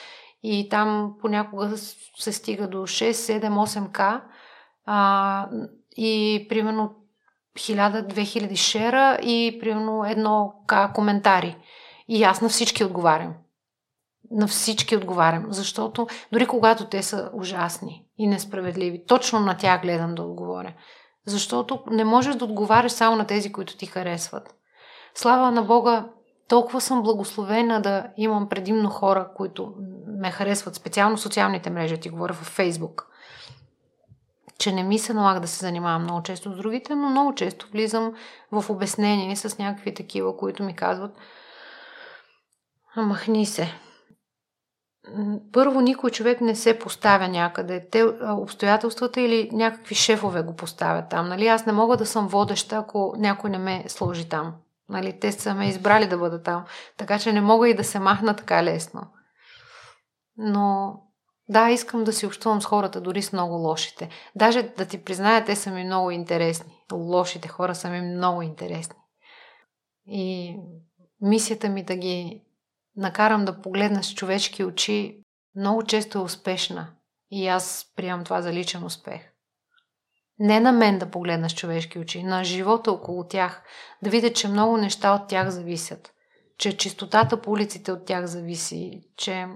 И 0.42 0.68
там 0.68 1.14
понякога 1.20 1.76
се 2.18 2.32
стига 2.32 2.68
до 2.68 2.78
6, 2.78 3.10
7, 3.10 3.48
8к 3.50 4.20
а, 4.86 5.48
и 5.96 6.46
примерно 6.48 6.94
1000-2000 7.58 8.56
шера 8.56 9.18
и 9.22 9.58
примерно 9.60 9.92
1к 9.92 10.92
коментари. 10.92 11.56
И 12.08 12.24
аз 12.24 12.40
на 12.40 12.48
всички 12.48 12.84
отговарям. 12.84 13.34
На 14.30 14.46
всички 14.46 14.96
отговарям, 14.96 15.46
защото 15.48 16.06
дори 16.32 16.46
когато 16.46 16.84
те 16.86 17.02
са 17.02 17.30
ужасни 17.34 18.04
и 18.18 18.26
несправедливи, 18.26 19.04
точно 19.06 19.40
на 19.40 19.56
тях 19.56 19.82
гледам 19.82 20.14
да 20.14 20.22
отговоря. 20.22 20.72
Защото 21.26 21.82
не 21.90 22.04
можеш 22.04 22.34
да 22.34 22.44
отговаряш 22.44 22.92
само 22.92 23.16
на 23.16 23.26
тези, 23.26 23.52
които 23.52 23.76
ти 23.76 23.86
харесват. 23.86 24.54
Слава 25.14 25.50
на 25.50 25.62
Бога, 25.62 26.08
толкова 26.48 26.80
съм 26.80 27.02
благословена 27.02 27.82
да 27.82 28.06
имам 28.16 28.48
предимно 28.48 28.90
хора, 28.90 29.28
които 29.36 29.74
ме 30.06 30.30
харесват, 30.30 30.74
специално 30.74 31.18
социалните 31.18 31.70
мрежи, 31.70 32.00
ти 32.00 32.08
говоря 32.08 32.32
в 32.32 32.44
Фейсбук. 32.44 33.06
Че 34.58 34.72
не 34.72 34.82
ми 34.82 34.98
се 34.98 35.14
налага 35.14 35.40
да 35.40 35.46
се 35.46 35.58
занимавам 35.58 36.02
много 36.02 36.22
често 36.22 36.52
с 36.52 36.56
другите, 36.56 36.94
но 36.94 37.08
много 37.08 37.34
често 37.34 37.68
влизам 37.72 38.14
в 38.52 38.70
обяснение 38.70 39.36
с 39.36 39.58
някакви 39.58 39.94
такива, 39.94 40.36
които 40.36 40.62
ми 40.62 40.76
казват 40.76 41.16
Махни 42.96 43.46
се. 43.46 43.74
Първо, 45.52 45.80
никой 45.80 46.10
човек 46.10 46.40
не 46.40 46.54
се 46.54 46.78
поставя 46.78 47.28
някъде. 47.28 47.88
Те, 47.90 48.04
обстоятелствата 48.22 49.20
или 49.20 49.50
някакви 49.52 49.94
шефове 49.94 50.42
го 50.42 50.56
поставят 50.56 51.08
там. 51.10 51.28
Нали? 51.28 51.46
Аз 51.46 51.66
не 51.66 51.72
мога 51.72 51.96
да 51.96 52.06
съм 52.06 52.28
водеща, 52.28 52.76
ако 52.76 53.14
някой 53.18 53.50
не 53.50 53.58
ме 53.58 53.84
сложи 53.88 54.28
там. 54.28 54.54
Нали, 54.88 55.20
те 55.20 55.32
са 55.32 55.54
ме 55.54 55.68
избрали 55.68 56.06
да 56.06 56.18
бъда 56.18 56.42
там. 56.42 56.64
Така 56.96 57.18
че 57.18 57.32
не 57.32 57.40
мога 57.40 57.68
и 57.68 57.74
да 57.74 57.84
се 57.84 57.98
махна 57.98 58.36
така 58.36 58.62
лесно. 58.62 59.02
Но 60.36 60.94
да, 61.48 61.70
искам 61.70 62.04
да 62.04 62.12
си 62.12 62.26
общувам 62.26 62.62
с 62.62 62.64
хората, 62.64 63.00
дори 63.00 63.22
с 63.22 63.32
много 63.32 63.54
лошите. 63.54 64.08
Даже 64.36 64.62
да 64.62 64.86
ти 64.86 65.04
призная, 65.04 65.44
те 65.44 65.56
са 65.56 65.70
ми 65.70 65.84
много 65.84 66.10
интересни. 66.10 66.82
Лошите 66.92 67.48
хора 67.48 67.74
са 67.74 67.90
ми 67.90 68.00
много 68.00 68.42
интересни. 68.42 68.96
И 70.06 70.56
мисията 71.20 71.68
ми 71.68 71.82
да 71.82 71.96
ги 71.96 72.42
накарам 72.96 73.44
да 73.44 73.60
погледна 73.60 74.02
с 74.02 74.14
човешки 74.14 74.64
очи 74.64 75.24
много 75.56 75.82
често 75.82 76.18
е 76.18 76.22
успешна. 76.22 76.90
И 77.30 77.48
аз 77.48 77.92
приемам 77.96 78.24
това 78.24 78.42
за 78.42 78.52
личен 78.52 78.84
успех. 78.84 79.20
Не 80.38 80.60
на 80.60 80.72
мен 80.72 80.98
да 80.98 81.10
погледна 81.10 81.50
с 81.50 81.54
човешки 81.54 81.98
очи, 81.98 82.22
на 82.22 82.44
живота 82.44 82.92
около 82.92 83.26
тях, 83.26 83.62
да 84.02 84.10
видя, 84.10 84.32
че 84.32 84.48
много 84.48 84.76
неща 84.76 85.14
от 85.14 85.28
тях 85.28 85.48
зависят, 85.48 86.12
че 86.58 86.76
чистотата 86.76 87.40
по 87.40 87.50
улиците 87.50 87.92
от 87.92 88.04
тях 88.04 88.26
зависи, 88.26 89.02
че 89.16 89.46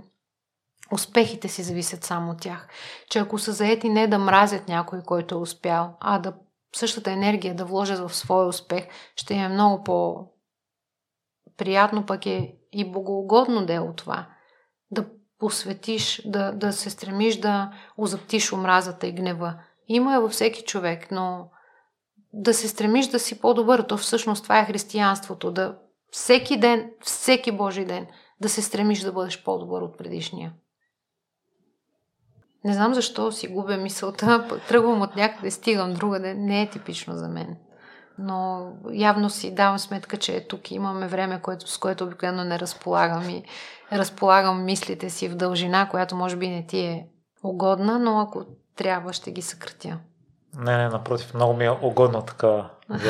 успехите 0.93 1.49
си 1.49 1.63
зависят 1.63 2.05
само 2.05 2.31
от 2.31 2.41
тях, 2.41 2.69
че 3.11 3.19
ако 3.19 3.39
са 3.39 3.53
заети 3.53 3.89
не 3.89 4.07
да 4.07 4.19
мразят 4.19 4.69
някой, 4.69 5.03
който 5.03 5.35
е 5.35 5.39
успял, 5.39 5.97
а 6.01 6.19
да 6.19 6.33
същата 6.77 7.11
енергия 7.11 7.55
да 7.55 7.65
вложат 7.65 7.99
в 7.99 8.15
своя 8.15 8.49
успех, 8.49 8.89
ще 9.17 9.35
им 9.35 9.41
е 9.41 9.49
много 9.49 9.85
по 9.85 10.27
приятно, 11.57 12.07
пък 12.07 12.27
е 12.27 12.55
и 12.73 12.91
богоугодно 12.93 13.67
е 13.69 13.79
от 13.79 13.97
това. 13.97 14.27
Да 14.91 15.05
посветиш, 15.39 16.23
да, 16.25 16.53
да 16.53 16.73
се 16.73 16.91
стремиш 16.91 17.37
да 17.37 17.73
озаптиш 17.97 18.53
омразата 18.53 19.07
и 19.07 19.13
гнева. 19.13 19.55
Има 19.89 20.13
я 20.13 20.21
във 20.21 20.33
всеки 20.33 20.65
човек, 20.65 21.11
но 21.11 21.51
да 22.33 22.55
се 22.55 22.69
стремиш 22.69 23.07
да 23.07 23.19
си 23.19 23.41
по-добър, 23.41 23.83
то 23.83 23.97
всъщност 23.97 24.43
това 24.43 24.59
е 24.59 24.65
християнството. 24.65 25.51
Да 25.51 25.79
всеки 26.11 26.57
ден, 26.57 26.91
всеки 27.01 27.53
Божий 27.53 27.85
ден, 27.85 28.07
да 28.41 28.49
се 28.49 28.63
стремиш 28.63 29.01
да 29.01 29.13
бъдеш 29.13 29.43
по-добър 29.43 29.83
от 29.83 29.99
предишния. 29.99 30.53
Не 32.65 32.75
знам 32.75 32.95
защо 32.95 33.33
си 33.33 33.49
губя 33.49 33.77
мисълта, 33.77 34.45
тръгвам 34.69 35.03
от 35.03 35.17
някъде, 35.17 35.51
стигам 35.51 35.95
другаде. 35.95 36.35
Не 36.35 36.63
е 36.63 36.71
типично 36.71 37.15
за 37.15 37.29
мен. 37.29 37.57
Но 38.19 38.69
явно 38.93 39.31
си 39.31 39.55
давам 39.55 39.79
сметка, 39.79 40.17
че 40.17 40.47
тук 40.49 40.71
имаме 40.71 41.07
време, 41.09 41.41
което, 41.43 41.71
с 41.71 41.79
което 41.79 42.05
обикновено 42.05 42.45
не 42.45 42.59
разполагам 42.59 43.31
и 43.31 43.45
разполагам 43.93 44.65
мислите 44.65 45.11
си 45.11 45.29
в 45.29 45.37
дължина, 45.37 45.89
която 45.91 46.17
може 46.17 46.37
би 46.37 46.49
не 46.49 46.67
ти 46.67 46.79
е 46.79 47.07
угодна, 47.43 47.99
но 47.99 48.21
ако 48.21 48.45
трябва, 48.77 49.13
ще 49.13 49.31
ги 49.31 49.43
съкратя. 49.43 49.99
Не, 50.57 50.77
не, 50.77 50.89
напротив, 50.89 51.35
много 51.35 51.55
ми 51.55 51.65
е 51.65 51.71
угодно 51.71 52.23
така. 52.23 52.71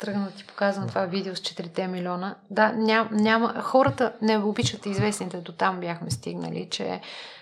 Тръгна 0.00 0.30
ти 0.36 0.45
показвам 0.56 0.88
това 0.88 1.06
видео 1.06 1.36
с 1.36 1.40
4 1.40 1.86
милиона. 1.86 2.36
Да, 2.50 2.72
ням, 2.72 3.08
няма, 3.12 3.62
хората 3.62 4.12
не 4.22 4.38
обичат 4.38 4.86
известните, 4.86 5.36
до 5.36 5.52
там 5.52 5.80
бяхме 5.80 6.10
стигнали, 6.10 6.68
че 6.70 7.00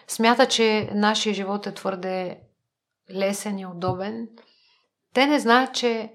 смята, 0.08 0.48
че 0.48 0.90
нашия 0.94 1.34
живот 1.34 1.66
е 1.66 1.74
твърде 1.74 2.38
лесен 3.10 3.58
и 3.58 3.66
удобен. 3.66 4.28
Те 5.12 5.26
не 5.26 5.38
знаят, 5.38 5.74
че 5.74 6.12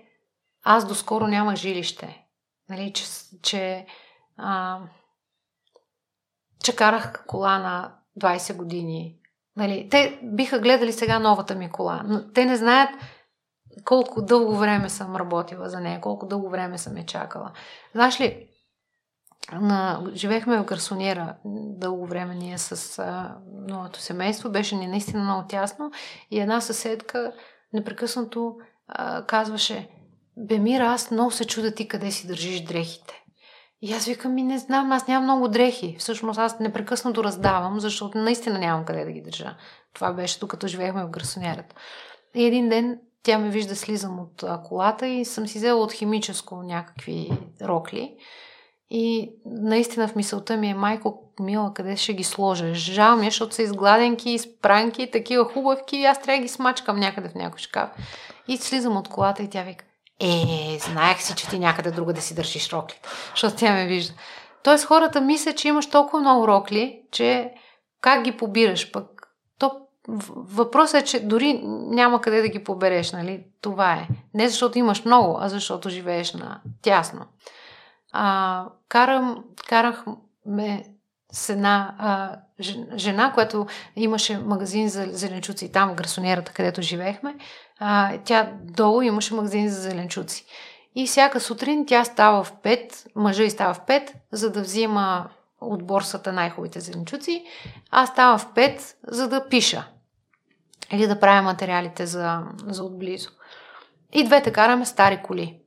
аз 0.63 0.87
доскоро 0.87 1.27
няма 1.27 1.55
жилище. 1.55 2.25
Нали, 2.69 2.93
че, 2.93 3.03
че, 3.41 3.85
а, 4.37 4.79
че 6.63 6.75
карах 6.75 7.25
кола 7.27 7.59
на 7.59 7.95
20 8.21 8.55
години. 8.55 9.15
Нали, 9.55 9.87
те 9.91 10.19
биха 10.23 10.59
гледали 10.59 10.93
сега 10.93 11.19
новата 11.19 11.55
ми 11.55 11.71
кола, 11.71 12.01
но 12.05 12.31
те 12.31 12.45
не 12.45 12.55
знаят 12.55 12.89
колко 13.85 14.21
дълго 14.21 14.55
време 14.55 14.89
съм 14.89 15.15
работила 15.15 15.69
за 15.69 15.79
нея, 15.79 16.01
колко 16.01 16.27
дълго 16.27 16.49
време 16.49 16.77
съм 16.77 16.97
я 16.97 17.05
чакала. 17.05 17.51
Знаеш 17.93 18.21
ли, 18.21 18.47
на, 19.51 20.03
живеехме 20.13 20.57
в 20.57 20.65
Гарсонера 20.65 21.35
дълго 21.77 22.05
време 22.05 22.35
ние 22.35 22.57
с 22.57 22.99
а, 22.99 23.35
новото 23.67 23.99
семейство. 23.99 24.49
Беше 24.49 24.75
ни 24.75 24.87
наистина 24.87 25.23
много 25.23 25.47
тясно 25.47 25.91
и 26.31 26.39
една 26.39 26.61
съседка 26.61 27.33
непрекъснато 27.73 28.55
а, 28.87 29.25
казваше 29.25 29.89
Бемира, 30.37 30.83
аз 30.83 31.11
много 31.11 31.31
се 31.31 31.45
чуда 31.45 31.75
ти 31.75 31.87
къде 31.87 32.11
си 32.11 32.27
държиш 32.27 32.61
дрехите. 32.61 33.23
И 33.81 33.93
аз 33.93 34.05
викам, 34.05 34.33
ми 34.33 34.43
не 34.43 34.57
знам, 34.57 34.91
аз 34.91 35.07
нямам 35.07 35.23
много 35.23 35.47
дрехи. 35.47 35.95
Всъщност 35.99 36.39
аз 36.39 36.59
непрекъснато 36.59 37.23
раздавам, 37.23 37.79
защото 37.79 38.17
наистина 38.17 38.59
нямам 38.59 38.85
къде 38.85 39.05
да 39.05 39.11
ги 39.11 39.21
държа. 39.21 39.55
Това 39.93 40.13
беше 40.13 40.39
докато 40.39 40.67
живеехме 40.67 41.05
в 41.05 41.09
Гарсонерата. 41.09 41.75
И 42.35 42.45
един 42.45 42.69
ден 42.69 42.99
тя 43.23 43.37
ме 43.37 43.49
вижда 43.49 43.75
слизам 43.75 44.19
от 44.19 44.43
колата 44.65 45.07
и 45.07 45.25
съм 45.25 45.47
си 45.47 45.57
взела 45.57 45.81
от 45.83 45.91
химическо 45.91 46.63
някакви 46.63 47.29
рокли. 47.61 48.15
И 48.89 49.31
наистина 49.45 50.07
в 50.07 50.15
мисълта 50.15 50.57
ми 50.57 50.69
е, 50.69 50.73
майко, 50.73 51.31
мила, 51.39 51.73
къде 51.73 51.97
ще 51.97 52.13
ги 52.13 52.23
сложа? 52.23 52.73
Жал 52.73 53.17
ми, 53.17 53.27
е, 53.27 53.29
защото 53.29 53.55
са 53.55 53.63
изгладенки, 53.63 54.29
изпранки, 54.29 55.11
такива 55.11 55.45
хубавки 55.45 55.97
и 55.97 56.05
аз 56.05 56.21
трябва 56.21 56.37
да 56.37 56.41
ги 56.41 56.49
смачкам 56.49 56.99
някъде 56.99 57.29
в 57.29 57.35
някой 57.35 57.59
шкаф. 57.59 57.89
И 58.47 58.57
слизам 58.57 58.97
от 58.97 59.07
колата 59.07 59.43
и 59.43 59.49
тя 59.49 59.63
вика, 59.63 59.85
е, 60.19 60.77
знаех 60.79 61.21
си, 61.21 61.35
че 61.35 61.49
ти 61.49 61.59
някъде 61.59 61.91
друга 61.91 62.13
да 62.13 62.21
си 62.21 62.35
държиш 62.35 62.73
роклите, 62.73 63.09
защото 63.29 63.55
тя 63.55 63.73
ме 63.73 63.87
вижда. 63.87 64.13
Тоест 64.63 64.85
хората 64.85 65.21
мислят, 65.21 65.57
че 65.57 65.67
имаш 65.67 65.89
толкова 65.89 66.19
много 66.19 66.47
рокли, 66.47 67.01
че 67.11 67.51
как 68.01 68.23
ги 68.23 68.37
побираш 68.37 68.91
пък? 68.91 69.18
Въпросът 70.35 71.01
е, 71.01 71.05
че 71.05 71.19
дори 71.19 71.61
няма 71.65 72.21
къде 72.21 72.41
да 72.41 72.47
ги 72.47 72.63
побереш, 72.63 73.11
нали? 73.11 73.43
Това 73.61 73.93
е. 73.93 74.07
Не 74.33 74.49
защото 74.49 74.77
имаш 74.77 75.05
много, 75.05 75.37
а 75.41 75.49
защото 75.49 75.89
живееш 75.89 76.33
на 76.33 76.61
тясно. 76.81 77.25
А, 78.11 78.65
карам, 78.89 79.43
карах 79.67 80.05
ме 80.45 80.85
с 81.31 81.49
една 81.49 81.95
а, 81.97 82.35
жена, 82.95 83.31
която 83.33 83.67
имаше 83.95 84.37
магазин 84.37 84.89
за 84.89 85.05
зеленчуци 85.11 85.71
там 85.71 85.89
в 85.89 85.95
Грасонерата, 85.95 86.53
където 86.53 86.81
живеехме. 86.81 87.35
А, 87.79 88.17
тя 88.23 88.51
долу 88.63 89.01
имаше 89.01 89.33
магазин 89.33 89.69
за 89.69 89.81
зеленчуци. 89.81 90.45
И 90.95 91.07
всяка 91.07 91.39
сутрин 91.39 91.85
тя 91.85 92.03
става 92.03 92.43
в 92.43 92.53
5, 92.63 93.05
мъжа 93.15 93.43
и 93.43 93.49
става 93.49 93.73
в 93.73 93.81
5, 93.87 94.13
за 94.31 94.51
да 94.51 94.61
взима 94.61 95.29
от 95.61 95.83
борсата 95.83 96.33
най-хубавите 96.33 96.79
зеленчуци. 96.79 97.45
Аз 97.91 98.09
става 98.09 98.37
в 98.37 98.47
5, 98.53 98.95
за 99.07 99.27
да 99.27 99.47
пиша. 99.49 99.87
Или 100.91 101.07
да 101.07 101.19
правя 101.19 101.41
материалите 101.41 102.05
за, 102.05 102.43
за 102.65 102.83
отблизо. 102.83 103.29
И 104.13 104.23
двете 104.23 104.51
караме 104.51 104.85
стари 104.85 105.19
коли. 105.23 105.59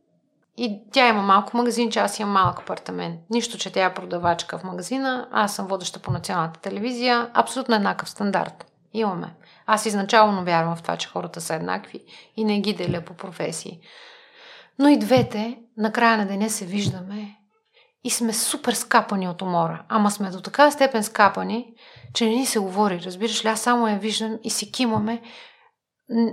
И 0.57 0.81
тя 0.93 1.09
има 1.09 1.23
малко 1.23 1.57
магазин, 1.57 1.91
че 1.91 1.99
аз 1.99 2.19
имам 2.19 2.33
малък 2.33 2.61
апартамент. 2.61 3.21
Нищо, 3.31 3.59
че 3.59 3.73
тя 3.73 3.85
е 3.85 3.95
продавачка 3.95 4.59
в 4.59 4.65
магазина, 4.65 5.29
аз 5.33 5.55
съм 5.55 5.67
водеща 5.67 5.99
по 5.99 6.11
националната 6.11 6.61
телевизия. 6.61 7.31
Абсолютно 7.35 7.75
еднакъв 7.75 8.11
стандарт. 8.11 8.67
Имаме. 8.93 9.35
Аз 9.67 9.87
изначално 9.87 10.45
вярвам 10.45 10.77
в 10.77 10.83
това, 10.83 10.97
че 10.97 11.09
хората 11.09 11.41
са 11.41 11.55
еднакви 11.55 12.05
и 12.37 12.45
не 12.45 12.61
ги 12.61 12.75
деля 12.75 13.01
по 13.01 13.15
професии. 13.15 13.81
Но 14.79 14.89
и 14.89 14.99
двете, 14.99 15.59
на 15.77 15.93
края 15.93 16.17
на 16.17 16.27
деня 16.27 16.51
се 16.51 16.67
виждаме 16.67 17.37
и 18.05 18.11
сме 18.11 18.33
супер 18.33 18.73
скапани 18.73 19.29
от 19.29 19.43
умора. 19.43 19.85
Ама 19.89 20.11
сме 20.11 20.31
до 20.31 20.41
такава 20.41 20.73
степен 20.73 21.05
скапани, 21.05 21.75
че 22.15 22.25
не 22.25 22.31
ни 22.31 22.47
се 22.47 22.59
говори. 22.59 23.03
Разбираш 23.05 23.45
ли, 23.45 23.49
аз 23.49 23.61
само 23.61 23.89
я 23.89 23.99
виждам 23.99 24.39
и 24.43 24.51
си 24.51 24.73
кимаме, 24.73 25.23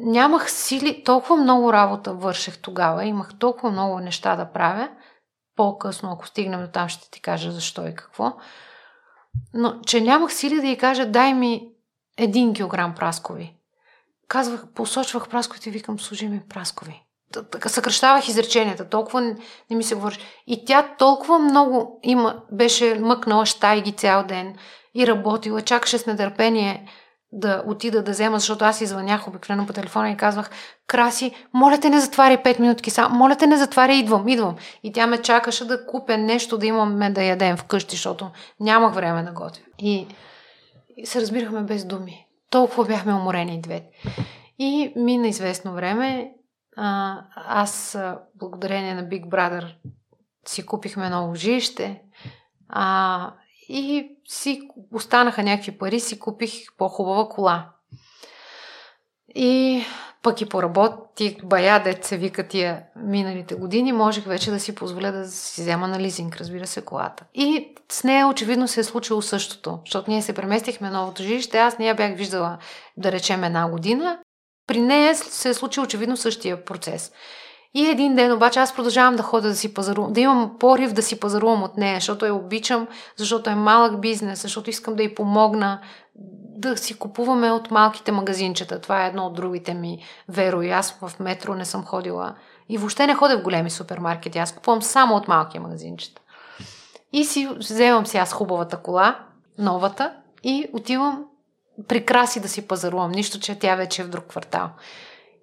нямах 0.01 0.51
сили, 0.51 1.03
толкова 1.03 1.35
много 1.35 1.73
работа 1.73 2.13
вършех 2.13 2.57
тогава, 2.57 3.05
имах 3.05 3.33
толкова 3.39 3.71
много 3.71 3.99
неща 3.99 4.35
да 4.35 4.51
правя. 4.51 4.89
По-късно, 5.55 6.11
ако 6.11 6.27
стигнем 6.27 6.61
до 6.61 6.67
там, 6.67 6.89
ще 6.89 7.11
ти 7.11 7.21
кажа 7.21 7.51
защо 7.51 7.87
и 7.87 7.95
какво. 7.95 8.33
Но, 9.53 9.81
че 9.81 10.01
нямах 10.01 10.33
сили 10.33 10.61
да 10.61 10.67
й 10.67 10.77
кажа, 10.77 11.05
дай 11.05 11.33
ми 11.33 11.71
един 12.17 12.53
килограм 12.53 12.95
праскови. 12.95 13.55
Казвах, 14.27 14.65
посочвах 14.75 15.29
прасковите 15.29 15.69
и 15.69 15.71
викам, 15.71 15.99
служи 15.99 16.27
ми 16.27 16.41
праскови. 16.49 17.03
Съкръщавах 17.68 18.27
изреченията, 18.27 18.89
толкова 18.89 19.22
не, 19.22 19.35
не 19.69 19.76
ми 19.76 19.84
се 19.84 19.95
говориш. 19.95 20.19
И 20.47 20.65
тя 20.65 20.95
толкова 20.97 21.39
много 21.39 21.99
има, 22.03 22.35
беше 22.51 22.99
мъкнала 22.99 23.45
щайги 23.45 23.91
цял 23.91 24.23
ден 24.23 24.56
и 24.95 25.07
работила, 25.07 25.61
чакаше 25.61 25.97
с 25.97 26.06
нетърпение 26.06 26.85
да 27.31 27.64
отида 27.68 28.03
да 28.03 28.11
взема, 28.11 28.39
защото 28.39 28.65
аз 28.65 28.81
извънях 28.81 29.27
обикновено 29.27 29.68
по 29.68 29.73
телефона 29.73 30.11
и 30.11 30.18
казвах, 30.18 30.49
Краси, 30.88 31.31
моля 31.53 31.80
те 31.80 31.89
не 31.89 32.01
затваряй 32.01 32.43
5 32.43 32.60
минутки 32.60 32.89
само, 32.89 33.18
моля 33.18 33.35
те 33.35 33.47
не 33.47 33.57
затваряй, 33.57 33.95
идвам, 33.95 34.27
идвам. 34.27 34.56
И 34.84 34.93
тя 34.93 35.07
ме 35.07 35.22
чакаше 35.22 35.65
да 35.65 35.85
купя 35.85 36.18
нещо 36.18 36.57
да 36.57 36.65
имаме 36.65 37.10
да 37.10 37.23
ядем 37.23 37.57
вкъщи, 37.57 37.95
защото 37.95 38.30
нямах 38.60 38.93
време 38.93 39.23
да 39.23 39.31
готвя. 39.31 39.64
И, 39.80 40.07
и 40.97 41.06
се 41.06 41.22
разбирахме 41.22 41.61
без 41.61 41.85
думи. 41.85 42.26
Толкова 42.49 42.85
бяхме 42.85 43.14
уморени 43.14 43.61
двете. 43.61 43.88
И 44.60 44.93
мина 44.95 45.27
известно 45.27 45.73
време. 45.73 46.31
Аз, 47.35 47.97
благодарение 48.35 48.93
на 48.93 49.03
Big 49.03 49.26
Brother, 49.26 49.76
си 50.47 50.65
купихме 50.65 51.10
ново 51.10 51.35
жилище. 51.35 52.01
А, 52.69 53.34
и 53.69 54.10
си 54.27 54.61
останаха 54.93 55.43
някакви 55.43 55.77
пари, 55.77 55.99
си 55.99 56.19
купих 56.19 56.51
по-хубава 56.77 57.30
кола. 57.30 57.69
И 59.35 59.84
пък 60.23 60.41
и 60.41 60.49
поработих 60.49 61.45
бая, 61.45 61.84
дет 61.84 62.06
се 62.06 62.18
вика 62.18 62.47
тия 62.47 62.84
миналите 62.95 63.56
години, 63.56 63.93
можех 63.93 64.26
вече 64.26 64.51
да 64.51 64.60
си 64.60 64.76
позволя 64.76 65.11
да 65.11 65.27
си 65.27 65.61
взема 65.61 65.88
на 65.88 65.99
лизинг, 65.99 66.38
разбира 66.38 66.68
се, 66.68 66.81
колата. 66.81 67.26
И 67.34 67.76
с 67.91 68.03
нея 68.03 68.27
очевидно 68.27 68.68
се 68.68 68.80
е 68.80 68.84
случило 68.84 69.22
същото, 69.22 69.80
защото 69.85 70.11
ние 70.11 70.22
се 70.22 70.34
преместихме 70.34 70.89
новото 70.89 71.23
жилище, 71.23 71.57
аз 71.57 71.77
нея 71.77 71.95
бях 71.95 72.15
виждала, 72.15 72.57
да 72.97 73.11
речем, 73.11 73.43
една 73.43 73.69
година. 73.69 74.19
При 74.69 74.81
нея 74.81 75.15
се 75.15 75.49
е 75.49 75.53
случил 75.53 75.83
очевидно 75.83 76.17
същия 76.17 76.65
процес. 76.65 77.11
И 77.73 77.85
един 77.85 78.15
ден 78.15 78.31
обаче 78.31 78.59
аз 78.59 78.75
продължавам 78.75 79.15
да 79.15 79.23
ходя 79.23 79.47
да 79.47 79.55
си 79.55 79.73
пазарувам, 79.73 80.13
да 80.13 80.19
имам 80.19 80.57
порив 80.59 80.93
да 80.93 81.01
си 81.01 81.19
пазарувам 81.19 81.63
от 81.63 81.77
нея, 81.77 81.95
защото 81.95 82.25
я 82.25 82.33
обичам, 82.33 82.87
защото 83.17 83.49
е 83.49 83.55
малък 83.55 84.01
бизнес, 84.01 84.41
защото 84.41 84.69
искам 84.69 84.95
да 84.95 85.03
й 85.03 85.15
помогна 85.15 85.79
да 86.57 86.77
си 86.77 86.97
купуваме 86.97 87.51
от 87.51 87.71
малките 87.71 88.11
магазинчета. 88.11 88.81
Това 88.81 89.05
е 89.05 89.07
едно 89.07 89.25
от 89.25 89.33
другите 89.33 89.73
ми 89.73 90.03
веро. 90.27 90.61
И 90.61 90.69
аз 90.69 90.97
в 91.01 91.19
метро 91.19 91.55
не 91.55 91.65
съм 91.65 91.85
ходила. 91.85 92.35
И 92.69 92.77
въобще 92.77 93.07
не 93.07 93.15
ходя 93.15 93.37
в 93.37 93.43
големи 93.43 93.69
супермаркети. 93.69 94.39
Аз 94.39 94.51
купувам 94.51 94.81
само 94.81 95.15
от 95.15 95.27
малки 95.27 95.59
магазинчета. 95.59 96.21
И 97.13 97.25
си 97.25 97.49
вземам 97.57 98.05
си 98.05 98.17
аз 98.17 98.33
хубавата 98.33 98.77
кола, 98.77 99.19
новата, 99.57 100.13
и 100.43 100.69
отивам 100.73 101.25
при 101.88 102.06
краси 102.06 102.39
да 102.39 102.47
си 102.47 102.68
пазарувам. 102.68 103.11
Нищо, 103.11 103.39
че 103.39 103.60
тя 103.60 103.76
вече 103.76 104.01
е 104.01 104.06
в 104.06 104.10
друг 104.10 104.26
квартал. 104.27 104.69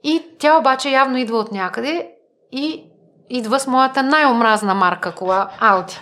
И 0.04 0.22
тя 0.38 0.58
обаче 0.58 0.90
явно 0.90 1.16
идва 1.18 1.38
от 1.38 1.52
някъде 1.52 2.10
и 2.52 2.84
идва 3.30 3.60
с 3.60 3.66
моята 3.66 4.02
най-омразна 4.02 4.74
марка 4.74 5.14
кола 5.14 5.50
Ауди. 5.60 6.00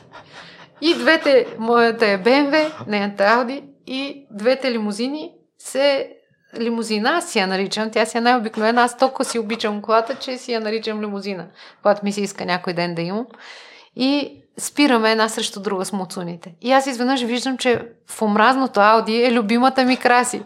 И 0.81 0.95
двете, 0.95 1.47
моята 1.59 2.07
е 2.07 2.19
BMW, 2.19 2.87
нейната 2.87 3.25
Ауди 3.25 3.65
и 3.87 4.27
двете 4.31 4.73
лимузини 4.73 5.33
се 5.59 6.11
лимузина, 6.59 7.11
аз 7.11 7.31
си 7.31 7.39
я 7.39 7.47
наричам. 7.47 7.91
Тя 7.91 8.07
си 8.07 8.19
е 8.19 8.21
най-обикновена. 8.21 8.83
Аз 8.83 8.99
толкова 8.99 9.25
си 9.25 9.39
обичам 9.39 9.83
колата, 9.83 10.15
че 10.15 10.39
си 10.39 10.53
я 10.53 10.61
наричам 10.61 11.03
лимузина, 11.03 11.47
когато 11.83 12.05
ми 12.05 12.13
се 12.13 12.21
иска 12.21 12.45
някой 12.45 12.73
ден 12.73 12.95
да 12.95 13.03
имам. 13.03 13.27
И 13.97 14.43
спираме 14.59 15.13
една 15.13 15.29
срещу 15.29 15.61
друга 15.61 15.85
с 15.85 15.93
муцуните. 15.93 16.55
И 16.61 16.73
аз 16.73 16.87
изведнъж 16.87 17.23
виждам, 17.23 17.59
че 17.59 17.89
в 18.07 18.23
омразното 18.23 18.81
Ауди 18.81 19.23
е 19.23 19.33
любимата 19.33 19.85
ми 19.85 19.97
краси. 19.97 20.43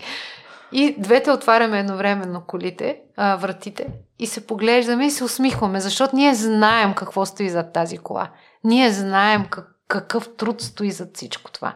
И 0.72 0.96
двете 0.98 1.30
отваряме 1.30 1.80
едновременно 1.80 2.42
колите, 2.46 3.00
а, 3.16 3.36
вратите 3.36 3.86
и 4.18 4.26
се 4.26 4.46
поглеждаме 4.46 5.06
и 5.06 5.10
се 5.10 5.24
усмихваме, 5.24 5.80
защото 5.80 6.16
ние 6.16 6.34
знаем 6.34 6.94
какво 6.94 7.26
стои 7.26 7.48
зад 7.48 7.72
тази 7.72 7.98
кола. 7.98 8.30
Ние 8.64 8.90
знаем 8.90 9.46
как, 9.50 9.68
какъв 9.88 10.36
труд 10.36 10.60
стои 10.60 10.90
зад 10.90 11.16
всичко 11.16 11.50
това. 11.50 11.74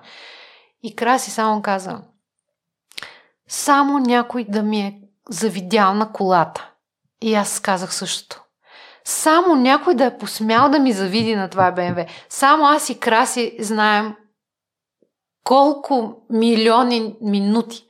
И 0.83 0.97
Краси 0.97 1.31
само 1.31 1.63
каза, 1.63 2.03
само 3.49 3.99
някой 3.99 4.45
да 4.49 4.63
ми 4.63 4.81
е 4.81 5.01
завидял 5.29 5.95
на 5.95 6.13
колата. 6.13 6.71
И 7.21 7.35
аз 7.35 7.61
казах 7.61 7.95
същото. 7.95 8.42
Само 9.05 9.55
някой 9.55 9.95
да 9.95 10.05
е 10.05 10.19
посмял 10.19 10.69
да 10.69 10.79
ми 10.79 10.93
завиди 10.93 11.37
на 11.37 11.49
това 11.49 11.73
БМВ. 11.73 12.07
Само 12.29 12.65
аз 12.65 12.91
и 12.91 13.01
Краси 13.01 13.57
знаем 13.61 14.15
колко 15.45 16.23
милиони 16.31 17.17
минути 17.21 17.87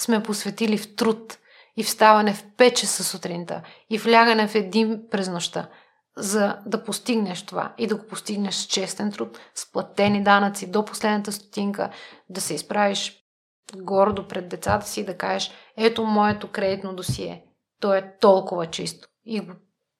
сме 0.00 0.22
посветили 0.22 0.78
в 0.78 0.96
труд 0.96 1.38
и 1.76 1.84
вставане 1.84 2.34
в 2.34 2.44
5 2.44 2.74
часа 2.74 3.04
сутринта 3.04 3.62
и 3.90 3.98
влягане 3.98 4.48
в 4.48 4.54
един 4.54 5.02
през 5.10 5.28
нощта, 5.28 5.68
за 6.16 6.58
да 6.66 6.84
постигнеш 6.84 7.46
това 7.46 7.74
и 7.78 7.86
да 7.86 7.96
го 7.96 8.06
постигнеш 8.06 8.54
с 8.54 8.66
честен 8.66 9.12
труд, 9.12 9.38
с 9.54 9.72
платени 9.72 10.24
данъци 10.24 10.70
до 10.70 10.84
последната 10.84 11.32
стотинка, 11.32 11.90
да 12.28 12.40
се 12.40 12.54
изправиш 12.54 13.16
гордо 13.76 14.28
пред 14.28 14.48
децата 14.48 14.86
си 14.86 15.00
и 15.00 15.04
да 15.04 15.16
кажеш, 15.16 15.50
ето 15.76 16.04
моето 16.04 16.48
кредитно 16.48 16.94
досие. 16.94 17.44
То 17.80 17.94
е 17.94 18.14
толкова 18.20 18.66
чисто. 18.66 19.08
И 19.24 19.40
го 19.40 19.52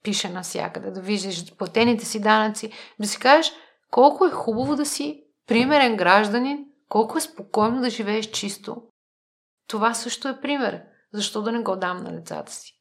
пише 0.02 0.28
навсякъде, 0.28 0.90
да 0.90 1.00
виждаш 1.00 1.56
платените 1.56 2.04
си 2.04 2.20
данъци, 2.20 2.72
да 3.00 3.08
си 3.08 3.18
кажеш 3.18 3.52
колко 3.90 4.26
е 4.26 4.30
хубаво 4.30 4.76
да 4.76 4.86
си 4.86 5.24
примерен 5.46 5.96
гражданин, 5.96 6.64
колко 6.88 7.18
е 7.18 7.20
спокойно 7.20 7.80
да 7.80 7.90
живееш 7.90 8.26
чисто. 8.26 8.82
Това 9.68 9.94
също 9.94 10.28
е 10.28 10.40
пример. 10.40 10.82
Защо 11.12 11.42
да 11.42 11.52
не 11.52 11.62
го 11.62 11.76
дам 11.76 12.02
на 12.02 12.12
децата 12.12 12.52
си? 12.52 12.72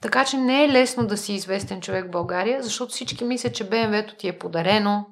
Така 0.00 0.24
че 0.24 0.36
не 0.36 0.64
е 0.64 0.68
лесно 0.68 1.06
да 1.06 1.16
си 1.16 1.32
известен 1.32 1.80
човек 1.80 2.06
в 2.06 2.10
България, 2.10 2.62
защото 2.62 2.92
всички 2.92 3.24
мислят, 3.24 3.54
че 3.54 3.68
БМВ-то 3.68 4.14
ти 4.16 4.28
е 4.28 4.38
подарено, 4.38 5.06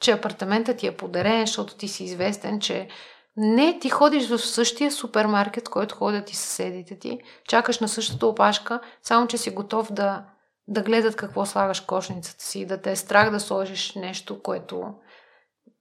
че 0.00 0.12
апартаментът 0.12 0.76
ти 0.76 0.86
е 0.86 0.96
подарен, 0.96 1.46
защото 1.46 1.76
ти 1.76 1.88
си 1.88 2.04
известен, 2.04 2.60
че 2.60 2.88
не, 3.36 3.78
ти 3.78 3.90
ходиш 3.90 4.28
в 4.28 4.38
същия 4.38 4.92
супермаркет, 4.92 5.68
който 5.68 5.94
ходят 5.94 6.30
и 6.30 6.36
съседите 6.36 6.98
ти, 6.98 7.18
чакаш 7.48 7.78
на 7.78 7.88
същата 7.88 8.26
опашка, 8.26 8.80
само 9.02 9.26
че 9.26 9.38
си 9.38 9.50
готов 9.50 9.92
да, 9.92 10.24
да 10.70 10.82
гледат 10.82 11.16
какво 11.16 11.46
слагаш 11.46 11.80
кошницата 11.80 12.44
си, 12.44 12.66
да 12.66 12.80
те 12.80 12.90
е 12.90 12.96
страх 12.96 13.30
да 13.30 13.40
сложиш 13.40 13.94
нещо, 13.94 14.42
което 14.42 14.82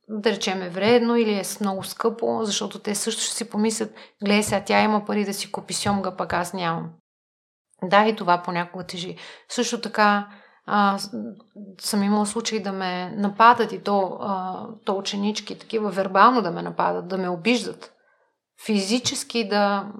да 0.09 0.31
речем 0.31 0.61
е 0.61 0.69
вредно 0.69 1.15
или 1.15 1.33
е 1.33 1.43
много 1.61 1.83
скъпо, 1.83 2.39
защото 2.43 2.79
те 2.79 2.95
също 2.95 3.21
ще 3.21 3.35
си 3.35 3.49
помислят, 3.49 3.93
гледай 4.23 4.43
сега, 4.43 4.63
тя 4.65 4.81
има 4.81 5.05
пари 5.05 5.25
да 5.25 5.33
си 5.33 5.51
купи 5.51 5.73
сьомга, 5.73 6.15
пък 6.15 6.33
аз 6.33 6.53
нямам. 6.53 6.89
Да, 7.83 8.07
и 8.07 8.15
това 8.15 8.41
понякога 8.41 8.83
тежи. 8.83 9.17
Също 9.49 9.81
така 9.81 10.27
а, 10.65 10.99
съм 11.81 12.03
имала 12.03 12.25
случаи 12.25 12.63
да 12.63 12.71
ме 12.71 13.13
нападат 13.17 13.71
и 13.71 13.83
то, 13.83 14.17
а, 14.21 14.65
то 14.85 14.97
ученички, 14.97 15.59
такива 15.59 15.89
вербално 15.89 16.41
да 16.41 16.51
ме 16.51 16.61
нападат, 16.61 17.07
да 17.07 17.17
ме 17.17 17.29
обиждат. 17.29 17.93
Физически 18.65 19.47
да... 19.47 19.91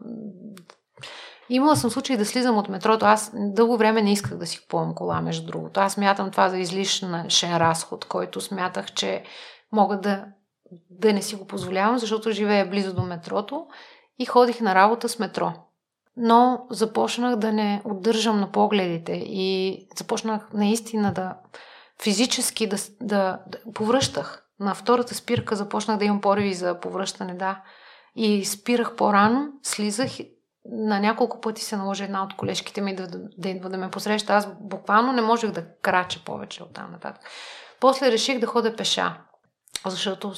Имала 1.50 1.76
съм 1.76 1.90
случаи 1.90 2.18
да 2.18 2.26
слизам 2.26 2.58
от 2.58 2.70
метрото. 2.70 3.06
Аз 3.06 3.32
дълго 3.34 3.78
време 3.78 4.02
не 4.02 4.12
исках 4.12 4.38
да 4.38 4.48
си 4.48 4.62
купувам 4.62 4.96
кола, 4.96 5.22
между 5.22 5.48
другото. 5.48 5.80
Аз 5.80 5.94
смятам 5.94 6.32
това 6.32 6.50
за 6.50 6.58
излишен 6.58 7.58
разход, 7.58 8.06
който 8.06 8.42
смятах, 8.42 8.94
че 8.94 9.24
мога 9.72 10.00
да, 10.00 10.26
да 10.90 11.14
не 11.14 11.22
си 11.22 11.36
го 11.36 11.48
позволявам, 11.48 11.98
защото 11.98 12.32
живея 12.32 12.70
близо 12.70 12.94
до 12.94 13.02
метрото 13.02 13.68
и 14.20 14.26
ходих 14.26 14.62
на 14.62 14.76
работа 14.76 15.10
с 15.10 15.20
метро 15.20 15.54
но 16.22 16.66
започнах 16.70 17.36
да 17.36 17.54
не 17.54 17.82
отдържам 17.86 18.40
на 18.40 18.52
погледите 18.52 19.12
и 19.12 19.78
започнах 19.98 20.54
наистина 20.54 21.14
да 21.14 21.36
физически 22.02 22.68
да, 22.68 22.78
да, 23.02 23.40
да 23.48 23.74
повръщах. 23.74 24.46
На 24.60 24.76
втората 24.76 25.16
спирка 25.16 25.56
започнах 25.56 25.98
да 25.98 26.06
имам 26.06 26.22
пориви 26.22 26.54
за 26.54 26.80
повръщане, 26.80 27.34
да. 27.34 27.62
И 28.16 28.46
спирах 28.46 28.96
по-рано, 28.96 29.48
слизах 29.64 30.20
на 30.66 31.00
няколко 31.00 31.42
пъти 31.42 31.64
се 31.64 31.78
наложи 31.78 32.04
една 32.04 32.24
от 32.24 32.36
колежките 32.36 32.82
ми 32.82 32.96
да, 32.96 33.08
да, 33.38 33.50
идва 33.50 33.70
да 33.70 33.78
ме 33.78 33.92
посреща. 33.92 34.34
Аз 34.34 34.48
буквално 34.62 35.14
не 35.14 35.22
можех 35.22 35.52
да 35.52 35.66
крача 35.82 36.20
повече 36.26 36.64
от 36.64 36.74
там 36.74 36.92
нататък. 36.92 37.22
После 37.80 38.12
реших 38.12 38.40
да 38.40 38.48
ходя 38.48 38.76
пеша, 38.76 39.18
защото 39.86 40.34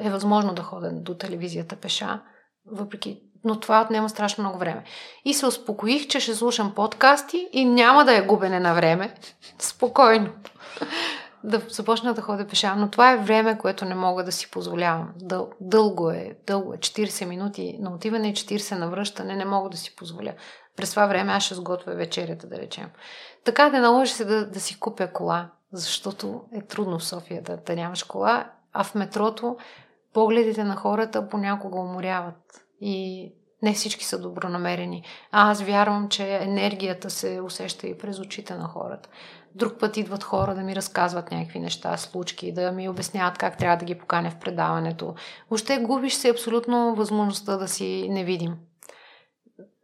е 0.00 0.10
възможно 0.10 0.54
да 0.54 0.62
ходя 0.62 0.92
до 0.92 1.14
телевизията 1.14 1.76
пеша, 1.76 2.22
въпреки 2.66 3.22
но 3.44 3.60
това 3.60 3.82
отнема 3.82 4.08
страшно 4.08 4.44
много 4.44 4.58
време. 4.58 4.84
И 5.24 5.34
се 5.34 5.46
успокоих, 5.46 6.08
че 6.08 6.20
ще 6.20 6.34
слушам 6.34 6.74
подкасти 6.74 7.48
и 7.52 7.64
няма 7.64 8.04
да 8.04 8.16
е 8.16 8.26
губене 8.26 8.60
на 8.60 8.74
време. 8.74 9.14
Спокойно. 9.58 10.30
Да 11.44 11.62
започна 11.68 12.14
да 12.14 12.22
ходя 12.22 12.46
пеша. 12.46 12.74
Но 12.76 12.90
това 12.90 13.12
е 13.12 13.16
време, 13.16 13.58
което 13.58 13.84
не 13.84 13.94
мога 13.94 14.24
да 14.24 14.32
си 14.32 14.50
позволявам. 14.50 15.12
Дъл, 15.16 15.50
дълго 15.60 16.10
е. 16.10 16.38
Дълго 16.46 16.74
е. 16.74 16.76
40 16.76 17.24
минути 17.24 17.76
на 17.80 17.94
отиване 17.94 18.28
и 18.28 18.34
40 18.34 18.78
на 18.78 18.88
връщане 18.88 19.36
не 19.36 19.44
мога 19.44 19.70
да 19.70 19.76
си 19.76 19.96
позволя. 19.96 20.32
През 20.76 20.90
това 20.90 21.06
време 21.06 21.32
аз 21.32 21.42
ще 21.42 21.54
сготвя 21.54 21.94
вечерята, 21.94 22.46
да 22.46 22.56
речем. 22.56 22.90
Така 23.44 23.70
да 23.70 23.80
наложи 23.80 24.12
се 24.12 24.24
да, 24.24 24.46
да 24.46 24.60
си 24.60 24.80
купя 24.80 25.12
кола, 25.12 25.50
защото 25.72 26.44
е 26.52 26.62
трудно 26.62 26.98
в 26.98 27.04
София 27.04 27.42
да, 27.42 27.56
да 27.56 27.76
нямаш 27.76 28.02
кола, 28.02 28.50
а 28.72 28.84
в 28.84 28.94
метрото 28.94 29.56
погледите 30.14 30.64
на 30.64 30.76
хората 30.76 31.28
понякога 31.28 31.78
уморяват. 31.78 32.64
И 32.80 33.32
не 33.62 33.74
всички 33.74 34.04
са 34.04 34.20
добронамерени. 34.20 35.04
А 35.32 35.50
аз 35.50 35.62
вярвам, 35.62 36.08
че 36.08 36.36
енергията 36.36 37.10
се 37.10 37.40
усеща 37.40 37.86
и 37.86 37.98
през 37.98 38.18
очите 38.18 38.54
на 38.54 38.64
хората. 38.64 39.08
Друг 39.54 39.78
път 39.80 39.96
идват 39.96 40.24
хора 40.24 40.54
да 40.54 40.60
ми 40.60 40.76
разказват 40.76 41.30
някакви 41.30 41.58
неща, 41.58 41.96
случки, 41.96 42.52
да 42.52 42.72
ми 42.72 42.88
обясняват 42.88 43.38
как 43.38 43.58
трябва 43.58 43.76
да 43.76 43.84
ги 43.84 43.98
поканя 43.98 44.30
в 44.30 44.38
предаването. 44.38 45.14
Въобще 45.50 45.78
губиш 45.78 46.14
се 46.14 46.30
абсолютно 46.30 46.94
възможността 46.94 47.56
да 47.56 47.68
си 47.68 48.08
невидим. 48.10 48.56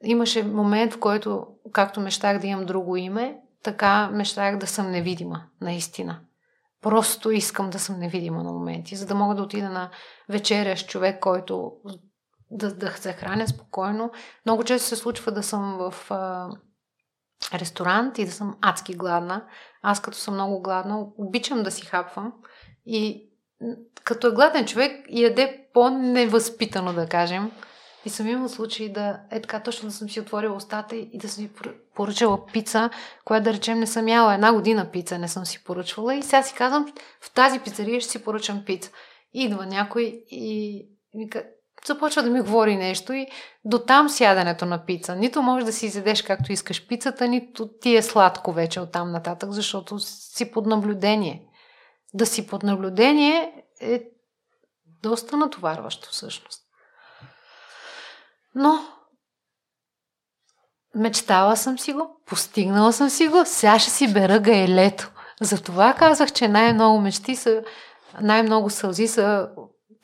Имаше 0.05 0.43
момент, 0.43 0.93
в 0.93 1.01
който, 1.01 1.47
както 1.73 2.01
мечтах 2.01 2.39
да 2.39 2.47
имам 2.47 2.67
друго 2.67 2.97
име, 2.97 3.39
така 3.63 4.11
мечтах 4.13 4.57
да 4.57 4.67
съм 4.67 4.91
невидима, 4.91 5.43
наистина. 5.61 6.21
Просто 6.83 7.31
искам 7.31 7.71
да 7.71 7.79
съм 7.79 7.99
невидима 7.99 8.43
на 8.43 8.53
моменти, 8.53 8.97
за 8.97 9.07
да 9.07 9.15
мога 9.15 9.35
да 9.35 9.43
отида 9.43 9.69
на 9.69 9.91
вечеря 10.29 10.77
с 10.77 10.87
човек, 10.87 11.21
който 11.21 11.73
да, 12.51 12.75
да 12.75 12.91
се 12.91 13.13
храня 13.13 13.49
спокойно. 13.49 14.11
Много 14.47 14.65
често 14.65 14.89
се 14.89 14.97
случва 14.97 15.33
да 15.33 15.43
съм 15.43 15.79
в 15.79 16.11
а, 16.11 16.49
ресторант 17.55 18.19
и 18.19 18.25
да 18.25 18.33
съм 18.33 18.57
адски 18.61 18.95
гладна. 18.95 19.45
Аз 19.83 20.03
като 20.03 20.17
съм 20.17 20.35
много 20.35 20.63
гладна, 20.63 21.07
обичам 21.19 21.63
да 21.63 21.71
си 21.71 21.87
хапвам 21.87 22.33
и 22.87 23.31
като 24.05 24.27
е 24.27 24.31
гладен 24.31 24.67
човек 24.67 25.07
яде 25.11 25.67
по-невъзпитано, 25.75 26.93
да 26.93 27.07
кажем. 27.07 27.53
И 28.05 28.11
съм 28.11 28.29
имал 28.29 28.49
случай 28.49 28.89
да 28.89 29.21
е 29.31 29.43
така 29.43 29.63
точно 29.63 29.89
да 29.89 29.95
съм 29.95 30.11
си 30.11 30.21
отворила 30.21 30.57
устата 30.57 30.97
и 30.97 31.19
да 31.19 31.29
съм 31.29 31.45
си 31.45 31.51
поръчала 31.95 32.47
пица, 32.47 32.91
която 33.25 33.45
да 33.45 33.53
речем 33.53 33.79
не 33.79 33.87
съм 33.87 34.09
яла 34.09 34.35
една 34.35 34.53
година 34.53 34.91
пица, 34.93 35.19
не 35.19 35.29
съм 35.29 35.47
си 35.47 35.65
поръчвала 35.65 36.15
и 36.15 36.23
сега 36.23 36.43
си 36.43 36.55
казвам, 36.55 36.93
в 37.21 37.35
тази 37.35 37.61
пицария 37.61 38.01
ще 38.01 38.11
си 38.11 38.25
поръчам 38.25 38.63
пица. 38.67 38.91
Идва 39.33 39.67
някой 39.67 40.25
и 40.31 40.89
ми 41.15 41.31
започва 41.87 42.23
да 42.23 42.31
ми 42.31 42.41
говори 42.41 42.77
нещо 42.77 43.13
и 43.13 43.27
до 43.65 43.79
там 43.79 44.09
сядането 44.09 44.67
на 44.67 44.85
пица. 44.85 45.17
Нито 45.17 45.43
можеш 45.43 45.67
да 45.67 45.73
си 45.73 45.87
изедеш 45.87 46.23
както 46.23 46.53
искаш 46.53 46.87
пицата, 46.87 47.29
нито 47.29 47.69
ти 47.81 47.97
е 47.97 48.03
сладко 48.03 48.53
вече 48.53 48.81
от 48.81 48.93
там 48.93 49.13
нататък, 49.13 49.53
защото 49.53 49.99
си 49.99 50.51
под 50.51 50.67
наблюдение. 50.67 51.49
Да 52.15 52.27
си 52.27 52.47
под 52.47 52.63
наблюдение 52.63 53.65
е 53.81 54.03
доста 55.03 55.37
натоварващо 55.37 56.09
всъщност. 56.11 56.61
Но 58.55 58.79
мечтала 60.95 61.57
съм 61.57 61.79
си 61.79 61.93
го, 61.93 62.21
постигнала 62.27 62.93
съм 62.93 63.11
си 63.11 63.29
го, 63.29 63.43
сега 63.45 63.79
ще 63.79 63.91
си 63.91 64.13
бера 64.13 64.39
гаелето. 64.39 65.11
Затова 65.41 65.95
казах, 65.95 66.33
че 66.33 66.49
най-много 66.49 67.01
мечти 67.01 67.37
са, 67.37 67.63
най-много 68.21 68.71
сълзи 68.71 69.09
са 69.09 69.49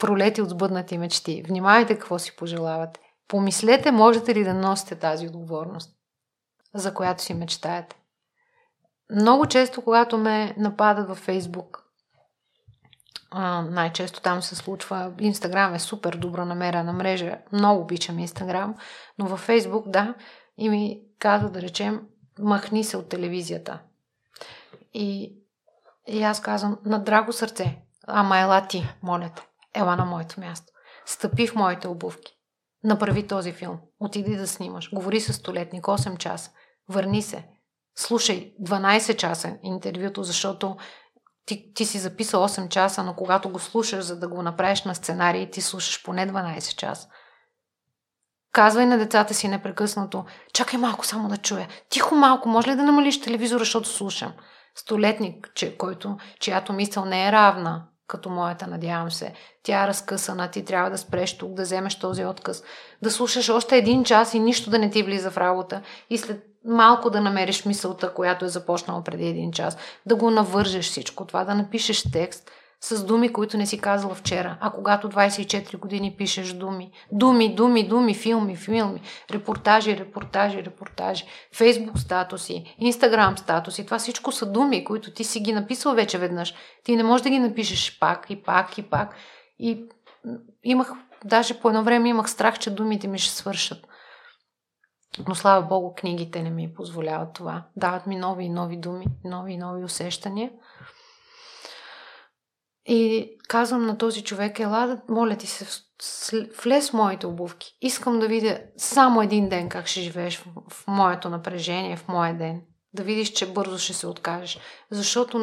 пролети 0.00 0.42
от 0.42 0.50
сбъднати 0.50 0.98
мечти. 0.98 1.42
Внимавайте 1.46 1.94
какво 1.94 2.18
си 2.18 2.36
пожелавате. 2.36 3.00
Помислете, 3.28 3.90
можете 3.90 4.34
ли 4.34 4.44
да 4.44 4.54
носите 4.54 4.94
тази 4.94 5.26
отговорност, 5.26 5.90
за 6.74 6.94
която 6.94 7.22
си 7.22 7.34
мечтаете. 7.34 7.96
Много 9.14 9.46
често, 9.46 9.82
когато 9.82 10.18
ме 10.18 10.54
нападат 10.58 11.08
във 11.08 11.18
Фейсбук 11.18 11.90
най-често 13.34 14.20
там 14.20 14.42
се 14.42 14.56
случва. 14.56 15.12
Инстаграм 15.18 15.74
е 15.74 15.78
супер 15.78 16.16
добра 16.16 16.44
намерена 16.44 16.92
мрежа. 16.92 17.38
Много 17.52 17.82
обичам 17.82 18.18
Инстаграм. 18.18 18.74
Но 19.18 19.26
във 19.26 19.40
Фейсбук, 19.40 19.88
да, 19.88 20.14
и 20.58 20.68
ми 20.68 21.00
каза 21.18 21.50
да 21.50 21.62
речем, 21.62 22.02
махни 22.38 22.84
се 22.84 22.96
от 22.96 23.08
телевизията. 23.08 23.78
И, 24.94 25.36
и 26.06 26.22
аз 26.22 26.40
казвам, 26.42 26.78
на 26.84 27.04
драго 27.04 27.32
сърце, 27.32 27.76
ама 28.06 28.38
ела 28.38 28.66
ти, 28.66 28.88
моля 29.02 29.30
те, 29.36 29.42
ела 29.74 29.96
на 29.96 30.04
моето 30.04 30.40
място. 30.40 30.72
Стъпи 31.06 31.46
в 31.46 31.54
моите 31.54 31.88
обувки. 31.88 32.32
Направи 32.84 33.26
този 33.26 33.52
филм. 33.52 33.78
Отиди 34.00 34.36
да 34.36 34.46
снимаш. 34.46 34.90
Говори 34.94 35.20
с 35.20 35.32
столетник 35.32 35.84
8 35.84 36.18
часа. 36.18 36.50
Върни 36.88 37.22
се. 37.22 37.48
Слушай 37.98 38.54
12 38.62 39.16
часа 39.16 39.56
интервюто, 39.62 40.22
защото 40.22 40.76
ти, 41.46 41.72
ти 41.74 41.86
си 41.86 41.98
записал 41.98 42.48
8 42.48 42.68
часа, 42.68 43.02
но 43.02 43.14
когато 43.14 43.48
го 43.50 43.58
слушаш, 43.58 44.04
за 44.04 44.18
да 44.18 44.28
го 44.28 44.42
направиш 44.42 44.84
на 44.84 44.94
сценарий, 44.94 45.50
ти 45.50 45.60
слушаш 45.60 46.04
поне 46.04 46.28
12 46.28 46.76
часа. 46.76 47.08
Казвай 48.52 48.86
на 48.86 48.98
децата 48.98 49.34
си 49.34 49.48
непрекъснато, 49.48 50.24
чакай 50.52 50.78
малко 50.78 51.06
само 51.06 51.28
да 51.28 51.36
чуя. 51.36 51.68
Тихо 51.88 52.14
малко, 52.14 52.48
може 52.48 52.70
ли 52.70 52.76
да 52.76 52.82
намалиш 52.82 53.20
телевизора, 53.20 53.58
защото 53.58 53.88
слушам? 53.88 54.32
Столетник, 54.74 55.50
че, 55.54 55.76
който, 55.76 56.16
чиято 56.40 56.72
мисъл 56.72 57.04
не 57.04 57.28
е 57.28 57.32
равна 57.32 57.86
като 58.10 58.30
моята, 58.30 58.66
надявам 58.66 59.10
се. 59.10 59.32
Тя 59.62 59.84
е 59.84 59.86
разкъсана, 59.86 60.50
ти 60.50 60.64
трябва 60.64 60.90
да 60.90 60.98
спреш 60.98 61.38
тук, 61.38 61.54
да 61.54 61.62
вземеш 61.62 61.98
този 61.98 62.24
отказ, 62.24 62.62
да 63.02 63.10
слушаш 63.10 63.48
още 63.48 63.76
един 63.76 64.04
час 64.04 64.34
и 64.34 64.38
нищо 64.38 64.70
да 64.70 64.78
не 64.78 64.90
ти 64.90 65.02
влиза 65.02 65.30
в 65.30 65.38
работа. 65.38 65.82
И 66.10 66.18
след 66.18 66.46
малко 66.64 67.10
да 67.10 67.20
намериш 67.20 67.64
мисълта, 67.64 68.14
която 68.14 68.44
е 68.44 68.48
започнала 68.48 69.04
преди 69.04 69.26
един 69.26 69.52
час, 69.52 69.76
да 70.06 70.16
го 70.16 70.30
навържеш 70.30 70.84
всичко 70.84 71.26
това, 71.26 71.44
да 71.44 71.54
напишеш 71.54 72.10
текст 72.12 72.50
с 72.82 73.04
думи, 73.04 73.32
които 73.32 73.56
не 73.56 73.66
си 73.66 73.78
казала 73.78 74.14
вчера. 74.14 74.58
А 74.60 74.70
когато 74.70 75.08
24 75.08 75.76
години 75.76 76.14
пишеш 76.18 76.52
думи, 76.52 76.90
думи, 77.12 77.54
думи, 77.54 77.88
думи, 77.88 78.14
филми, 78.14 78.56
филми, 78.56 79.00
репортажи, 79.30 79.98
репортажи, 79.98 80.64
репортажи, 80.64 81.24
фейсбук 81.54 81.98
статуси, 81.98 82.74
инстаграм 82.78 83.38
статуси, 83.38 83.84
това 83.84 83.98
всичко 83.98 84.32
са 84.32 84.52
думи, 84.52 84.84
които 84.84 85.14
ти 85.14 85.24
си 85.24 85.40
ги 85.40 85.52
написал 85.52 85.94
вече 85.94 86.18
веднъж. 86.18 86.54
Ти 86.84 86.96
не 86.96 87.02
можеш 87.02 87.22
да 87.24 87.30
ги 87.30 87.38
напишеш 87.38 87.98
пак 87.98 88.26
и 88.30 88.42
пак 88.42 88.78
и 88.78 88.82
пак. 88.82 89.14
И 89.58 89.84
имах, 90.64 90.92
даже 91.24 91.60
по 91.60 91.68
едно 91.68 91.82
време 91.82 92.08
имах 92.08 92.30
страх, 92.30 92.58
че 92.58 92.70
думите 92.70 93.08
ми 93.08 93.18
ще 93.18 93.34
свършат. 93.34 93.86
Но 95.28 95.34
слава 95.34 95.66
Богу, 95.66 95.94
книгите 95.94 96.42
не 96.42 96.50
ми 96.50 96.74
позволяват 96.74 97.32
това. 97.32 97.66
Дават 97.76 98.06
ми 98.06 98.16
нови 98.16 98.44
и 98.44 98.48
нови 98.48 98.76
думи, 98.76 99.06
нови 99.24 99.52
и 99.52 99.58
нови 99.58 99.84
усещания. 99.84 100.50
И 102.86 103.30
казвам 103.48 103.86
на 103.86 103.98
този 103.98 104.24
човек, 104.24 104.60
ела, 104.60 105.00
моля 105.08 105.36
ти 105.36 105.46
се, 105.46 105.66
влез 106.62 106.90
в 106.90 106.92
моите 106.92 107.26
обувки. 107.26 107.76
Искам 107.80 108.18
да 108.18 108.28
видя 108.28 108.60
само 108.76 109.22
един 109.22 109.48
ден 109.48 109.68
как 109.68 109.86
ще 109.86 110.00
живееш 110.00 110.38
в, 110.38 110.46
в 110.70 110.84
моето 110.86 111.28
напрежение, 111.28 111.96
в 111.96 112.08
моя 112.08 112.38
ден. 112.38 112.62
Да 112.94 113.02
видиш, 113.02 113.28
че 113.28 113.52
бързо 113.52 113.78
ще 113.78 113.92
се 113.92 114.06
откажеш. 114.06 114.58
Защото 114.90 115.38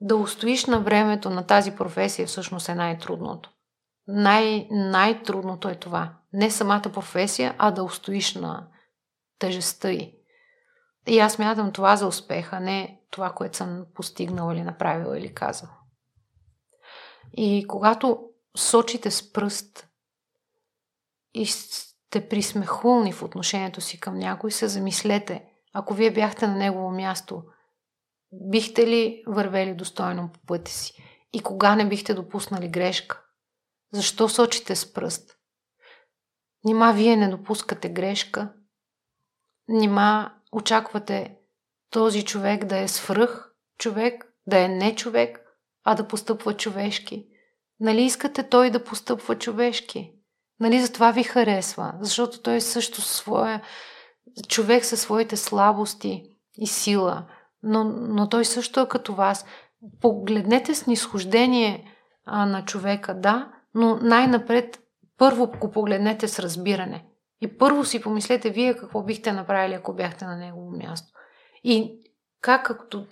да 0.00 0.16
устоиш 0.16 0.66
на 0.66 0.80
времето 0.80 1.30
на 1.30 1.46
тази 1.46 1.70
професия 1.70 2.26
всъщност 2.26 2.68
е 2.68 2.74
най-трудното. 2.74 3.50
Най- 4.08 4.68
най-трудното 4.70 5.68
е 5.68 5.74
това. 5.74 6.12
Не 6.32 6.50
самата 6.50 6.90
професия, 6.92 7.54
а 7.58 7.70
да 7.70 7.82
устоиш 7.82 8.34
на, 8.34 8.66
тежестта 9.38 9.90
й. 9.90 10.14
И 11.06 11.18
аз 11.18 11.38
мятам 11.38 11.72
това 11.72 11.96
за 11.96 12.06
успеха, 12.06 12.60
не 12.60 13.00
това, 13.10 13.30
което 13.30 13.56
съм 13.56 13.84
постигнала 13.94 14.54
или 14.54 14.62
направила 14.62 15.18
или 15.18 15.34
казала. 15.34 15.72
И 17.32 17.66
когато 17.68 18.28
сочите 18.56 19.10
с 19.10 19.32
пръст 19.32 19.88
и 21.34 21.46
сте 21.46 22.28
присмехулни 22.28 23.12
в 23.12 23.22
отношението 23.22 23.80
си 23.80 24.00
към 24.00 24.18
някой, 24.18 24.50
се 24.50 24.68
замислете, 24.68 25.44
ако 25.72 25.94
вие 25.94 26.10
бяхте 26.10 26.46
на 26.46 26.56
негово 26.56 26.90
място, 26.90 27.42
бихте 28.32 28.86
ли 28.86 29.22
вървели 29.26 29.74
достойно 29.74 30.30
по 30.32 30.40
пътя 30.46 30.70
си? 30.70 31.02
И 31.32 31.42
кога 31.42 31.76
не 31.76 31.88
бихте 31.88 32.14
допуснали 32.14 32.68
грешка? 32.68 33.22
Защо 33.92 34.28
сочите 34.28 34.76
с 34.76 34.92
пръст? 34.92 35.36
Нима 36.64 36.92
вие 36.92 37.16
не 37.16 37.28
допускате 37.28 37.88
грешка, 37.88 38.52
Нима 39.70 40.34
очаквате 40.52 41.36
този 41.90 42.24
човек 42.24 42.64
да 42.64 42.78
е 42.78 42.88
свръх 42.88 43.52
човек, 43.78 44.32
да 44.46 44.58
е 44.58 44.68
не 44.68 44.94
човек, 44.94 45.40
а 45.84 45.94
да 45.94 46.08
постъпва 46.08 46.56
човешки. 46.56 47.26
Нали 47.80 48.02
искате 48.02 48.48
той 48.48 48.70
да 48.70 48.84
постъпва 48.84 49.38
човешки? 49.38 50.12
Нали 50.60 50.80
за 50.80 50.92
това 50.92 51.10
ви 51.10 51.22
харесва? 51.22 51.92
Защото 52.00 52.42
той 52.42 52.54
е 52.54 52.60
също 52.60 53.02
своя 53.02 53.62
човек 54.48 54.84
със 54.84 55.00
своите 55.00 55.36
слабости 55.36 56.22
и 56.58 56.66
сила. 56.66 57.26
Но, 57.62 57.84
но 57.84 58.28
той 58.28 58.44
също 58.44 58.80
е 58.80 58.88
като 58.88 59.14
вас. 59.14 59.46
Погледнете 60.00 60.74
с 60.74 60.86
нисхождение 60.86 61.94
а, 62.24 62.46
на 62.46 62.64
човека, 62.64 63.20
да, 63.20 63.52
но 63.74 63.96
най-напред 63.96 64.80
първо 65.18 65.46
го 65.60 65.70
погледнете 65.70 66.28
с 66.28 66.38
разбиране. 66.38 67.04
И 67.40 67.58
първо 67.58 67.84
си 67.84 68.02
помислете 68.02 68.50
вие 68.50 68.76
какво 68.76 69.02
бихте 69.02 69.32
направили, 69.32 69.74
ако 69.74 69.94
бяхте 69.94 70.24
на 70.24 70.36
негово 70.36 70.70
място. 70.70 71.12
И 71.64 72.00
как 72.40 72.66
като 72.66 73.06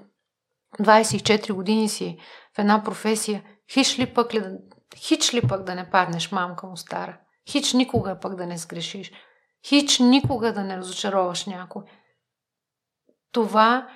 24 0.81 1.53
години 1.53 1.89
си 1.89 2.19
една 2.59 2.85
професия, 2.85 3.45
хич 3.73 3.99
ли 3.99 4.15
пък, 4.15 4.35
ли, 4.35 4.43
хич 4.97 5.35
ли 5.35 5.49
пък 5.49 5.63
да 5.63 5.75
не 5.75 5.91
паднеш 5.91 6.33
мамка 6.33 6.67
му 6.67 6.77
стара? 6.77 7.19
Хич 7.51 7.73
никога 7.73 8.21
пък 8.21 8.35
да 8.35 8.47
не 8.47 8.59
сгрешиш. 8.59 9.13
Хич 9.67 9.99
никога 9.99 10.53
да 10.53 10.65
не 10.65 10.77
разочароваш 10.77 11.47
някой. 11.47 11.83
Това 13.33 13.89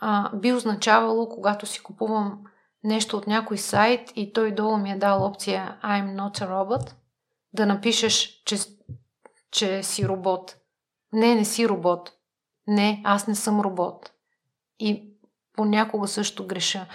а, 0.00 0.36
би 0.36 0.52
означавало, 0.52 1.28
когато 1.28 1.66
си 1.66 1.82
купувам 1.82 2.44
нещо 2.84 3.16
от 3.16 3.26
някой 3.26 3.58
сайт 3.58 4.12
и 4.16 4.32
той 4.32 4.54
долу 4.54 4.76
ми 4.76 4.90
е 4.90 4.98
дал 4.98 5.24
опция 5.24 5.78
I'm 5.84 6.16
not 6.16 6.40
a 6.40 6.48
robot, 6.48 6.92
да 7.52 7.66
напишеш, 7.66 8.42
че 8.44 8.56
че 9.52 9.82
си 9.82 10.08
робот. 10.08 10.56
Не, 11.12 11.34
не 11.34 11.44
си 11.44 11.68
робот. 11.68 12.12
Не, 12.66 13.02
аз 13.04 13.26
не 13.26 13.34
съм 13.34 13.60
робот. 13.60 14.12
И 14.78 15.14
понякога 15.52 16.08
също 16.08 16.46
греша. 16.46 16.86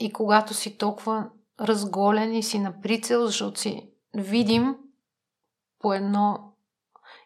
И 0.00 0.12
когато 0.12 0.54
си 0.54 0.78
толкова 0.78 1.30
разголен 1.60 2.34
и 2.34 2.42
си 2.42 2.58
на 2.58 2.80
прицел, 2.80 3.26
защото 3.26 3.60
си 3.60 3.90
видим 4.14 4.76
по 5.78 5.94
едно 5.94 6.52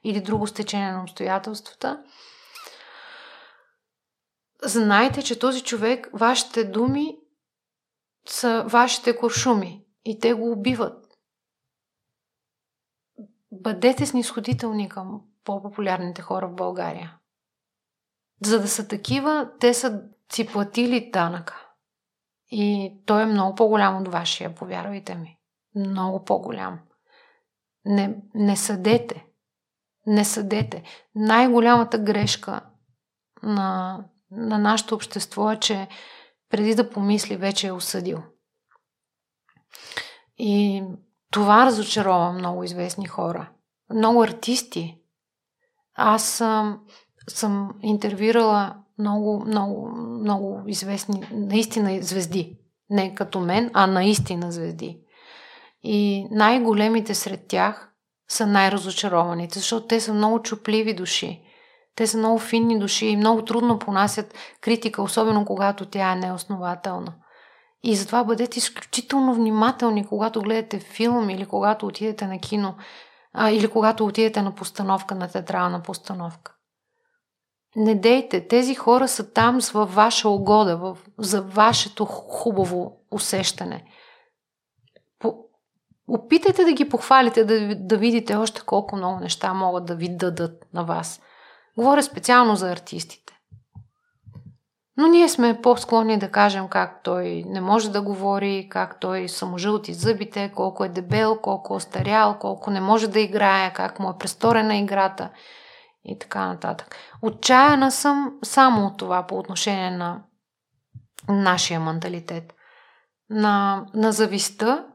или 0.04 0.20
друго 0.20 0.46
стечение 0.46 0.92
на 0.92 1.02
обстоятелствата, 1.02 2.04
знайте, 4.62 5.22
че 5.22 5.38
този 5.38 5.62
човек, 5.62 6.10
вашите 6.12 6.64
думи 6.64 7.18
са 8.28 8.64
вашите 8.66 9.16
куршуми 9.16 9.84
и 10.04 10.18
те 10.18 10.32
го 10.32 10.52
убиват 10.52 11.10
бъдете 13.52 14.06
снисходителни 14.06 14.88
към 14.88 15.20
по-популярните 15.44 16.22
хора 16.22 16.48
в 16.48 16.54
България. 16.54 17.16
За 18.44 18.60
да 18.60 18.68
са 18.68 18.88
такива, 18.88 19.50
те 19.60 19.74
са 19.74 20.02
си 20.32 20.46
платили 20.46 21.10
данъка. 21.12 21.69
И 22.50 22.94
той 23.06 23.22
е 23.22 23.26
много 23.26 23.54
по-голям 23.54 24.02
от 24.02 24.08
вашия, 24.08 24.54
повярвайте 24.54 25.14
ми. 25.14 25.38
Много 25.76 26.24
по-голям. 26.24 26.78
Не, 27.84 28.16
не 28.34 28.56
съдете. 28.56 29.26
Не 30.06 30.24
съдете. 30.24 30.82
Най-голямата 31.14 31.98
грешка 31.98 32.60
на, 33.42 33.98
на 34.30 34.58
нашето 34.58 34.94
общество 34.94 35.50
е, 35.50 35.56
че 35.56 35.88
преди 36.50 36.74
да 36.74 36.90
помисли, 36.90 37.36
вече 37.36 37.66
е 37.66 37.72
осъдил. 37.72 38.22
И 40.38 40.82
това 41.30 41.66
разочарова 41.66 42.32
много 42.32 42.64
известни 42.64 43.06
хора. 43.06 43.50
Много 43.94 44.22
артисти. 44.22 44.98
Аз 45.94 46.24
съм, 46.24 46.80
съм 47.28 47.70
интервюирала 47.82 48.76
много, 49.00 49.44
много, 49.46 49.88
много 50.20 50.62
известни, 50.66 51.22
наистина 51.32 52.02
звезди. 52.02 52.56
Не 52.90 53.14
като 53.14 53.40
мен, 53.40 53.70
а 53.74 53.86
наистина 53.86 54.52
звезди. 54.52 55.00
И 55.82 56.26
най-големите 56.30 57.14
сред 57.14 57.48
тях 57.48 57.92
са 58.28 58.46
най-разочарованите, 58.46 59.58
защото 59.58 59.86
те 59.86 60.00
са 60.00 60.14
много 60.14 60.42
чупливи 60.42 60.94
души. 60.94 61.42
Те 61.96 62.06
са 62.06 62.18
много 62.18 62.38
финни 62.38 62.78
души 62.78 63.06
и 63.06 63.16
много 63.16 63.42
трудно 63.42 63.78
понасят 63.78 64.34
критика, 64.60 65.02
особено 65.02 65.44
когато 65.44 65.86
тя 65.86 66.12
е 66.12 66.16
неоснователна. 66.16 67.14
И 67.82 67.96
затова 67.96 68.24
бъдете 68.24 68.58
изключително 68.58 69.34
внимателни, 69.34 70.06
когато 70.06 70.42
гледате 70.42 70.78
филм 70.78 71.30
или 71.30 71.46
когато 71.46 71.86
отидете 71.86 72.26
на 72.26 72.38
кино, 72.38 72.74
а, 73.32 73.50
или 73.50 73.68
когато 73.68 74.06
отидете 74.06 74.42
на 74.42 74.54
постановка, 74.54 75.14
на 75.14 75.28
театрална 75.28 75.82
постановка. 75.82 76.54
Не 77.76 77.94
дейте. 77.94 78.48
Тези 78.48 78.74
хора 78.74 79.08
са 79.08 79.32
там 79.32 79.58
във 79.72 79.94
ваша 79.94 80.28
угода, 80.28 80.76
в, 80.76 80.98
за 81.18 81.42
вашето 81.42 82.04
хубаво 82.04 82.96
усещане. 83.10 83.84
По, 85.18 85.34
опитайте 86.08 86.64
да 86.64 86.72
ги 86.72 86.88
похвалите, 86.88 87.44
да, 87.44 87.74
да 87.74 87.96
видите 87.96 88.36
още 88.36 88.60
колко 88.66 88.96
много 88.96 89.20
неща 89.20 89.54
могат 89.54 89.84
да 89.84 89.94
ви 89.94 90.16
дадат 90.16 90.66
на 90.74 90.84
вас. 90.84 91.20
Говоря 91.78 92.02
специално 92.02 92.56
за 92.56 92.72
артистите. 92.72 93.32
Но 94.96 95.06
ние 95.06 95.28
сме 95.28 95.60
по-склонни 95.62 96.18
да 96.18 96.30
кажем 96.30 96.68
как 96.68 97.02
той 97.02 97.44
не 97.46 97.60
може 97.60 97.90
да 97.90 98.02
говори, 98.02 98.68
как 98.70 99.00
той 99.00 99.28
саможълти 99.28 99.94
зъбите, 99.94 100.52
колко 100.54 100.84
е 100.84 100.88
дебел, 100.88 101.38
колко 101.42 101.74
е 101.74 101.76
остарял, 101.76 102.38
колко 102.38 102.70
не 102.70 102.80
може 102.80 103.08
да 103.08 103.20
играе, 103.20 103.72
как 103.72 103.98
му 103.98 104.10
е 104.10 104.18
престорена 104.18 104.76
играта 104.76 105.30
и 106.04 106.18
така 106.18 106.46
нататък. 106.46 106.96
Отчаяна 107.22 107.90
съм 107.90 108.38
само 108.42 108.86
от 108.86 108.96
това 108.96 109.26
по 109.26 109.38
отношение 109.38 109.90
на 109.90 110.22
нашия 111.28 111.80
менталитет. 111.80 112.54
На, 113.30 113.86
на 113.94 114.12
зависта, 114.12 114.86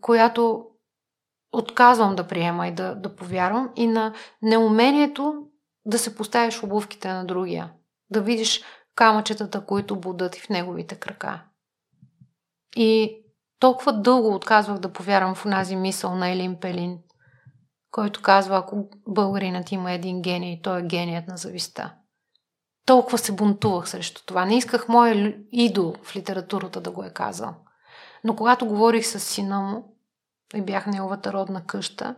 която 0.00 0.66
отказвам 1.52 2.16
да 2.16 2.28
приема 2.28 2.68
и 2.68 2.74
да, 2.74 2.94
да 2.94 3.16
повярвам, 3.16 3.70
и 3.76 3.86
на 3.86 4.14
неумението 4.42 5.46
да 5.84 5.98
се 5.98 6.16
поставиш 6.16 6.62
обувките 6.62 7.12
на 7.12 7.24
другия. 7.24 7.72
Да 8.10 8.20
видиш 8.20 8.62
камъчетата, 8.94 9.66
които 9.66 10.00
будат 10.00 10.36
и 10.36 10.40
в 10.40 10.48
неговите 10.48 10.94
крака. 10.94 11.42
И 12.76 13.18
толкова 13.58 13.92
дълго 13.92 14.34
отказвах 14.34 14.78
да 14.78 14.92
повярвам 14.92 15.34
в 15.34 15.46
онази 15.46 15.76
мисъл 15.76 16.14
на 16.14 16.30
Елин 16.30 16.56
Пелин, 16.60 16.98
който 17.92 18.22
казва, 18.22 18.56
ако 18.56 18.88
българинът 19.08 19.72
има 19.72 19.92
един 19.92 20.22
гений, 20.22 20.62
той 20.62 20.80
е 20.80 20.86
геният 20.86 21.28
на 21.28 21.36
зависта. 21.36 21.94
Толкова 22.86 23.18
се 23.18 23.32
бунтувах 23.32 23.88
срещу 23.88 24.22
това. 24.26 24.44
Не 24.44 24.56
исках 24.56 24.88
моя 24.88 25.36
идол 25.52 25.94
в 26.02 26.16
литературата 26.16 26.80
да 26.80 26.90
го 26.90 27.04
е 27.04 27.12
казал. 27.12 27.54
Но 28.24 28.36
когато 28.36 28.66
говорих 28.66 29.06
с 29.06 29.20
сина 29.20 29.60
му 29.60 29.96
и 30.54 30.62
бях 30.62 30.86
неговата 30.86 31.32
родна 31.32 31.66
къща, 31.66 32.16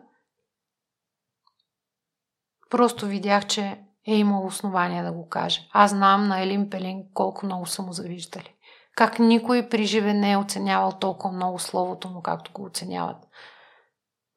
просто 2.70 3.06
видях, 3.06 3.46
че 3.46 3.80
е 4.06 4.14
имал 4.14 4.46
основание 4.46 5.02
да 5.02 5.12
го 5.12 5.28
каже. 5.28 5.68
Аз 5.72 5.90
знам 5.90 6.28
на 6.28 6.40
Елин 6.40 6.70
Пелин 6.70 7.04
колко 7.14 7.46
много 7.46 7.66
са 7.66 7.82
му 7.82 7.92
завиждали. 7.92 8.54
Как 8.96 9.18
никой 9.18 9.68
при 9.68 9.84
живе 9.84 10.14
не 10.14 10.32
е 10.32 10.36
оценявал 10.36 10.92
толкова 10.92 11.34
много 11.34 11.58
словото 11.58 12.08
му, 12.08 12.22
както 12.22 12.52
го 12.52 12.64
оценяват. 12.64 13.16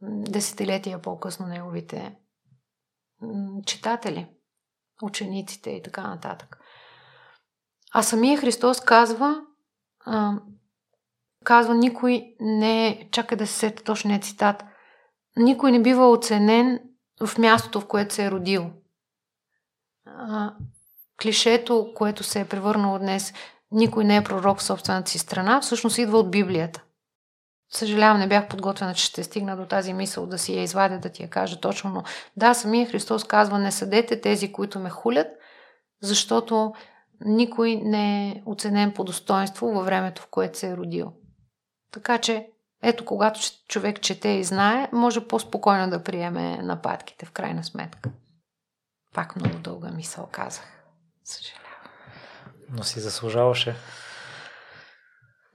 Десетилетия 0.01 1.01
по-късно 1.01 1.47
неговите 1.47 2.15
читатели, 3.65 4.27
учениците 5.01 5.69
и 5.69 5.83
така 5.83 6.07
нататък. 6.07 6.59
А 7.93 8.03
самия 8.03 8.37
Христос 8.37 8.81
казва, 8.81 9.41
казва, 11.43 11.75
никой 11.75 12.35
не 12.39 13.09
чакай 13.11 13.37
да 13.37 13.47
се 13.47 13.53
сета 13.53 13.83
точния 13.83 14.19
цитат, 14.19 14.63
никой 15.37 15.71
не 15.71 15.81
бива 15.81 16.11
оценен 16.11 16.79
в 17.25 17.37
мястото, 17.37 17.81
в 17.81 17.87
което 17.87 18.13
се 18.13 18.25
е 18.25 18.31
родил 18.31 18.71
клишето, 21.21 21.91
което 21.95 22.23
се 22.23 22.39
е 22.39 22.47
превърнало 22.47 22.99
днес, 22.99 23.33
никой 23.71 24.03
не 24.03 24.15
е 24.15 24.23
пророк 24.23 24.59
в 24.59 24.63
собствената 24.63 25.11
си 25.11 25.19
страна, 25.19 25.61
всъщност 25.61 25.97
идва 25.97 26.17
от 26.17 26.31
Библията. 26.31 26.83
Съжалявам, 27.69 28.19
не 28.19 28.27
бях 28.27 28.47
подготвена, 28.47 28.93
че 28.93 29.05
ще 29.05 29.23
стигна 29.23 29.57
до 29.57 29.65
тази 29.65 29.93
мисъл 29.93 30.25
да 30.25 30.37
си 30.37 30.55
я 30.55 30.63
извадя, 30.63 30.99
да 30.99 31.09
ти 31.09 31.23
я 31.23 31.29
кажа 31.29 31.59
точно, 31.59 31.89
но 31.89 32.03
да, 32.37 32.53
самия 32.53 32.87
Христос 32.87 33.23
казва, 33.23 33.59
не 33.59 33.71
съдете 33.71 34.21
тези, 34.21 34.51
които 34.51 34.79
ме 34.79 34.89
хулят, 34.89 35.27
защото 36.01 36.73
никой 37.25 37.75
не 37.75 38.29
е 38.29 38.43
оценен 38.45 38.93
по 38.93 39.03
достоинство 39.03 39.67
във 39.67 39.85
времето, 39.85 40.21
в 40.21 40.27
което 40.27 40.57
се 40.57 40.69
е 40.69 40.77
родил. 40.77 41.13
Така 41.91 42.17
че, 42.17 42.49
ето, 42.83 43.05
когато 43.05 43.39
човек 43.67 44.01
чете 44.01 44.29
и 44.29 44.43
знае, 44.43 44.89
може 44.91 45.27
по-спокойно 45.27 45.89
да 45.89 46.03
приеме 46.03 46.57
нападките, 46.57 47.25
в 47.25 47.31
крайна 47.31 47.63
сметка. 47.63 48.09
Пак 49.13 49.35
много 49.35 49.57
дълга 49.57 49.91
мисъл 49.91 50.27
казах. 50.31 50.83
Съжалявам. 51.23 51.67
Но 52.69 52.83
си 52.83 52.99
заслужаваше. 52.99 53.75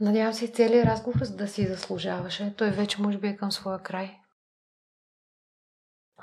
Надявам 0.03 0.33
се 0.33 0.49
целият 0.49 0.87
разговор 0.87 1.19
да 1.31 1.49
си 1.49 1.67
заслужаваше. 1.67 2.55
Той 2.59 2.71
вече 2.71 3.03
може 3.03 3.19
би 3.19 3.29
е 3.29 3.37
към 3.37 3.53
своя 3.53 3.79
край. 3.79 4.19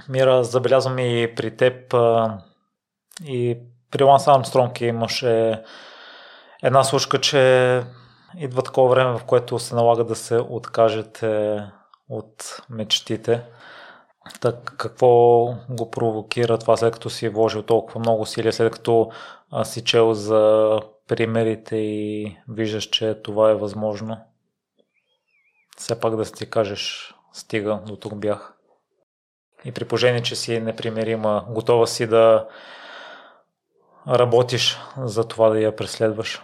Мира, 0.09 0.43
забелязвам 0.43 0.99
и 0.99 1.35
при 1.35 1.57
теб 1.57 1.93
и 3.25 3.57
при 3.91 4.03
Ланс 4.03 4.27
Армстронг 4.27 4.81
имаше 4.81 5.63
една 6.63 6.83
слушка, 6.83 7.21
че 7.21 7.83
идва 8.37 8.61
такова 8.61 8.89
време, 8.89 9.17
в 9.17 9.25
което 9.25 9.59
се 9.59 9.75
налага 9.75 10.03
да 10.03 10.15
се 10.15 10.37
откажете 10.37 11.61
от 12.09 12.61
мечтите. 12.69 13.43
Так, 14.41 14.75
какво 14.77 15.09
го 15.69 15.91
провокира 15.91 16.57
това, 16.57 16.77
след 16.77 16.93
като 16.93 17.09
си 17.09 17.29
вложил 17.29 17.63
толкова 17.63 17.99
много 17.99 18.25
силия, 18.25 18.53
след 18.53 18.73
като 18.73 19.11
си 19.63 19.83
чел 19.83 20.13
за 20.13 20.79
примерите 21.09 21.75
и 21.75 22.37
виждаш, 22.47 22.83
че 22.83 23.21
това 23.23 23.51
е 23.51 23.55
възможно? 23.55 24.17
Все 25.77 25.99
пак 25.99 26.15
да 26.15 26.25
си 26.25 26.49
кажеш, 26.49 27.15
стига, 27.33 27.81
до 27.87 27.95
тук 27.95 28.15
бях. 28.15 28.53
И 29.65 29.71
при 29.71 29.85
положение, 29.85 30.21
че 30.21 30.35
си 30.35 30.59
непримирима, 30.59 31.45
готова 31.49 31.87
си 31.87 32.07
да 32.07 32.47
работиш 34.07 34.79
за 34.97 35.27
това 35.27 35.49
да 35.49 35.59
я 35.59 35.75
преследваш. 35.75 36.43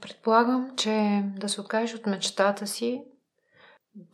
Предполагам, 0.00 0.76
че 0.76 1.22
да 1.36 1.48
се 1.48 1.60
откажеш 1.60 1.94
от 1.94 2.06
мечтата 2.06 2.66
си 2.66 3.04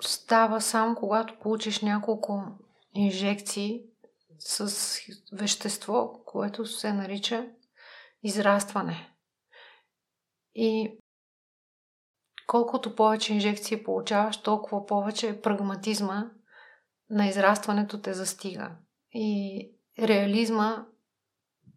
става 0.03 0.61
само 0.61 0.95
когато 0.95 1.39
получиш 1.39 1.81
няколко 1.81 2.43
инжекции 2.95 3.83
с 4.39 4.99
вещество, 5.33 6.23
което 6.27 6.67
се 6.67 6.93
нарича 6.93 7.47
израстване. 8.25 9.17
И 10.55 10.99
колкото 12.47 12.97
повече 12.97 13.35
инжекции 13.35 13.85
получаваш, 13.85 14.43
толкова 14.43 14.87
повече 14.87 15.41
прагматизма 15.43 16.31
на 17.11 17.27
израстването 17.27 18.01
те 18.01 18.13
застига. 18.13 18.71
И 19.13 19.71
реализма 19.99 20.87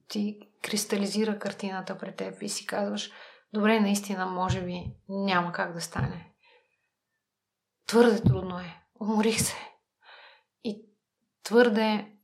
ти 0.07 0.39
кристализира 0.63 1.39
картината 1.39 1.97
пред 1.97 2.15
теб 2.15 2.41
и 2.41 2.49
си 2.49 2.65
казваш, 2.65 3.11
добре, 3.53 3.79
наистина, 3.79 4.25
може 4.25 4.65
би 4.65 4.95
няма 5.09 5.51
как 5.51 5.73
да 5.73 5.81
стане. 5.81 6.33
Твърде 7.87 8.23
трудно 8.23 8.59
е. 8.59 8.81
Уморих 9.01 9.41
се. 9.41 9.55
И 10.63 10.85
твърде 11.43 12.16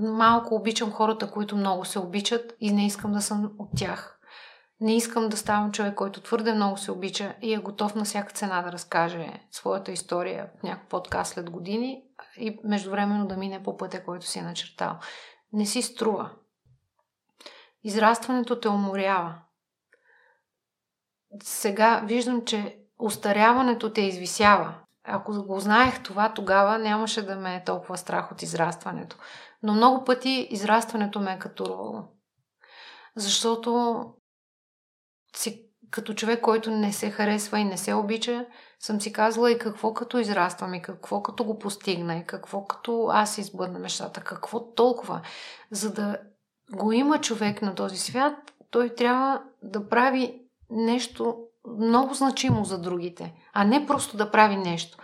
малко 0.00 0.54
обичам 0.54 0.90
хората, 0.90 1.30
които 1.30 1.56
много 1.56 1.84
се 1.84 1.98
обичат 1.98 2.56
и 2.60 2.72
не 2.72 2.86
искам 2.86 3.12
да 3.12 3.22
съм 3.22 3.52
от 3.58 3.68
тях. 3.76 4.16
Не 4.80 4.96
искам 4.96 5.28
да 5.28 5.36
ставам 5.36 5.72
човек, 5.72 5.94
който 5.94 6.20
твърде 6.20 6.54
много 6.54 6.76
се 6.76 6.92
обича 6.92 7.34
и 7.42 7.54
е 7.54 7.58
готов 7.58 7.94
на 7.94 8.04
всяка 8.04 8.32
цена 8.32 8.62
да 8.62 8.72
разкаже 8.72 9.32
своята 9.50 9.92
история 9.92 10.50
в 10.58 10.62
някакъв 10.62 10.88
подкаст 10.88 11.32
след 11.32 11.50
години 11.50 12.02
и 12.36 12.60
междувременно 12.64 13.26
да 13.26 13.36
мине 13.36 13.62
по 13.62 13.76
пътя, 13.76 14.04
който 14.04 14.26
си 14.26 14.38
е 14.38 14.42
начертал. 14.42 14.98
Не 15.52 15.66
си 15.66 15.82
струва. 15.82 16.30
Израстването 17.84 18.60
те 18.60 18.68
уморява. 18.68 19.34
Сега 21.42 22.02
виждам, 22.04 22.44
че 22.44 22.78
устаряването 22.98 23.92
те 23.92 24.00
извисява. 24.00 24.74
Ако 25.04 25.32
го 25.46 25.60
знаех 25.60 26.02
това, 26.02 26.32
тогава 26.32 26.78
нямаше 26.78 27.26
да 27.26 27.36
ме 27.36 27.56
е 27.56 27.64
толкова 27.64 27.98
страх 27.98 28.32
от 28.32 28.42
израстването. 28.42 29.16
Но 29.62 29.72
много 29.72 30.04
пъти 30.04 30.48
израстването 30.50 31.20
ме 31.20 31.32
е 31.32 31.38
катурвало. 31.38 32.02
Защото 33.16 34.04
си, 35.36 35.66
като 35.90 36.14
човек, 36.14 36.40
който 36.40 36.70
не 36.70 36.92
се 36.92 37.10
харесва 37.10 37.58
и 37.58 37.64
не 37.64 37.76
се 37.76 37.94
обича, 37.94 38.46
съм 38.80 39.00
си 39.00 39.12
казала 39.12 39.50
и 39.50 39.58
какво 39.58 39.94
като 39.94 40.18
израствам, 40.18 40.74
и 40.74 40.82
какво 40.82 41.22
като 41.22 41.44
го 41.44 41.58
постигна, 41.58 42.16
и 42.16 42.26
какво 42.26 42.64
като 42.64 43.08
аз 43.12 43.38
избърна 43.38 43.78
мечтата, 43.78 44.20
какво 44.20 44.72
толкова. 44.72 45.20
За 45.70 45.92
да 45.92 46.18
го 46.72 46.92
има 46.92 47.20
човек 47.20 47.62
на 47.62 47.74
този 47.74 47.96
свят, 47.96 48.34
той 48.70 48.94
трябва 48.94 49.42
да 49.62 49.88
прави 49.88 50.42
нещо 50.70 51.36
много 51.78 52.14
значимо 52.14 52.64
за 52.64 52.80
другите, 52.80 53.34
а 53.52 53.64
не 53.64 53.86
просто 53.86 54.16
да 54.16 54.30
прави 54.30 54.56
нещо. 54.56 54.98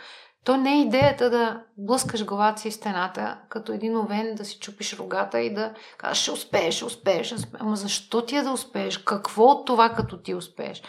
То 0.46 0.56
не 0.56 0.72
е 0.72 0.82
идеята 0.82 1.30
да 1.30 1.64
блъскаш 1.76 2.24
главата 2.24 2.60
си 2.60 2.70
в 2.70 2.74
стената, 2.74 3.40
като 3.48 3.72
един 3.72 3.96
овен 3.96 4.34
да 4.34 4.44
си 4.44 4.58
чупиш 4.58 4.96
рогата 4.96 5.40
и 5.40 5.54
да 5.54 5.74
кажеш, 5.98 6.22
ще 6.22 6.30
успееш, 6.30 6.74
ще 6.74 6.84
успееш. 6.84 7.34
Ама 7.58 7.76
защо 7.76 8.26
ти 8.26 8.36
е 8.36 8.42
да 8.42 8.50
успееш? 8.50 8.98
Какво 8.98 9.44
от 9.44 9.66
това, 9.66 9.94
като 9.94 10.22
ти 10.22 10.34
успееш? 10.34 10.82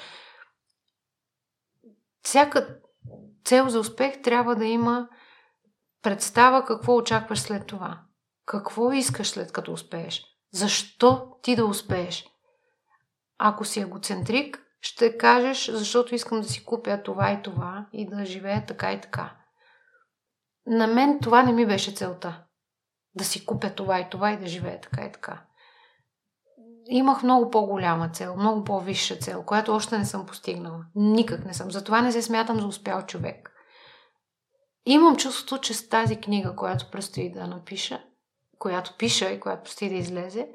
Всяка 2.21 2.77
цел 3.45 3.69
за 3.69 3.79
успех 3.79 4.21
трябва 4.21 4.55
да 4.55 4.65
има 4.65 5.07
представа 6.01 6.65
какво 6.65 6.95
очакваш 6.95 7.39
след 7.39 7.65
това. 7.65 8.01
Какво 8.45 8.91
искаш 8.91 9.27
след 9.27 9.51
като 9.51 9.73
успееш? 9.73 10.23
Защо 10.51 11.31
ти 11.41 11.55
да 11.55 11.65
успееш? 11.65 12.25
Ако 13.37 13.65
си 13.65 13.79
егоцентрик, 13.79 14.63
ще 14.81 15.17
кажеш, 15.17 15.71
защото 15.71 16.15
искам 16.15 16.41
да 16.41 16.47
си 16.47 16.65
купя 16.65 17.03
това 17.03 17.31
и 17.31 17.41
това 17.41 17.85
и 17.93 18.09
да 18.09 18.25
живея 18.25 18.65
така 18.65 18.91
и 18.91 19.01
така. 19.01 19.36
На 20.67 20.87
мен 20.87 21.19
това 21.19 21.43
не 21.43 21.51
ми 21.51 21.65
беше 21.65 21.91
целта. 21.91 22.43
Да 23.15 23.23
си 23.23 23.45
купя 23.45 23.69
това 23.69 23.99
и 23.99 24.09
това 24.09 24.31
и 24.31 24.37
да 24.37 24.47
живея 24.47 24.81
така 24.81 25.05
и 25.05 25.11
така. 25.11 25.43
Имах 26.89 27.23
много 27.23 27.49
по-голяма 27.49 28.09
цел, 28.09 28.35
много 28.35 28.63
по-висша 28.63 29.15
цел, 29.15 29.43
която 29.43 29.75
още 29.75 29.97
не 29.97 30.05
съм 30.05 30.25
постигнала. 30.25 30.85
Никак 30.95 31.45
не 31.45 31.53
съм. 31.53 31.71
Затова 31.71 32.01
не 32.01 32.11
се 32.11 32.21
смятам 32.21 32.59
за 32.59 32.67
успял 32.67 33.05
човек. 33.05 33.51
Имам 34.85 35.15
чувството, 35.15 35.61
че 35.61 35.73
с 35.73 35.89
тази 35.89 36.15
книга, 36.21 36.55
която 36.55 36.91
предстои 36.91 37.31
да 37.31 37.47
напиша, 37.47 38.03
която 38.59 38.95
пиша 38.97 39.29
и 39.29 39.39
която 39.39 39.63
предстои 39.63 39.89
да 39.89 39.95
излезе, 39.95 40.49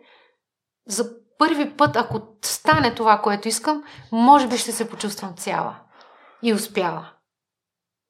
за 0.86 1.10
първи 1.39 1.76
път, 1.76 1.97
ако 1.97 2.20
стане 2.44 2.94
това, 2.94 3.20
което 3.22 3.48
искам, 3.48 3.84
може 4.12 4.48
би 4.48 4.59
ще 4.59 4.72
се 4.72 4.90
почувствам 4.90 5.36
цяла 5.36 5.80
и 6.43 6.55
успяла. 6.55 7.12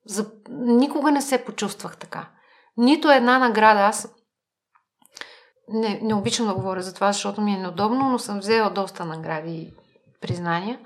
За... 0.07 0.33
Никога 0.51 1.11
не 1.11 1.23
се 1.23 1.45
почувствах 1.45 1.97
така. 1.97 2.31
Нито 2.77 3.11
една 3.11 3.39
награда. 3.39 3.81
Аз 3.81 4.15
не, 5.69 6.01
не 6.03 6.15
обичам 6.15 6.47
да 6.47 6.55
говоря 6.55 6.83
за 6.83 6.95
това, 6.95 7.13
защото 7.13 7.41
ми 7.41 7.53
е 7.53 7.59
неудобно, 7.59 8.11
но 8.11 8.19
съм 8.19 8.39
взела 8.39 8.71
доста 8.71 9.05
награди 9.05 9.51
и 9.51 9.75
признания. 10.21 10.81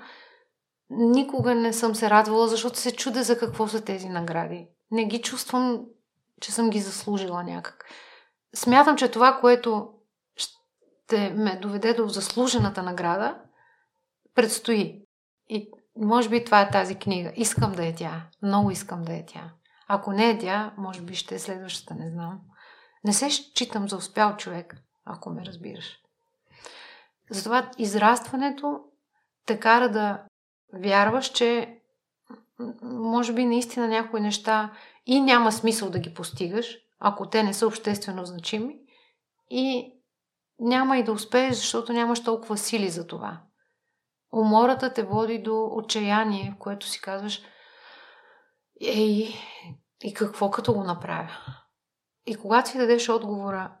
Никога 0.89 1.55
не 1.55 1.73
съм 1.73 1.95
се 1.95 2.09
радвала, 2.09 2.47
защото 2.47 2.79
се 2.79 2.95
чудя 2.95 3.23
за 3.23 3.39
какво 3.39 3.67
са 3.67 3.81
тези 3.81 4.09
награди. 4.09 4.67
Не 4.91 5.05
ги 5.05 5.21
чувствам, 5.21 5.85
че 6.41 6.51
съм 6.51 6.69
ги 6.69 6.79
заслужила 6.79 7.43
някак. 7.43 7.85
Смятам, 8.55 8.97
че 8.97 9.11
това, 9.11 9.37
което 9.41 9.89
ще 10.35 11.29
ме 11.29 11.59
доведе 11.61 11.93
до 11.93 12.07
заслужената 12.07 12.83
награда, 12.83 13.41
предстои. 14.35 15.03
И 15.49 15.71
може 15.97 16.29
би 16.29 16.45
това 16.45 16.61
е 16.61 16.69
тази 16.69 16.95
книга. 16.95 17.31
Искам 17.35 17.71
да 17.71 17.85
е 17.85 17.95
тя. 17.95 18.27
Много 18.43 18.71
искам 18.71 19.03
да 19.03 19.13
е 19.13 19.25
тя. 19.25 19.51
Ако 19.87 20.11
не 20.11 20.29
е 20.29 20.37
тя, 20.37 20.73
може 20.77 21.01
би 21.01 21.15
ще 21.15 21.35
е 21.35 21.39
следващата, 21.39 21.95
не 21.95 22.09
знам. 22.09 22.39
Не 23.03 23.13
се 23.13 23.29
считам 23.29 23.89
за 23.89 23.97
успял 23.97 24.35
човек, 24.35 24.75
ако 25.05 25.29
ме 25.29 25.45
разбираш. 25.45 25.97
Затова 27.29 27.71
израстването 27.77 28.79
те 29.45 29.59
кара 29.59 29.91
да 29.91 30.23
вярваш, 30.73 31.31
че 31.31 31.79
може 32.83 33.33
би 33.33 33.45
наистина 33.45 33.87
някои 33.87 34.21
неща 34.21 34.73
и 35.05 35.21
няма 35.21 35.51
смисъл 35.51 35.89
да 35.89 35.99
ги 35.99 36.13
постигаш, 36.13 36.77
ако 36.99 37.29
те 37.29 37.43
не 37.43 37.53
са 37.53 37.67
обществено 37.67 38.25
значими, 38.25 38.75
и 39.49 39.93
няма 40.59 40.97
и 40.97 41.03
да 41.03 41.11
успееш, 41.11 41.55
защото 41.55 41.93
нямаш 41.93 42.23
толкова 42.23 42.57
сили 42.57 42.89
за 42.89 43.07
това. 43.07 43.41
Умората 44.33 44.93
те 44.93 45.03
води 45.03 45.39
до 45.39 45.69
отчаяние, 45.71 46.53
в 46.55 46.59
което 46.59 46.87
си 46.87 47.01
казваш 47.01 47.41
Ей, 48.81 49.33
и 50.03 50.13
какво 50.13 50.51
като 50.51 50.73
го 50.73 50.83
направя? 50.83 51.31
И 52.25 52.35
когато 52.35 52.69
си 52.69 52.77
дадеш 52.77 53.09
отговора, 53.09 53.71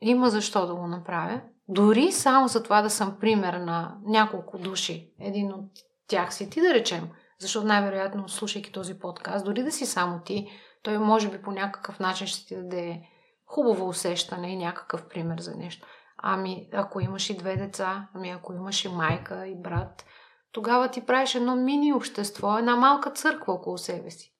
има 0.00 0.30
защо 0.30 0.66
да 0.66 0.74
го 0.74 0.86
направя, 0.86 1.40
дори 1.68 2.12
само 2.12 2.48
за 2.48 2.62
това 2.62 2.82
да 2.82 2.90
съм 2.90 3.16
пример 3.20 3.54
на 3.54 3.96
няколко 4.04 4.58
души, 4.58 5.12
един 5.20 5.52
от 5.52 5.70
тях 6.08 6.34
си 6.34 6.50
ти 6.50 6.60
да 6.60 6.74
речем, 6.74 7.10
защото 7.40 7.66
най-вероятно, 7.66 8.28
слушайки 8.28 8.72
този 8.72 8.98
подкаст, 8.98 9.44
дори 9.44 9.62
да 9.62 9.72
си 9.72 9.86
само 9.86 10.20
ти, 10.20 10.50
той 10.82 10.98
може 10.98 11.30
би 11.30 11.42
по 11.42 11.52
някакъв 11.52 12.00
начин 12.00 12.26
ще 12.26 12.46
ти 12.46 12.56
даде 12.56 13.02
хубаво 13.46 13.88
усещане 13.88 14.52
и 14.52 14.56
някакъв 14.56 15.08
пример 15.08 15.40
за 15.40 15.56
нещо. 15.56 15.86
Ами, 16.26 16.68
ако 16.72 17.00
имаш 17.00 17.30
и 17.30 17.36
две 17.36 17.56
деца, 17.56 18.08
ами 18.14 18.30
ако 18.30 18.52
имаш 18.52 18.84
и 18.84 18.88
майка 18.88 19.46
и 19.46 19.56
брат, 19.56 20.04
тогава 20.52 20.90
ти 20.90 21.06
правиш 21.06 21.34
едно 21.34 21.56
мини 21.56 21.92
общество, 21.92 22.58
една 22.58 22.76
малка 22.76 23.10
църква 23.10 23.52
около 23.52 23.78
себе 23.78 24.10
си. 24.10 24.34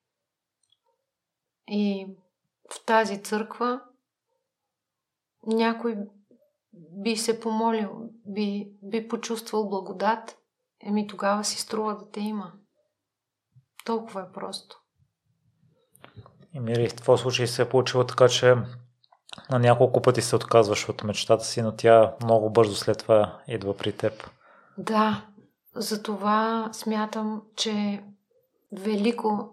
И 1.69 2.07
в 2.73 2.85
тази 2.85 3.23
църква 3.23 3.81
някой 5.47 5.97
би 6.73 7.17
се 7.17 7.41
помолил, 7.41 8.11
би, 8.27 8.73
би 8.83 9.09
почувствал 9.09 9.69
благодат, 9.69 10.39
еми 10.81 11.07
тогава 11.07 11.45
си 11.45 11.61
струва 11.61 11.97
да 11.97 12.11
те 12.11 12.21
има. 12.21 12.53
Толкова 13.85 14.23
е 14.23 14.33
просто. 14.33 14.81
И 16.53 16.61
Мири, 16.61 16.89
в 16.89 16.95
твой 16.95 17.19
случай 17.19 17.47
се 17.47 17.63
е 17.63 17.69
получило 17.69 18.05
така, 18.05 18.29
че 18.29 18.55
на 19.51 19.59
няколко 19.59 20.03
пъти 20.03 20.23
се 20.23 20.37
отказваш 20.37 20.89
от 20.89 21.05
мечтата 21.05 21.45
си, 21.45 21.63
но 21.63 21.73
тя 21.73 22.13
много 22.23 22.51
бързо 22.51 22.75
след 22.75 22.99
това 22.99 23.39
идва 23.49 23.77
при 23.77 23.93
теб. 23.93 24.31
Да, 24.79 25.25
затова 25.75 26.69
смятам, 26.73 27.43
че 27.57 28.05
велико 28.73 29.51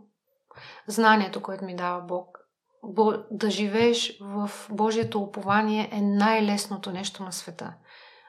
знанието, 0.87 1.41
което 1.41 1.65
ми 1.65 1.75
дава 1.75 2.01
Бог, 2.01 2.37
да 3.31 3.49
живееш 3.49 4.17
в 4.21 4.51
Божието 4.69 5.21
упование 5.21 5.89
е 5.91 6.01
най-лесното 6.01 6.91
нещо 6.91 7.23
на 7.23 7.33
света. 7.33 7.73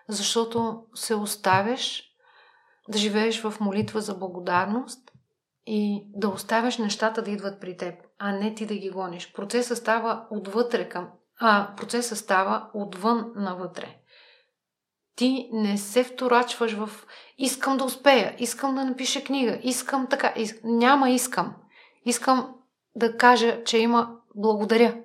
Защото 0.08 0.84
се 0.94 1.14
оставяш 1.14 2.02
да 2.88 2.98
живееш 2.98 3.42
в 3.42 3.54
молитва 3.60 4.00
за 4.00 4.14
благодарност 4.14 5.12
и 5.66 6.06
да 6.14 6.28
оставяш 6.28 6.78
нещата 6.78 7.22
да 7.22 7.30
идват 7.30 7.60
при 7.60 7.76
теб, 7.76 7.94
а 8.18 8.32
не 8.32 8.54
ти 8.54 8.66
да 8.66 8.74
ги 8.74 8.90
гониш. 8.90 9.32
Процесът 9.32 9.78
става 9.78 10.26
отвътре 10.30 10.88
към 10.88 11.08
а, 11.42 11.74
процесът 11.76 12.18
става 12.18 12.70
отвън 12.74 13.32
навътре. 13.36 13.96
Ти 15.16 15.48
не 15.52 15.78
се 15.78 16.04
вторачваш 16.04 16.72
в 16.72 16.90
искам 17.38 17.76
да 17.76 17.84
успея, 17.84 18.34
искам 18.38 18.74
да 18.74 18.84
напиша 18.84 19.24
книга, 19.24 19.58
искам 19.62 20.06
така. 20.06 20.32
Иск... 20.36 20.60
Няма 20.64 21.10
искам. 21.10 21.54
Искам 22.04 22.54
да 22.96 23.16
кажа, 23.16 23.64
че 23.64 23.78
има 23.78 24.16
благодаря. 24.34 24.96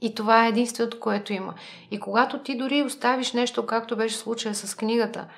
И 0.00 0.14
това 0.14 0.44
е 0.44 0.48
единственото, 0.48 1.00
което 1.00 1.32
има. 1.32 1.54
И 1.90 2.00
когато 2.00 2.42
ти 2.42 2.56
дори 2.56 2.82
оставиш 2.82 3.32
нещо, 3.32 3.66
както 3.66 3.96
беше 3.96 4.16
случая 4.16 4.54
с 4.54 4.74
книгата, 4.74 5.28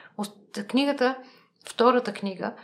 книгата, 0.68 1.16
втората 1.68 2.12
книга, 2.12 2.54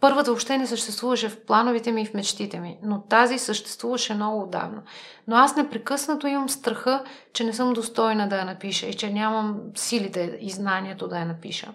Първата 0.00 0.30
въобще 0.30 0.58
не 0.58 0.66
съществуваше 0.66 1.28
в 1.28 1.44
плановете 1.44 1.92
ми 1.92 2.02
и 2.02 2.06
в 2.06 2.14
мечтите 2.14 2.60
ми, 2.60 2.78
но 2.82 3.02
тази 3.02 3.38
съществуваше 3.38 4.14
много 4.14 4.42
отдавна. 4.42 4.82
Но 5.26 5.36
аз 5.36 5.56
непрекъснато 5.56 6.26
имам 6.26 6.48
страха, 6.48 7.04
че 7.32 7.44
не 7.44 7.52
съм 7.52 7.72
достойна 7.72 8.28
да 8.28 8.38
я 8.38 8.44
напиша 8.44 8.86
и 8.86 8.94
че 8.94 9.12
нямам 9.12 9.60
силите 9.74 10.38
и 10.40 10.50
знанието 10.50 11.08
да 11.08 11.18
я 11.18 11.26
напиша. 11.26 11.72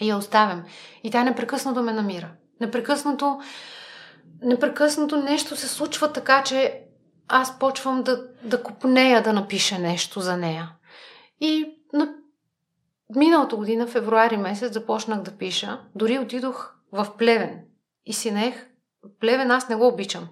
И 0.00 0.08
я 0.08 0.16
оставям. 0.16 0.64
И 1.04 1.10
тя 1.10 1.24
непрекъснато 1.24 1.82
ме 1.82 1.92
намира. 1.92 2.30
Непрекъснато, 2.60 3.40
непрекъснато 4.42 5.16
нещо 5.16 5.56
се 5.56 5.68
случва 5.68 6.12
така, 6.12 6.42
че 6.42 6.82
аз 7.28 7.58
почвам 7.58 8.02
да, 8.02 8.24
да 8.42 8.62
купнея 8.62 9.22
да 9.22 9.32
напиша 9.32 9.78
нещо 9.78 10.20
за 10.20 10.36
нея. 10.36 10.72
И 11.40 11.74
на 11.92 12.14
миналата 13.16 13.56
година, 13.56 13.86
февруари 13.86 14.36
месец, 14.36 14.72
започнах 14.72 15.22
да 15.22 15.30
пиша. 15.30 15.80
Дори 15.94 16.18
отидох 16.18 16.77
в 16.92 17.16
Плевен. 17.18 17.64
И 18.06 18.12
си 18.12 18.30
наех, 18.30 18.68
Плевен 19.20 19.50
аз 19.50 19.68
не 19.68 19.76
го 19.76 19.86
обичам. 19.86 20.28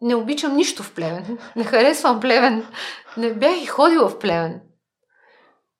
Не 0.00 0.14
обичам 0.14 0.56
нищо 0.56 0.82
в 0.82 0.94
Плевен. 0.94 1.38
Не 1.56 1.64
харесвам 1.64 2.20
Плевен. 2.20 2.66
Не 3.16 3.34
бях 3.34 3.62
и 3.62 3.66
ходила 3.66 4.08
в 4.08 4.18
Плевен. 4.18 4.60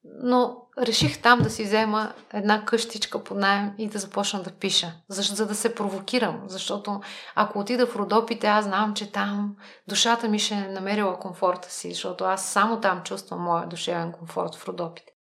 Но 0.04 0.62
реших 0.78 1.22
там 1.22 1.38
да 1.38 1.50
си 1.50 1.64
взема 1.64 2.12
една 2.32 2.64
къщичка 2.64 3.24
по 3.24 3.34
найем 3.34 3.74
и 3.78 3.88
да 3.88 3.98
започна 3.98 4.42
да 4.42 4.50
пиша, 4.50 4.92
за, 5.08 5.22
за 5.22 5.46
да 5.46 5.54
се 5.54 5.74
провокирам. 5.74 6.42
Защото 6.46 7.00
ако 7.34 7.58
отида 7.58 7.86
в 7.86 7.96
Родопите, 7.96 8.46
аз 8.46 8.64
знам, 8.64 8.94
че 8.94 9.12
там 9.12 9.56
душата 9.88 10.28
ми 10.28 10.38
ще 10.38 10.54
е 10.54 10.68
намерила 10.68 11.18
комфорта 11.18 11.70
си, 11.70 11.92
защото 11.92 12.24
аз 12.24 12.46
само 12.46 12.80
там 12.80 13.02
чувствам 13.02 13.42
моя 13.42 13.66
душевен 13.66 14.12
комфорт 14.12 14.54
в 14.54 14.68
Родопите. 14.68 15.12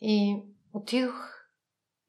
И 0.00 0.42
отидох 0.72 1.32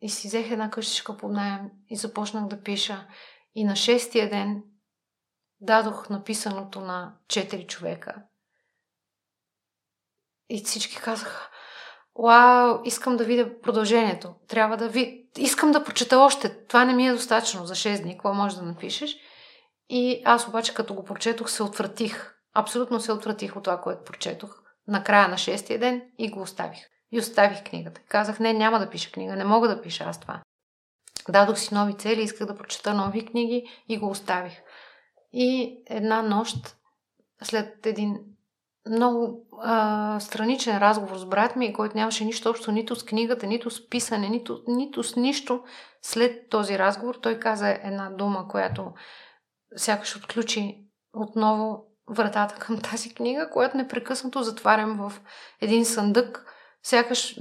и 0.03 0.09
си 0.09 0.27
взех 0.27 0.51
една 0.51 0.69
къщичка 0.71 1.17
под 1.17 1.31
найем 1.31 1.71
и 1.89 1.95
започнах 1.95 2.47
да 2.47 2.61
пиша. 2.61 3.07
И 3.55 3.63
на 3.63 3.75
шестия 3.75 4.29
ден 4.29 4.63
дадох 5.61 6.09
написаното 6.09 6.81
на 6.81 7.15
четири 7.27 7.67
човека. 7.67 8.15
И 10.49 10.63
всички 10.63 10.95
казаха, 10.95 11.49
Вау, 12.19 12.81
искам 12.85 13.17
да 13.17 13.23
видя 13.23 13.61
продължението. 13.61 14.35
Трябва 14.47 14.77
да 14.77 14.89
ви... 14.89 15.29
Искам 15.37 15.71
да 15.71 15.83
прочета 15.83 16.19
още. 16.19 16.65
Това 16.67 16.85
не 16.85 16.93
ми 16.93 17.07
е 17.07 17.13
достатъчно 17.13 17.65
за 17.65 17.75
6 17.75 18.01
дни. 18.01 18.13
Какво 18.13 18.33
можеш 18.33 18.57
да 18.57 18.65
напишеш? 18.65 19.17
И 19.89 20.21
аз 20.25 20.47
обаче, 20.47 20.73
като 20.73 20.93
го 20.93 21.03
прочетох, 21.03 21.49
се 21.49 21.63
отвратих. 21.63 22.35
Абсолютно 22.53 22.99
се 22.99 23.11
отвратих 23.11 23.55
от 23.55 23.63
това, 23.63 23.81
което 23.81 24.03
прочетох. 24.03 24.61
На 24.87 25.03
края 25.03 25.27
на 25.27 25.37
шестия 25.37 25.79
ден 25.79 26.01
и 26.17 26.29
го 26.29 26.41
оставих. 26.41 26.92
И 27.13 27.19
оставих 27.19 27.63
книгата. 27.63 28.01
Казах, 28.07 28.39
не, 28.39 28.53
няма 28.53 28.79
да 28.79 28.89
пиша 28.89 29.11
книга, 29.11 29.35
не 29.35 29.43
мога 29.43 29.67
да 29.67 29.81
пиша 29.81 30.03
аз 30.03 30.19
това. 30.19 30.41
Дадох 31.29 31.57
си 31.57 31.73
нови 31.73 31.97
цели, 31.97 32.21
исках 32.21 32.47
да 32.47 32.57
прочета 32.57 32.93
нови 32.93 33.25
книги 33.25 33.69
и 33.89 33.97
го 33.97 34.09
оставих. 34.09 34.53
И 35.33 35.77
една 35.89 36.21
нощ, 36.21 36.75
след 37.43 37.85
един 37.85 38.19
много 38.89 39.47
а, 39.61 40.19
страничен 40.19 40.77
разговор 40.77 41.17
с 41.17 41.25
брат 41.25 41.55
ми, 41.55 41.73
който 41.73 41.97
нямаше 41.97 42.25
нищо 42.25 42.49
общо 42.49 42.71
нито 42.71 42.95
с 42.95 43.05
книгата, 43.05 43.47
нито 43.47 43.69
с 43.69 43.89
писане, 43.89 44.29
нито, 44.29 44.63
нито 44.67 45.03
с 45.03 45.15
нищо. 45.15 45.63
След 46.01 46.49
този 46.49 46.79
разговор 46.79 47.15
той 47.15 47.39
каза 47.39 47.69
една 47.69 48.09
дума, 48.09 48.47
която 48.47 48.93
сякаш 49.75 50.15
отключи 50.15 50.77
отново 51.13 51.85
вратата 52.09 52.55
към 52.55 52.81
тази 52.81 53.13
книга, 53.13 53.49
която 53.49 53.77
непрекъснато 53.77 54.43
затварям 54.43 54.97
в 54.97 55.21
един 55.61 55.85
съндък. 55.85 56.52
Сякаш 56.83 57.39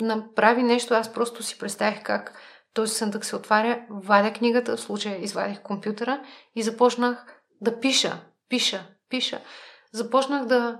направи 0.00 0.62
нещо, 0.62 0.94
аз 0.94 1.12
просто 1.12 1.42
си 1.42 1.58
представих 1.58 2.02
как 2.02 2.38
този 2.74 2.94
съндък 2.94 3.24
се 3.24 3.36
отваря, 3.36 3.80
вадя 3.90 4.32
книгата, 4.32 4.76
в 4.76 4.80
случая 4.80 5.24
извадих 5.24 5.62
компютъра 5.62 6.20
и 6.54 6.62
започнах 6.62 7.40
да 7.60 7.80
пиша, 7.80 8.20
пиша, 8.48 8.86
пиша. 9.08 9.40
Започнах 9.92 10.44
да, 10.44 10.78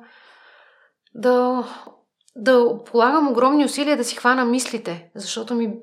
да, 1.14 1.64
да 2.36 2.84
полагам 2.84 3.28
огромни 3.28 3.64
усилия 3.64 3.96
да 3.96 4.04
си 4.04 4.16
хвана 4.16 4.44
мислите, 4.44 5.10
защото 5.14 5.54
ми 5.54 5.74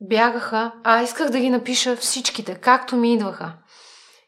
бягаха, 0.00 0.72
а 0.84 1.02
исках 1.02 1.30
да 1.30 1.40
ги 1.40 1.50
напиша 1.50 1.96
всичките, 1.96 2.54
както 2.54 2.96
ми 2.96 3.14
идваха. 3.14 3.52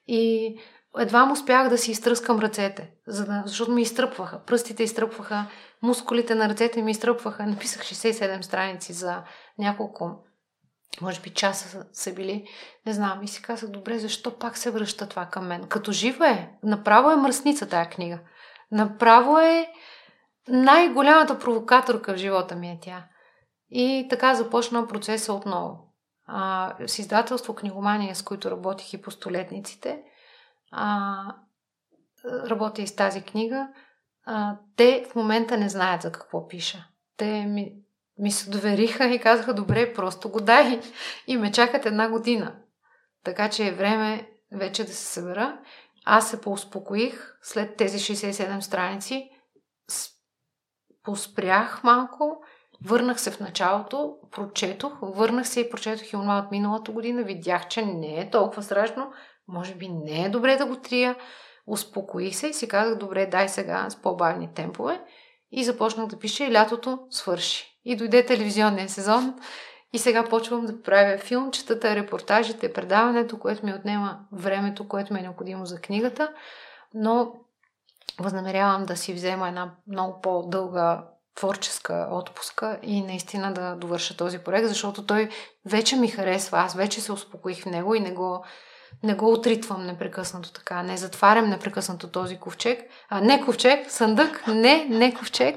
И 0.06 0.55
едва 0.98 1.24
му 1.24 1.32
успях 1.32 1.68
да 1.68 1.78
си 1.78 1.90
изтръскам 1.90 2.40
ръцете, 2.40 2.90
за 3.06 3.24
да, 3.24 3.43
защото 3.47 3.72
ми 3.72 3.82
изтръпваха. 3.82 4.44
Пръстите 4.47 4.82
изтръпваха, 4.82 5.47
мускулите 5.82 6.34
на 6.34 6.48
ръцете 6.48 6.82
ми 6.82 6.90
изтръпваха. 6.90 7.46
Написах 7.46 7.82
67 7.82 8.40
страници 8.40 8.92
за 8.92 9.22
няколко, 9.59 10.24
може 11.00 11.20
би 11.20 11.30
часа 11.30 11.86
са 11.92 12.14
били. 12.14 12.44
Не 12.86 12.92
знам. 12.92 13.22
И 13.22 13.28
си 13.28 13.42
казах, 13.42 13.70
добре, 13.70 13.98
защо 13.98 14.38
пак 14.38 14.56
се 14.56 14.70
връща 14.70 15.09
това 15.09 15.26
към 15.26 15.46
мен? 15.46 15.66
Като 15.68 15.92
жива 15.92 16.28
е. 16.28 16.50
Направо 16.62 17.10
е 17.10 17.16
мръсница 17.16 17.68
тая 17.68 17.90
книга. 17.90 18.18
Направо 18.70 19.38
е 19.38 19.68
най-голямата 20.48 21.38
провокаторка 21.38 22.14
в 22.14 22.16
живота 22.16 22.56
ми 22.56 22.70
е 22.70 22.78
тя. 22.82 23.04
И 23.70 24.06
така 24.10 24.34
започна 24.34 24.86
процеса 24.88 25.32
отново. 25.32 25.92
А, 26.26 26.74
с 26.86 26.98
издателство 26.98 27.54
Книгомания, 27.54 28.16
с 28.16 28.22
които 28.22 28.50
работих 28.50 28.92
и 28.92 29.02
по 29.02 29.10
столетниците, 29.10 30.02
а, 30.70 31.16
работя 32.24 32.82
и 32.82 32.86
с 32.86 32.96
тази 32.96 33.22
книга, 33.22 33.68
а, 34.24 34.56
те 34.76 35.06
в 35.10 35.14
момента 35.14 35.58
не 35.58 35.68
знаят 35.68 36.02
за 36.02 36.12
какво 36.12 36.48
пиша. 36.48 36.86
Те 37.16 37.46
ми, 37.46 37.72
ми 38.18 38.30
се 38.30 38.50
довериха 38.50 39.06
и 39.06 39.18
казаха, 39.18 39.54
добре, 39.54 39.92
просто 39.92 40.30
го 40.30 40.40
дай. 40.40 40.80
И 41.26 41.36
ме 41.36 41.52
чакат 41.52 41.86
една 41.86 42.08
година. 42.08 42.56
Така 43.24 43.50
че 43.50 43.66
е 43.66 43.72
време 43.72 44.28
вече 44.52 44.84
да 44.84 44.92
се 44.92 45.04
събера. 45.04 45.58
Аз 46.04 46.30
се 46.30 46.40
поуспокоих 46.40 47.36
след 47.42 47.76
тези 47.76 47.98
67 47.98 48.60
страници. 48.60 49.30
Поспрях 51.04 51.84
малко, 51.84 52.42
върнах 52.84 53.20
се 53.20 53.30
в 53.30 53.40
началото, 53.40 54.16
прочетох, 54.30 54.92
върнах 55.02 55.48
се 55.48 55.60
и 55.60 55.70
прочетох 55.70 56.12
и 56.12 56.16
от 56.16 56.50
миналата 56.50 56.92
година. 56.92 57.22
Видях, 57.22 57.68
че 57.68 57.86
не 57.86 58.20
е 58.20 58.30
толкова 58.30 58.62
страшно. 58.62 59.12
Може 59.48 59.74
би 59.74 59.88
не 59.88 60.24
е 60.24 60.28
добре 60.28 60.56
да 60.56 60.66
го 60.66 60.76
трия. 60.76 61.16
Успокоих 61.66 62.36
се 62.36 62.47
и 62.47 62.55
си 62.55 62.68
казах, 62.68 62.98
добре, 62.98 63.26
дай 63.26 63.48
сега 63.48 63.90
с 63.90 63.97
по-бавни 63.97 64.48
темпове. 64.55 65.01
И 65.51 65.64
започнах 65.64 66.06
да 66.06 66.18
пиша 66.18 66.44
и 66.44 66.52
лятото 66.52 66.98
свърши. 67.10 67.78
И 67.84 67.97
дойде 67.97 68.26
телевизионния 68.26 68.89
сезон 68.89 69.34
и 69.93 69.98
сега 69.98 70.24
почвам 70.24 70.66
да 70.66 70.82
правя 70.82 71.18
филмчетата, 71.18 71.97
репортажите, 71.97 72.72
предаването, 72.72 73.39
което 73.39 73.66
ми 73.66 73.74
отнема 73.74 74.18
времето, 74.32 74.89
което 74.89 75.12
ми 75.12 75.20
е 75.20 75.22
необходимо 75.22 75.66
за 75.66 75.80
книгата, 75.80 76.32
но 76.94 77.32
възнамерявам 78.20 78.84
да 78.84 78.97
си 78.97 79.14
взема 79.14 79.48
една 79.48 79.74
много 79.86 80.20
по-дълга 80.20 81.05
творческа 81.34 82.09
отпуска 82.10 82.78
и 82.82 83.02
наистина 83.02 83.55
да 83.55 83.76
довърша 83.76 84.16
този 84.16 84.39
проект, 84.39 84.68
защото 84.68 85.06
той 85.06 85.28
вече 85.66 85.97
ми 85.97 86.09
харесва. 86.09 86.59
Аз 86.59 86.74
вече 86.74 87.01
се 87.01 87.12
успокоих 87.12 87.62
в 87.62 87.66
него 87.66 87.94
и 87.94 88.01
не 88.01 88.12
го 88.12 88.44
не 89.02 89.14
го 89.14 89.32
отритвам 89.32 89.86
непрекъснато 89.86 90.52
така, 90.52 90.82
не 90.82 90.97
затварям 90.97 91.48
непрекъснато 91.48 92.09
този 92.09 92.36
ковчег. 92.36 92.81
А, 93.09 93.20
не 93.20 93.40
ковчег, 93.40 93.90
съндък, 93.90 94.47
не, 94.47 94.85
не 94.85 95.14
ковчег. 95.14 95.56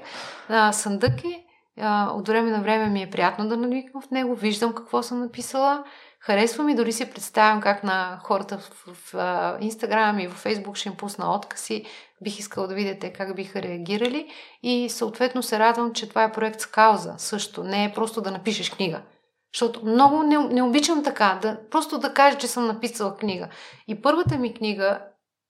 А, 0.50 0.72
съндък 0.72 1.24
е. 1.24 1.46
А, 1.82 2.10
от 2.12 2.28
време 2.28 2.52
на 2.52 2.62
време 2.62 2.90
ми 2.90 3.02
е 3.02 3.10
приятно 3.10 3.48
да 3.48 3.58
навиквам 3.58 4.02
в 4.02 4.12
него, 4.12 4.36
виждам 4.36 4.74
какво 4.74 5.04
съм 5.04 5.20
написала, 5.20 5.84
харесва 6.20 6.64
ми, 6.64 6.76
дори 6.76 6.92
си 6.92 7.12
представям 7.12 7.62
как 7.62 7.84
на 7.84 8.20
хората 8.24 8.58
в, 8.58 8.72
в, 8.86 9.14
в 9.14 9.58
Инстаграм 9.62 10.20
и 10.20 10.28
в 10.28 10.32
Фейсбук 10.32 10.76
ще 10.78 10.90
им 10.90 10.96
пусна 10.96 11.36
откази, 11.36 11.86
бих 12.22 12.40
искала 12.40 12.68
да 12.68 12.76
видите 12.76 13.14
как 13.14 13.36
биха 13.36 13.62
реагирали 13.62 14.28
и 14.64 14.90
съответно 14.90 15.44
се 15.44 15.60
радвам, 15.60 15.94
че 15.94 16.10
това 16.10 16.24
е 16.24 16.32
проект 16.32 16.60
с 16.60 16.66
кауза 16.66 17.14
също, 17.18 17.64
не 17.64 17.86
е 17.86 17.94
просто 17.94 18.22
да 18.22 18.32
напишеш 18.32 18.70
книга. 18.70 19.02
Защото 19.56 19.86
много 19.86 20.24
не, 20.24 20.38
не 20.38 20.64
обичам 20.64 21.04
така, 21.04 21.40
да, 21.42 21.60
просто 21.70 22.00
да 22.00 22.14
кажа, 22.14 22.38
че 22.38 22.48
съм 22.48 22.66
написала 22.66 23.16
книга. 23.16 23.50
И 23.88 24.02
първата 24.02 24.38
ми 24.38 24.54
книга, 24.54 25.02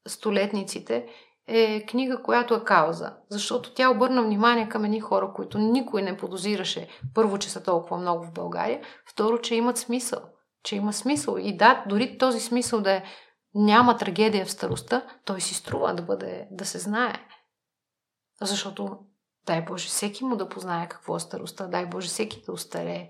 Столетниците, 0.08 1.08
е 1.48 1.86
книга, 1.86 2.24
която 2.24 2.54
е 2.54 2.64
кауза. 2.64 3.14
Защото 3.30 3.74
тя 3.74 3.90
обърна 3.90 4.24
внимание 4.24 4.70
към 4.70 4.86
едни 4.86 5.00
хора, 5.00 5.34
които 5.36 5.58
никой 5.58 6.02
не 6.02 6.18
подозираше. 6.18 6.88
Първо, 7.14 7.38
че 7.38 7.50
са 7.50 7.64
толкова 7.64 7.98
много 7.98 8.26
в 8.26 8.34
България. 8.34 8.82
Второ, 9.06 9.42
че 9.42 9.56
имат 9.56 9.78
смисъл. 9.78 10.20
Че 10.64 10.76
има 10.76 10.94
смисъл. 10.94 11.38
И 11.38 11.58
да, 11.58 11.84
дори 11.90 12.18
този 12.18 12.40
смисъл 12.40 12.82
да 12.82 12.92
е 12.92 13.04
няма 13.56 13.98
трагедия 13.98 14.46
в 14.46 14.52
старостта, 14.52 15.06
той 15.26 15.42
си 15.42 15.54
струва 15.54 15.94
да 15.94 16.04
бъде, 16.04 16.48
да 16.52 16.66
се 16.66 16.80
знае. 16.80 17.14
Защото, 18.42 18.98
дай 19.46 19.62
Боже, 19.62 19.88
всеки 19.88 20.24
му 20.24 20.36
да 20.36 20.50
познае 20.50 20.88
какво 20.90 21.16
е 21.16 21.20
старостта, 21.20 21.68
дай 21.68 21.86
Боже, 21.86 22.08
всеки 22.08 22.42
да 22.46 22.52
устарее. 22.52 23.10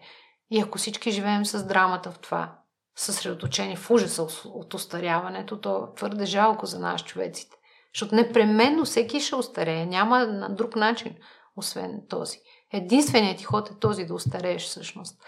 И 0.50 0.62
ако 0.62 0.78
всички 0.78 1.12
живеем 1.12 1.46
с 1.46 1.68
драмата 1.68 2.12
в 2.12 2.20
това, 2.20 2.60
съсредоточени 2.96 3.76
в 3.76 3.92
ужаса 3.92 4.28
от 4.46 4.74
устаряването, 4.74 5.62
то 5.62 5.78
е 5.84 5.96
твърде 5.96 6.26
жалко 6.26 6.66
за 6.66 6.80
нас, 6.80 7.04
човеците. 7.04 7.56
Защото 7.94 8.16
непременно 8.16 8.86
всеки 8.86 9.20
ще 9.20 9.36
устарее. 9.36 9.86
Няма 9.86 10.28
на 10.28 10.56
друг 10.56 10.76
начин, 10.76 11.16
освен 11.56 12.02
този. 12.10 12.38
Единственият 12.74 13.38
ти 13.38 13.44
ход 13.44 13.70
е 13.70 13.80
този 13.80 14.06
да 14.06 14.14
устарееш 14.14 14.64
всъщност. 14.64 15.22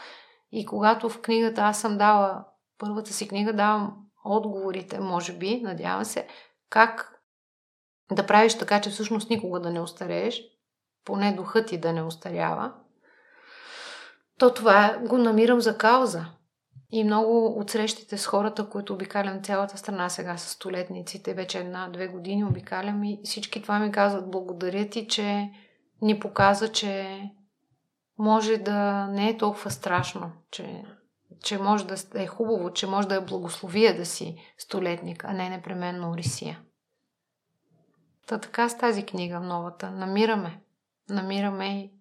И 0.52 0.65
когато 0.65 1.10
в 1.10 1.22
книгата 1.22 1.61
аз 1.61 1.81
съм 1.81 1.98
дала, 1.98 2.45
първата 2.77 3.14
си 3.14 3.27
книга 3.27 3.53
давам 3.53 3.95
отговорите, 4.26 4.99
може 4.99 5.34
би, 5.34 5.61
надявам 5.61 6.06
се, 6.06 6.27
как 6.69 7.22
да 8.11 8.26
правиш 8.26 8.57
така, 8.57 8.81
че 8.81 8.89
всъщност 8.89 9.30
никога 9.30 9.60
да 9.60 9.72
не 9.72 9.81
устарееш, 9.81 10.41
поне 11.06 11.34
духът 11.34 11.68
ти 11.68 11.77
да 11.77 11.94
не 11.94 12.03
устарява, 12.03 12.73
то 14.39 14.53
това 14.53 14.97
го 15.07 15.18
намирам 15.18 15.61
за 15.61 15.77
кауза. 15.77 16.26
И 16.91 17.03
много 17.03 17.59
от 17.59 17.69
срещите 17.69 18.18
с 18.18 18.26
хората, 18.26 18.69
които 18.69 18.93
обикалям 18.93 19.43
цялата 19.43 19.77
страна 19.77 20.09
сега 20.09 20.38
с 20.38 20.49
столетниците, 20.49 21.34
вече 21.34 21.59
една-две 21.59 22.07
години 22.07 22.43
обикалям 22.43 23.03
и 23.03 23.19
всички 23.23 23.61
това 23.61 23.80
ми 23.80 23.91
казват 23.91 24.31
благодаря 24.31 24.89
ти, 24.89 25.07
че 25.07 25.51
ни 26.01 26.19
показа, 26.19 26.72
че 26.72 27.22
може 28.18 28.57
да 28.57 29.07
не 29.07 29.30
е 29.30 29.38
толкова 29.38 29.72
страшно, 29.72 30.31
че, 30.51 30.84
че 31.43 31.57
може 31.57 31.85
да 31.85 31.95
е 32.15 32.27
хубаво, 32.27 32.73
че 32.73 32.88
може 32.88 33.07
да 33.07 33.15
е 33.15 33.26
благословия 33.26 33.97
да 33.97 34.05
си 34.05 34.38
столетник, 34.57 35.23
а 35.23 35.34
не 35.34 35.49
непременно 35.49 36.11
Орисия. 36.11 36.59
Та 38.27 38.38
така 38.38 38.69
с 38.69 38.77
тази 38.77 39.03
книга 39.03 39.39
новата. 39.39 39.91
Намираме. 39.91 40.61
Намираме 41.09 41.80
и 41.80 41.91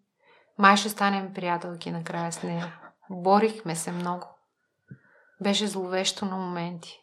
май 0.58 0.76
ще 0.76 0.88
станем 0.88 1.34
приятелки 1.34 1.90
накрая 1.90 2.32
с 2.32 2.42
нея. 2.42 2.80
Борихме 3.10 3.76
се 3.76 3.92
много. 3.92 4.26
Беше 5.42 5.66
зловещо 5.66 6.24
на 6.24 6.36
моменти. 6.36 7.00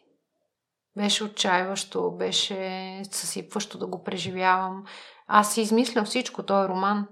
Беше 0.96 1.24
отчаиващо, 1.24 2.10
беше 2.10 3.02
съсипващо 3.10 3.78
да 3.78 3.86
го 3.86 4.02
преживявам. 4.02 4.84
Аз 5.26 5.54
си 5.54 5.60
измислям 5.60 6.04
всичко, 6.04 6.42
той 6.42 6.64
е 6.64 6.68
роман. 6.68 7.08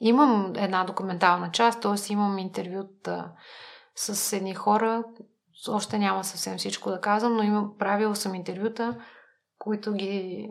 Имам 0.00 0.52
една 0.56 0.84
документална 0.84 1.50
част, 1.52 1.80
т.е. 1.80 2.12
имам 2.12 2.38
интервюта 2.38 3.32
с 3.96 4.32
едни 4.36 4.54
хора. 4.54 5.04
Още 5.68 5.98
няма 5.98 6.24
съвсем 6.24 6.58
всичко 6.58 6.90
да 6.90 7.00
казвам, 7.00 7.36
но 7.36 7.42
имам, 7.42 7.78
правила 7.78 8.16
съм 8.16 8.34
интервюта, 8.34 9.04
които 9.58 9.92
ги 9.92 10.48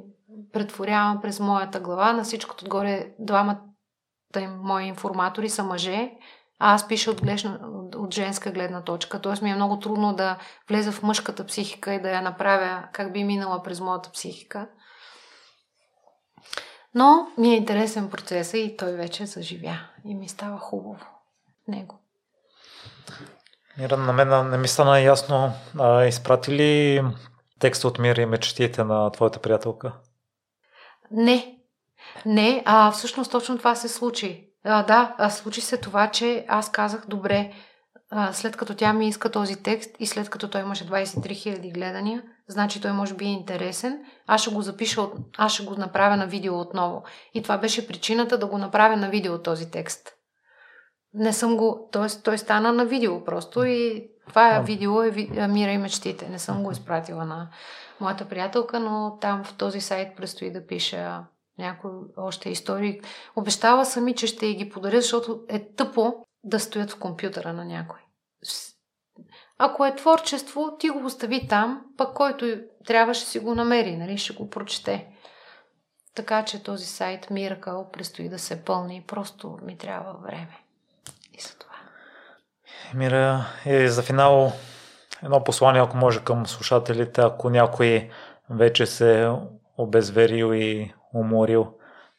претворявам 0.54 1.22
през 1.22 1.40
моята 1.40 1.80
глава. 1.80 2.14
На 2.14 2.24
всичкото 2.24 2.66
отгоре 2.66 3.16
двамата 3.20 3.67
им 4.36 4.60
мои 4.64 4.86
информатори 4.86 5.50
са 5.50 5.64
мъже, 5.64 6.12
а 6.60 6.74
аз 6.74 6.88
пиша 6.88 7.12
от, 7.12 7.22
гледна, 7.22 7.60
от 7.96 8.14
женска 8.14 8.52
гледна 8.52 8.82
точка. 8.82 9.22
Тоест 9.22 9.42
ми 9.42 9.52
е 9.52 9.56
много 9.56 9.80
трудно 9.80 10.16
да 10.16 10.38
влеза 10.70 10.92
в 10.92 11.04
мъжката 11.04 11.46
психика 11.46 11.94
и 11.94 12.02
да 12.02 12.10
я 12.10 12.22
направя 12.22 12.84
как 12.94 13.14
би 13.14 13.24
минала 13.24 13.64
през 13.64 13.80
моята 13.80 14.12
психика. 14.12 14.68
Но 16.96 17.28
ми 17.38 17.50
е 17.50 17.56
интересен 17.56 18.10
процес 18.10 18.54
и 18.54 18.76
той 18.78 18.92
вече 18.92 19.26
заживя. 19.26 19.80
И 20.06 20.16
ми 20.16 20.30
става 20.30 20.58
хубаво 20.60 21.06
него. 21.68 22.00
Мира, 23.78 23.98
на 23.98 24.14
мен 24.14 24.50
не 24.50 24.58
ми 24.58 24.68
стана 24.68 25.00
ясно. 25.00 25.52
А, 25.80 26.06
изпрати 26.06 26.52
ли 26.52 27.04
текста 27.60 27.88
от 27.88 28.00
Мира 28.00 28.22
и 28.22 28.26
мечтите 28.26 28.84
на 28.84 29.12
твоята 29.12 29.40
приятелка? 29.40 29.94
Не. 31.12 31.57
Не, 32.26 32.64
а 32.66 32.92
всъщност 32.92 33.32
точно 33.32 33.58
това 33.58 33.76
се 33.76 33.88
случи. 33.88 34.44
А, 34.64 34.84
да, 34.84 35.30
случи 35.30 35.62
се 35.62 35.78
това, 35.78 36.08
че 36.08 36.46
аз 36.48 36.72
казах, 36.72 37.06
добре, 37.08 37.54
а, 38.10 38.34
след 38.34 38.58
като 38.58 38.76
тя 38.76 38.94
ми 38.94 39.08
иска 39.08 39.32
този 39.32 39.64
текст 39.64 39.90
и 40.00 40.06
след 40.06 40.30
като 40.30 40.48
той 40.50 40.62
имаше 40.62 40.88
23 40.88 41.32
000 41.32 41.74
гледания, 41.74 42.24
значи 42.48 42.82
той 42.82 42.92
може 42.92 43.14
би 43.14 43.26
е 43.26 43.28
интересен, 43.28 44.00
аз 44.28 44.42
ще 44.42 44.54
го 44.54 44.62
запиша, 44.62 45.02
аз 45.38 45.54
ще 45.54 45.66
го 45.66 45.76
направя 45.76 46.18
на 46.18 46.28
видео 46.28 46.60
отново. 46.60 47.04
И 47.34 47.44
това 47.44 47.58
беше 47.58 47.88
причината 47.88 48.38
да 48.38 48.48
го 48.48 48.58
направя 48.58 48.98
на 48.98 49.10
видео 49.10 49.42
този 49.42 49.72
текст. 49.72 50.14
Не 51.14 51.34
съм 51.34 51.58
го, 51.58 51.90
т.е. 51.92 52.22
той 52.24 52.38
стана 52.38 52.74
на 52.74 52.86
видео 52.86 53.24
просто 53.24 53.64
и 53.64 54.10
това 54.28 54.56
е 54.56 54.64
видео 54.64 55.02
е 55.02 55.12
Мира 55.48 55.72
и 55.72 55.78
мечтите. 55.78 56.30
Не 56.30 56.40
съм 56.40 56.64
го 56.64 56.72
изпратила 56.72 57.26
на 57.26 57.50
моята 58.00 58.26
приятелка, 58.26 58.80
но 58.80 59.18
там 59.22 59.44
в 59.44 59.54
този 59.54 59.82
сайт 59.82 60.16
предстои 60.18 60.52
да 60.52 60.68
пиша 60.68 61.24
някои 61.58 61.92
още 62.18 62.50
истории. 62.50 63.02
Обещава 63.36 63.86
сами, 63.86 64.16
че 64.16 64.28
ще 64.28 64.54
ги 64.54 64.70
подаря, 64.70 65.02
защото 65.02 65.40
е 65.50 65.74
тъпо 65.74 66.14
да 66.44 66.60
стоят 66.60 66.92
в 66.92 67.00
компютъра 67.00 67.54
на 67.54 67.66
някой. 67.66 68.00
Ако 69.58 69.86
е 69.86 69.96
творчество, 69.96 70.78
ти 70.80 70.90
го 70.90 71.06
остави 71.06 71.48
там, 71.48 71.86
пък 71.98 72.14
който 72.14 72.60
трябва 72.86 73.14
ще 73.14 73.26
си 73.26 73.40
го 73.40 73.56
намери, 73.56 73.98
нали, 73.98 74.18
ще 74.18 74.34
го 74.34 74.50
прочете. 74.50 75.08
Така 76.16 76.46
че 76.46 76.64
този 76.64 76.86
сайт 76.86 77.26
Miracle 77.26 77.92
предстои 77.92 78.30
да 78.30 78.40
се 78.40 78.64
пълни. 78.64 79.04
Просто 79.08 79.58
ми 79.62 79.78
трябва 79.78 80.14
време. 80.14 80.60
И 81.34 81.42
за 81.42 81.56
това. 81.56 81.74
Мира, 82.94 83.46
и 83.66 83.88
за 83.88 84.04
финал 84.04 84.52
едно 85.24 85.44
послание, 85.44 85.82
ако 85.82 85.98
може 85.98 86.24
към 86.24 86.48
слушателите, 86.48 87.22
ако 87.22 87.50
някой 87.50 88.10
вече 88.50 88.86
се 88.86 89.32
обезверил 89.78 90.54
и 90.54 90.94
уморил 91.14 91.74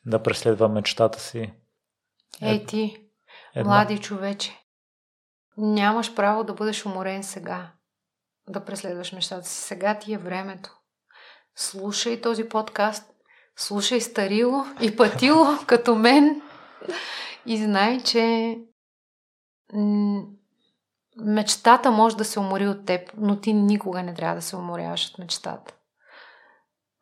да 0.06 0.22
преследва 0.22 0.68
мечтата 0.68 1.20
си. 1.20 1.52
Ей 2.42 2.66
ти, 2.66 3.08
Едно. 3.54 3.70
млади 3.70 3.98
човече, 3.98 4.58
нямаш 5.56 6.14
право 6.14 6.44
да 6.44 6.54
бъдеш 6.54 6.86
уморен 6.86 7.22
сега, 7.22 7.72
да 8.48 8.64
преследваш 8.64 9.12
мечтата 9.12 9.48
си. 9.48 9.62
Сега 9.62 9.98
ти 9.98 10.12
е 10.12 10.18
времето. 10.18 10.70
Слушай 11.56 12.20
този 12.20 12.48
подкаст, 12.48 13.12
слушай 13.56 14.00
Старило 14.00 14.64
и 14.80 14.96
Патило 14.96 15.46
като 15.66 15.94
мен 15.94 16.42
и 17.46 17.56
знай, 17.56 18.00
че 18.00 18.56
мечтата 21.16 21.90
може 21.90 22.16
да 22.16 22.24
се 22.24 22.40
умори 22.40 22.68
от 22.68 22.86
теб, 22.86 23.10
но 23.16 23.40
ти 23.40 23.52
никога 23.52 24.02
не 24.02 24.14
трябва 24.14 24.34
да 24.34 24.42
се 24.42 24.56
уморяваш 24.56 25.10
от 25.10 25.18
мечтата. 25.18 25.74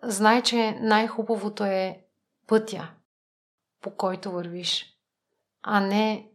Знай, 0.03 0.43
че 0.43 0.79
най-хубавото 0.81 1.65
е 1.65 2.05
пътя, 2.47 2.91
по 3.81 3.97
който 3.97 4.31
вървиш, 4.31 4.97
а 5.63 5.81
не 5.81 6.29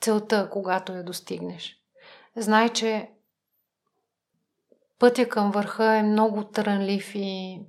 целта, 0.00 0.50
когато 0.52 0.92
я 0.92 1.04
достигнеш. 1.04 1.76
Знай, 2.36 2.68
че 2.68 3.10
пътя 4.98 5.28
към 5.28 5.50
върха 5.50 5.96
е 5.96 6.02
много 6.02 6.44
трънлив 6.44 7.14
и 7.14 7.60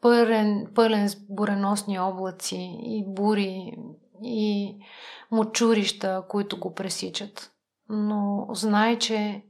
пълен, 0.00 0.72
пълен 0.74 1.08
с 1.08 1.16
буреносни 1.28 2.00
облаци 2.00 2.78
и 2.82 3.04
бури 3.06 3.76
и 4.22 4.76
мочурища, 5.30 6.24
които 6.28 6.60
го 6.60 6.74
пресичат. 6.74 7.52
Но 7.88 8.48
знай, 8.52 8.98
че 8.98 9.44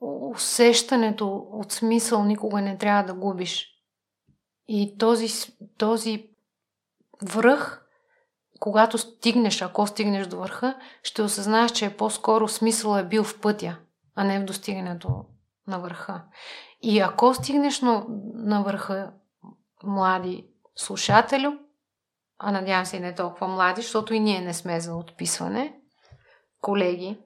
усещането 0.00 1.46
от 1.52 1.72
смисъл 1.72 2.24
никога 2.24 2.60
не 2.60 2.78
трябва 2.78 3.02
да 3.02 3.14
губиш. 3.14 3.66
И 4.68 4.98
този, 4.98 5.28
този 5.78 6.30
връх, 7.22 7.86
когато 8.60 8.98
стигнеш, 8.98 9.62
ако 9.62 9.86
стигнеш 9.86 10.26
до 10.26 10.36
върха, 10.36 10.78
ще 11.02 11.22
осъзнаеш, 11.22 11.72
че 11.72 11.86
е 11.86 11.96
по-скоро 11.96 12.48
смисъл 12.48 12.96
е 12.96 13.04
бил 13.04 13.24
в 13.24 13.40
пътя, 13.40 13.78
а 14.14 14.24
не 14.24 14.40
в 14.40 14.44
достигането 14.44 15.24
на 15.66 15.78
върха. 15.78 16.22
И 16.82 17.00
ако 17.00 17.34
стигнеш 17.34 17.80
на, 17.80 18.04
на 18.34 18.62
върха, 18.62 19.12
млади 19.82 20.46
слушателю, 20.76 21.52
а 22.38 22.52
надявам 22.52 22.86
се 22.86 22.96
и 22.96 23.00
не 23.00 23.14
толкова 23.14 23.48
млади, 23.48 23.82
защото 23.82 24.14
и 24.14 24.20
ние 24.20 24.40
не 24.40 24.54
сме 24.54 24.80
за 24.80 24.94
отписване, 24.94 25.80
колеги, 26.60 27.18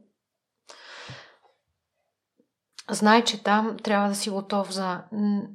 знай, 2.91 3.25
че 3.25 3.43
там 3.43 3.77
трябва 3.85 4.09
да 4.09 4.15
си 4.15 4.31
готов 4.31 4.73
за 4.73 5.05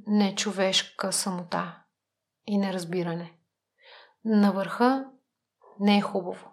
нечовешка 0.07 1.13
самота 1.13 1.83
и 2.47 2.57
неразбиране. 2.57 3.33
На 4.25 4.51
върха 4.51 5.05
не 5.79 5.97
е 5.97 6.01
хубаво, 6.01 6.51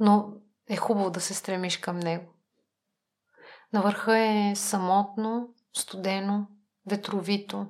но 0.00 0.32
е 0.68 0.76
хубаво 0.76 1.10
да 1.10 1.20
се 1.20 1.34
стремиш 1.34 1.76
към 1.76 1.98
него. 1.98 2.32
На 3.72 3.82
върха 3.82 4.18
е 4.18 4.52
самотно, 4.56 5.54
студено, 5.76 6.46
ветровито. 6.86 7.66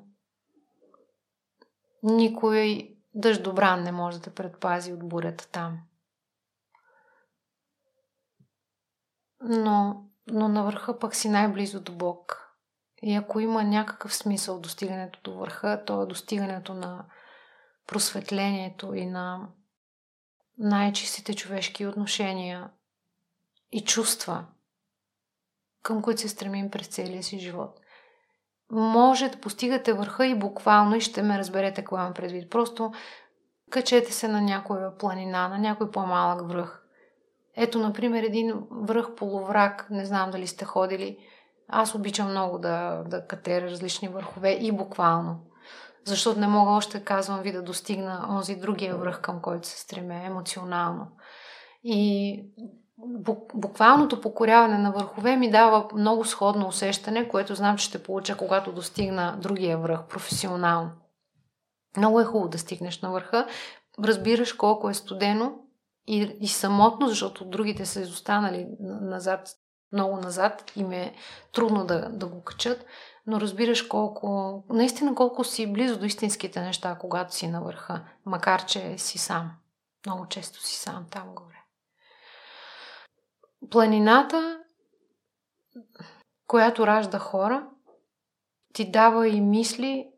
Никой 2.02 2.90
дъжд 3.14 3.42
добран 3.42 3.82
не 3.82 3.92
може 3.92 4.20
да 4.20 4.34
предпази 4.34 4.92
от 4.92 5.08
бурята 5.08 5.48
там. 5.48 5.78
Но 9.40 10.06
но 10.26 10.48
на 10.48 10.64
върха 10.64 10.98
пък 10.98 11.14
си 11.14 11.28
най-близо 11.28 11.80
до 11.80 11.92
Бог. 11.92 12.42
И 13.02 13.14
ако 13.14 13.40
има 13.40 13.64
някакъв 13.64 14.14
смисъл 14.14 14.60
достигането 14.60 15.20
до 15.24 15.38
върха, 15.38 15.82
то 15.86 16.02
е 16.02 16.06
достигането 16.06 16.74
на 16.74 17.04
просветлението 17.86 18.94
и 18.94 19.06
на 19.06 19.48
най-чистите 20.58 21.34
човешки 21.34 21.86
отношения 21.86 22.70
и 23.72 23.84
чувства, 23.84 24.44
към 25.82 26.02
които 26.02 26.20
се 26.20 26.28
стремим 26.28 26.70
през 26.70 26.86
целия 26.86 27.22
си 27.22 27.38
живот. 27.38 27.80
Може 28.70 29.28
да 29.28 29.40
постигате 29.40 29.92
върха 29.92 30.26
и 30.26 30.38
буквално 30.38 30.96
и 30.96 31.00
ще 31.00 31.22
ме 31.22 31.38
разберете 31.38 31.80
какво 31.80 31.96
имам 31.96 32.14
предвид. 32.14 32.50
Просто 32.50 32.92
качете 33.70 34.12
се 34.12 34.28
на 34.28 34.40
някоя 34.40 34.98
планина, 34.98 35.48
на 35.48 35.58
някой 35.58 35.90
по-малък 35.90 36.48
връх 36.48 36.85
ето, 37.56 37.78
например, 37.78 38.22
един 38.22 38.54
връх 38.70 39.14
полуврак, 39.14 39.86
не 39.90 40.04
знам 40.04 40.30
дали 40.30 40.46
сте 40.46 40.64
ходили. 40.64 41.18
Аз 41.68 41.94
обичам 41.94 42.30
много 42.30 42.58
да, 42.58 43.02
да 43.06 43.26
катеря 43.26 43.70
различни 43.70 44.08
върхове 44.08 44.50
и 44.50 44.72
буквално. 44.72 45.40
Защото 46.04 46.40
не 46.40 46.46
мога 46.46 46.70
още, 46.70 47.04
казвам 47.04 47.40
ви, 47.40 47.52
да 47.52 47.62
достигна 47.62 48.26
онзи 48.30 48.56
другия 48.56 48.96
връх, 48.96 49.20
към 49.20 49.40
който 49.40 49.68
се 49.68 49.80
стремя 49.80 50.14
емоционално. 50.14 51.06
И 51.84 52.44
буквалното 53.54 54.20
покоряване 54.20 54.78
на 54.78 54.92
върхове 54.92 55.36
ми 55.36 55.50
дава 55.50 55.88
много 55.94 56.24
сходно 56.24 56.68
усещане, 56.68 57.28
което 57.28 57.54
знам, 57.54 57.76
че 57.76 57.84
ще 57.84 58.02
получа, 58.02 58.36
когато 58.36 58.72
достигна 58.72 59.38
другия 59.40 59.78
връх 59.78 60.06
професионално. 60.06 60.90
Много 61.96 62.20
е 62.20 62.24
хубаво 62.24 62.48
да 62.48 62.58
стигнеш 62.58 63.02
на 63.02 63.10
върха. 63.10 63.46
Разбираш 64.04 64.52
колко 64.52 64.90
е 64.90 64.94
студено, 64.94 65.52
и, 66.06 66.36
и 66.40 66.48
самотно, 66.48 67.08
защото 67.08 67.44
другите 67.44 67.86
са 67.86 68.00
изостанали 68.00 68.66
назад, 68.80 69.48
много 69.92 70.16
назад 70.16 70.72
и 70.76 70.84
ми 70.84 70.96
е 70.96 71.14
трудно 71.52 71.86
да, 71.86 72.08
да 72.08 72.26
го 72.26 72.44
качат, 72.44 72.86
но 73.26 73.40
разбираш 73.40 73.82
колко, 73.82 74.64
наистина 74.68 75.14
колко 75.14 75.44
си 75.44 75.72
близо 75.72 75.98
до 75.98 76.04
истинските 76.04 76.60
неща, 76.60 76.98
когато 77.00 77.34
си 77.34 77.48
на 77.48 77.62
върха, 77.62 78.04
макар 78.26 78.64
че 78.64 78.98
си 78.98 79.18
сам. 79.18 79.52
Много 80.06 80.28
често 80.28 80.62
си 80.62 80.76
сам 80.76 81.06
там 81.10 81.34
горе. 81.34 81.62
Планината, 83.70 84.60
която 86.46 86.86
ражда 86.86 87.18
хора, 87.18 87.68
ти 88.72 88.90
дава 88.90 89.28
и 89.28 89.40
мисли, 89.40 90.10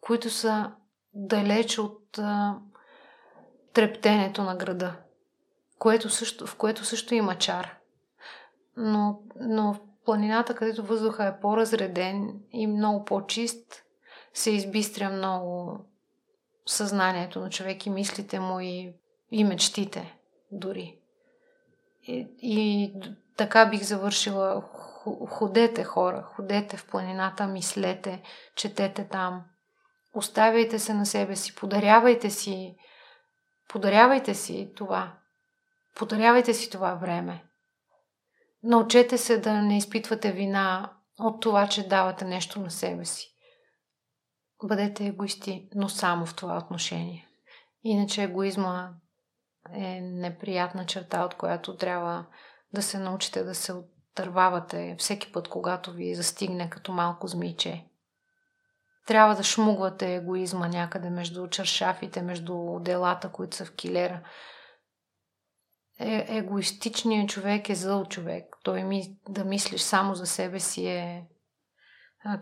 които 0.00 0.30
са 0.30 0.72
далеч 1.12 1.78
от 1.78 2.18
а, 2.18 2.58
трептенето 3.72 4.42
на 4.42 4.56
града 4.56 4.96
което 5.78 6.10
също, 6.10 6.46
в 6.46 6.56
което 6.56 6.84
също 6.84 7.14
има 7.14 7.38
чар. 7.38 7.76
Но, 8.76 9.20
но 9.40 9.72
в 9.72 9.80
планината, 10.04 10.54
където 10.54 10.84
въздуха 10.84 11.24
е 11.24 11.40
по-разреден 11.40 12.40
и 12.52 12.66
много 12.66 13.04
по-чист, 13.04 13.84
се 14.34 14.50
избистря 14.50 15.10
много 15.10 15.78
съзнанието 16.66 17.40
на 17.40 17.50
човек 17.50 17.86
и 17.86 17.90
мислите 17.90 18.40
му 18.40 18.60
и, 18.60 18.92
и 19.30 19.44
мечтите 19.44 20.18
дори. 20.52 20.98
И, 22.02 22.26
и 22.42 22.92
така 23.36 23.66
бих 23.66 23.82
завършила. 23.82 24.62
Ходете 25.28 25.84
хора, 25.84 26.22
ходете 26.22 26.76
в 26.76 26.86
планината, 26.86 27.46
мислете, 27.46 28.22
четете 28.54 29.08
там. 29.08 29.44
Оставяйте 30.14 30.78
се 30.78 30.94
на 30.94 31.06
себе 31.06 31.36
си, 31.36 31.54
подарявайте 31.54 32.30
си, 32.30 32.76
подарявайте 33.68 34.34
си 34.34 34.72
това. 34.76 35.17
Подарявайте 35.98 36.54
си 36.54 36.70
това 36.70 36.94
време. 36.94 37.44
Научете 38.62 39.18
се 39.18 39.38
да 39.38 39.62
не 39.62 39.76
изпитвате 39.76 40.32
вина 40.32 40.92
от 41.18 41.42
това, 41.42 41.68
че 41.68 41.88
давате 41.88 42.24
нещо 42.24 42.60
на 42.60 42.70
себе 42.70 43.04
си. 43.04 43.34
Бъдете 44.64 45.06
егоисти, 45.06 45.68
но 45.74 45.88
само 45.88 46.26
в 46.26 46.36
това 46.36 46.58
отношение. 46.58 47.28
Иначе 47.82 48.22
егоизма 48.22 48.90
е 49.72 50.00
неприятна 50.00 50.86
черта, 50.86 51.24
от 51.24 51.34
която 51.34 51.76
трябва 51.76 52.26
да 52.74 52.82
се 52.82 52.98
научите 52.98 53.44
да 53.44 53.54
се 53.54 53.72
отървавате 53.72 54.96
всеки 54.98 55.32
път, 55.32 55.48
когато 55.48 55.92
ви 55.92 56.14
застигне 56.14 56.70
като 56.70 56.92
малко 56.92 57.26
змийче. 57.26 57.84
Трябва 59.06 59.34
да 59.34 59.42
шмугвате 59.42 60.14
егоизма 60.14 60.68
някъде 60.68 61.10
между 61.10 61.48
чершафите, 61.48 62.22
между 62.22 62.78
делата, 62.80 63.28
които 63.32 63.56
са 63.56 63.64
в 63.64 63.74
килера. 63.74 64.22
Е, 66.00 66.26
егоистичният 66.28 67.28
човек 67.28 67.68
е 67.68 67.74
зъл 67.74 68.04
човек. 68.04 68.56
Той 68.62 68.82
ми, 68.84 69.16
да 69.28 69.44
мислиш 69.44 69.80
само 69.80 70.14
за 70.14 70.26
себе 70.26 70.60
си 70.60 70.86
е 70.86 71.26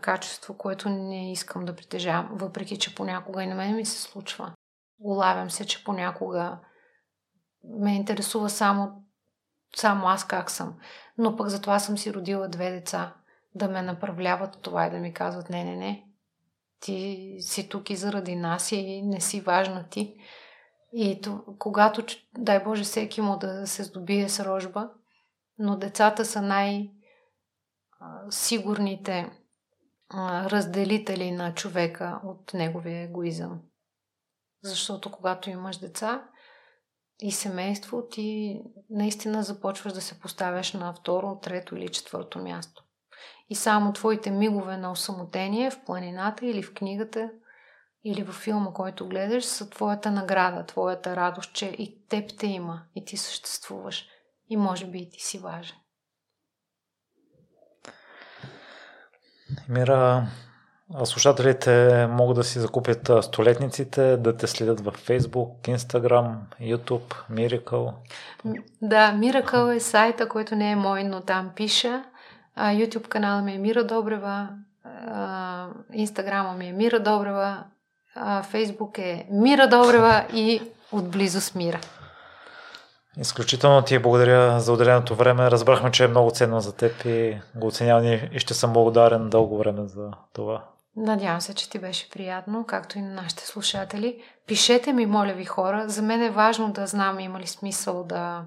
качество, 0.01 0.57
което 0.57 0.89
не 0.89 1.31
искам 1.31 1.65
да 1.65 1.75
притежавам, 1.75 2.29
въпреки 2.31 2.79
че 2.79 2.95
понякога 2.95 3.43
и 3.43 3.47
на 3.47 3.55
мен 3.55 3.75
ми 3.75 3.85
се 3.85 4.01
случва. 4.01 4.53
Улавям 4.99 5.49
се, 5.49 5.65
че 5.65 5.83
понякога 5.83 6.59
ме 7.63 7.95
интересува 7.95 8.49
само, 8.49 9.03
само 9.75 10.07
аз 10.07 10.27
как 10.27 10.51
съм. 10.51 10.75
Но 11.17 11.35
пък 11.35 11.47
затова 11.47 11.79
съм 11.79 11.97
си 11.97 12.13
родила 12.13 12.47
две 12.47 12.71
деца. 12.71 13.13
Да 13.55 13.67
ме 13.67 13.81
направляват 13.81 14.61
това 14.61 14.87
и 14.87 14.89
да 14.89 14.97
ми 14.97 15.13
казват 15.13 15.49
не, 15.49 15.63
не, 15.63 15.75
не. 15.75 16.03
Ти 16.79 17.37
си 17.39 17.69
тук 17.69 17.89
и 17.89 17.95
заради 17.95 18.35
нас 18.35 18.71
и 18.71 19.01
не 19.01 19.21
си 19.21 19.41
важна 19.41 19.85
ти. 19.89 20.15
И 20.93 21.21
то, 21.21 21.43
когато, 21.59 22.05
дай 22.37 22.63
Боже, 22.63 22.83
всеки 22.83 23.21
му 23.21 23.37
да 23.37 23.67
се 23.67 23.83
здобие 23.83 24.29
с 24.29 24.45
рожба, 24.45 24.89
но 25.57 25.77
децата 25.77 26.25
са 26.25 26.41
най-сигурните 26.41 29.31
разделители 30.45 31.31
на 31.31 31.53
човека 31.53 32.19
от 32.23 32.53
неговия 32.53 33.01
егоизъм. 33.01 33.61
Защото 34.63 35.11
когато 35.11 35.49
имаш 35.49 35.77
деца 35.77 36.27
и 37.19 37.31
семейство, 37.31 38.07
ти 38.07 38.61
наистина 38.89 39.43
започваш 39.43 39.93
да 39.93 40.01
се 40.01 40.19
поставяш 40.19 40.73
на 40.73 40.93
второ, 40.93 41.39
трето 41.41 41.75
или 41.75 41.89
четвърто 41.89 42.39
място. 42.39 42.83
И 43.49 43.55
само 43.55 43.93
твоите 43.93 44.31
мигове 44.31 44.77
на 44.77 44.91
осамотение 44.91 45.71
в 45.71 45.85
планината 45.85 46.45
или 46.45 46.63
в 46.63 46.73
книгата 46.73 47.31
или 48.07 48.23
в 48.23 48.31
филма, 48.31 48.73
който 48.73 49.07
гледаш, 49.07 49.45
са 49.45 49.69
твоята 49.69 50.11
награда, 50.11 50.65
твоята 50.65 51.15
радост, 51.15 51.53
че 51.53 51.65
и 51.65 52.07
теб 52.09 52.29
те 52.39 52.47
има, 52.47 52.81
и 52.95 53.05
ти 53.05 53.17
съществуваш. 53.17 54.05
И 54.49 54.57
може 54.57 54.85
би 54.85 54.97
и 54.97 55.09
ти 55.09 55.21
си 55.21 55.39
важен. 55.39 55.75
Мира, 59.69 60.27
слушателите 61.03 62.07
могат 62.07 62.35
да 62.35 62.43
си 62.43 62.59
закупят 62.59 63.11
столетниците, 63.21 64.17
да 64.17 64.37
те 64.37 64.47
следят 64.47 64.79
в 64.79 64.91
Facebook, 64.91 65.77
Instagram, 65.77 66.35
YouTube, 66.61 67.13
Miracle. 67.31 67.93
Да, 68.81 69.13
Miracle 69.13 69.75
е 69.75 69.79
сайта, 69.79 70.29
който 70.29 70.55
не 70.55 70.71
е 70.71 70.75
мой, 70.75 71.03
но 71.03 71.21
там 71.21 71.51
пиша. 71.55 72.03
YouTube 72.57 73.07
канала 73.07 73.41
ми 73.41 73.53
е 73.53 73.57
Мира 73.57 73.83
Добрева, 73.83 74.49
Инстаграма 75.93 76.53
ми 76.53 76.67
е 76.67 76.73
Мира 76.73 76.99
Добрева, 76.99 77.63
Фейсбук 78.43 78.97
е 78.97 79.27
Мира 79.31 79.67
Добрева 79.67 80.25
и 80.33 80.61
отблизо 80.91 81.41
с 81.41 81.55
Мира. 81.55 81.79
Изключително 83.19 83.81
ти 83.81 83.99
благодаря 83.99 84.59
за 84.59 84.73
отделеното 84.73 85.15
време. 85.15 85.51
Разбрахме, 85.51 85.91
че 85.91 86.03
е 86.03 86.07
много 86.07 86.31
ценно 86.31 86.59
за 86.59 86.75
теб 86.75 87.05
и 87.05 87.41
го 87.55 87.67
оценявам 87.67 88.05
и 88.31 88.39
ще 88.39 88.53
съм 88.53 88.73
благодарен 88.73 89.29
дълго 89.29 89.57
време 89.57 89.87
за 89.87 90.11
това. 90.33 90.63
Надявам 90.95 91.41
се, 91.41 91.53
че 91.53 91.69
ти 91.69 91.79
беше 91.79 92.09
приятно, 92.09 92.65
както 92.65 92.97
и 92.97 93.01
на 93.01 93.13
нашите 93.13 93.47
слушатели. 93.47 94.23
Пишете 94.47 94.93
ми, 94.93 95.05
моля 95.05 95.33
ви 95.33 95.45
хора. 95.45 95.89
За 95.89 96.01
мен 96.01 96.23
е 96.23 96.29
важно 96.29 96.71
да 96.71 96.87
знам 96.87 97.19
има 97.19 97.39
ли 97.39 97.47
смисъл 97.47 98.03
да 98.03 98.43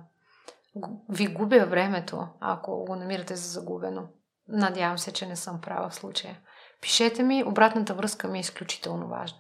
ви 1.09 1.26
губя 1.26 1.66
времето, 1.66 2.26
ако 2.40 2.84
го 2.84 2.97
намирате 2.97 3.36
за 3.36 3.48
загубено. 3.48 4.02
Надявам 4.48 4.98
се, 4.98 5.12
че 5.12 5.26
не 5.26 5.36
съм 5.36 5.60
права 5.60 5.88
в 5.88 5.94
случая. 5.94 6.38
Пишете 6.80 7.22
ми, 7.22 7.44
обратната 7.44 7.94
връзка 7.94 8.28
ми 8.28 8.38
е 8.38 8.40
изключително 8.40 9.09
важна. 9.09 9.38